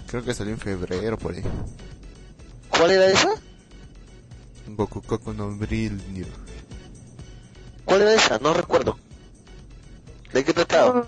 Creo 0.06 0.24
que 0.24 0.32
salió 0.32 0.54
en 0.54 0.58
febrero 0.58 1.18
por 1.18 1.34
ahí. 1.34 1.42
¿Cuál 2.70 2.92
era 2.92 3.06
esa? 3.06 3.28
Goku 4.66 5.02
Coco 5.02 5.34
no 5.34 5.50
Brill, 5.50 6.00
Nir. 6.14 6.26
¿Cuál 7.84 8.00
era 8.00 8.14
esa? 8.14 8.38
No 8.38 8.54
recuerdo. 8.54 8.98
¿De 10.32 10.42
qué 10.42 10.54
trataba? 10.54 11.06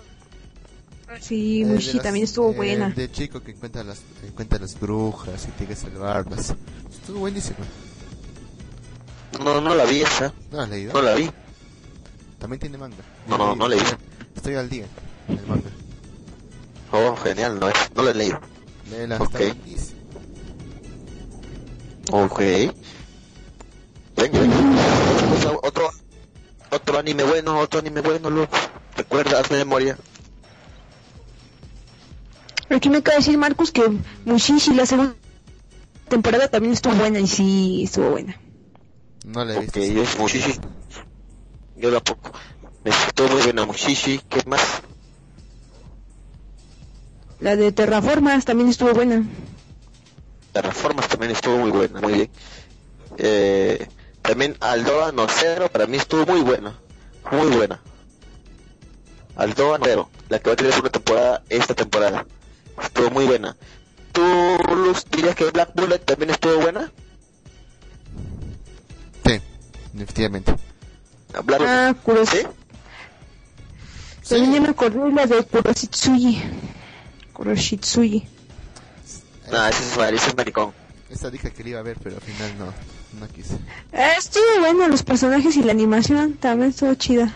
Sí, 1.19 1.63
Eh, 1.63 1.65
Mushi 1.65 1.99
también 2.01 2.25
estuvo 2.25 2.51
eh, 2.51 2.55
buena. 2.55 2.89
De 2.91 3.11
chico 3.11 3.41
que 3.41 3.49
encuentra 3.53 3.83
las, 3.83 4.03
encuentra 4.23 4.59
las 4.59 4.79
brujas 4.79 5.43
y 5.47 5.51
tiene 5.53 5.73
que 5.73 5.75
salvarlas. 5.75 6.53
Estuvo 6.91 7.17
buenísimo. 7.17 7.57
No, 9.43 9.59
no 9.59 9.73
la 9.73 9.85
vi 9.85 10.01
esa. 10.03 10.31
¿No 10.51 10.57
la 10.57 10.63
has 10.65 10.69
leído? 10.69 10.93
No 10.93 11.01
la 11.01 11.15
vi. 11.15 11.31
También 12.37 12.59
tiene 12.59 12.77
manga. 12.77 13.03
No, 13.27 13.39
no, 13.39 13.55
no 13.55 13.67
leí. 13.67 13.81
Estoy 14.35 14.53
al 14.53 14.69
día. 14.69 14.85
En 15.27 15.37
El 15.39 15.47
manga. 15.47 15.69
Oh, 16.91 17.15
genial, 17.17 17.59
no 17.59 17.69
es. 17.69 17.75
No 17.95 18.03
la 18.03 18.11
he 18.11 18.13
leído. 18.13 18.39
Léela, 18.89 19.17
Ok. 19.17 19.23
está 19.39 19.53
buenísimo. 19.55 19.99
Ok. 22.11 22.39
Venga, 24.15 24.39
venga. 24.39 24.55
Otro, 25.63 25.89
otro, 26.71 26.99
anime 26.99 27.23
bueno, 27.23 27.57
otro 27.59 27.79
anime 27.79 28.01
bueno, 28.01 28.29
Lux. 28.29 28.49
Recuerda, 28.95 29.39
hazme 29.39 29.57
memoria. 29.57 29.97
Aquí 32.69 32.89
me 32.89 32.97
acaba 32.97 33.15
de 33.17 33.19
decir 33.23 33.37
Marcos 33.37 33.71
que 33.71 33.83
Mushishi 34.25 34.73
la 34.73 34.85
segunda 34.85 35.15
temporada 36.09 36.47
también 36.47 36.73
estuvo 36.73 36.93
buena 36.95 37.19
y 37.19 37.27
sí 37.27 37.83
estuvo 37.85 38.11
buena. 38.11 38.39
No 39.25 39.43
la 39.45 39.55
he 39.55 39.59
visto. 39.61 39.79
Ok, 39.79 39.85
sí. 39.85 39.93
yo 39.93 40.03
es 40.03 40.19
Mushishi. 40.19 40.59
Yo 41.77 41.91
la 41.91 41.99
poco. 41.99 42.31
Me 42.83 42.91
gustó 42.91 43.27
muy 43.29 43.41
buena 43.41 43.65
Mushishi. 43.65 44.19
¿Qué 44.29 44.41
más? 44.47 44.81
La 47.39 47.55
de 47.55 47.71
Terraformas 47.71 48.45
también 48.45 48.69
estuvo 48.69 48.93
buena. 48.93 49.23
Las 50.53 50.65
reformas 50.65 51.07
también 51.07 51.31
estuvo 51.31 51.57
muy 51.57 51.71
buena, 51.71 51.99
muy 51.99 52.13
bien. 52.13 52.29
Eh, 53.17 53.87
también 54.21 54.55
Aldoa 54.59 55.11
no 55.11 55.27
Cero 55.27 55.69
para 55.71 55.87
mí 55.87 55.97
estuvo 55.97 56.25
muy 56.25 56.41
buena. 56.41 56.79
Muy 57.31 57.47
buena. 57.55 57.79
Aldoa 59.35 59.79
Cero, 59.83 60.09
la 60.29 60.39
que 60.39 60.49
va 60.49 60.53
a 60.53 60.55
tener 60.55 60.79
una 60.79 60.89
temporada 60.89 61.43
esta 61.49 61.73
temporada. 61.73 62.25
Estuvo 62.81 63.09
muy 63.09 63.25
buena. 63.25 63.55
¿Tú, 64.11 64.21
Luz, 64.75 65.05
dirías 65.11 65.35
que 65.35 65.49
Black 65.49 65.71
Bullet 65.73 65.99
también 65.99 66.29
estuvo 66.29 66.57
buena? 66.59 66.91
Sí, 69.25 69.41
efectivamente. 69.95 70.53
Black 71.43 71.61
Ah, 71.65 71.95
Kuros. 72.03 72.29
¿Sí? 72.29 72.43
También 74.29 74.53
ya 74.53 74.61
me 74.61 74.69
acordé 74.69 74.99
de 74.99 75.11
la 75.11 75.25
de 75.25 75.43
Kuroshitsuji. 75.43 76.41
Kuroshitsuji. 77.33 78.27
No, 79.51 79.67
ese 79.67 79.83
es, 79.83 80.13
ese 80.13 80.29
es 80.29 80.37
maricón. 80.37 80.73
Esta 81.09 81.29
dije 81.29 81.51
que 81.51 81.63
la 81.63 81.69
iba 81.69 81.79
a 81.79 81.83
ver, 81.83 81.97
pero 82.01 82.15
al 82.15 82.21
final 82.21 82.57
no. 82.57 82.73
No 83.19 83.27
quise. 83.27 83.55
Ah, 83.93 84.13
estuvo 84.17 84.43
bueno 84.59 84.87
los 84.87 85.03
personajes 85.03 85.55
y 85.57 85.61
la 85.63 85.71
animación 85.71 86.33
también 86.35 86.71
estuvo 86.71 86.93
chida. 86.95 87.35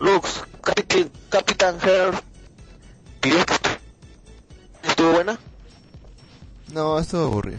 Lux, 0.00 0.42
Capitán, 0.62 1.10
Capitán 1.28 1.78
Hair. 1.82 2.14
¿Dirías 3.22 3.46
que 3.46 3.54
estu- 3.54 3.78
estuvo 4.84 5.12
buena? 5.12 5.38
No, 6.72 6.98
estuvo 6.98 7.22
aburrido. 7.24 7.58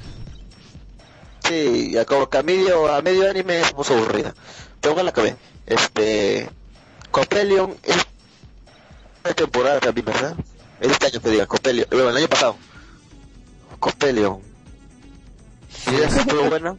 Sí, 1.47 1.91
ya 1.91 2.05
como 2.05 2.29
que 2.29 2.37
a 2.37 2.43
medio, 2.43 2.93
a 2.93 3.01
medio 3.01 3.29
anime 3.29 3.63
somos 3.65 3.89
aburrida. 3.91 4.33
tengo 4.81 5.01
la 5.03 5.11
cabeza. 5.11 5.37
Este, 5.65 6.49
Copelion 7.11 7.75
es 7.83 7.97
temporada 9.35 9.79
también, 9.79 10.05
¿verdad? 10.05 10.35
Es 10.79 10.91
este 10.91 11.07
año 11.07 11.19
que 11.21 11.29
diga, 11.29 11.45
Copelion, 11.45 11.87
bueno, 11.91 12.09
el 12.09 12.17
año 12.17 12.27
pasado. 12.29 12.55
Copelion. 13.79 14.39
¿Sí, 15.69 15.95
esa 15.95 16.21
estuvo 16.21 16.43
buena? 16.49 16.75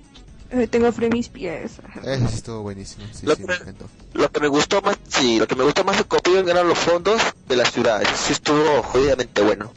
Eh, 0.51 0.67
tengo 0.67 0.91
frío 0.91 1.09
mis 1.11 1.29
pies. 1.29 1.73
Sí 2.03 2.35
estuvo 2.35 2.63
buenísimo. 2.63 3.05
Sí, 3.13 3.25
Lo 3.27 3.37
sí, 3.37 3.43
que- 3.43 3.47
me 3.49 3.55
encantó. 3.55 3.89
Lo 4.15 4.31
que 4.33 4.41
me 4.41 4.49
gustó 4.49 4.83
más, 4.83 4.97
sí, 5.09 5.39
lo 5.39 5.47
que 5.47 5.55
me 5.55 5.63
gustó 5.65 5.85
más 5.85 5.97
de 5.99 6.05
Copelion 6.05 6.49
eran 6.49 6.67
los 6.67 6.77
fondos 6.79 7.21
de 7.49 7.57
la 7.57 7.65
ciudad. 7.65 8.03
Eso 8.03 8.13
sí 8.17 8.33
estuvo 8.33 8.83
jodidamente 8.83 9.43
bueno. 9.43 9.73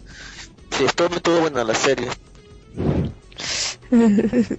Sí, 0.76 0.85
estuvo, 0.85 1.15
estuvo 1.15 1.41
buena 1.41 1.64
la 1.64 1.76
serie. 1.76 2.07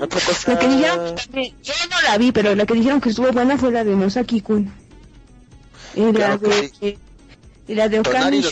Otra 0.00 0.20
cosa... 0.20 0.52
La 0.52 0.58
que 0.58 0.68
dijeron 0.68 1.14
que 1.32 1.54
yo 1.62 1.72
no 1.90 2.00
la 2.08 2.18
vi, 2.18 2.32
pero 2.32 2.54
la 2.54 2.66
que 2.66 2.74
dijeron 2.74 3.00
que 3.00 3.08
estuvo 3.10 3.30
buena 3.32 3.56
fue 3.58 3.72
la 3.72 3.84
de 3.84 3.94
Nosaki 3.96 4.40
Kun. 4.40 4.72
Y 5.96 6.00
la 6.02 6.12
Claro 6.12 6.40
que 6.40 6.48
de 6.48 6.72
sí. 6.80 6.98
y 7.68 7.74
la 7.74 7.88
de 7.88 8.00
Okami. 8.00 8.42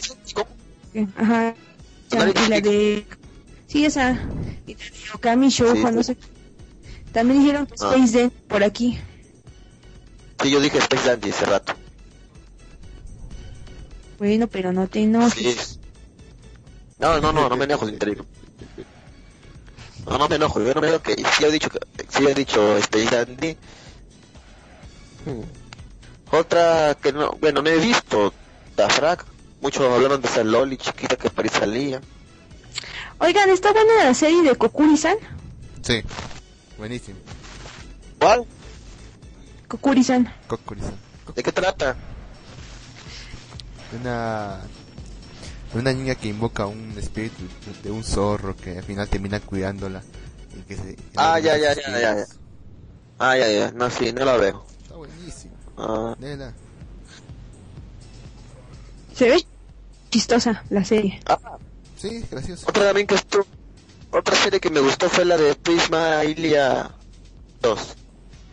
Ajá. 1.16 1.54
Y 2.10 2.48
la 2.48 2.60
de 2.60 3.06
Sí, 3.66 3.84
esa. 3.86 4.10
Y 4.66 4.74
la 4.74 4.80
de 4.80 5.10
Okami 5.14 5.48
Shoujo, 5.48 5.88
Sí. 5.88 5.94
no 5.94 6.02
sé. 6.02 6.16
También 7.12 7.40
dijeron 7.40 7.66
que 7.66 7.74
Ah. 7.80 7.92
Space 7.94 8.18
Den 8.18 8.30
por 8.30 8.62
aquí. 8.62 8.98
Sí, 10.42 10.50
yo 10.50 10.60
dije 10.60 10.78
Space 10.78 11.08
Dandy 11.08 11.30
hace 11.30 11.46
rato. 11.46 11.74
Bueno, 14.18 14.46
pero 14.46 14.72
no 14.72 14.86
te 14.88 15.00
enojes. 15.02 15.56
Sí. 15.56 15.78
No, 16.98 17.20
no, 17.20 17.32
no, 17.32 17.48
no 17.48 17.56
me 17.56 17.64
enojo, 17.64 17.88
interino. 17.88 18.24
No, 20.06 20.18
no 20.18 20.28
me 20.28 20.36
enojo, 20.36 20.60
yo 20.60 20.74
no 20.74 20.80
me 20.80 20.88
enojo 20.88 21.02
que 21.02 21.14
sí 21.16 21.44
he 21.44 21.50
dicho 21.50 21.68
sí 22.08 22.24
he 22.26 22.34
dicho 22.34 22.76
Space 22.78 23.10
Dandy. 23.16 23.56
Hmm. 25.24 25.42
Otra 26.32 26.96
que 27.00 27.12
no, 27.12 27.32
bueno, 27.42 27.60
no 27.60 27.68
he 27.68 27.78
visto, 27.78 28.32
Dafrag. 28.74 29.22
Muchos 29.60 29.82
hablaron 29.82 30.20
de 30.22 30.28
esa 30.28 30.42
Loli 30.42 30.78
chiquita 30.78 31.14
que 31.14 31.28
París 31.28 31.52
salía. 31.52 32.00
Oigan, 33.18 33.50
¿está 33.50 33.70
buena 33.72 34.04
la 34.04 34.14
serie 34.14 34.42
de 34.42 34.56
Kokuri-san? 34.56 35.16
Sí, 35.82 36.02
buenísimo. 36.78 37.18
¿Cuál? 38.18 38.46
Kokuri-san. 39.68 40.32
Kokuri-san. 40.48 40.96
¿De 41.36 41.42
qué 41.42 41.52
trata? 41.52 41.96
De 43.90 43.98
una 43.98 44.60
de 45.74 45.78
una 45.78 45.92
niña 45.92 46.14
que 46.14 46.28
invoca 46.28 46.66
un 46.66 46.94
espíritu 46.98 47.44
de 47.82 47.90
un 47.90 48.04
zorro 48.04 48.56
que 48.56 48.78
al 48.78 48.84
final 48.84 49.06
termina 49.08 49.38
cuidándola 49.38 50.02
y 50.58 50.62
que 50.62 50.76
se 50.76 50.96
Ah, 51.16 51.38
ya, 51.38 51.58
ya, 51.58 51.74
ya, 51.74 51.90
ya, 51.90 52.00
ya. 52.16 52.26
Ah, 53.18 53.36
ya, 53.36 53.50
ya, 53.50 53.70
no, 53.72 53.90
sí, 53.90 54.12
no 54.12 54.24
la 54.24 54.38
veo. 54.38 54.71
Ah. 55.84 56.14
Se 59.14 59.28
ve 59.28 59.44
chistosa 60.10 60.62
la 60.70 60.84
serie. 60.84 61.20
ah, 61.26 61.38
Sí, 61.98 62.24
otra 62.66 62.86
también 62.86 63.06
que 63.06 63.14
estuvo, 63.14 63.46
otra 64.10 64.34
serie 64.34 64.58
que 64.58 64.70
me 64.70 64.80
gustó 64.80 65.08
fue 65.08 65.24
la 65.24 65.36
de 65.36 65.54
Prisma 65.54 66.24
Ilia 66.24 66.90
2, 67.60 67.94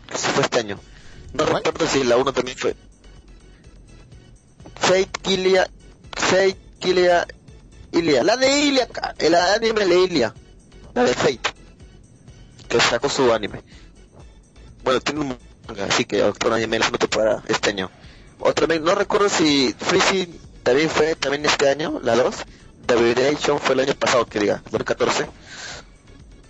que 0.07 0.17
se 0.17 0.27
fue 0.29 0.43
este 0.43 0.59
año. 0.59 0.79
No 1.33 1.45
¿Cuál? 1.45 1.63
recuerdo 1.63 1.87
si 1.87 2.03
la 2.03 2.17
1 2.17 2.31
también 2.33 2.57
fue. 2.57 2.75
Fate 4.75 5.09
Ilia, 5.31 5.67
Fate 6.15 6.57
Ilia, 6.81 7.27
Ilia, 7.91 8.23
la 8.23 8.37
de 8.37 8.59
Ilia, 8.59 8.87
el 9.17 9.33
anime 9.35 9.85
de 9.85 9.99
Ilia, 10.03 10.33
la 10.93 11.03
de 11.03 11.13
Fate, 11.15 11.53
que 12.67 12.79
sacó 12.79 13.09
su 13.09 13.31
anime. 13.33 13.63
Bueno, 14.83 14.99
tiene 15.01 15.21
un 15.21 15.37
así 15.87 16.05
que 16.05 16.23
otro 16.23 16.53
anime 16.53 16.79
la 16.79 16.85
segunda 16.85 17.07
temporada 17.07 17.43
este 17.47 17.69
año. 17.71 17.89
Otra 18.39 18.67
vez, 18.67 18.81
no 18.81 18.95
recuerdo 18.95 19.29
si 19.29 19.75
Freezing 19.77 20.39
también 20.63 20.89
fue 20.89 21.15
también 21.15 21.45
este 21.45 21.69
año, 21.69 21.99
la 22.03 22.15
2. 22.15 22.35
The 22.85 22.95
Vibration 22.95 23.59
fue 23.59 23.75
el 23.75 23.81
año 23.81 23.93
pasado, 23.93 24.25
que 24.25 24.39
diga, 24.39 24.61
2014. 24.71 25.27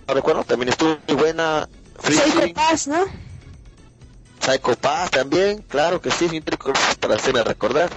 No 0.07 0.13
recuerdo, 0.13 0.43
también 0.43 0.69
estuvo 0.69 0.97
muy 1.07 1.17
buena. 1.17 1.67
Psycho 2.01 2.21
Freezing, 2.21 2.53
Pass, 2.53 2.87
¿no? 2.87 3.05
Psycho 4.39 4.75
Pass 4.75 5.11
también, 5.11 5.63
claro 5.67 6.01
que 6.01 6.11
sí, 6.11 6.27
cosas 6.57 6.95
para 6.95 7.15
hacerme 7.15 7.43
recordar. 7.43 7.89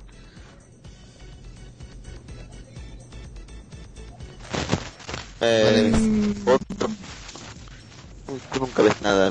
Eh, 5.41 5.91
Mm, 5.93 6.49
otro. 6.49 6.89
Tú 8.53 8.61
nunca 8.61 8.83
ves 8.83 9.03
nada, 9.03 9.31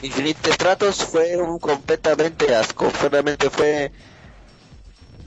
¿no? 0.00 0.06
Infinite 0.06 0.52
Stratos 0.52 0.96
fue 1.04 1.36
un 1.36 1.58
completamente 1.58 2.54
asco. 2.54 2.90
Fue, 2.90 3.08
realmente 3.08 3.50
fue. 3.50 3.92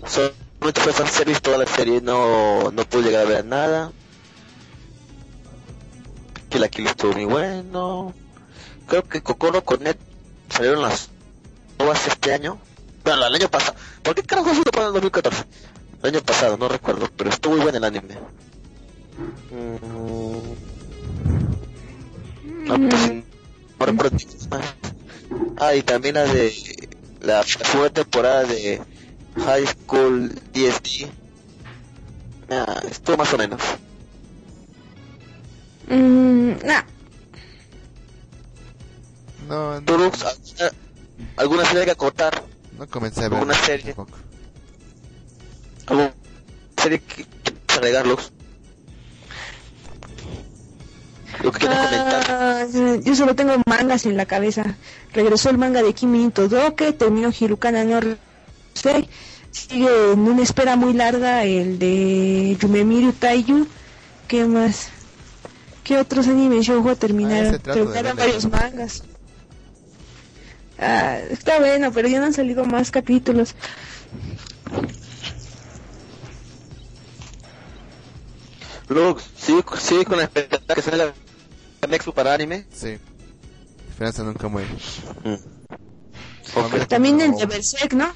Solamente 0.06 0.82
fue 0.82 0.94
fanservice 0.94 1.42
toda 1.42 1.58
la 1.58 1.66
serie. 1.66 2.02
No, 2.02 2.72
no 2.72 2.86
pude 2.86 3.04
llegar 3.04 3.26
a 3.26 3.30
ver 3.30 3.46
nada. 3.46 3.92
Que 6.50 6.60
la 6.60 6.68
Kill 6.68 6.88
estuvo 6.88 7.14
muy 7.14 7.26
bueno. 7.26 8.14
Creo 8.88 9.04
que 9.04 9.22
Kokoro 9.22 9.64
Connect 9.64 10.00
salieron 10.50 10.82
las 10.82 11.10
nuevas 11.78 12.08
este 12.08 12.34
año. 12.34 12.60
Bueno, 13.04 13.26
el 13.26 13.36
año 13.36 13.50
pasado. 13.50 13.78
¿Por 14.04 14.16
qué 14.16 14.24
carajo 14.24 14.50
se 14.52 14.58
lo 14.58 14.72
ponen 14.72 14.88
en 14.88 14.94
2014? 14.94 15.46
El 16.04 16.10
año 16.10 16.22
pasado, 16.22 16.58
no 16.58 16.68
recuerdo. 16.68 17.10
Pero 17.16 17.30
estuvo 17.30 17.54
muy 17.54 17.64
bueno 17.64 17.78
el 17.78 17.84
anime. 17.84 18.16
Mm. 19.52 20.72
No, 22.68 22.90
pues, 22.90 23.24
recuerdo 23.86 24.18
más. 24.50 24.76
Ah, 25.58 25.76
y 25.76 25.84
también 25.84 26.16
la 26.16 26.26
de 26.26 26.54
la 27.22 27.44
segunda 27.44 27.90
temporada 27.90 28.44
de 28.44 28.82
High 29.38 29.68
School 29.68 30.30
DSD. 30.54 31.08
Ah, 32.50 32.82
estuvo 32.90 33.18
más 33.18 33.34
o 33.34 33.38
menos. 33.38 33.62
mm, 35.88 36.52
nah. 36.66 36.84
No, 39.48 39.74
no, 39.74 39.82
Turux, 39.84 40.24
¿alguna, 40.24 40.72
alguna 41.36 41.66
serie 41.66 41.86
que 41.86 41.92
acotar? 41.92 42.44
no 42.78 42.88
comencé 42.88 43.26
a 43.26 43.30
ver. 43.30 43.44
Una 43.44 43.54
serie. 43.54 43.94
tampoco. 43.94 44.18
¿Alguna 45.88 46.14
serie 46.78 47.00
que 47.00 47.26
que 47.26 47.74
agregar, 47.76 48.08
Lux? 48.08 48.32
Lo 51.44 51.52
que 51.52 51.60
quieras 51.60 51.88
comentar. 51.88 52.26
Ah, 52.30 52.66
yo 53.04 53.16
solo 53.16 53.36
tengo 53.36 53.54
mangas 53.66 54.06
en 54.06 54.18
la 54.18 54.26
cabeza. 54.26 54.76
Regresó 55.14 55.50
el 55.50 55.58
manga 55.58 55.82
de 55.82 55.94
Kimi 55.94 56.30
Todoke, 56.30 56.94
terminó 56.94 57.32
Hirukana 57.38 57.84
no 57.84 58.00
sé. 58.74 59.08
Sigue 59.52 60.14
en 60.14 60.20
una 60.20 60.44
espera 60.44 60.76
muy 60.76 60.94
larga 60.94 61.44
el 61.44 61.78
de 61.80 62.58
Yumemiru 62.60 63.12
Taiyu. 63.14 63.68
¿Qué 64.28 64.46
más? 64.46 64.90
¿Qué 65.84 65.98
otros 65.98 66.28
animes 66.28 66.66
shoujo 66.66 66.96
terminaron? 66.96 67.56
Ah, 67.56 67.60
terminaron 67.60 68.16
varios 68.16 68.50
mangas. 68.50 69.04
Ah, 70.80 71.18
está 71.30 71.60
bueno, 71.60 71.92
pero 71.92 72.08
ya 72.08 72.20
no 72.20 72.28
han 72.28 72.34
salido 72.34 72.66
más 72.66 72.92
capítulos. 72.92 73.56
Lux, 78.92 79.24
sigue, 79.38 79.64
sigue 79.80 80.06
con 80.06 80.18
la 80.18 80.26
expectativa 80.26 80.76
que 80.76 80.82
salga 80.82 81.14
la 81.82 81.88
Nexus 81.88 82.14
para 82.14 82.34
anime. 82.34 82.66
Sí. 82.74 82.98
Esperanza 83.90 84.24
nunca 84.24 84.48
muere. 84.48 84.70
Mm. 85.24 86.88
También 86.88 87.22
el 87.22 87.36
de 87.36 87.46
Berserk, 87.46 87.94
¿no? 87.94 88.14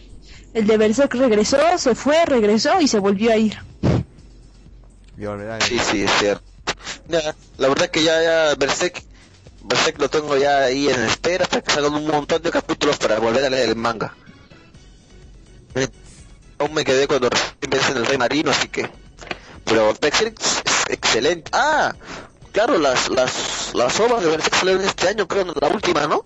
El 0.54 0.68
de 0.68 0.78
Berserk 0.78 1.14
regresó, 1.14 1.58
se 1.78 1.96
fue, 1.96 2.26
regresó 2.26 2.80
y 2.82 2.88
se 2.88 3.00
volvió 3.00 3.32
a 3.32 3.38
ir. 3.38 3.58
Y 5.18 5.26
volverá. 5.26 5.60
Sí, 5.62 5.80
sí, 5.80 6.04
es 6.04 6.12
cierto. 6.20 6.44
Ya, 7.08 7.36
la 7.58 7.68
verdad 7.68 7.90
que 7.90 8.04
ya, 8.04 8.22
ya 8.22 8.56
Berserk, 8.56 9.04
Berserk 9.64 10.00
lo 10.00 10.10
tengo 10.10 10.38
ya 10.38 10.64
ahí 10.64 10.90
en 10.90 11.02
espera 11.06 11.44
hasta 11.46 11.62
que 11.62 11.72
salgan 11.72 11.94
un 11.94 12.08
montón 12.08 12.42
de 12.42 12.52
capítulos 12.52 12.98
para 12.98 13.20
volver 13.20 13.46
a 13.46 13.50
leer 13.50 13.70
el 13.70 13.76
manga. 13.76 14.16
Aún 16.58 16.74
me 16.74 16.86
quedé 16.86 17.08
cuando 17.08 17.30
recién 17.30 17.98
en 17.98 17.98
el 17.98 18.06
Rey 18.06 18.18
Marino, 18.18 18.52
así 18.52 18.68
que... 18.70 18.90
Pero 19.66 19.94
Berserk 20.00 20.40
es 20.40 20.65
excelente. 20.90 21.50
Ah, 21.54 21.94
claro, 22.52 22.78
las 22.78 23.10
las 23.10 23.74
las 23.74 24.00
obras 24.00 24.24
de 24.24 24.30
Berserk 24.30 24.56
salieron 24.56 24.84
este 24.86 25.08
año, 25.10 25.28
creo, 25.28 25.46
la 25.60 25.68
última, 25.68 26.08
¿no? 26.08 26.24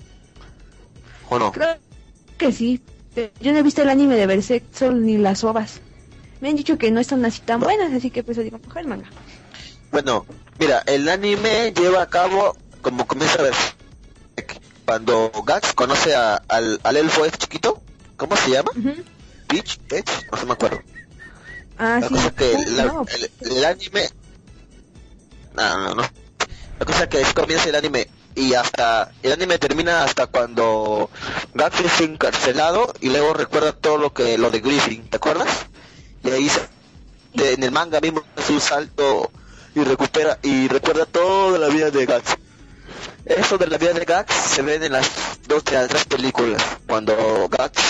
¿O 1.29 1.39
no? 1.39 1.51
Creo 1.51 1.75
que 2.37 2.51
sí. 2.51 2.81
Yo 3.41 3.51
no 3.51 3.57
he 3.59 3.63
visto 3.63 3.81
el 3.81 3.89
anime 3.89 4.15
de 4.15 4.25
Berserk, 4.27 4.63
solo 4.73 4.95
ni 4.97 5.17
las 5.17 5.43
ovas. 5.43 5.81
Me 6.41 6.49
han 6.49 6.55
dicho 6.55 6.77
que 6.77 6.89
no 6.91 6.99
están 7.01 7.25
así 7.25 7.41
tan 7.41 7.59
buenas, 7.59 7.91
así 7.91 8.11
que 8.11 8.23
pues 8.23 8.37
digo, 8.37 8.59
mejor 8.65 8.81
el 8.81 8.87
manga. 8.87 9.09
Bueno, 9.91 10.25
mira, 10.57 10.81
el 10.85 11.09
anime 11.09 11.73
lleva 11.73 12.01
a 12.03 12.09
cabo 12.09 12.55
como 12.81 13.05
comienza 13.07 13.39
a 13.39 13.43
ver 13.43 13.53
cuando 14.85 15.31
Gax 15.45 15.73
conoce 15.73 16.15
a- 16.15 16.41
al, 16.47 16.79
al 16.83 16.97
elfo 16.97 17.25
este 17.25 17.39
chiquito, 17.39 17.81
¿cómo 18.15 18.35
se 18.37 18.51
llama? 18.51 18.71
Ujú. 18.75 18.93
Peach, 19.47 19.77
Peach, 19.87 20.09
no 20.31 20.37
se 20.37 20.45
me 20.45 20.53
acuerdo. 20.53 20.81
Ah, 21.77 21.99
La 22.01 22.07
sí. 22.07 22.13
cosa 22.13 22.31
que 22.31 22.53
el, 22.53 22.79
el 23.41 23.65
anime, 23.65 24.09
no, 25.59 25.77
no, 25.89 25.95
no. 25.95 26.03
La 26.79 26.85
cosa 26.85 27.09
que 27.09 27.21
comienza 27.35 27.67
el 27.69 27.75
anime 27.75 28.09
y 28.35 28.53
hasta 28.53 29.11
el 29.21 29.33
anime 29.33 29.57
termina 29.59 30.03
hasta 30.03 30.27
cuando 30.27 31.09
Gax 31.53 31.81
es 31.81 32.01
encarcelado 32.01 32.93
y 33.01 33.09
luego 33.09 33.33
recuerda 33.33 33.73
todo 33.73 33.97
lo 33.97 34.13
que 34.13 34.37
lo 34.37 34.49
de 34.49 34.59
Griffin, 34.61 35.09
¿te 35.09 35.17
acuerdas? 35.17 35.47
Y 36.23 36.29
ahí 36.29 36.49
en 37.33 37.63
el 37.63 37.71
manga 37.71 37.99
mismo 37.99 38.23
hace 38.37 38.53
un 38.53 38.61
salto 38.61 39.31
y 39.75 39.83
recupera 39.83 40.39
y 40.41 40.67
recuerda 40.67 41.05
toda 41.05 41.57
la 41.59 41.67
vida 41.67 41.91
de 41.91 42.05
Gax. 42.05 42.35
Eso 43.25 43.57
de 43.57 43.67
la 43.67 43.77
vida 43.77 43.93
de 43.93 44.05
Gax 44.05 44.33
se 44.33 44.61
ven 44.61 44.81
en 44.83 44.93
las 44.93 45.09
dos 45.47 45.63
de 45.65 45.87
tres 45.87 46.05
películas 46.05 46.61
cuando 46.87 47.47
Gax 47.49 47.81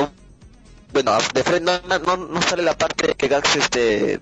un- 0.00 0.10
bueno 0.92 1.16
de 1.34 1.42
frente 1.44 1.80
no, 1.88 1.98
no, 1.98 2.16
no 2.16 2.42
sale 2.42 2.62
la 2.62 2.76
parte 2.76 3.08
de 3.08 3.14
que 3.14 3.28
Gax 3.28 3.56
este 3.56 4.20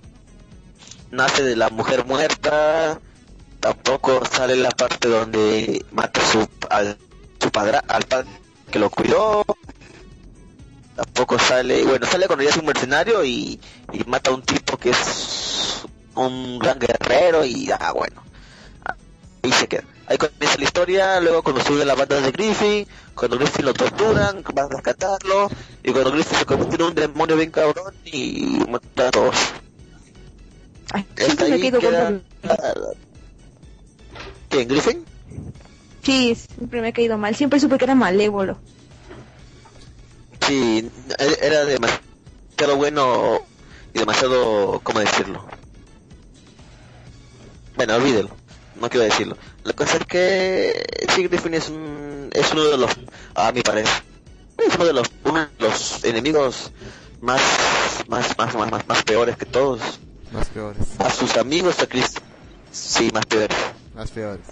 nace 1.15 1.43
de 1.43 1.57
la 1.57 1.70
mujer 1.70 2.05
muerta 2.05 3.01
tampoco 3.61 4.23
sale 4.27 4.57
la 4.57 4.70
parte 4.70 5.09
donde 5.09 5.85
mata 5.93 6.20
su 6.20 6.47
al 6.69 6.99
su 7.41 7.51
padre 7.51 7.78
al 7.89 8.03
padre 8.05 8.28
que 8.70 8.78
lo 8.78 8.91
cuidó. 8.91 9.45
Tampoco 10.97 11.39
sale 11.39 11.85
bueno 11.85 12.07
sale 12.07 12.27
cuando 12.27 12.45
ya 12.45 12.51
es 12.51 12.57
un 12.57 12.66
mercenario 12.66 13.24
y, 13.24 13.61
y 13.93 14.05
mata 14.07 14.31
a 14.31 14.35
un 14.35 14.43
tipo 14.43 14.77
que 14.77 14.91
es 14.91 15.85
un 16.15 16.59
gran 16.59 16.78
guerrero 16.78 17.45
y 17.45 17.70
ah 17.70 17.93
bueno. 17.93 18.23
Ahí 19.43 19.53
se 19.53 19.66
queda. 19.66 19.85
Ahí 20.07 20.19
comienza 20.19 20.59
la 20.59 20.65
historia 20.65 21.20
luego 21.20 21.43
cuando 21.43 21.62
sube 21.62 21.85
la 21.85 21.95
banda 21.95 22.20
de 22.20 22.31
Griffin 22.31 22.86
cuando 23.15 23.39
Griffin 23.39 23.65
lo 23.65 23.73
torturan 23.73 24.43
van 24.53 24.66
a 24.66 24.69
rescatarlo 24.69 25.49
y 25.82 25.93
cuando 25.93 26.12
Griffin 26.12 26.39
se 26.39 26.45
convierte 26.45 26.77
en 26.77 26.82
un 26.82 26.95
demonio 26.95 27.36
bien 27.36 27.51
cabrón 27.51 27.95
y 28.05 28.62
mata 28.69 29.09
a 29.09 29.11
todos 29.11 29.36
Ay, 30.94 31.04
siempre 31.16 31.48
me 31.48 31.60
quedo 31.60 31.80
queda- 31.80 32.04
con... 32.06 32.22
¿Quién, 34.48 34.68
Griffin? 34.68 35.04
Sí, 36.04 36.34
siempre 36.36 36.80
me 36.80 36.88
ha 36.88 36.92
caído 36.92 37.18
mal. 37.18 37.34
Siempre 37.34 37.58
supe 37.58 37.78
que 37.78 37.84
era 37.84 37.94
malévolo. 37.96 38.58
Sí, 40.46 40.88
e- 41.18 41.38
era 41.42 41.64
demasiado 41.64 42.76
bueno 42.76 43.40
y 43.92 43.98
demasiado, 43.98 44.80
¿cómo 44.84 45.00
decirlo? 45.00 45.44
Bueno, 47.74 47.96
olvídelo, 47.96 48.30
no 48.80 48.88
quiero 48.88 49.04
decirlo. 49.06 49.36
La 49.64 49.72
cosa 49.72 49.96
es 49.96 50.04
que 50.06 50.84
sí, 51.14 51.26
Griffin 51.26 51.54
es, 51.54 51.68
un, 51.70 52.30
es 52.32 52.52
uno 52.52 52.64
de 52.64 52.76
los, 52.78 52.92
a 53.34 53.50
mi 53.50 53.62
parecer, 53.62 54.02
es 54.58 54.74
uno 54.76 54.84
de 54.84 54.92
los, 54.92 55.10
uno 55.24 55.40
de 55.40 55.48
los 55.58 56.04
enemigos 56.04 56.70
más, 57.20 57.40
más, 58.06 58.38
más, 58.38 58.54
más, 58.54 58.70
más, 58.70 58.86
más 58.86 59.02
peores 59.02 59.36
que 59.36 59.46
todos. 59.46 59.98
Más 60.35 60.48
peores. 60.48 60.78
A 60.98 61.11
sus 61.11 61.36
amigos, 61.36 61.78
a 61.81 61.86
Chris, 61.86 62.15
sí, 62.73 63.11
más 63.12 63.24
peores. 63.27 63.56
Más 63.94 64.11
peores. 64.11 64.44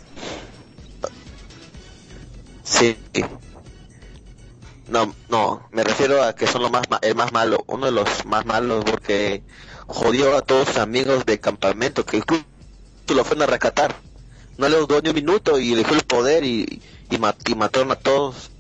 Sí. 2.64 2.96
No, 4.88 5.14
no, 5.28 5.68
me 5.72 5.82
refiero 5.84 6.22
a 6.22 6.34
que 6.34 6.46
son 6.46 6.62
los 6.62 6.70
más 6.70 6.88
ma- 6.90 6.98
el 7.02 7.14
más 7.14 7.32
malo, 7.32 7.64
uno 7.66 7.86
de 7.86 7.92
los 7.92 8.24
más 8.26 8.44
malos 8.46 8.84
porque 8.84 9.42
jodió 9.86 10.36
a 10.36 10.42
todos 10.42 10.68
sus 10.68 10.76
amigos 10.78 11.24
de 11.24 11.40
campamento 11.40 12.04
que 12.04 12.18
incluso 12.18 12.44
lo 13.08 13.24
fueron 13.24 13.42
a 13.42 13.46
rescatar. 13.46 13.94
No 14.58 14.68
le 14.68 14.76
duró 14.76 15.00
ni 15.00 15.08
un 15.08 15.14
minuto 15.14 15.58
y 15.58 15.70
le 15.70 15.76
dejó 15.78 15.94
el 15.94 16.02
poder 16.02 16.44
y, 16.44 16.80
y, 17.10 17.18
ma- 17.18 17.34
y 17.46 17.54
mataron 17.54 17.90
a 17.90 17.96
todos. 17.96 18.50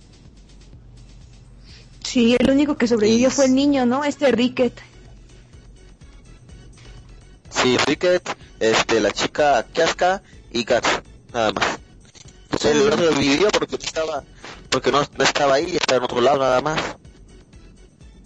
Sí, 2.02 2.36
el 2.38 2.50
único 2.50 2.76
que 2.76 2.88
sobrevivió 2.88 3.30
fue 3.30 3.44
el 3.46 3.54
niño, 3.54 3.86
¿no? 3.86 4.04
Este 4.04 4.30
Ricket. 4.32 4.72
Sí, 7.62 7.76
Ricket, 7.86 8.28
este, 8.58 9.00
la 9.00 9.12
chica 9.12 9.64
Kiaska 9.72 10.22
y 10.50 10.64
Kat, 10.64 10.84
nada 11.32 11.52
más. 11.52 11.78
El 12.64 12.82
otro 12.92 13.10
vivió 13.14 13.48
porque 13.50 13.76
no 13.76 13.84
estaba, 13.84 14.24
porque 14.68 14.90
no, 14.92 15.02
no 15.16 15.24
estaba 15.24 15.54
ahí, 15.54 15.76
estaba 15.76 15.98
en 15.98 16.04
otro 16.04 16.20
lado 16.20 16.38
nada 16.38 16.60
más. 16.60 16.80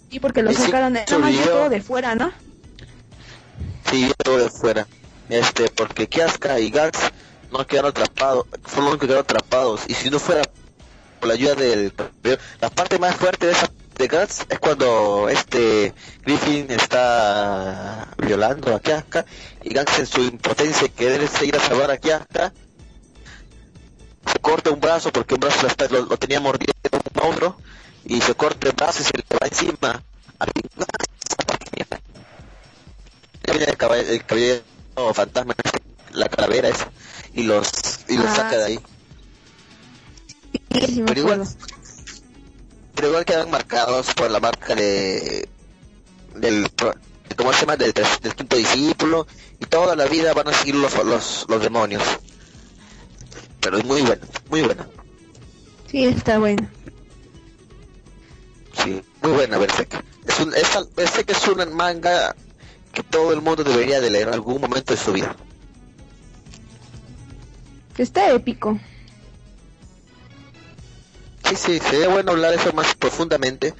Sí, 0.09 0.19
porque 0.19 0.41
lo 0.41 0.51
Sí, 0.51 0.63
sacaron 0.63 0.93
de, 0.93 1.05
nada 1.05 1.19
más 1.19 1.35
todo 1.43 1.69
de 1.69 1.81
fuera, 1.81 2.15
¿no? 2.15 2.31
Sí, 3.91 4.11
todo 4.23 4.37
de 4.39 4.49
fuera. 4.49 4.87
Este, 5.29 5.69
porque 5.69 6.07
Kiaska 6.07 6.59
y 6.59 6.69
Gax 6.69 6.99
no 7.51 7.65
quedaron 7.67 7.91
atrapados, 7.91 8.45
fueron 8.63 8.91
los 8.91 8.99
que 8.99 9.07
quedaron 9.07 9.23
atrapados. 9.23 9.81
Y 9.87 9.93
si 9.93 10.09
no 10.09 10.19
fuera 10.19 10.43
por 11.19 11.27
la 11.27 11.35
ayuda 11.35 11.55
del... 11.55 11.93
La 12.59 12.69
parte 12.69 12.99
más 12.99 13.15
fuerte 13.15 13.47
de 13.47 13.51
esa 13.53 13.69
de 13.97 14.07
Gax 14.07 14.45
es 14.49 14.59
cuando 14.59 15.29
este 15.29 15.93
Griffin 16.23 16.69
está 16.69 18.07
violando 18.17 18.75
a 18.75 18.79
Kiaska 18.79 19.25
y 19.63 19.73
Gax 19.73 19.99
en 19.99 20.05
su 20.05 20.21
impotencia 20.21 20.87
querer 20.89 21.29
ir 21.43 21.55
a 21.55 21.59
salvar 21.59 21.91
a 21.91 21.97
Kiaska 21.97 22.53
se 24.25 24.39
corta 24.39 24.71
un 24.71 24.79
brazo 24.79 25.11
porque 25.11 25.35
un 25.35 25.39
brazo 25.39 25.67
lo, 25.89 26.17
tenía 26.17 26.39
mordiendo 26.39 26.73
un 26.91 27.21
monstruo 27.21 27.57
y 28.05 28.21
se 28.21 28.35
corta 28.35 28.67
el 28.67 28.73
brazo 28.73 29.01
y 29.01 29.05
se 29.05 29.17
le 29.17 29.23
va 29.41 29.47
encima 29.47 30.03
a 30.39 30.45
el 33.43 33.63
el 33.63 34.25
caballero 34.25 34.63
fantasma, 35.13 35.53
la 36.11 36.27
calavera 36.27 36.69
esa, 36.69 36.89
y 37.33 37.43
los 37.43 37.69
y 38.07 38.17
los 38.17 38.25
Ah, 38.27 38.35
saca 38.35 38.57
de 38.57 38.65
ahí. 38.65 38.79
Sí, 40.85 41.03
Pero 41.05 41.19
igual, 41.19 41.41
acuerdo. 41.41 41.76
Pero 42.97 43.09
igual 43.09 43.25
quedan 43.25 43.51
marcados 43.51 44.11
por 44.15 44.31
la 44.31 44.39
marca 44.39 44.73
de 44.73 45.47
del 46.33 46.67
¿cómo 47.35 47.53
se 47.53 47.61
llama? 47.61 47.77
Del, 47.77 47.93
quinto 47.93 48.55
discípulo 48.55 49.27
y 49.59 49.65
toda 49.65 49.95
la 49.95 50.05
vida 50.05 50.33
van 50.33 50.47
a 50.47 50.53
seguir 50.53 50.75
los 50.75 50.93
los, 51.05 51.45
los 51.47 51.61
demonios. 51.61 52.01
Pero 53.61 53.77
es 53.77 53.85
muy 53.85 54.01
buena, 54.01 54.27
muy 54.49 54.61
buena. 54.63 54.87
Sí, 55.91 56.05
está 56.05 56.39
bueno. 56.39 56.67
Sí, 58.83 58.99
muy 59.21 59.31
buena 59.31 59.59
Berserk. 59.59 60.03
Es 60.27 60.39
un 60.39 60.55
es, 60.55 60.95
Berserk 60.95 61.29
es 61.29 61.47
un 61.47 61.75
manga 61.75 62.35
que 62.93 63.03
todo 63.03 63.31
el 63.31 63.41
mundo 63.41 63.63
debería 63.63 64.01
de 64.01 64.09
leer 64.09 64.29
en 64.29 64.33
algún 64.33 64.59
momento 64.59 64.93
de 64.93 64.99
su 64.99 65.13
vida. 65.13 65.35
Que 67.95 68.01
está 68.01 68.31
épico. 68.31 68.79
Sí, 71.49 71.55
sí, 71.55 71.79
sería 71.79 72.09
bueno 72.09 72.31
hablar 72.31 72.53
eso 72.53 72.73
más 72.73 72.93
profundamente. 72.95 73.73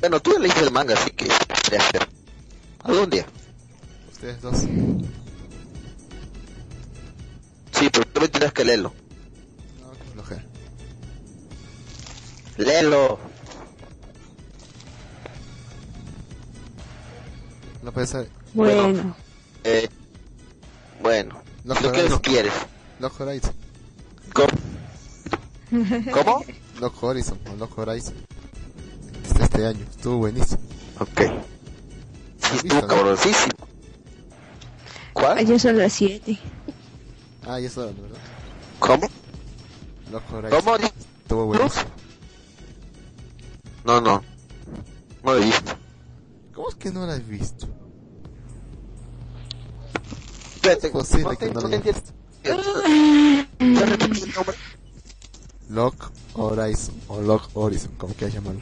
Bueno, 0.00 0.20
tú 0.20 0.38
leíste 0.38 0.60
el 0.60 0.70
manga, 0.70 0.94
así 0.94 1.10
que 1.10 1.26
podría 1.26 1.80
ser. 1.80 2.08
Algún 2.82 3.08
día. 3.08 3.24
Ustedes 4.12 4.40
dos. 4.42 4.58
Sí, 7.72 7.88
pero 7.90 8.04
tú 8.12 8.28
tienes 8.28 8.52
que 8.52 8.64
leerlo. 8.64 8.92
No, 9.80 9.92
qué 9.92 10.10
flojera. 10.12 10.44
Léelo. 12.58 13.18
No 17.82 17.92
puede 17.92 18.06
ser. 18.06 18.28
Bueno. 18.52 19.16
Eh, 19.64 19.88
bueno, 21.00 21.42
No 21.64 21.74
si 21.74 21.84
no 21.84 22.20
quieres, 22.20 22.52
Horizon. 23.18 23.54
¿Cómo? 24.34 24.48
¿Cómo? 26.12 26.44
Lock 26.80 27.02
Horizon 27.02 27.38
o 27.50 27.56
Lock 27.56 27.78
Horizon. 27.78 28.14
Este, 29.24 29.42
este 29.42 29.66
año. 29.66 29.84
Estuvo 29.90 30.18
buenísimo. 30.18 30.60
Ok. 31.00 31.20
Sí, 32.38 32.68
visto, 32.68 32.78
estuvo 32.78 33.02
no? 33.04 33.50
¿Cuál? 35.12 35.38
Ayer 35.38 35.60
son 35.60 35.78
las 35.78 35.92
7. 35.92 36.38
Ah, 37.46 37.60
ya 37.60 37.68
está, 37.68 37.82
¿verdad? 37.82 38.18
¿Cómo? 38.78 39.08
Lock 40.10 40.32
Horizon. 40.32 40.60
¿Cómo? 40.60 40.76
Estuvo 40.76 41.46
buenísimo. 41.46 41.84
No, 43.84 44.00
no. 44.00 44.22
No 45.22 45.34
lo 45.34 45.38
he 45.38 45.44
visto. 45.44 45.72
¿Cómo 46.54 46.68
es 46.68 46.74
que 46.76 46.90
no 46.90 47.06
la 47.06 47.14
has 47.14 47.26
visto? 47.26 47.66
Espérate, 50.54 50.90
no 50.90 51.48
no 51.48 51.54
no 51.54 51.60
lo 51.60 51.68
te 51.68 51.76
hayas 51.76 52.02
entiendo. 52.42 52.94
¿Ya 53.58 53.86
repites 53.86 54.22
el 54.22 54.32
nombre? 54.34 54.56
Lock 55.68 56.10
Horizon 56.34 56.94
o 57.08 57.20
Lock 57.20 57.50
Horizon, 57.54 57.92
como 57.96 58.14
quieras 58.14 58.34
llamarlo. 58.34 58.60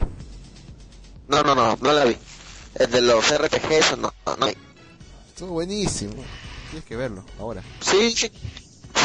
No, 1.27 1.41
no, 1.43 1.55
no, 1.55 1.77
no 1.81 1.91
la 1.93 2.05
vi. 2.05 2.17
El 2.75 2.91
de 2.91 3.01
los 3.01 3.25
RPGs, 3.37 3.97
no, 3.97 4.13
no, 4.25 4.35
no. 4.37 4.47
Estuvo 4.47 5.51
buenísimo. 5.53 6.13
Tienes 6.69 6.85
que 6.87 6.95
verlo, 6.95 7.23
ahora. 7.39 7.61
Sí, 7.81 8.11
sí, 8.15 8.31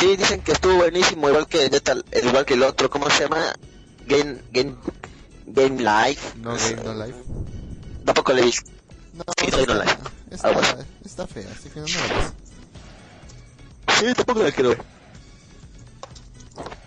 sí, 0.01 0.17
dicen 0.17 0.41
que 0.43 0.53
estuvo 0.53 0.75
buenísimo, 0.77 1.29
igual 1.29 1.47
que 1.47 1.69
Metal, 1.71 2.05
igual 2.23 2.45
que 2.45 2.55
el 2.55 2.63
otro, 2.63 2.89
¿cómo 2.91 3.09
se 3.11 3.25
llama? 3.25 3.53
Game, 4.07 4.39
Game, 4.53 4.75
Game 5.47 5.79
Life. 5.83 6.39
No 6.39 6.55
Game 6.55 6.83
No 6.83 7.05
Life. 7.05 7.19
Tampoco 8.05 8.33
le 8.33 8.43
vi. 8.43 8.53
No, 9.15 9.25
Sí, 9.39 9.47
no 9.51 9.57
no 9.57 9.63
está, 9.63 9.75
life. 9.85 9.97
está, 10.31 10.49
Ah, 10.49 10.53
bueno. 10.53 10.69
está 11.05 11.27
fea, 11.27 11.49
así 11.53 11.69
que 11.69 11.81
no 11.81 11.87
la. 11.87 12.33
Sí, 13.99 14.07
tampoco 14.15 14.43
la 14.43 14.53
quiero 14.53 14.69
ver. 14.71 14.83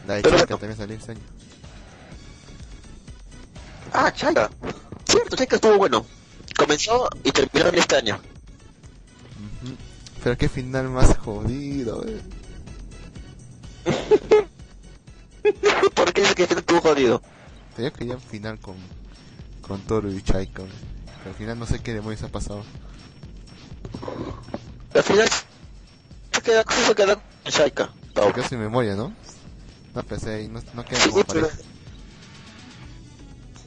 La 0.08 0.16
de 0.16 0.22
Pero 0.24 0.36
Chica 0.38 0.48
también 0.58 0.78
salió 0.78 0.96
este 0.98 1.12
año. 1.12 1.22
Ah, 3.94 4.12
Chaika. 4.12 4.50
Cierto, 5.06 5.36
Chaika 5.36 5.56
estuvo 5.56 5.78
bueno. 5.78 6.06
Comenzó 6.58 7.10
y 7.24 7.32
terminó 7.32 7.68
en 7.68 7.76
este 7.76 7.96
año. 7.96 8.20
Pero 10.24 10.38
qué 10.38 10.48
final 10.50 10.90
más 10.90 11.18
jodido, 11.18 12.06
eh. 12.08 12.22
¿Por 15.96 16.14
qué 16.14 16.22
dices 16.22 16.36
que 16.36 16.44
estuvo 16.44 16.82
jodido? 16.82 17.22
Yo 17.78 17.92
quería 17.92 18.16
un 18.16 18.22
final 18.22 18.60
con, 18.60 18.76
con 19.62 19.82
Toro 19.82 20.12
y 20.12 20.22
Chaika. 20.22 20.64
Pero 20.64 21.30
al 21.30 21.36
final 21.36 21.60
no 21.60 21.66
sé 21.66 21.80
qué 21.80 21.94
demonios 21.94 22.22
ha 22.24 22.28
pasado. 22.28 22.64
Al 24.94 25.04
final 25.04 25.28
se 26.32 26.42
queda, 26.42 26.64
se 26.64 26.96
queda 26.96 27.16
con 27.16 27.52
Shaika. 27.52 27.90
Se 28.14 28.34
quedó 28.34 28.48
sin 28.48 28.60
memoria, 28.60 28.96
¿no? 28.96 29.14
No 29.96 30.04
pensé 30.04 30.48
no, 30.48 30.62
no 30.74 30.86
queda 30.86 31.08
como 31.10 31.24
pareja. 31.24 31.50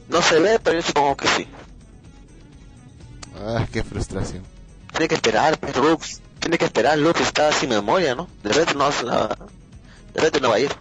No 0.09 0.21
se 0.21 0.39
ve, 0.39 0.59
pero 0.63 0.77
yo 0.79 0.83
supongo 0.85 1.15
que 1.17 1.27
sí. 1.29 1.47
Ah, 3.37 3.65
qué 3.71 3.83
frustración. 3.83 4.43
Tiene 4.91 5.07
que 5.07 5.15
esperar, 5.15 5.59
Lux. 5.77 6.21
Tiene 6.39 6.57
que 6.57 6.65
esperar, 6.65 6.97
Lux 6.97 7.19
está 7.21 7.51
sin 7.51 7.69
memoria, 7.69 8.15
¿no? 8.15 8.27
De 8.43 8.49
repente 8.53 8.75
no, 8.75 8.89
la- 9.03 9.27
de 9.27 10.21
repente 10.21 10.39
no 10.41 10.49
va 10.49 10.55
a 10.55 10.59
ir. 10.59 10.71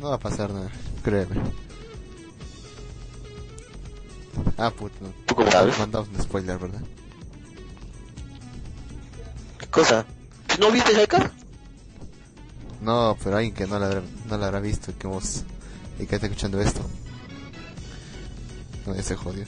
No 0.00 0.08
va 0.10 0.16
a 0.16 0.18
pasar 0.18 0.50
nada, 0.50 0.70
créeme. 1.02 1.36
Ah, 4.58 4.70
puto. 4.70 5.12
¿Tú 5.26 5.34
cómo 5.34 5.50
sabes? 5.50 5.78
Mandamos 5.78 6.08
un 6.08 6.20
spoiler, 6.22 6.58
¿verdad? 6.58 6.80
¿Qué 9.58 9.66
cosa? 9.68 10.04
¿Si 10.52 10.60
no 10.60 10.70
viste 10.70 10.92
Shaika? 10.94 11.30
No, 12.80 13.16
pero 13.22 13.36
alguien 13.36 13.54
que 13.54 13.66
no 13.66 13.78
la, 13.78 13.86
habrá- 13.86 14.02
no 14.26 14.36
la 14.36 14.46
habrá 14.46 14.60
visto 14.60 14.90
y 14.90 14.94
que, 14.94 15.06
hemos, 15.06 15.42
y 15.98 16.06
que 16.06 16.16
está 16.16 16.26
escuchando 16.26 16.60
esto. 16.60 16.80
No, 18.86 18.94
ese 18.94 19.16
jodió. 19.16 19.44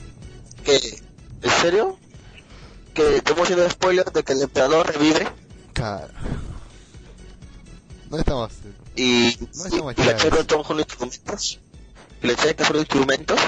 ¿Qué? 0.63 1.01
¿En 1.41 1.49
serio? 1.61 1.97
¿Que 2.93 3.17
estamos 3.17 3.43
haciendo 3.43 3.69
spoilers 3.69 4.11
de 4.11 4.23
que 4.23 4.33
el 4.33 4.41
emperador 4.41 4.87
revive? 4.87 5.27
Claro. 5.73 6.07
No 8.09 8.17
estamos... 8.17 8.51
y, 8.95 9.37
No 9.55 9.63
y, 9.65 9.67
estamos 9.67 9.93
y 9.97 10.03
la 10.03 10.17
chéveres. 10.17 10.47
chica 10.47 10.63
son 10.67 10.79
instrumentos 10.79 11.59
y 12.23 12.27
la 12.27 12.35
chica 12.35 12.65
son 12.65 12.77
instrumentos 12.77 13.39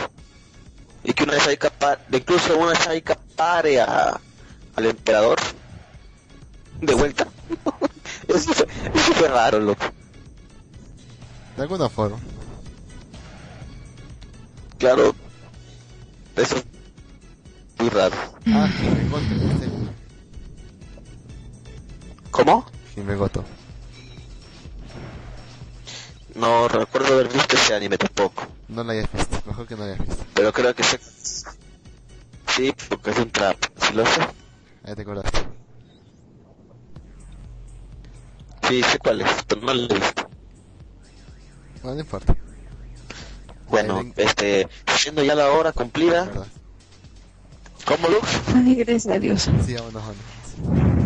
y 1.04 1.14
que 1.14 1.24
una 1.24 1.38
Shaika 1.38 1.70
pa- 1.72 1.98
incluso 2.12 2.58
una 2.58 2.74
Shaika 2.74 3.18
pare 3.36 3.80
a, 3.82 4.20
al 4.76 4.86
emperador 4.86 5.40
de 6.82 6.94
vuelta 6.94 7.26
eso, 8.28 8.54
fue, 8.54 8.68
eso 8.94 9.14
fue 9.14 9.28
raro 9.30 9.60
loco 9.62 9.86
De 11.56 11.64
alguna 11.64 11.90
forma. 11.90 12.18
claro 14.78 15.16
eso 16.42 16.56
es 16.58 16.66
muy 17.80 17.90
raro 17.90 18.16
Ah, 18.48 18.68
Himegoto, 18.82 19.36
¿viste? 19.48 19.70
¿cómo? 22.32 22.66
Himegoto. 22.96 23.44
no 26.36 26.68
recuerdo 26.68 27.14
haber 27.14 27.28
visto 27.30 27.56
ese 27.56 27.76
anime 27.76 27.98
tampoco 27.98 28.48
No 28.70 28.84
la 28.84 28.94
hayas 28.94 29.12
visto, 29.12 29.42
mejor 29.46 29.68
que 29.68 29.76
no 29.76 29.86
la 29.86 29.94
hayas 29.94 30.08
visto. 30.08 30.26
pero 30.34 30.52
creo 30.54 30.74
que 30.76 30.84
sé 30.84 31.00
sí 32.48 32.74
porque 32.90 33.12
es 33.12 33.18
un 33.18 33.30
trap 33.32 33.58
¿sí 33.82 33.94
lo 33.94 34.06
sé? 34.06 34.22
Ahí 34.86 34.96
te 34.96 35.02
acordaste. 35.02 35.40
sí 38.68 38.82
sé 38.84 38.98
cuál 39.00 39.22
es 39.22 39.44
pero 39.48 39.62
no 39.62 39.74
lo 39.74 39.84
he 39.84 40.00
visto 40.00 40.30
No, 41.84 41.94
no 41.94 42.00
importa. 42.00 42.36
Bueno 43.70 44.04
este 44.16 44.68
siendo 44.98 45.24
ya 45.24 45.36
la 45.36 45.52
hora 45.52 45.72
cumplida 45.72 46.26
¿Verdad? 46.26 46.48
¿cómo 47.86 48.08
Lux? 48.08 48.28
Ay, 48.56 48.76
gracias 48.76 49.16
a 49.16 49.20
Dios. 49.20 49.50
Sí, 49.66 49.74
vámonos, 49.74 50.04
vámonos. 50.04 51.00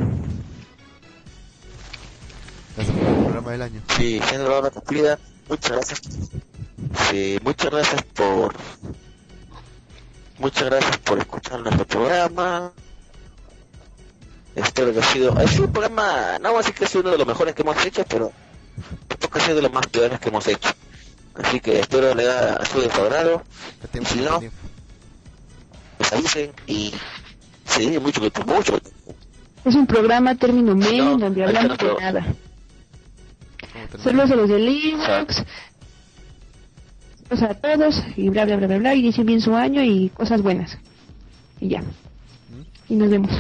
Ese 2.78 2.92
fue 2.92 3.08
el 3.08 3.16
programa 3.24 3.52
del 3.52 3.62
año. 3.62 3.82
Sí, 3.96 4.20
siendo 4.28 4.50
la 4.50 4.58
hora 4.58 4.70
cumplida, 4.70 5.20
muchas 5.48 5.72
gracias. 5.72 6.02
Sí, 7.10 7.40
muchas 7.44 7.72
gracias 7.72 8.02
por... 8.14 8.54
Muchas 10.40 10.66
gracias 10.66 10.98
por 10.98 11.20
escuchar 11.20 11.60
nuestro 11.62 11.86
programa. 11.86 12.72
Espero 14.56 14.92
que 14.92 15.00
ha 15.00 15.04
sido... 15.04 15.38
Ha 15.38 15.48
sido 15.48 15.66
un 15.66 15.72
programa, 15.72 16.40
no 16.42 16.50
voy 16.50 16.58
a 16.58 16.62
decir 16.62 16.74
que 16.76 16.86
ha 16.86 16.88
sido 16.88 17.02
uno 17.02 17.12
de 17.12 17.18
los 17.20 17.28
mejores 17.28 17.56
que 17.56 17.62
hemos 17.62 17.86
hecho, 17.86 18.04
pero 18.10 18.32
tampoco 19.08 19.38
ha 19.38 19.42
sido 19.42 19.56
de 19.56 19.62
los 19.62 19.72
más 19.72 19.88
peores 19.88 20.20
que 20.20 20.30
hemos 20.30 20.48
hecho. 20.48 20.70
Así 21.36 21.60
que 21.60 21.80
espero 21.80 22.14
le 22.14 22.24
haya 22.30 22.64
sido 22.66 22.82
de 22.84 22.92
su 22.92 23.02
agrado, 23.02 23.42
¿Qué 23.82 23.88
tiempo? 23.88 24.10
Si 24.10 24.20
¿Qué 24.20 24.26
no- 24.26 24.40
les 26.00 26.14
avisen 26.14 26.52
y... 26.68 26.94
Sí, 27.66 27.98
mucho, 28.00 28.22
mucho, 28.22 28.44
mucho. 28.46 28.80
Es 29.66 29.74
un 29.76 29.88
programa 29.88 30.36
término 30.36 30.76
medio 30.76 31.06
No, 31.06 31.14
en 31.14 31.20
donde 31.20 31.44
hablamos 31.46 31.78
de 31.78 31.94
nada. 32.00 32.26
Saludos 34.04 34.32
a 34.32 34.36
los 34.36 34.50
de 34.50 34.60
Linux. 34.60 35.44
Saludos 37.30 37.50
a 37.50 37.54
todos 37.56 38.04
y 38.18 38.30
bla 38.30 38.46
bla 38.46 38.58
bla 38.58 38.68
bla 38.68 38.78
bla. 38.78 38.96
Y 38.96 39.02
dicen 39.02 39.26
bien 39.26 39.42
su 39.42 39.56
año 39.56 39.82
y 39.82 40.10
cosas 40.10 40.42
buenas. 40.42 40.78
Y 41.60 41.70
ya. 41.70 41.84
Y 42.90 42.96
nos 42.96 43.10
vemos. 43.10 43.32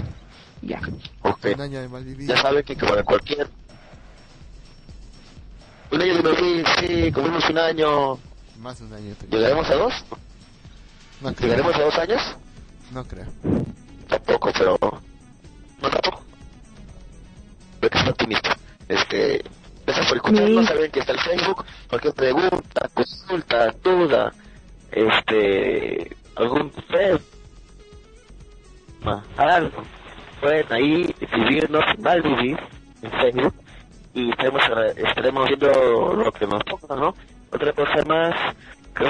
Ya. 0.62 0.82
Ok. 1.22 1.46
Un 1.56 1.62
año 1.62 1.82
de 1.82 1.90
mal 1.90 2.04
vivido. 2.06 2.34
Ya 2.34 2.42
saben 2.42 2.64
que 2.64 2.76
como 2.78 2.96
cualquier... 3.04 3.50
Un 5.94 6.02
año 6.02 6.22
de 6.22 6.32
vivir, 6.42 6.66
sí, 6.80 7.12
cumplimos 7.12 7.48
un 7.50 7.58
año... 7.60 8.18
Más 8.60 8.80
de 8.80 8.86
un 8.86 8.94
año. 8.94 9.16
te- 9.16 9.28
¿Llegaremos 9.28 9.70
a 9.70 9.76
dos? 9.76 9.94
No 11.22 11.34
creo. 11.34 11.50
¿Llegaremos 11.50 11.76
a 11.76 11.82
dos 11.84 11.98
años? 11.98 12.22
No 12.92 13.04
creo. 13.06 13.26
Tampoco, 14.08 14.52
pero... 14.58 14.78
No 15.82 15.90
tampoco. 15.90 16.24
Creo 17.80 17.90
que 17.92 17.98
es 18.00 18.08
optimista. 18.08 18.58
Este... 18.88 19.44
Gracias 19.86 20.08
por 20.08 20.18
escucharnos, 20.18 20.62
Sí. 20.66 20.68
saben 20.74 20.92
que 20.92 21.00
está 21.02 21.12
el 21.12 21.20
Facebook, 21.20 21.66
cualquier 21.90 22.14
pregunta, 22.14 22.90
consulta, 22.94 23.72
duda, 23.84 24.34
este... 24.92 26.16
algún 26.36 26.72
tema, 29.02 29.24
algo. 29.36 29.84
Pueden 30.40 30.72
ahí 30.74 31.14
escribirnos 31.20 31.84
mal 32.00 32.22
vivir 32.22 32.58
en 33.02 33.12
Facebook 33.12 33.54
y 34.14 34.30
estaremos, 34.30 34.62
estaremos 34.96 35.48
viendo 35.48 36.14
lo 36.14 36.32
que 36.32 36.46
nos 36.46 36.64
toca, 36.66 36.96
¿no? 36.96 37.16
Otra 37.52 37.74
cosa 37.74 38.06
más, 38.08 38.56
que 38.96 39.06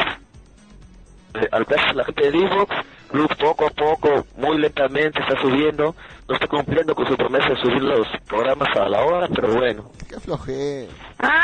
eh, 1.39 1.47
al 1.51 1.65
caso 1.65 1.93
la 1.93 2.05
gente 2.05 2.23
de 2.23 2.31
Divox, 2.31 2.75
Luz 3.13 3.27
poco 3.39 3.67
a 3.67 3.69
poco, 3.69 4.25
muy 4.37 4.57
lentamente 4.57 5.19
está 5.21 5.39
subiendo, 5.39 5.95
no 6.27 6.33
está 6.33 6.47
cumpliendo 6.47 6.95
con 6.95 7.05
su 7.07 7.15
promesa 7.15 7.49
de 7.49 7.55
subir 7.57 7.83
los 7.83 8.07
programas 8.27 8.75
a 8.75 8.89
la 8.89 9.05
hora, 9.05 9.27
pero 9.27 9.53
bueno. 9.53 9.91
Qué 10.09 10.19
flojera. 10.19 10.91
Ah. 11.19 11.43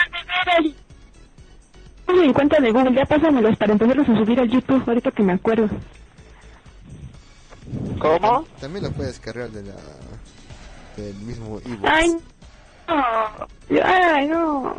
Ponme 2.08 2.26
en 2.26 2.34
cuenta 2.34 2.60
de 2.60 2.72
Google, 2.72 2.96
ya 2.96 3.06
pásamelos 3.06 3.56
para 3.58 3.74
empezarlos 3.74 4.10
a 4.10 4.18
subir 4.18 4.40
al 4.40 4.50
YouTube, 4.50 4.84
ahorita 4.88 5.12
que 5.12 5.22
me 5.22 5.34
acuerdo. 5.34 5.70
¿Cómo? 8.00 8.46
También 8.60 8.86
lo 8.86 8.92
puedes 8.92 9.20
cargar 9.20 9.50
de 9.52 9.62
la... 9.62 9.76
del 10.98 11.16
mismo 11.18 11.60
ebook. 11.60 11.86
Ay, 11.88 12.10
no. 12.10 12.39
Ay, 13.84 14.28
no. 14.28 14.74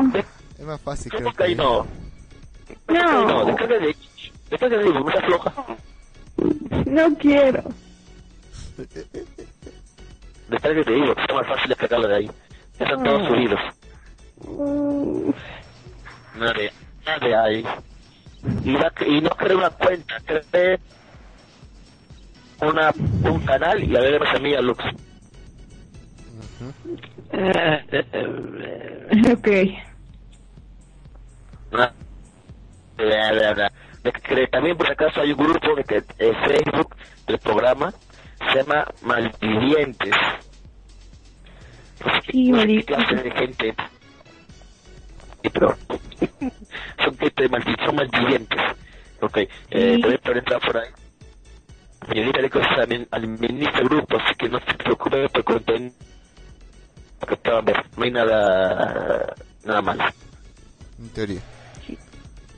Es 0.59 0.65
más 0.67 0.81
fácil, 0.81 1.13
¿Cómo 1.13 1.33
creo 1.33 1.49
que 1.49 1.55
no? 1.55 1.65
¿Cómo 1.69 1.87
que 2.87 2.99
ahí 2.99 3.05
no? 3.05 3.27
No. 3.27 3.45
Descarga 3.47 3.79
de... 3.79 3.97
Descarga 4.51 4.77
de 4.79 4.85
Divox, 4.85 5.05
no 5.05 5.13
seas 5.13 5.25
floja. 5.25 5.55
No 6.87 7.15
quiero. 7.19 7.63
Descarga 10.49 10.83
de 10.83 10.93
Divox, 10.95 11.21
está 11.21 11.35
más 11.35 11.47
fácil 11.47 11.69
descargarlo 11.69 12.09
de 12.09 12.17
ahí. 12.17 12.31
Ya 12.79 12.85
están 12.87 13.05
todos 13.05 13.23
Ah. 13.23 13.29
subidos. 13.29 13.61
Mm, 14.47 15.31
Nadie, 16.39 16.73
nadie 17.07 17.37
hay. 17.37 17.65
Y, 18.65 18.73
va- 18.75 18.93
y 19.07 19.21
no 19.21 19.31
cree 19.31 19.55
una 19.57 19.71
cuenta, 19.71 20.15
cree 20.25 20.81
una, 22.63 22.91
un 23.31 23.41
canal 23.45 23.83
y 23.85 23.95
a 23.97 24.39
mí 24.39 24.55
a 24.55 24.61
Lux. 24.63 24.83
Ok. 24.83 24.93
Bla, 26.61 26.69
bla, 26.99 27.20
bla. 33.55 33.73
De 34.03 34.13
que 34.13 34.47
también 34.49 34.77
por 34.77 34.91
acaso 34.91 35.21
hay 35.21 35.33
un 35.33 35.39
grupo 35.39 35.75
de 35.75 35.85
que 35.85 35.97
eh, 36.19 36.33
Facebook 36.47 36.97
del 37.27 37.39
programa 37.39 37.93
se 38.51 38.59
llama 38.59 38.87
Malvivientes. 39.03 40.15
Sí, 42.31 42.51
de 42.51 43.31
gente. 43.31 43.75
Pero 45.43 45.77
son 47.05 47.19
gente 47.19 47.49
malvi 47.49 47.75
son 47.85 47.97
malvivientes. 47.97 48.61
Ok, 49.21 49.37
eh, 49.37 49.49
Sí. 49.71 50.01
también 50.01 50.21
pueden 50.23 50.39
entrar 50.39 50.61
por 50.61 50.77
ahí. 50.79 50.89
Señorita 52.09 52.41
Rico 52.41 52.61
también 52.77 53.07
administra 53.11 53.81
el 53.81 53.89
grupo, 53.89 54.17
así 54.17 54.35
que 54.37 54.49
no 54.49 54.59
se 54.61 54.75
preocupe 54.75 55.29
por 55.29 55.45
contenido 55.45 55.95
que 57.27 57.51
ver. 57.63 57.85
No 57.97 58.05
hay 58.05 58.11
nada, 58.11 59.35
nada 59.65 59.83
malo. 59.83 60.05
En 60.99 61.09
teoría. 61.11 61.41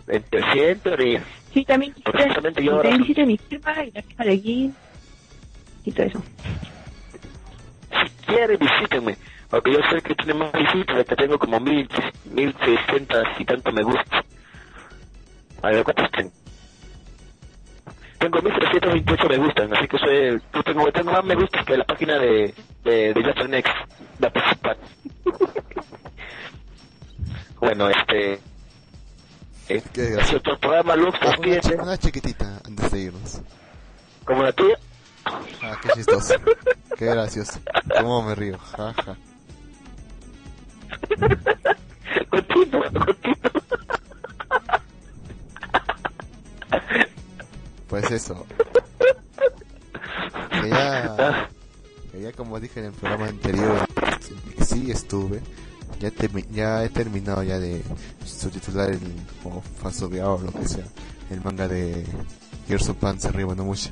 En, 0.09 0.23
sí, 0.31 0.59
en 0.61 0.81
teoría. 0.81 1.25
Sí, 1.53 1.65
también 1.65 1.95
justamente 2.05 2.65
yo 2.65 2.73
ahora- 2.73 2.83
también 2.91 3.03
visiten 3.03 3.27
mi 3.29 3.39
firma 3.39 3.85
y 3.85 3.91
la 3.93 4.03
firma 4.03 4.25
de 4.25 4.33
aquí 4.33 4.73
y 5.85 5.93
todo 5.93 6.07
eso. 6.07 6.23
Si 7.91 8.27
quieren, 8.27 8.59
visítenme. 8.59 9.17
Porque 9.51 9.73
yo 9.73 9.79
sé 9.91 10.01
que 10.01 10.15
tiene 10.15 10.35
más 10.35 10.53
visitas, 10.53 11.05
que 11.05 11.15
tengo 11.17 11.39
como 11.39 11.61
mil, 11.61 11.87
mil 12.25 12.55
seiscientas 12.65 13.25
y 13.39 13.45
tanto 13.45 13.71
me 13.71 13.83
gusta. 13.83 14.25
A 15.63 15.69
ver, 15.71 15.85
¿cuántos 15.85 16.11
tengo? 16.13 16.31
Tengo 18.23 18.41
1328 18.41 19.29
me 19.29 19.37
gustan, 19.37 19.75
así 19.75 19.89
que 19.89 19.99
soy, 19.99 20.41
yo 20.55 20.63
tengo, 20.63 20.93
tengo 20.93 21.11
más 21.11 21.25
me 21.25 21.35
gustas 21.35 21.67
que 21.67 21.77
la 21.77 21.83
página 21.83 22.21
de, 22.21 22.55
de, 22.85 23.13
de 23.13 23.25
Just 23.25 23.49
Next, 23.49 23.73
la 24.21 24.31
principal. 24.31 24.77
bueno, 27.61 27.89
este... 27.89 28.35
Eh, 29.69 29.83
el 29.97 30.41
programa, 30.61 30.95
Lux, 30.95 31.19
Ah, 31.21 31.35
una, 31.37 31.83
una 31.83 31.99
chiquitita 31.99 32.61
antes 32.65 32.93
de 32.93 33.01
irnos. 33.01 33.41
Como 34.25 34.45
la 34.45 34.53
tuya. 34.53 34.79
Ah, 35.25 35.77
qué 35.83 35.89
chistoso. 35.95 36.35
Qué 36.97 37.07
gracioso. 37.07 37.59
Cómo 37.99 38.23
me 38.23 38.37
río. 38.37 38.57
Ja, 38.57 38.95
ja. 38.95 39.17
Continúa, 42.31 42.89
continúa. 42.91 43.53
Pues 47.93 48.11
eso. 48.11 48.47
Que 50.63 50.71
ya, 50.71 51.51
ya 52.19 52.33
como 52.33 52.59
dije 52.59 52.81
en 52.81 52.87
el 52.87 52.93
programa 52.93 53.27
anterior, 53.27 53.87
sí 54.67 54.91
estuve. 54.91 55.43
Ya, 56.01 56.11
termi- 56.11 56.47
ya 56.51 56.83
he 56.85 56.89
terminado 56.89 57.43
ya 57.43 57.59
de 57.59 57.83
subtitular 58.25 58.89
el, 58.91 58.99
o 59.45 59.63
o 60.25 60.39
lo 60.41 60.53
que 60.53 60.67
sea, 60.69 60.87
el 61.31 61.43
manga 61.43 61.69
de 61.69 62.07
Gerson 62.67 62.95
Panzer 62.95 63.37
Riba 63.37 63.55
no 63.55 63.65
mucho. 63.65 63.91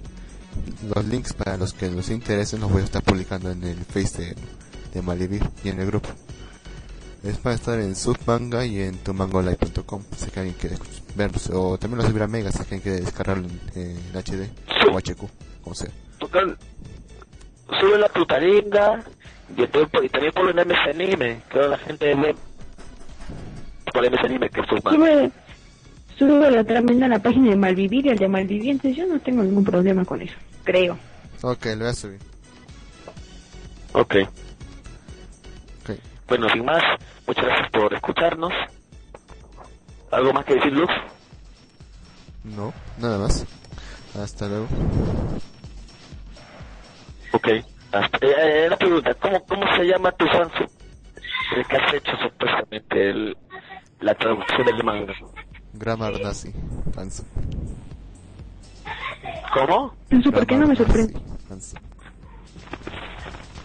Los 0.95 1.05
links 1.05 1.35
para 1.35 1.59
los 1.59 1.75
que 1.75 1.91
los 1.91 2.09
interesen 2.09 2.61
los 2.61 2.73
voy 2.73 2.81
a 2.81 2.85
estar 2.87 3.03
publicando 3.03 3.51
en 3.51 3.63
el 3.65 3.85
Face 3.85 4.17
de, 4.23 4.37
de 4.95 5.03
Malivir 5.03 5.47
y 5.63 5.69
en 5.69 5.79
el 5.79 5.87
grupo. 5.89 6.09
Es 7.23 7.37
para 7.39 7.55
estar 7.55 7.79
en 7.79 7.95
Submanga 7.95 8.65
y 8.65 8.81
en 8.81 8.97
tumangolive.com 8.99 10.03
si 10.17 10.25
es 10.25 10.31
que 10.33 10.41
alguien 10.41 10.57
quiere 10.59 10.77
verlos. 11.15 11.51
O 11.53 11.77
también 11.77 11.99
los 11.99 12.07
subirá 12.09 12.27
Mega 12.27 12.51
si 12.51 12.63
es 12.63 12.67
que 12.67 12.75
alguien 12.77 12.81
quiere 12.83 13.01
descargarlo 13.05 13.47
en, 13.75 13.81
en 13.81 14.17
HD 14.17 14.49
o 14.91 14.97
HQ, 14.99 15.29
como 15.63 15.75
sea. 15.75 15.91
Sube 17.79 17.99
la 17.99 18.09
tutaringa 18.09 19.05
y, 19.57 19.63
entonces- 19.63 20.01
y 20.05 20.09
también 20.09 20.33
ponlo 20.33 20.51
en 20.51 20.59
MS 20.69 20.91
Anime, 20.95 21.43
que 21.51 21.59
la 21.59 21.79
gente 21.79 22.15
ve 22.15 22.35
por 23.93 24.05
MS 24.11 24.25
Anime 24.25 24.49
que 24.49 24.61
es 24.61 24.67
su 24.67 24.75
manga. 24.83 24.91
Sube, 24.97 25.31
sube 26.19 26.51
la 26.51 26.65
tremenda 26.65 27.07
a 27.07 27.09
la 27.11 27.19
página 27.19 27.51
de 27.51 27.57
Malvivir 27.57 28.07
y 28.07 28.09
el 28.11 28.19
de 28.19 28.29
Malvivientes. 28.29 28.97
Yo 28.97 29.07
no 29.07 29.21
tengo 29.21 29.43
ningún 29.43 29.65
problema 29.65 30.05
con 30.07 30.23
eso, 30.23 30.35
creo. 30.65 30.99
Ok, 31.43 31.67
lo 31.67 31.79
voy 31.81 31.87
a 31.89 31.95
subir. 31.95 32.19
Ok. 33.93 34.15
Bueno, 36.31 36.49
sin 36.49 36.65
más, 36.65 36.81
muchas 37.27 37.45
gracias 37.45 37.71
por 37.71 37.93
escucharnos. 37.93 38.53
¿Algo 40.13 40.33
más 40.33 40.45
que 40.45 40.55
decir, 40.55 40.73
Luz? 40.73 40.89
No, 42.45 42.73
nada 42.99 43.19
más. 43.19 43.45
Hasta 44.17 44.47
luego. 44.47 44.69
Ok. 47.33 47.49
Hasta, 47.91 48.19
eh, 48.25 48.35
eh, 48.39 48.67
una 48.69 48.77
pregunta, 48.77 49.15
¿cómo, 49.15 49.45
¿cómo 49.45 49.77
se 49.77 49.83
llama 49.83 50.13
tu 50.13 50.25
fansu? 50.27 50.71
El 51.57 51.67
que 51.67 51.77
has 51.77 51.95
hecho 51.95 52.13
supuestamente 52.23 53.11
el, 53.11 53.37
la 53.99 54.15
traducción 54.15 54.67
del 54.67 54.85
manga. 54.85 55.13
Grammar 55.73 56.21
Nazi. 56.21 56.53
Fansu. 56.95 57.25
¿Cómo? 59.53 59.97
¿por 60.33 60.47
qué 60.47 60.57
no 60.57 60.69
me 60.69 60.77
sorprende? 60.77 61.21
Nazi. 61.49 61.77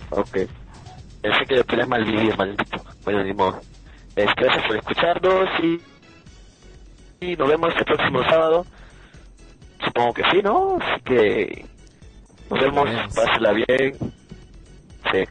Ok. 0.09 0.64
Pensé 1.25 1.45
que 1.47 1.63
querías 1.63 1.87
malvivir, 1.87 2.37
maldito. 2.37 2.83
Bueno, 3.03 3.23
ni 3.23 3.33
modo. 3.33 3.59
Es, 4.15 4.29
gracias 4.35 4.67
por 4.67 4.77
escucharnos 4.77 5.49
y, 5.63 5.81
y 7.19 7.35
nos 7.35 7.49
vemos 7.49 7.73
el 7.75 7.83
próximo 7.83 8.23
sábado. 8.25 8.63
Supongo 9.83 10.13
que 10.13 10.23
sí, 10.29 10.43
¿no? 10.43 10.77
Así 10.79 11.01
que 11.01 11.65
nos 12.51 12.61
vemos, 12.61 12.87
pásela 13.15 13.53
bien. 13.53 13.97
Sí. 15.11 15.25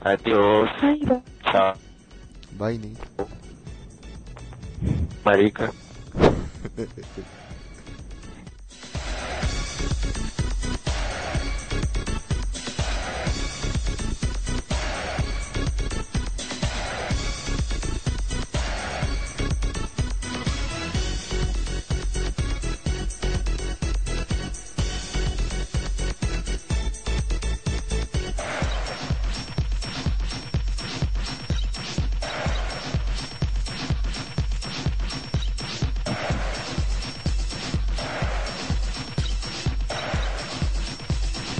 Adiós. 0.00 0.68
Va. 1.08 1.22
Chao. 1.52 1.74
Bye, 2.58 2.78
Nick. 2.78 2.98
Marica. 5.24 5.70